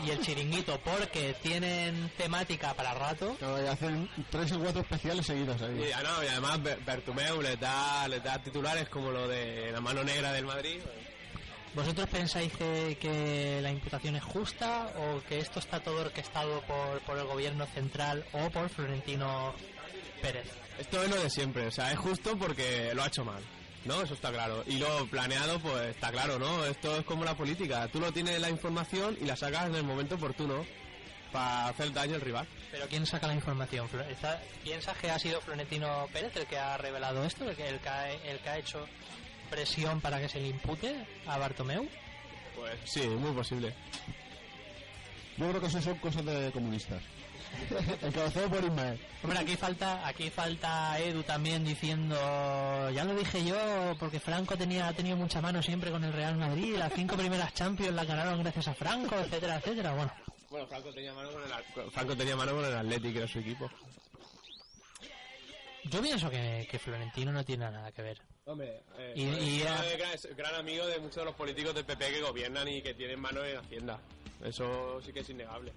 y 0.06 0.10
El 0.12 0.20
Chiringuito 0.22 0.80
porque 0.84 1.36
tienen 1.42 2.10
temática 2.18 2.74
para 2.74 2.94
rato. 2.94 3.36
Claro, 3.40 3.64
y 3.64 3.68
hacen 3.68 4.10
tres 4.30 4.52
o 4.52 4.60
cuatro 4.60 4.82
especiales 4.82 5.26
seguidos 5.26 5.62
ahí. 5.62 5.86
Y, 5.88 5.92
ah, 5.92 6.02
no, 6.04 6.24
y 6.24 6.28
además 6.28 6.62
Ber- 6.62 6.80
Bertomeu 6.86 7.42
les 7.42 7.60
da, 7.60 8.08
les 8.08 8.24
da 8.24 8.42
titulares 8.42 8.90
como 8.90 9.12
lo 9.12 9.28
de 9.28 9.72
la 9.72 9.82
mano 9.82 10.04
negra 10.04 10.32
del 10.34 10.46
Madrid. 10.46 10.80
¿Vosotros 11.74 12.08
pensáis 12.10 12.52
que, 12.54 12.98
que 13.00 13.60
la 13.62 13.70
imputación 13.72 14.16
es 14.16 14.24
justa 14.24 14.90
o 14.98 15.22
que 15.28 15.38
esto 15.40 15.60
está 15.60 15.80
todo 15.80 16.02
orquestado 16.02 16.62
por, 16.62 17.00
por 17.02 17.18
el 17.18 17.26
gobierno 17.26 17.66
central 17.68 18.26
o 18.34 18.50
por 18.50 18.70
Florentino 18.70 19.54
Pérez? 20.22 20.48
Esto 20.80 21.04
es 21.04 21.10
lo 21.10 21.22
de 21.22 21.30
siempre, 21.30 21.68
o 21.68 21.72
sea, 21.72 21.92
es 21.92 22.00
justo 22.00 22.38
porque 22.38 22.92
lo 22.96 23.04
ha 23.04 23.08
hecho 23.08 23.24
mal, 23.26 23.44
¿no? 23.88 24.02
Eso 24.02 24.14
está 24.14 24.32
claro. 24.32 24.64
Y 24.68 24.78
lo 24.78 25.08
planeado, 25.08 25.60
pues 25.60 25.88
está 25.88 26.12
claro, 26.12 26.38
¿no? 26.38 26.66
Esto 26.66 26.98
es 26.98 27.06
como 27.06 27.24
la 27.26 27.36
política. 27.36 27.88
Tú 27.88 28.00
no 28.00 28.12
tienes 28.12 28.40
la 28.40 28.50
información 28.50 29.18
y 29.20 29.26
la 29.26 29.36
sacas 29.36 29.68
en 29.68 29.76
el 29.76 29.84
momento 29.84 30.16
oportuno 30.16 30.66
para 31.32 31.68
hacer 31.68 31.92
daño 31.94 32.16
al 32.16 32.22
rival. 32.22 32.48
¿Pero 32.72 32.88
quién 32.88 33.06
saca 33.06 33.28
la 33.28 33.34
información? 33.34 33.88
¿Piensas 34.64 34.98
que 34.98 35.10
ha 35.10 35.20
sido 35.20 35.42
Florentino 35.42 36.08
Pérez 36.14 36.36
el 36.36 36.46
que 36.46 36.58
ha 36.58 36.78
revelado 36.78 37.24
esto? 37.24 37.50
¿El 37.50 37.56
que, 37.56 37.68
el 37.68 37.80
que 37.80 37.90
ha, 37.90 38.12
el 38.12 38.40
que 38.40 38.50
ha 38.50 38.58
hecho 38.58 38.86
presión 39.50 40.02
para 40.02 40.20
que 40.20 40.30
se 40.30 40.40
le 40.40 40.50
impute 40.50 40.96
a 41.26 41.38
Bartomeu? 41.38 41.88
Pues 42.56 42.76
sí, 42.86 43.02
muy 43.08 43.32
posible. 43.32 43.74
Yo 45.38 45.48
creo 45.50 45.62
que 45.62 45.68
eso 45.68 45.82
son 45.82 45.98
cosas 46.00 46.26
de 46.26 46.52
comunistas. 46.52 47.02
Encabezado 48.02 48.50
por 48.50 48.64
Ismael. 48.64 49.00
Hombre, 49.24 49.40
aquí 49.40 49.56
falta, 49.56 50.08
aquí 50.08 50.30
falta 50.30 51.00
Edu 51.00 51.24
también 51.24 51.64
diciendo, 51.66 52.16
ya 52.92 53.04
lo 53.04 53.16
dije 53.16 53.44
yo, 53.46 53.96
porque 54.00 54.20
Franco 54.20 54.56
tenía, 54.58 54.88
ha 54.88 54.94
tenido 54.94 55.18
mucha 55.18 55.42
mano 55.42 55.62
siempre 55.62 55.92
con 55.92 56.04
el 56.04 56.14
Real 56.14 56.36
Madrid, 56.38 56.76
las 56.78 56.94
cinco 56.94 57.16
primeras 57.18 57.54
Champions 57.54 57.94
las 57.94 58.08
ganaron 58.08 58.42
gracias 58.42 58.68
a 58.68 58.74
Franco, 58.74 59.16
etcétera, 59.16 59.58
etcétera. 59.58 59.94
Bueno, 59.94 60.12
Bueno, 60.50 60.68
Franco 60.68 60.94
tenía 60.94 61.14
mano 61.14 61.30
con 61.32 61.42
el, 61.44 61.92
Franco 61.92 62.16
tenía 62.16 62.36
mano 62.36 62.52
con 62.54 62.66
el 62.66 62.74
Athletic, 62.76 63.12
que 63.14 63.18
era 63.20 63.28
su 63.28 63.40
equipo. 63.40 63.70
yo 65.86 66.02
pienso 66.02 66.30
que, 66.30 66.68
que 66.70 66.80
Florentino 66.80 67.32
no 67.32 67.44
tiene 67.46 67.70
nada 67.72 67.92
que 67.92 68.02
ver. 68.02 68.22
Hombre, 68.46 68.82
eh, 68.98 69.14
Y- 69.16 69.24
y 69.24 69.62
es, 69.62 69.68
a- 69.68 69.84
gran, 69.98 70.14
es 70.14 70.36
gran 70.38 70.56
amigo 70.56 70.86
de 70.88 71.00
muchos 71.00 71.18
de 71.18 71.26
los 71.26 71.36
políticos 71.36 71.74
del 71.76 71.86
PP 71.86 72.12
que 72.12 72.22
gobiernan 72.22 72.68
y 72.68 72.82
que 72.82 72.94
tienen 72.94 73.20
mano 73.20 73.44
en 73.44 73.58
Hacienda. 73.58 74.00
Eso 74.44 75.02
sí 75.02 75.12
que 75.12 75.20
es 75.22 75.30
innegable. 75.30 75.74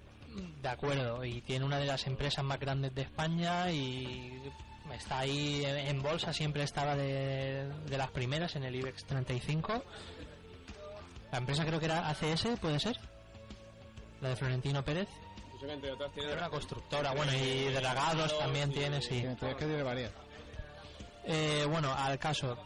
De 0.61 0.69
acuerdo, 0.69 1.25
y 1.25 1.41
tiene 1.41 1.65
una 1.65 1.77
de 1.77 1.85
las 1.85 2.07
empresas 2.07 2.43
más 2.43 2.59
grandes 2.59 2.93
de 2.95 3.01
España 3.01 3.71
y 3.71 4.41
está 4.93 5.19
ahí 5.19 5.63
en 5.65 6.01
bolsa, 6.01 6.33
siempre 6.33 6.63
estaba 6.63 6.95
de, 6.95 7.69
de 7.85 7.97
las 7.97 8.11
primeras 8.11 8.55
en 8.55 8.63
el 8.63 8.75
IBEX 8.75 9.05
35. 9.05 9.83
La 11.31 11.37
empresa 11.37 11.65
creo 11.65 11.79
que 11.79 11.85
era 11.85 12.09
ACS, 12.09 12.59
¿puede 12.59 12.79
ser? 12.79 12.99
La 14.21 14.29
de 14.29 14.35
Florentino 14.35 14.83
Pérez. 14.83 15.07
Yo 15.53 15.59
sé 15.59 15.65
que 15.65 15.73
entre 15.73 15.91
otras 15.91 16.11
tiene 16.11 16.31
Era 16.31 16.41
una 16.41 16.49
constructora, 16.49 17.13
bueno, 17.13 17.33
y 17.33 17.71
dragados 17.71 18.37
también 18.37 18.71
tiene, 18.71 19.01
sí. 19.01 19.25
¿qué 19.39 19.55
tiene 19.55 19.83
varias? 19.83 20.11
Eh, 21.25 21.65
bueno, 21.69 21.93
al 21.93 22.19
caso. 22.19 22.57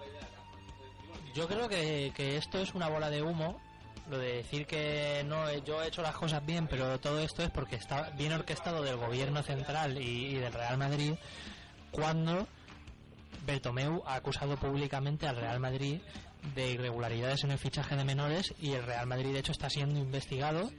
Yo 1.33 1.47
creo 1.47 1.67
que, 1.67 2.11
que 2.15 2.37
esto 2.37 2.59
es 2.59 2.73
una 2.73 2.87
bola 2.87 3.09
de 3.09 3.21
humo. 3.21 3.61
Lo 4.10 4.19
de 4.19 4.36
decir 4.36 4.68
que 4.68 5.23
no, 5.26 5.49
eh, 5.49 5.64
yo 5.65 5.82
he 5.82 5.88
hecho 5.88 6.02
las 6.02 6.15
cosas 6.15 6.45
bien, 6.45 6.68
pero 6.68 6.99
todo 6.99 7.19
esto 7.19 7.41
es 7.41 7.49
porque 7.49 7.76
está 7.76 8.11
bien 8.11 8.34
orquestado 8.34 8.84
del 8.84 8.98
gobierno 8.98 9.41
central 9.41 9.99
y, 9.99 10.27
y 10.27 10.36
del 10.36 10.53
Real 10.53 10.77
Madrid 10.77 11.14
cuando 11.91 12.48
Bertomeu 13.45 14.03
ha 14.06 14.15
acusado 14.15 14.57
públicamente 14.57 15.27
al 15.27 15.38
Real 15.38 15.60
Madrid 15.60 16.02
de 16.53 16.72
irregularidades 16.72 17.44
en 17.44 17.52
el 17.52 17.57
fichaje 17.57 17.95
de 17.95 18.03
menores 18.03 18.53
y 18.60 18.73
el 18.73 18.84
Real 18.84 19.07
Madrid 19.07 19.34
de 19.34 19.40
hecho 19.40 19.52
está 19.52 19.69
siendo 19.69 19.99
investigado 19.99 20.69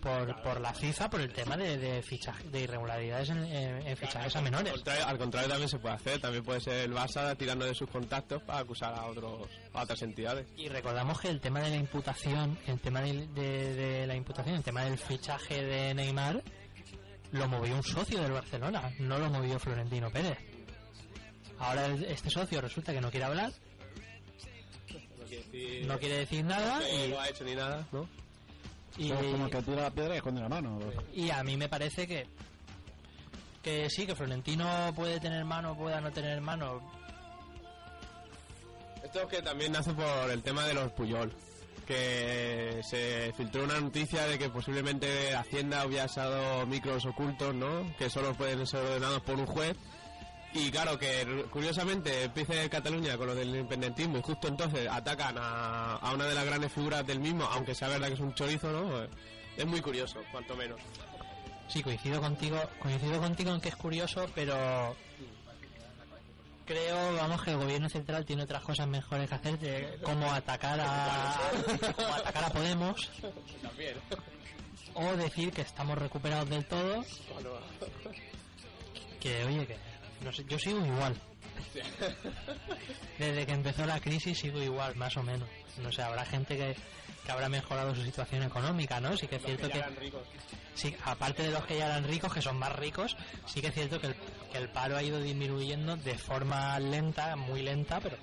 por, 0.00 0.42
por 0.42 0.60
la 0.60 0.72
FIFA 0.74 1.10
por 1.10 1.20
el 1.20 1.32
tema 1.32 1.56
de, 1.56 1.78
de, 1.78 2.02
fichaje, 2.02 2.48
de 2.48 2.60
irregularidades 2.62 3.30
en, 3.30 3.44
en- 3.44 3.86
en 3.86 3.96
fichajes 3.96 4.34
a 4.36 4.40
menores. 4.40 4.68
Al 4.72 4.76
contrario, 4.78 5.06
al 5.06 5.18
contrario 5.18 5.48
también 5.48 5.68
se 5.68 5.78
puede 5.78 5.94
hacer. 5.94 6.20
También 6.20 6.44
puede 6.44 6.60
ser 6.60 6.74
el 6.84 6.92
Barça 6.92 7.36
tirando 7.36 7.64
de 7.64 7.74
sus 7.74 7.88
contactos 7.88 8.42
para 8.42 8.60
acusar 8.60 8.94
a 8.94 9.06
otros 9.06 9.48
a 9.72 9.82
otras 9.82 10.02
entidades. 10.02 10.46
Y 10.56 10.68
recordamos 10.68 11.20
que 11.20 11.28
el 11.28 11.40
tema 11.40 11.60
de 11.60 11.70
la 11.70 11.76
imputación, 11.76 12.58
el 12.66 12.80
tema 12.80 13.00
de, 13.02 13.26
de- 13.28 13.74
de 13.74 14.06
la 14.06 14.16
imputación, 14.16 14.56
el 14.56 14.62
tema 14.62 14.84
del 14.84 14.98
fichaje 14.98 15.62
de 15.62 15.94
Neymar, 15.94 16.42
lo 17.32 17.46
movió 17.48 17.76
un 17.76 17.82
socio 17.84 18.20
del 18.22 18.32
Barcelona, 18.32 18.90
no 18.98 19.18
lo 19.18 19.30
movió 19.30 19.58
Florentino 19.60 20.10
Pérez. 20.10 20.38
Ahora 21.58 21.86
este 21.88 22.30
socio 22.30 22.60
resulta 22.60 22.92
que 22.92 23.00
no 23.00 23.10
quiere 23.10 23.26
hablar, 23.26 23.52
No 25.18 25.24
quiere 25.26 25.44
decir, 25.44 25.86
no 25.86 25.98
quiere 25.98 26.14
decir 26.16 26.44
nada 26.44 26.88
y, 26.90 27.08
lo 27.08 27.20
ha 27.20 27.28
hecho 27.28 27.44
ni 27.44 27.54
nada, 27.54 27.86
¿no? 27.92 28.08
Y- 29.06 29.08
Como- 29.10 29.30
Como 29.32 29.44
el 29.46 29.50
que 29.50 29.62
tira 29.62 29.82
la 29.82 29.90
piedra 29.90 30.14
y 30.14 30.16
esconde 30.18 30.40
la 30.40 30.48
mano. 30.48 30.78
y 31.14 31.30
a 31.30 31.42
mí 31.42 31.56
me 31.56 31.68
parece 31.68 32.06
que 32.06 32.26
que 33.62 33.90
sí, 33.90 34.06
que 34.06 34.14
Florentino 34.14 34.90
puede 34.96 35.20
tener 35.20 35.44
mano, 35.44 35.76
pueda 35.76 36.00
no 36.00 36.10
tener 36.10 36.40
mano. 36.40 36.80
Esto 39.04 39.22
es 39.22 39.26
que 39.28 39.42
también 39.42 39.72
nace 39.72 39.92
por 39.92 40.30
el 40.30 40.42
tema 40.42 40.64
de 40.64 40.74
los 40.74 40.92
Puyol. 40.92 41.32
Que 41.86 42.80
se 42.88 43.32
filtró 43.36 43.64
una 43.64 43.80
noticia 43.80 44.24
de 44.26 44.38
que 44.38 44.48
posiblemente 44.48 45.34
Hacienda 45.34 45.84
hubiera 45.84 46.04
usado 46.06 46.64
micros 46.66 47.04
ocultos, 47.04 47.54
¿no? 47.54 47.94
Que 47.98 48.08
solo 48.08 48.32
pueden 48.34 48.64
ser 48.66 48.80
ordenados 48.84 49.20
por 49.22 49.34
un 49.36 49.46
juez. 49.46 49.76
Y 50.52 50.70
claro, 50.70 50.98
que 50.98 51.46
curiosamente 51.50 52.24
empieza 52.24 52.60
en 52.60 52.68
Cataluña 52.68 53.16
con 53.16 53.28
lo 53.28 53.34
del 53.36 53.48
independentismo 53.50 54.18
y 54.18 54.22
justo 54.22 54.48
entonces 54.48 54.88
atacan 54.90 55.36
a, 55.38 55.94
a 55.96 56.12
una 56.12 56.26
de 56.26 56.34
las 56.34 56.44
grandes 56.44 56.72
figuras 56.72 57.06
del 57.06 57.20
mismo, 57.20 57.44
aunque 57.44 57.74
sea 57.74 57.88
verdad 57.88 58.08
que 58.08 58.14
es 58.14 58.20
un 58.20 58.34
chorizo, 58.34 58.70
¿no? 58.72 59.06
Es 59.56 59.66
muy 59.66 59.80
curioso, 59.80 60.20
cuanto 60.32 60.56
menos. 60.56 60.80
Sí, 61.68 61.82
coincido 61.84 62.20
contigo, 62.20 62.60
coincido 62.80 63.20
contigo 63.20 63.54
en 63.54 63.60
que 63.60 63.68
es 63.68 63.76
curioso, 63.76 64.26
pero 64.34 64.96
creo, 66.66 67.14
vamos, 67.14 67.42
que 67.42 67.50
el 67.52 67.56
gobierno 67.58 67.88
central 67.88 68.24
tiene 68.24 68.42
otras 68.42 68.62
cosas 68.62 68.88
mejores 68.88 69.28
que 69.28 69.34
hacer, 69.36 69.58
de 69.58 69.98
como 70.02 70.32
atacar 70.32 70.80
a, 70.80 71.38
como 71.96 72.14
atacar 72.14 72.44
a 72.44 72.50
Podemos 72.50 73.08
También. 73.62 73.96
o 74.94 75.16
decir 75.16 75.52
que 75.52 75.62
estamos 75.62 75.96
recuperados 75.96 76.48
del 76.48 76.64
todo, 76.64 77.04
que 79.20 79.44
oye, 79.44 79.66
que 79.66 79.89
no 80.22 80.32
sé, 80.32 80.44
yo 80.48 80.58
sigo 80.58 80.84
igual. 80.84 81.14
Desde 83.18 83.46
que 83.46 83.52
empezó 83.52 83.86
la 83.86 84.00
crisis 84.00 84.38
sigo 84.38 84.62
igual, 84.62 84.96
más 84.96 85.16
o 85.16 85.22
menos. 85.22 85.48
No 85.82 85.92
sé, 85.92 86.02
habrá 86.02 86.24
gente 86.24 86.56
que, 86.56 86.76
que 87.24 87.32
habrá 87.32 87.48
mejorado 87.48 87.94
su 87.94 88.02
situación 88.02 88.42
económica, 88.42 89.00
¿no? 89.00 89.16
Sí 89.16 89.26
que 89.26 89.36
es 89.36 89.42
cierto 89.42 89.68
que... 89.68 89.82
ricos. 89.82 90.26
Sí, 90.74 90.94
aparte 91.04 91.42
de 91.42 91.50
los 91.50 91.64
que 91.64 91.78
ya 91.78 91.86
eran 91.86 92.04
ricos, 92.04 92.32
que 92.32 92.42
son 92.42 92.58
más 92.58 92.74
ricos, 92.76 93.16
sí 93.46 93.60
que 93.60 93.68
es 93.68 93.74
cierto 93.74 94.00
que 94.00 94.08
el, 94.08 94.14
que 94.50 94.58
el 94.58 94.68
paro 94.68 94.96
ha 94.96 95.02
ido 95.02 95.20
disminuyendo 95.20 95.96
de 95.96 96.16
forma 96.16 96.78
lenta, 96.78 97.36
muy 97.36 97.62
lenta, 97.62 98.00
pero 98.00 98.16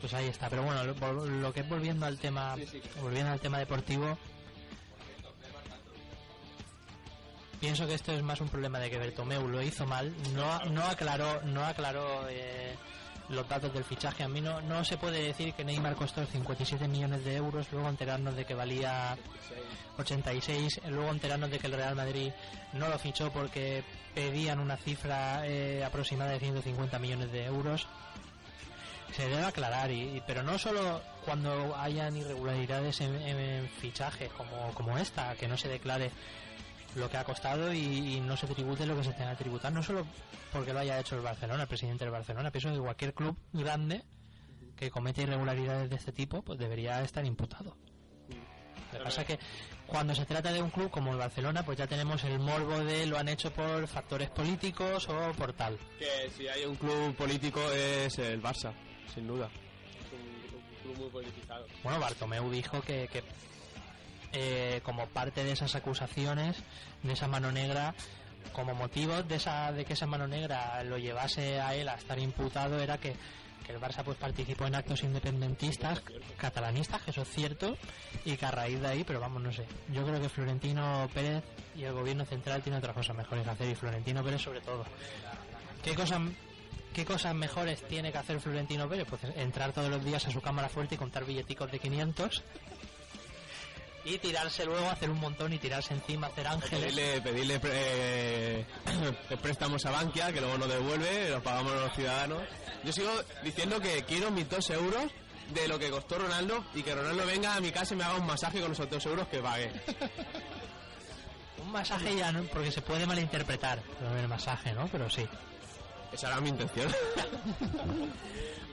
pues 0.00 0.12
ahí 0.14 0.26
está. 0.26 0.48
Pero 0.48 0.62
bueno, 0.62 0.84
lo, 0.84 1.26
lo 1.26 1.52
que 1.52 1.60
es 1.60 1.68
volviendo 1.68 2.06
al 2.06 2.18
tema, 2.18 2.56
volviendo 3.00 3.32
al 3.32 3.40
tema 3.40 3.58
deportivo, 3.58 4.18
pienso 7.60 7.86
que 7.86 7.94
esto 7.94 8.12
es 8.12 8.22
más 8.22 8.40
un 8.40 8.48
problema 8.48 8.78
de 8.78 8.90
que 8.90 8.98
Bertomeu 8.98 9.46
lo 9.46 9.62
hizo 9.62 9.86
mal, 9.86 10.14
no, 10.34 10.58
no 10.66 10.84
aclaró, 10.84 11.42
no 11.42 11.64
aclaró 11.64 12.28
eh, 12.28 12.74
los 13.28 13.48
datos 13.48 13.72
del 13.72 13.84
fichaje. 13.84 14.22
A 14.22 14.28
mí 14.28 14.40
no, 14.40 14.60
no 14.62 14.84
se 14.84 14.96
puede 14.96 15.22
decir 15.22 15.52
que 15.54 15.64
Neymar 15.64 15.94
costó 15.94 16.24
57 16.24 16.88
millones 16.88 17.24
de 17.24 17.36
euros, 17.36 17.66
luego 17.72 17.88
enterarnos 17.88 18.36
de 18.36 18.44
que 18.44 18.54
valía 18.54 19.16
86, 19.98 20.80
luego 20.88 21.10
enterarnos 21.10 21.50
de 21.50 21.58
que 21.58 21.66
el 21.66 21.72
Real 21.74 21.96
Madrid 21.96 22.30
no 22.72 22.88
lo 22.88 22.98
fichó 22.98 23.32
porque 23.32 23.84
pedían 24.14 24.60
una 24.60 24.76
cifra 24.76 25.46
eh, 25.46 25.84
aproximada 25.84 26.32
de 26.32 26.40
150 26.40 26.98
millones 26.98 27.32
de 27.32 27.44
euros. 27.44 27.86
Se 29.16 29.26
debe 29.26 29.44
aclarar, 29.44 29.90
y, 29.90 30.22
pero 30.26 30.42
no 30.42 30.58
solo 30.58 31.00
cuando 31.24 31.74
hayan 31.76 32.16
irregularidades 32.16 33.00
en, 33.00 33.14
en 33.16 33.68
fichajes 33.68 34.30
como, 34.32 34.72
como 34.74 34.98
esta, 34.98 35.34
que 35.34 35.48
no 35.48 35.56
se 35.56 35.68
declare 35.68 36.10
lo 36.96 37.10
que 37.10 37.16
ha 37.16 37.24
costado 37.24 37.72
y, 37.72 38.16
y 38.16 38.20
no 38.20 38.36
se 38.36 38.46
tribute 38.46 38.86
lo 38.86 38.96
que 38.96 39.04
se 39.04 39.12
tenga 39.12 39.36
que 39.36 39.44
tributar, 39.44 39.72
no 39.72 39.82
solo 39.82 40.06
porque 40.52 40.72
lo 40.72 40.80
haya 40.80 40.98
hecho 40.98 41.16
el 41.16 41.22
Barcelona, 41.22 41.62
el 41.62 41.68
presidente 41.68 42.04
del 42.04 42.12
Barcelona, 42.12 42.50
pienso 42.50 42.72
que 42.72 42.78
cualquier 42.78 43.14
club 43.14 43.36
grande 43.52 44.04
que 44.76 44.90
comete 44.90 45.22
irregularidades 45.22 45.90
de 45.90 45.96
este 45.96 46.12
tipo, 46.12 46.42
pues 46.42 46.58
debería 46.58 47.02
estar 47.02 47.24
imputado. 47.24 47.76
Lo 48.92 48.98
que 48.98 49.04
pasa 49.04 49.20
es 49.22 49.26
que 49.26 49.38
cuando 49.86 50.14
se 50.14 50.24
trata 50.24 50.52
de 50.52 50.62
un 50.62 50.70
club 50.70 50.90
como 50.90 51.12
el 51.12 51.18
Barcelona, 51.18 51.62
pues 51.64 51.76
ya 51.76 51.86
tenemos 51.86 52.24
el 52.24 52.38
morbo 52.38 52.78
de 52.78 53.06
lo 53.06 53.18
han 53.18 53.28
hecho 53.28 53.52
por 53.52 53.86
factores 53.86 54.30
políticos 54.30 55.08
o 55.08 55.32
por 55.32 55.52
tal. 55.52 55.78
Que 55.98 56.30
si 56.30 56.48
hay 56.48 56.64
un 56.64 56.76
club 56.76 57.14
político 57.14 57.60
es 57.72 58.18
el 58.18 58.40
Barça, 58.40 58.72
sin 59.12 59.26
duda. 59.26 59.50
Es 60.00 60.12
un, 60.12 60.58
un 60.58 60.82
club 60.82 60.96
muy 60.96 61.10
politizado. 61.10 61.66
Bueno, 61.82 62.00
Bartomeu 62.00 62.50
dijo 62.50 62.80
que, 62.80 63.08
que, 63.08 63.22
eh, 64.32 64.80
como 64.82 65.06
parte 65.06 65.44
de 65.44 65.52
esas 65.52 65.74
acusaciones, 65.74 66.56
de 67.02 67.12
esa 67.12 67.28
mano 67.28 67.52
negra, 67.52 67.94
como 68.52 68.74
motivo 68.74 69.22
de 69.22 69.36
esa 69.36 69.72
de 69.72 69.84
que 69.84 69.92
esa 69.92 70.06
mano 70.06 70.26
negra 70.26 70.82
lo 70.84 70.98
llevase 70.98 71.60
a 71.60 71.74
él 71.74 71.88
a 71.88 71.94
estar 71.94 72.18
imputado 72.18 72.78
era 72.80 72.98
que, 72.98 73.14
el 73.68 73.78
Barça 73.78 74.02
pues 74.02 74.16
participó 74.16 74.66
en 74.66 74.74
actos 74.74 75.02
independentistas 75.02 76.00
catalanistas, 76.38 77.02
que 77.02 77.10
eso 77.10 77.20
es 77.20 77.28
cierto, 77.28 77.76
y 78.24 78.34
que 78.38 78.46
a 78.46 78.50
raíz 78.50 78.80
de 78.80 78.86
ahí, 78.86 79.04
pero 79.04 79.20
vamos, 79.20 79.42
no 79.42 79.52
sé. 79.52 79.66
Yo 79.92 80.06
creo 80.06 80.18
que 80.22 80.30
Florentino 80.30 81.06
Pérez 81.12 81.44
y 81.76 81.84
el 81.84 81.92
gobierno 81.92 82.24
central 82.24 82.62
tiene 82.62 82.78
otras 82.78 82.96
cosas 82.96 83.14
mejores 83.14 83.44
que 83.44 83.50
hacer 83.50 83.68
y 83.68 83.74
Florentino 83.74 84.24
Pérez 84.24 84.40
sobre 84.40 84.62
todo. 84.62 84.86
¿Qué 85.84 85.94
cosas 85.94 86.18
¿Qué 86.94 87.04
cosas 87.04 87.34
mejores 87.34 87.82
tiene 87.86 88.10
que 88.10 88.16
hacer 88.16 88.40
Florentino 88.40 88.88
Pérez? 88.88 89.06
Pues 89.08 89.22
entrar 89.36 89.72
todos 89.72 89.90
los 89.90 90.02
días 90.02 90.26
a 90.26 90.30
su 90.30 90.40
cámara 90.40 90.70
fuerte 90.70 90.94
y 90.94 90.98
contar 90.98 91.26
billeticos 91.26 91.70
de 91.70 91.78
500 91.78 92.42
Y 94.08 94.16
tirarse 94.18 94.64
luego, 94.64 94.88
hacer 94.88 95.10
un 95.10 95.20
montón 95.20 95.52
y 95.52 95.58
tirarse 95.58 95.92
encima, 95.92 96.28
hacer 96.28 96.46
ángeles. 96.46 96.94
Pedirle, 96.94 97.20
pedirle 97.20 97.60
eh, 97.64 98.64
préstamos 99.42 99.84
a 99.84 99.90
Bankia, 99.90 100.32
que 100.32 100.40
luego 100.40 100.56
nos 100.56 100.68
devuelve, 100.68 101.28
los 101.28 101.42
pagamos 101.42 101.72
los 101.74 101.92
ciudadanos. 101.92 102.42
Yo 102.84 102.92
sigo 102.92 103.10
diciendo 103.42 103.78
que 103.80 104.04
quiero 104.04 104.30
mis 104.30 104.48
dos 104.48 104.70
euros 104.70 105.12
de 105.52 105.68
lo 105.68 105.78
que 105.78 105.90
costó 105.90 106.18
Ronaldo 106.18 106.64
y 106.74 106.82
que 106.82 106.94
Ronaldo 106.94 107.26
venga 107.26 107.54
a 107.54 107.60
mi 107.60 107.70
casa 107.70 107.92
y 107.92 107.98
me 107.98 108.04
haga 108.04 108.16
un 108.16 108.26
masaje 108.26 108.62
con 108.62 108.72
esos 108.72 108.88
dos 108.88 109.04
euros 109.04 109.28
que 109.28 109.40
pagué. 109.40 109.70
Un 111.58 111.72
masaje 111.72 112.16
ya 112.16 112.32
no, 112.32 112.44
porque 112.44 112.70
se 112.70 112.80
puede 112.80 113.04
malinterpretar 113.06 113.82
del 114.16 114.28
masaje, 114.28 114.72
¿no? 114.72 114.86
Pero 114.86 115.10
sí. 115.10 115.28
Esa 116.12 116.28
era 116.28 116.40
mi 116.40 116.48
intención. 116.48 116.88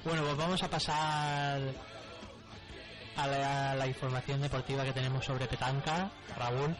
Bueno, 0.05 0.21
pues 0.21 0.37
vamos 0.37 0.61
a 0.61 0.69
pasar 0.69 1.59
a 3.17 3.27
la, 3.27 3.71
a 3.71 3.75
la 3.75 3.87
información 3.87 4.41
deportiva 4.41 4.83
que 4.83 4.93
tenemos 4.93 5.25
sobre 5.25 5.47
petanca. 5.47 6.11
Raúl, 6.37 6.75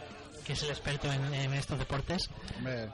que 0.46 0.54
es 0.54 0.64
el 0.64 0.70
experto 0.70 1.12
en, 1.12 1.34
en 1.34 1.54
estos 1.54 1.80
deportes. 1.80 2.30
Hombre, 2.58 2.90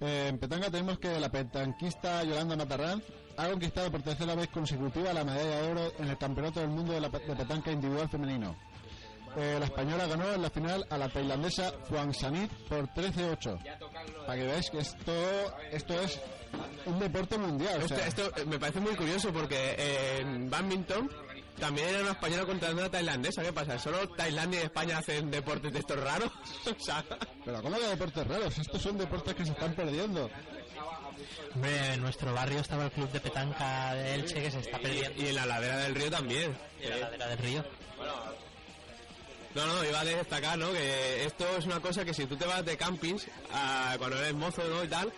eh, 0.00 0.26
en 0.28 0.38
Petanga 0.38 0.70
tenemos 0.70 0.98
que 0.98 1.18
la 1.20 1.28
petanquista 1.28 2.22
Yolanda 2.24 2.56
Matarranz 2.56 3.02
ha 3.36 3.48
conquistado 3.48 3.90
por 3.90 4.02
tercera 4.02 4.34
vez 4.34 4.48
consecutiva 4.48 5.12
la 5.12 5.24
medalla 5.24 5.60
de 5.62 5.70
oro 5.70 5.92
en 5.98 6.08
el 6.08 6.18
Campeonato 6.18 6.60
del 6.60 6.68
Mundo 6.70 6.92
de, 6.92 7.00
la, 7.00 7.08
de 7.08 7.36
Petanca 7.36 7.70
Individual 7.70 8.08
Femenino. 8.08 8.56
Eh, 9.36 9.56
la 9.60 9.66
española 9.66 10.06
ganó 10.08 10.28
en 10.32 10.42
la 10.42 10.50
final 10.50 10.84
a 10.90 10.98
la 10.98 11.08
tailandesa 11.08 11.72
Juan 11.88 12.12
Sanit 12.12 12.50
por 12.68 12.88
13-8. 12.88 13.58
Para 14.26 14.38
que 14.38 14.44
veáis 14.46 14.70
que 14.70 14.78
esto, 14.78 15.12
esto 15.70 16.00
es 16.00 16.20
un 16.86 16.98
deporte 16.98 17.38
mundial. 17.38 17.76
o 17.80 17.84
Esto, 17.84 17.94
sea, 17.96 18.06
esto, 18.08 18.32
eh, 18.36 18.44
me 18.44 18.58
parece 18.58 18.80
muy 18.80 18.96
curioso 18.96 19.32
porque 19.32 19.76
eh, 19.78 20.18
en 20.20 20.50
badminton 20.50 21.08
también 21.60 21.88
era 21.88 22.00
una 22.00 22.12
española 22.12 22.44
contra 22.44 22.70
una 22.70 22.90
tailandesa. 22.90 23.42
¿Qué 23.42 23.52
pasa? 23.52 23.78
¿Solo 23.78 24.08
Tailandia 24.08 24.60
y 24.60 24.64
España 24.64 24.98
hacen 24.98 25.30
deportes 25.30 25.72
de 25.72 25.78
estos 25.78 25.98
raros? 25.98 26.30
O 26.66 26.82
sea, 26.82 27.04
Pero 27.44 27.62
¿cómo 27.62 27.78
que 27.78 27.86
deportes 27.86 28.26
raros? 28.26 28.58
Estos 28.58 28.82
son 28.82 28.98
deportes 28.98 29.34
que 29.34 29.44
se 29.44 29.52
están 29.52 29.74
perdiendo. 29.74 30.30
Hombre, 31.54 31.94
en 31.94 32.00
nuestro 32.00 32.32
barrio 32.32 32.60
estaba 32.60 32.84
el 32.84 32.90
club 32.90 33.10
de 33.12 33.20
petanca 33.20 33.94
de 33.94 34.14
Elche 34.14 34.42
que 34.42 34.50
se 34.50 34.60
está 34.60 34.78
perdiendo. 34.78 35.22
y 35.22 35.28
en 35.28 35.34
la 35.34 35.46
ladera 35.46 35.78
del 35.78 35.94
río 35.94 36.10
también. 36.10 36.56
En 36.80 36.90
la 36.90 36.96
ladera 36.96 37.28
del 37.28 37.38
río. 37.38 37.64
No, 39.54 39.66
no, 39.66 39.84
iba 39.84 40.00
a 40.00 40.04
destacar, 40.04 40.56
¿no? 40.56 40.70
Que 40.72 41.24
esto 41.24 41.44
es 41.58 41.66
una 41.66 41.80
cosa 41.80 42.04
que 42.04 42.14
si 42.14 42.24
tú 42.26 42.36
te 42.36 42.46
vas 42.46 42.64
de 42.64 42.76
campings, 42.76 43.26
ah, 43.52 43.96
cuando 43.98 44.16
eres 44.18 44.34
mozo, 44.34 44.62
¿no? 44.68 44.84
Y 44.84 44.88
tal, 44.88 45.12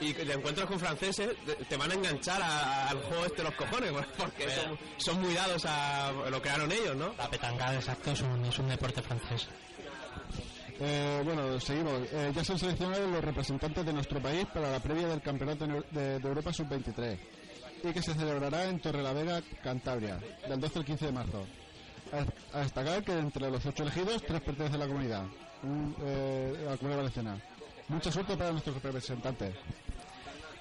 y 0.00 0.12
te 0.12 0.32
encuentras 0.32 0.66
con 0.66 0.78
franceses, 0.78 1.36
te- 1.68 1.76
van 1.76 1.90
a 1.90 1.94
enganchar 1.94 2.40
a- 2.42 2.90
al 2.90 2.98
juego 3.02 3.24
este 3.26 3.38
de 3.38 3.44
los 3.44 3.54
cojones, 3.54 3.92
porque 4.18 4.50
son, 4.50 4.78
son 4.98 5.20
muy 5.20 5.34
dados 5.34 5.64
a 5.66 6.12
lo 6.30 6.36
que 6.42 6.48
crearon 6.48 6.70
ellos, 6.72 6.96
¿no? 6.96 7.14
La 7.18 7.28
petanca, 7.30 7.74
exacto, 7.74 8.10
es 8.12 8.20
un, 8.22 8.44
es 8.44 8.58
un 8.58 8.68
deporte 8.68 9.02
francés. 9.02 9.46
Eh, 10.78 11.22
bueno, 11.24 11.58
seguimos. 11.58 12.02
Eh, 12.12 12.32
ya 12.34 12.44
se 12.44 12.52
han 12.52 12.58
seleccionado 12.58 13.06
los 13.06 13.24
representantes 13.24 13.84
de 13.86 13.92
nuestro 13.94 14.20
país 14.20 14.46
para 14.52 14.70
la 14.70 14.80
previa 14.80 15.08
del 15.08 15.22
Campeonato 15.22 15.66
de, 15.90 16.18
de 16.20 16.28
Europa 16.28 16.52
Sub-23 16.52 17.18
y 17.84 17.92
que 17.92 18.02
se 18.02 18.14
celebrará 18.14 18.64
en 18.68 18.78
Torrelavega, 18.80 19.40
Cantabria, 19.62 20.18
del 20.48 20.60
12 20.60 20.78
al 20.80 20.84
15 20.84 21.06
de 21.06 21.12
marzo. 21.12 21.46
A, 22.52 22.58
a 22.58 22.62
destacar 22.62 23.02
que 23.02 23.12
entre 23.12 23.50
los 23.50 23.64
ocho 23.64 23.82
elegidos, 23.84 24.22
tres 24.22 24.40
pertenecen 24.42 24.76
a 24.76 24.84
la 24.84 24.86
comunidad, 24.86 25.22
un, 25.62 25.96
eh, 26.04 26.64
a 26.66 26.70
la 26.72 26.76
comunidad 26.76 26.98
valenciana. 26.98 27.38
Mucha 27.88 28.10
suerte 28.10 28.36
para 28.36 28.50
nuestros 28.52 28.82
representantes. 28.82 29.54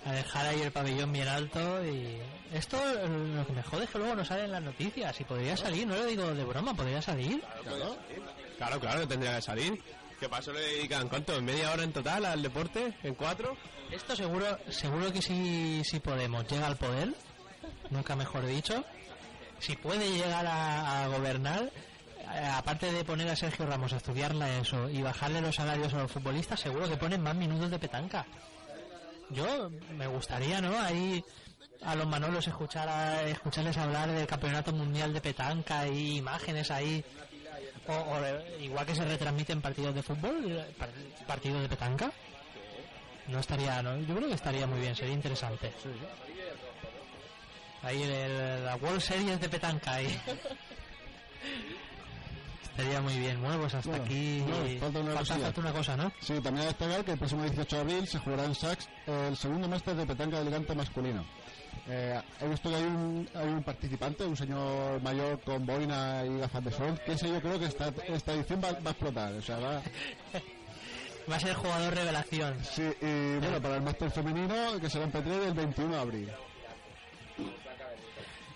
A 0.05 0.11
dejar 0.13 0.45
ahí 0.45 0.61
el 0.61 0.71
pabellón 0.71 1.11
bien 1.11 1.27
alto 1.27 1.83
y... 1.83 2.19
Esto 2.53 2.77
eh, 2.77 3.07
lo 3.35 3.45
que 3.47 3.53
me 3.53 3.63
jode 3.63 3.85
es 3.85 3.89
que 3.89 3.97
luego 3.97 4.15
no 4.15 4.23
sale 4.23 4.45
en 4.45 4.51
las 4.51 4.61
noticias 4.61 5.19
y 5.19 5.23
podría 5.23 5.57
salir, 5.57 5.87
no 5.87 5.95
lo 5.95 6.05
digo 6.05 6.33
de 6.33 6.43
broma, 6.43 6.75
podría 6.75 7.01
salir. 7.01 7.41
Claro. 7.63 7.97
Claro, 8.57 8.79
claro, 8.79 9.01
que 9.01 9.07
tendría 9.07 9.35
que 9.37 9.41
salir. 9.41 9.81
¿Qué 10.19 10.29
pasó? 10.29 10.53
¿Le 10.53 10.61
dedican 10.61 11.09
cuánto? 11.09 11.41
¿Media 11.41 11.71
hora 11.71 11.83
en 11.83 11.91
total 11.91 12.25
al 12.25 12.41
deporte? 12.41 12.93
¿En 13.03 13.15
cuatro? 13.15 13.57
Esto 13.91 14.15
seguro, 14.15 14.45
seguro 14.69 15.11
que 15.11 15.21
si, 15.21 15.83
si 15.83 15.99
Podemos 15.99 16.47
llega 16.47 16.67
al 16.67 16.77
poder, 16.77 17.13
nunca 17.89 18.15
mejor 18.15 18.45
dicho, 18.45 18.83
si 19.59 19.75
puede 19.75 20.09
llegar 20.11 20.45
a, 20.45 21.03
a 21.03 21.07
gobernar, 21.07 21.71
aparte 22.27 22.91
de 22.91 23.03
poner 23.05 23.29
a 23.29 23.35
Sergio 23.35 23.65
Ramos 23.65 23.93
a 23.93 23.97
estudiarla 23.97 24.57
eso 24.59 24.89
y 24.89 25.01
bajarle 25.01 25.41
los 25.41 25.55
salarios 25.55 25.93
a 25.93 25.99
los 26.03 26.11
futbolistas, 26.11 26.59
seguro 26.59 26.87
que 26.89 26.97
ponen 26.97 27.21
más 27.21 27.35
minutos 27.35 27.69
de 27.71 27.79
petanca. 27.79 28.25
Yo 29.29 29.69
me 29.91 30.07
gustaría, 30.07 30.61
¿no? 30.61 30.79
Ahí 30.79 31.23
a 31.83 31.95
los 31.95 32.07
Manolos 32.07 32.47
escuchar 32.47 32.87
a- 32.89 33.23
escucharles 33.23 33.77
hablar 33.77 34.09
del 34.11 34.27
campeonato 34.27 34.71
mundial 34.71 35.13
de 35.13 35.21
petanca 35.21 35.87
y 35.87 36.17
imágenes 36.17 36.71
ahí. 36.71 37.03
O, 37.87 37.93
o, 37.93 38.25
eh, 38.25 38.57
igual 38.61 38.85
que 38.85 38.95
se 38.95 39.05
retransmiten 39.05 39.61
partidos 39.61 39.93
de 39.93 40.01
fútbol, 40.03 40.51
eh, 40.51 40.73
par- 40.77 40.89
partidos 41.27 41.61
de 41.61 41.69
petanca. 41.69 42.11
No 43.27 43.39
estaría, 43.39 43.81
no, 43.81 43.97
yo 43.99 44.15
creo 44.15 44.27
que 44.27 44.35
estaría 44.35 44.65
muy 44.67 44.79
bien, 44.79 44.95
sería 44.95 45.13
interesante. 45.13 45.71
Ahí 47.83 48.01
el- 48.03 48.65
la 48.65 48.75
World 48.77 49.01
Series 49.01 49.39
de 49.39 49.49
petanca 49.49 49.93
ahí. 49.95 50.19
estaría 52.75 53.01
muy 53.01 53.17
bien. 53.17 53.41
Bueno, 53.41 53.59
pues 53.59 53.73
hasta 53.73 53.89
Bueno, 53.89 54.03
aquí 54.03 54.43
no, 54.47 54.79
falta 54.79 54.99
una 54.99 55.25
falta 55.25 55.61
una 55.61 55.71
cosa, 55.71 55.97
¿no? 55.97 56.11
Sí, 56.19 56.33
también 56.41 56.67
destacar 56.67 57.05
que 57.05 57.11
el 57.11 57.17
próximo 57.17 57.43
18 57.43 57.75
de 57.75 57.81
abril 57.81 58.07
se 58.07 58.19
jugará 58.19 58.45
en 58.45 58.55
Sax 58.55 58.89
el 59.07 59.37
segundo 59.37 59.67
máster 59.67 59.95
de 59.95 60.05
petanca 60.05 60.35
de 60.37 60.41
elegante 60.41 60.75
masculino. 60.75 61.25
Eh, 61.87 62.19
he 62.41 62.47
visto 62.47 62.69
que 62.69 62.75
hay 62.75 62.83
un, 62.83 63.29
hay 63.33 63.47
un 63.47 63.63
participante, 63.63 64.25
un 64.25 64.35
señor 64.35 65.01
mayor 65.01 65.39
con 65.41 65.65
boina 65.65 66.23
y 66.25 66.39
gafas 66.39 66.63
de 66.65 66.71
sol, 66.71 66.99
que 67.05 67.13
ese 67.13 67.29
yo 67.29 67.41
creo 67.41 67.59
que 67.59 67.65
esta, 67.65 67.93
esta 68.07 68.33
edición 68.33 68.61
va, 68.63 68.71
va 68.71 68.89
a 68.89 68.91
explotar. 68.91 69.33
O 69.33 69.41
sea, 69.41 69.57
va, 69.59 69.81
Va 71.31 71.37
a 71.37 71.39
ser 71.39 71.55
jugador 71.55 71.93
revelación. 71.95 72.63
sí, 72.63 72.83
y 73.01 73.37
bueno, 73.39 73.59
para 73.59 73.77
el 73.77 73.81
máster 73.81 74.11
femenino, 74.11 74.79
que 74.79 74.89
será 74.89 75.05
en 75.05 75.11
Petrer 75.11 75.41
el 75.43 75.53
21 75.53 75.95
de 75.95 75.99
abril. 75.99 76.31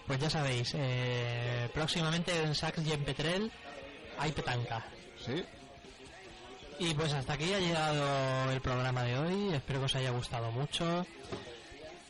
Pues 0.06 0.20
ya 0.20 0.30
sabéis, 0.30 0.74
eh, 0.76 1.70
próximamente 1.74 2.32
en 2.44 2.56
Sax 2.56 2.86
y 2.86 2.92
en 2.92 3.04
Petrel 3.04 3.52
hay 4.20 4.32
petanca. 4.32 4.86
Sí, 5.26 5.44
Y 6.80 6.94
pues 6.94 7.12
hasta 7.14 7.34
aquí 7.34 7.54
ha 7.54 7.60
llegado 7.60 8.52
el 8.52 8.62
programa 8.62 9.04
de 9.04 9.18
hoy. 9.18 9.54
Espero 9.54 9.80
que 9.80 9.86
os 9.86 9.96
haya 9.96 10.12
gustado 10.12 10.52
mucho. 10.52 11.06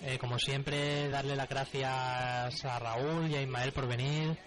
Eh, 0.02 0.18
como 0.18 0.38
siempre, 0.40 1.10
darle 1.10 1.36
las 1.36 1.50
gracias 1.50 2.64
a 2.66 2.80
Raúl 2.80 3.30
y 3.30 3.36
a 3.36 3.42
Ismael 3.42 3.72
por 3.74 3.88
venir. 3.88 4.38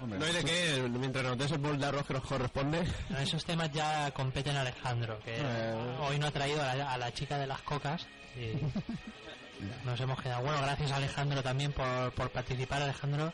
hombre. 0.00 0.18
No 0.18 0.24
hay 0.24 0.32
de 0.32 0.44
qué, 0.44 0.88
mientras 0.88 1.24
nos 1.24 1.36
des 1.38 1.50
el 1.52 1.58
bol 1.58 1.78
de 1.78 1.86
arroz 1.86 2.06
que 2.06 2.14
nos 2.14 2.22
corresponde. 2.24 2.84
En 3.10 3.16
esos 3.16 3.44
temas 3.44 3.70
ya 3.72 4.10
competen 4.12 4.56
a 4.56 4.60
Alejandro, 4.62 5.18
que 5.24 5.34
Eh. 5.38 5.74
hoy 6.00 6.18
no 6.18 6.26
ha 6.28 6.30
traído 6.30 6.62
a 6.62 6.74
la, 6.74 6.92
a 6.92 6.96
la 6.98 7.12
chica 7.12 7.36
de 7.38 7.46
las 7.46 7.60
cocas. 7.62 8.06
Y 8.36 8.54
nos 9.86 10.00
hemos 10.00 10.20
quedado. 10.22 10.42
Bueno, 10.42 10.60
gracias 10.62 10.92
a 10.92 10.96
Alejandro 10.96 11.42
también 11.42 11.72
por, 11.72 12.12
por 12.12 12.30
participar, 12.30 12.80
Alejandro. 12.82 13.32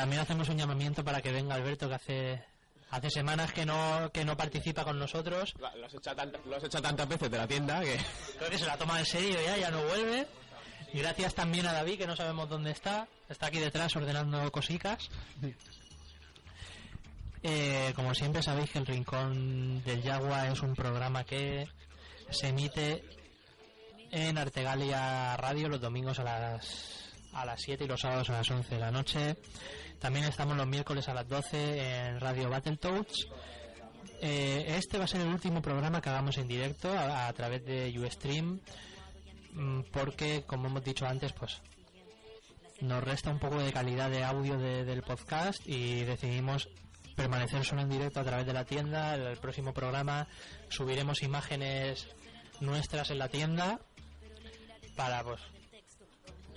También 0.00 0.22
hacemos 0.22 0.48
un 0.48 0.56
llamamiento 0.56 1.04
para 1.04 1.20
que 1.20 1.30
venga 1.30 1.56
Alberto, 1.56 1.86
que 1.86 1.94
hace 1.94 2.44
hace 2.88 3.10
semanas 3.10 3.52
que 3.52 3.66
no 3.66 4.10
que 4.10 4.24
no 4.24 4.34
participa 4.34 4.82
con 4.82 4.98
nosotros. 4.98 5.52
Lo 5.58 5.66
has, 5.66 5.92
hecho 5.92 6.16
tantas, 6.16 6.46
lo 6.46 6.56
has 6.56 6.64
hecho 6.64 6.80
tantas 6.80 7.06
veces 7.06 7.30
de 7.30 7.36
la 7.36 7.46
tienda 7.46 7.82
que... 7.82 7.98
Creo 8.38 8.48
que 8.48 8.56
se 8.56 8.64
la 8.64 8.78
toma 8.78 8.98
en 8.98 9.04
serio 9.04 9.36
ya, 9.44 9.58
ya 9.58 9.70
no 9.70 9.84
vuelve. 9.84 10.26
Gracias 10.94 11.34
también 11.34 11.66
a 11.66 11.74
David, 11.74 11.98
que 11.98 12.06
no 12.06 12.16
sabemos 12.16 12.48
dónde 12.48 12.70
está. 12.70 13.08
Está 13.28 13.48
aquí 13.48 13.58
detrás 13.58 13.94
ordenando 13.94 14.50
cosicas. 14.50 15.10
Eh, 17.42 17.92
como 17.94 18.14
siempre 18.14 18.42
sabéis 18.42 18.70
que 18.70 18.78
el 18.78 18.86
Rincón 18.86 19.84
del 19.84 20.02
Yagua 20.02 20.48
es 20.48 20.62
un 20.62 20.74
programa 20.74 21.24
que 21.24 21.68
se 22.30 22.48
emite 22.48 23.04
en 24.10 24.38
Artegalia 24.38 25.36
Radio 25.36 25.68
los 25.68 25.80
domingos 25.82 26.18
a 26.20 26.24
las 26.24 26.99
a 27.32 27.44
las 27.44 27.60
7 27.60 27.84
y 27.84 27.88
los 27.88 28.00
sábados 28.00 28.30
a 28.30 28.34
las 28.34 28.50
11 28.50 28.74
de 28.74 28.80
la 28.80 28.90
noche. 28.90 29.36
También 29.98 30.24
estamos 30.24 30.56
los 30.56 30.66
miércoles 30.66 31.08
a 31.08 31.14
las 31.14 31.28
12 31.28 32.06
en 32.06 32.20
Radio 32.20 32.48
Battletoads. 32.48 33.28
Eh, 34.22 34.74
este 34.76 34.98
va 34.98 35.04
a 35.04 35.08
ser 35.08 35.22
el 35.22 35.28
último 35.28 35.62
programa 35.62 36.00
que 36.00 36.10
hagamos 36.10 36.36
en 36.38 36.48
directo 36.48 36.92
a, 36.96 37.32
través 37.32 37.64
de 37.64 37.98
Ustream 37.98 38.60
mm, 39.52 39.80
porque, 39.92 40.44
como 40.46 40.68
hemos 40.68 40.84
dicho 40.84 41.06
antes, 41.06 41.32
pues 41.32 41.60
nos 42.80 43.02
resta 43.02 43.30
un 43.30 43.38
poco 43.38 43.58
de 43.62 43.72
calidad 43.72 44.10
de 44.10 44.24
audio 44.24 44.58
de- 44.58 44.84
del 44.84 45.02
podcast 45.02 45.66
y 45.66 46.02
decidimos 46.04 46.68
permanecer 47.14 47.64
solo 47.64 47.82
en 47.82 47.90
directo 47.90 48.20
a 48.20 48.24
través 48.24 48.46
de 48.46 48.52
la 48.54 48.64
tienda. 48.64 49.14
El, 49.14 49.36
próximo 49.36 49.74
programa 49.74 50.26
subiremos 50.70 51.22
imágenes 51.22 52.08
nuestras 52.60 53.10
en 53.10 53.18
la 53.18 53.28
tienda 53.28 53.80
para 54.96 55.22
pues 55.22 55.40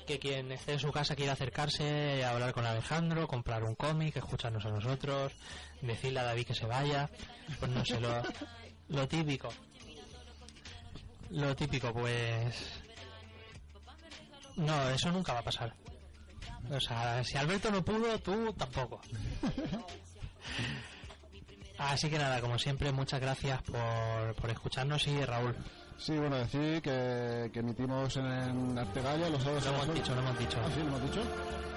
que 0.05 0.19
quien 0.19 0.51
esté 0.51 0.73
en 0.73 0.79
su 0.79 0.91
casa 0.91 1.15
quiera 1.15 1.33
acercarse 1.33 2.23
a 2.23 2.31
hablar 2.31 2.53
con 2.53 2.65
Alejandro, 2.65 3.27
comprar 3.27 3.63
un 3.63 3.75
cómic, 3.75 4.15
escucharnos 4.17 4.65
a 4.65 4.69
nosotros, 4.69 5.33
decirle 5.81 6.19
a 6.19 6.23
David 6.23 6.47
que 6.47 6.55
se 6.55 6.65
vaya, 6.65 7.09
pues 7.59 7.71
no 7.71 7.85
sé, 7.85 7.99
lo, 7.99 8.21
lo 8.89 9.07
típico. 9.07 9.49
Lo 11.29 11.55
típico, 11.55 11.93
pues... 11.93 12.81
No, 14.55 14.89
eso 14.89 15.11
nunca 15.11 15.33
va 15.33 15.39
a 15.39 15.43
pasar. 15.43 15.73
O 16.69 16.79
sea, 16.79 17.23
si 17.23 17.37
Alberto 17.37 17.71
no 17.71 17.83
pudo, 17.83 18.19
tú 18.19 18.53
tampoco. 18.53 19.01
Así 21.77 22.09
que 22.09 22.17
nada, 22.17 22.39
como 22.39 22.59
siempre, 22.59 22.91
muchas 22.91 23.19
gracias 23.19 23.61
por, 23.63 24.35
por 24.35 24.49
escucharnos 24.49 25.07
y 25.07 25.25
Raúl. 25.25 25.55
Sí, 25.97 26.17
bueno, 26.17 26.35
decir 26.37 26.81
que, 26.81 27.49
que 27.53 27.59
emitimos 27.59 28.15
en 28.17 28.77
Artegalla 28.77 29.29
los 29.29 29.41
sábados 29.41 29.65
Lo 29.65 29.71
hemos 29.83 29.93
dicho, 29.93 30.13
lo 30.15 30.21
hemos 30.21 30.37
dicho. 30.39 30.57
Ah, 30.63 30.69
sí, 30.73 30.79
lo 30.81 30.87
hemos 30.87 31.01
dicho. 31.03 31.21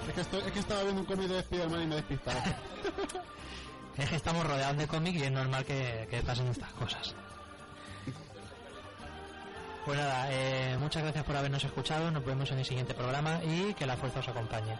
Es 0.07 0.13
que, 0.13 0.21
estoy- 0.21 0.41
es 0.45 0.51
que 0.51 0.59
estaba 0.59 0.83
viendo 0.83 1.01
un 1.01 1.07
cómic 1.07 1.27
de 1.27 1.39
Spider-Man 1.39 1.81
y 1.83 1.87
me 1.87 1.93
he 1.93 1.97
despistado. 1.97 2.39
Es 3.97 4.07
que 4.11 4.15
estamos 4.15 4.45
rodeados 4.45 4.77
de 4.77 4.87
cómics 4.87 5.17
y 5.19 5.23
es 5.23 5.31
normal 5.31 5.65
que, 5.65 6.07
que 6.11 6.21
pasen 6.21 6.45
estas 6.49 6.69
cosas. 6.73 7.15
Pues 9.85 9.97
nada, 9.97 10.27
eh, 10.29 10.77
muchas 10.79 11.01
gracias 11.01 11.23
por 11.25 11.35
habernos 11.35 11.63
escuchado, 11.63 12.11
nos 12.11 12.23
vemos 12.23 12.51
en 12.51 12.59
el 12.59 12.65
siguiente 12.65 12.93
programa 12.93 13.39
y 13.43 13.73
que 13.73 13.87
la 13.87 13.97
fuerza 13.97 14.19
os 14.19 14.27
acompañe. 14.27 14.75